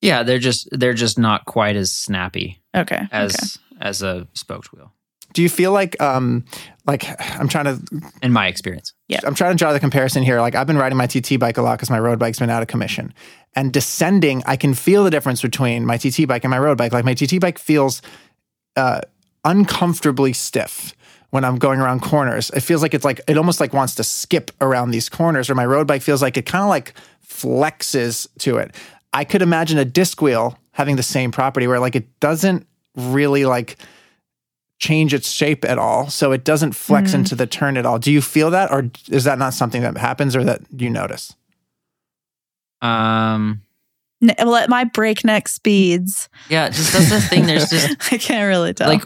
Yeah, 0.00 0.22
they're 0.24 0.38
just 0.38 0.68
they're 0.72 0.94
just 0.94 1.18
not 1.18 1.44
quite 1.44 1.76
as 1.76 1.92
snappy 1.92 2.60
Okay. 2.74 3.06
as 3.12 3.34
okay. 3.34 3.76
as 3.88 4.02
a 4.02 4.26
spoked 4.32 4.72
wheel, 4.72 4.92
Do 5.32 5.42
you 5.42 5.48
feel 5.48 5.72
like 5.72 6.00
um 6.00 6.44
like 6.88 7.04
I'm 7.38 7.48
trying 7.48 7.66
to 7.66 8.02
in 8.22 8.32
my 8.32 8.48
experience. 8.48 8.94
Yeah. 9.08 9.20
I'm 9.24 9.34
trying 9.34 9.52
to 9.52 9.56
draw 9.56 9.72
the 9.72 9.78
comparison 9.78 10.22
here. 10.22 10.40
Like 10.40 10.54
I've 10.54 10.66
been 10.66 10.78
riding 10.78 10.96
my 10.96 11.06
TT 11.06 11.38
bike 11.38 11.58
a 11.58 11.62
lot 11.62 11.76
because 11.76 11.90
my 11.90 12.00
road 12.00 12.18
bike's 12.18 12.38
been 12.38 12.50
out 12.50 12.62
of 12.62 12.68
commission. 12.68 13.12
And 13.54 13.72
descending, 13.72 14.42
I 14.46 14.56
can 14.56 14.72
feel 14.74 15.04
the 15.04 15.10
difference 15.10 15.42
between 15.42 15.84
my 15.84 15.98
TT 15.98 16.26
bike 16.26 16.44
and 16.44 16.50
my 16.50 16.58
road 16.58 16.78
bike. 16.78 16.92
Like 16.92 17.04
my 17.04 17.14
TT 17.14 17.40
bike 17.40 17.58
feels 17.58 18.00
uh, 18.74 19.02
uncomfortably 19.44 20.32
stiff 20.32 20.94
when 21.30 21.44
I'm 21.44 21.58
going 21.58 21.78
around 21.78 22.00
corners. 22.00 22.50
It 22.50 22.60
feels 22.60 22.80
like 22.80 22.94
it's 22.94 23.04
like 23.04 23.20
it 23.28 23.36
almost 23.36 23.60
like 23.60 23.74
wants 23.74 23.94
to 23.96 24.04
skip 24.04 24.50
around 24.62 24.90
these 24.90 25.10
corners. 25.10 25.50
Or 25.50 25.54
my 25.54 25.66
road 25.66 25.86
bike 25.86 26.00
feels 26.00 26.22
like 26.22 26.38
it 26.38 26.46
kind 26.46 26.62
of 26.62 26.70
like 26.70 26.94
flexes 27.26 28.26
to 28.38 28.56
it. 28.56 28.74
I 29.12 29.24
could 29.24 29.42
imagine 29.42 29.78
a 29.78 29.84
disc 29.84 30.22
wheel 30.22 30.58
having 30.72 30.96
the 30.96 31.02
same 31.02 31.32
property 31.32 31.66
where 31.66 31.80
like 31.80 31.96
it 31.96 32.18
doesn't 32.20 32.66
really 32.96 33.44
like 33.44 33.76
change 34.78 35.12
its 35.14 35.30
shape 35.30 35.64
at 35.64 35.78
all. 35.78 36.08
So 36.08 36.32
it 36.32 36.44
doesn't 36.44 36.72
flex 36.72 37.12
into 37.14 37.34
the 37.34 37.46
turn 37.46 37.76
at 37.76 37.84
all. 37.86 37.98
Do 37.98 38.12
you 38.12 38.20
feel 38.22 38.50
that 38.52 38.70
or 38.70 38.90
is 39.10 39.24
that 39.24 39.38
not 39.38 39.54
something 39.54 39.82
that 39.82 39.96
happens 39.96 40.36
or 40.36 40.44
that 40.44 40.60
you 40.76 40.88
notice? 40.90 41.34
Um, 42.80 43.62
N- 44.22 44.34
Well, 44.38 44.56
at 44.56 44.68
my 44.68 44.84
breakneck 44.84 45.48
speeds, 45.48 46.28
yeah, 46.48 46.68
just 46.68 46.92
that's 46.92 47.10
the 47.10 47.20
thing. 47.20 47.46
There's 47.46 47.70
just 47.70 47.90
I 48.12 48.18
can't 48.18 48.46
really 48.48 48.72
tell. 48.74 48.88
like 48.88 49.02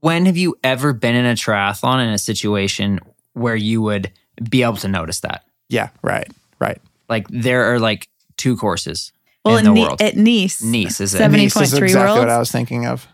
when 0.00 0.26
have 0.26 0.36
you 0.36 0.56
ever 0.62 0.92
been 0.92 1.14
in 1.14 1.24
a 1.26 1.32
triathlon 1.34 2.02
in 2.06 2.10
a 2.12 2.18
situation 2.18 3.00
where 3.32 3.56
you 3.56 3.80
would 3.82 4.10
be 4.50 4.62
able 4.62 4.76
to 4.76 4.88
notice 4.88 5.20
that 5.20 5.44
Yeah, 5.68 5.88
right, 6.02 6.30
right. 6.58 6.80
Like 7.08 7.26
there 7.28 7.72
are 7.72 7.78
like 7.80 8.08
two 8.36 8.56
courses 8.56 9.12
Well, 9.44 9.56
in 9.56 9.66
in 9.66 9.72
the 9.74 9.80
Ne- 9.80 9.86
world. 9.86 10.02
at 10.02 10.16
Nice. 10.16 10.62
Nice 10.62 11.00
is 11.00 11.14
it? 11.14 11.18
Seventy- 11.18 11.44
Nice 11.44 11.56
is 11.56 11.72
70.3 11.72 11.82
exactly 11.84 12.18
what? 12.18 12.28
I 12.28 12.38
was 12.38 12.50
thinking 12.50 12.86
of. 12.86 13.06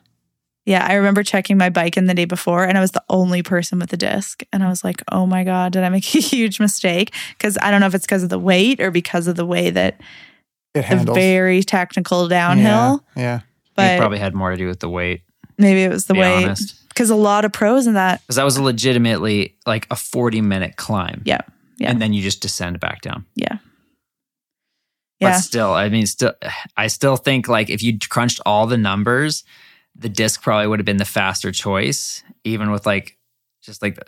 Yeah, 0.71 0.87
I 0.89 0.95
remember 0.95 1.23
checking 1.25 1.59
my 1.59 1.69
bike 1.69 1.97
in 1.97 2.07
the 2.07 2.15
day 2.15 2.27
before, 2.27 2.65
and 2.65 2.79
I 2.79 2.81
was 2.81 2.93
the 2.93 3.03
only 3.09 3.43
person 3.43 3.79
with 3.81 3.93
a 3.93 3.97
disc. 3.97 4.43
And 4.53 4.63
I 4.63 4.69
was 4.69 4.85
like, 4.85 5.03
oh 5.11 5.27
my 5.27 5.43
God, 5.43 5.73
did 5.73 5.83
I 5.83 5.89
make 5.89 6.05
a 6.15 6.19
huge 6.21 6.61
mistake? 6.61 7.13
Because 7.37 7.59
I 7.61 7.71
don't 7.71 7.81
know 7.81 7.87
if 7.89 7.95
it's 7.95 8.07
because 8.07 8.23
of 8.23 8.29
the 8.29 8.39
weight 8.39 8.79
or 8.81 8.91
because 8.91 9.27
of 9.27 9.35
the 9.37 9.45
way 9.45 9.71
that 9.71 9.95
It 9.95 10.03
the 10.75 10.83
handles. 10.83 11.17
very 11.19 11.63
technical 11.65 12.29
downhill. 12.29 13.05
Yeah, 13.17 13.23
yeah. 13.23 13.37
it 13.39 13.43
But 13.75 13.99
probably 13.99 14.19
had 14.19 14.35
more 14.35 14.51
to 14.53 14.57
do 14.57 14.69
with 14.69 14.79
the 14.81 14.89
weight. 14.89 15.23
maybe 15.59 15.83
it 15.83 15.91
was 15.91 16.05
the 16.07 16.15
be 16.15 16.21
weight. 16.21 16.45
honest. 16.47 16.77
Because 16.89 17.11
a 17.11 17.17
lot 17.17 17.45
of 17.45 17.53
pros 17.53 17.87
in 17.87 17.95
that. 17.95 18.21
Because 18.23 18.37
that 18.37 18.45
was 18.45 18.59
legitimately 18.59 19.57
like 19.67 19.87
a 19.91 19.97
40 19.97 20.41
minute 20.41 20.77
climb. 20.77 21.23
Yeah. 21.25 21.41
Yeah. 21.79 21.91
And 21.91 22.01
then 22.01 22.13
you 22.13 22.23
just 22.23 22.43
descend 22.43 22.79
back 22.79 23.01
down. 23.01 23.25
Yeah. 23.35 23.59
But 25.21 25.27
Yeah. 25.29 25.41
still, 25.41 25.73
I 25.73 25.89
mean, 25.89 26.07
still, 26.07 26.35
I 26.77 26.87
still 26.89 27.17
think 27.17 27.49
like 27.49 27.71
if 27.71 27.83
you 27.83 27.99
crunched 27.99 28.41
all 28.47 28.67
the 28.67 28.77
numbers, 28.79 29.45
the 29.97 30.09
disc 30.09 30.43
probably 30.43 30.67
would 30.67 30.79
have 30.79 30.87
been 30.87 30.97
the 30.97 31.05
faster 31.05 31.53
choice, 31.53 32.23
even 32.45 32.71
with 32.71 32.87
like 32.87 33.19
just 33.63 33.83
like 33.83 33.99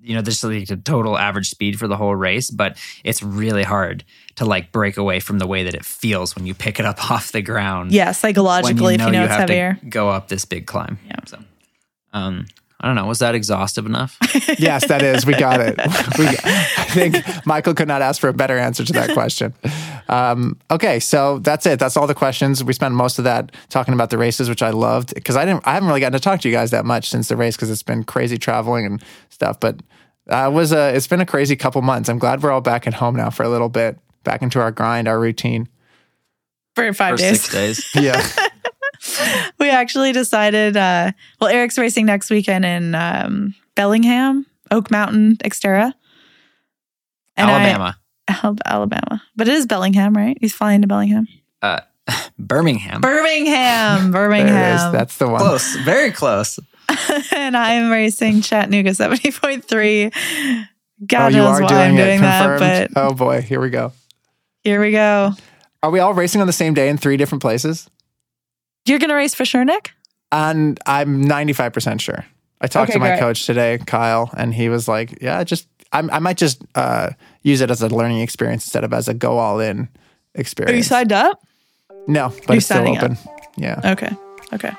you 0.00 0.14
know, 0.14 0.22
there's 0.22 0.42
like 0.44 0.70
a 0.70 0.76
total 0.76 1.18
average 1.18 1.50
speed 1.50 1.78
for 1.78 1.88
the 1.88 1.96
whole 1.96 2.14
race, 2.14 2.50
but 2.50 2.78
it's 3.04 3.22
really 3.22 3.64
hard 3.64 4.04
to 4.36 4.44
like 4.44 4.70
break 4.70 4.96
away 4.96 5.20
from 5.20 5.38
the 5.38 5.46
way 5.46 5.64
that 5.64 5.74
it 5.74 5.84
feels 5.84 6.36
when 6.36 6.46
you 6.46 6.54
pick 6.54 6.78
it 6.78 6.86
up 6.86 7.10
off 7.10 7.32
the 7.32 7.42
ground. 7.42 7.92
Yeah, 7.92 8.12
psychologically, 8.12 8.94
if 8.94 9.00
you 9.00 9.10
know 9.10 9.24
it's 9.24 9.32
have 9.32 9.48
heavier. 9.48 9.74
to 9.80 9.86
go 9.86 10.08
up 10.08 10.28
this 10.28 10.44
big 10.44 10.66
climb. 10.66 10.98
Yeah. 11.06 11.16
So, 11.26 11.38
um, 12.12 12.46
I 12.80 12.86
don't 12.86 12.94
know. 12.94 13.06
Was 13.06 13.18
that 13.18 13.34
exhaustive 13.34 13.86
enough? 13.86 14.16
Yes, 14.58 14.88
that 14.88 15.02
is. 15.02 15.24
We 15.26 15.34
got 15.34 15.60
it. 15.60 15.76
We, 16.18 16.26
I 16.26 16.86
think 16.88 17.16
Michael 17.46 17.74
could 17.74 17.86
not 17.86 18.02
ask 18.02 18.20
for 18.20 18.28
a 18.28 18.32
better 18.32 18.58
answer 18.58 18.84
to 18.84 18.92
that 18.94 19.12
question. 19.12 19.54
Um, 20.08 20.58
okay, 20.70 20.98
so 20.98 21.38
that's 21.40 21.64
it. 21.66 21.78
That's 21.78 21.96
all 21.96 22.06
the 22.06 22.14
questions. 22.14 22.64
We 22.64 22.72
spent 22.72 22.94
most 22.94 23.18
of 23.18 23.24
that 23.24 23.52
talking 23.68 23.94
about 23.94 24.10
the 24.10 24.18
races, 24.18 24.48
which 24.48 24.62
I 24.62 24.70
loved 24.70 25.14
because 25.14 25.36
I 25.36 25.44
didn't. 25.44 25.64
I 25.66 25.74
haven't 25.74 25.88
really 25.88 26.00
gotten 26.00 26.14
to 26.14 26.20
talk 26.20 26.40
to 26.40 26.48
you 26.48 26.54
guys 26.54 26.70
that 26.72 26.84
much 26.84 27.10
since 27.10 27.28
the 27.28 27.36
race 27.36 27.56
because 27.56 27.70
it's 27.70 27.82
been 27.84 28.02
crazy 28.04 28.38
traveling 28.38 28.86
and 28.86 29.02
stuff. 29.28 29.60
But 29.60 29.80
uh, 30.30 30.48
it 30.50 30.52
was 30.54 30.72
a. 30.72 30.94
It's 30.94 31.06
been 31.06 31.20
a 31.20 31.26
crazy 31.26 31.54
couple 31.56 31.82
months. 31.82 32.08
I'm 32.08 32.18
glad 32.18 32.42
we're 32.42 32.50
all 32.50 32.60
back 32.62 32.86
at 32.86 32.94
home 32.94 33.14
now 33.14 33.30
for 33.30 33.42
a 33.44 33.48
little 33.48 33.68
bit, 33.68 33.98
back 34.24 34.42
into 34.42 34.60
our 34.60 34.70
grind, 34.72 35.06
our 35.06 35.20
routine. 35.20 35.68
For 36.74 36.92
five 36.94 37.14
For 37.14 37.18
days. 37.18 37.42
six 37.42 37.52
days. 37.52 37.90
Yeah, 38.02 38.28
we 39.58 39.70
actually 39.70 40.12
decided 40.12 40.76
uh 40.76 41.12
well 41.40 41.50
eric's 41.50 41.78
racing 41.78 42.06
next 42.06 42.30
weekend 42.30 42.64
in 42.64 42.94
um 42.94 43.54
bellingham 43.74 44.46
oak 44.70 44.90
mountain 44.90 45.36
xterra 45.38 45.92
And 47.36 47.50
Alabama, 47.50 47.98
Al- 48.28 48.56
alabama 48.66 49.22
but 49.36 49.48
it 49.48 49.54
is 49.54 49.66
bellingham 49.66 50.14
right 50.16 50.36
he's 50.40 50.52
flying 50.54 50.82
to 50.82 50.86
bellingham 50.88 51.26
Birmingham. 52.38 53.00
birmingham 53.00 53.02
there 54.12 54.30
it 54.30 54.34
is. 54.34 54.42
birmingham 54.42 54.92
That's 54.92 55.16
the 55.18 55.28
one. 55.28 55.40
close, 55.40 55.76
very 55.76 56.10
close. 56.10 56.58
and 57.32 57.54
i'm 57.56 57.90
racing 57.90 58.40
chattanooga 58.40 58.90
70.3 58.90 60.64
god 61.06 61.20
oh, 61.32 61.36
you 61.36 61.42
knows 61.42 61.58
are 61.58 61.62
why 61.62 61.68
doing 61.68 61.80
i'm 61.80 61.96
it. 61.98 62.04
doing 62.04 62.20
that 62.22 62.90
but 62.94 63.02
oh 63.02 63.12
boy, 63.14 63.42
here 63.42 63.60
we 63.60 63.68
go. 63.70 63.92
here 64.64 64.80
we 64.80 64.90
go 64.92 65.32
Are 65.82 65.90
we 65.90 66.00
all 66.00 66.14
racing 66.14 66.40
on 66.40 66.46
the 66.46 66.52
same 66.52 66.72
day 66.74 66.88
in 66.88 66.96
three 66.96 67.16
different 67.18 67.42
places? 67.42 67.88
You're 68.86 68.98
gonna 68.98 69.14
race 69.14 69.34
for 69.34 69.44
sure 69.44 69.64
nick 69.64 69.92
And 70.32 70.78
I'm 70.86 71.24
95% 71.24 72.00
sure. 72.00 72.24
I 72.60 72.66
talked 72.66 72.90
Okay, 72.90 72.94
to 72.94 72.98
my 73.00 73.08
great. 73.10 73.20
coach 73.20 73.46
today, 73.46 73.78
Kyle, 73.86 74.30
and 74.36 74.52
he 74.52 74.68
was 74.68 74.88
like, 74.88 75.18
yeah, 75.22 75.42
just, 75.44 75.68
I'm, 75.92 76.10
I 76.10 76.18
might 76.18 76.36
just 76.36 76.60
uh, 76.74 77.10
use 77.42 77.60
it 77.60 77.70
as 77.70 77.82
a 77.82 77.88
learning 77.88 78.18
experience 78.20 78.64
instead 78.66 78.82
of 78.84 78.92
as 78.92 79.06
a 79.08 79.14
go 79.14 79.38
all 79.38 79.60
in 79.60 79.88
experience. 80.34 80.74
are 80.74 80.76
you 80.76 80.82
signed 80.82 81.12
up 81.12 81.40
No, 82.08 82.28
but 82.30 82.48
You're 82.48 82.56
it's 82.56 82.66
still 82.66 82.78
signing 82.78 82.96
up. 82.98 83.04
open. 83.04 83.16
Yeah. 83.56 83.80
okay 83.92 84.10
okay 84.52 84.72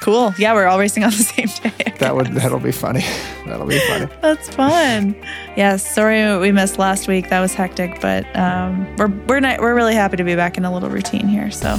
cool 0.00 0.34
yeah 0.38 0.52
we're 0.52 0.66
all 0.66 0.78
racing 0.80 1.04
on 1.04 1.10
the 1.10 1.16
same 1.34 1.46
day 1.62 1.92
That 2.00 2.14
would, 2.16 2.26
that'll 2.28 2.58
be 2.60 2.72
funny. 2.72 3.04
that'll 3.46 3.66
be 3.66 3.78
funny. 3.88 4.06
That's 4.20 4.48
fun. 4.54 5.14
Yes, 5.56 5.94
sorry 5.94 6.38
we 6.38 6.52
missed 6.52 6.78
last 6.78 7.08
week. 7.08 7.30
That 7.30 7.40
was 7.40 7.54
hectic, 7.54 8.00
but 8.02 8.24
um, 8.36 8.84
we're 8.96 9.08
we're 9.28 9.40
not, 9.40 9.60
we're 9.60 9.74
really 9.74 9.94
happy 9.94 10.16
to 10.18 10.24
be 10.24 10.34
back 10.36 10.58
in 10.58 10.64
a 10.66 10.72
little 10.72 10.90
routine 10.90 11.26
here. 11.28 11.50
So 11.50 11.78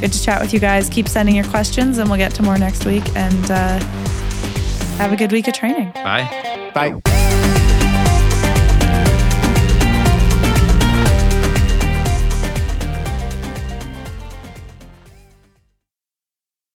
good 0.00 0.12
to 0.12 0.22
chat 0.22 0.40
with 0.40 0.52
you 0.52 0.60
guys. 0.60 0.88
Keep 0.88 1.08
sending 1.08 1.34
your 1.34 1.44
questions, 1.44 1.98
and 1.98 2.08
we'll 2.08 2.18
get 2.18 2.34
to 2.34 2.42
more 2.42 2.58
next 2.58 2.84
week. 2.84 3.04
And 3.14 3.50
uh, 3.50 3.78
have 4.98 5.12
a 5.12 5.16
good 5.16 5.32
week 5.32 5.48
of 5.48 5.54
training. 5.54 5.90
Bye. 5.92 6.70
Bye. 6.74 7.48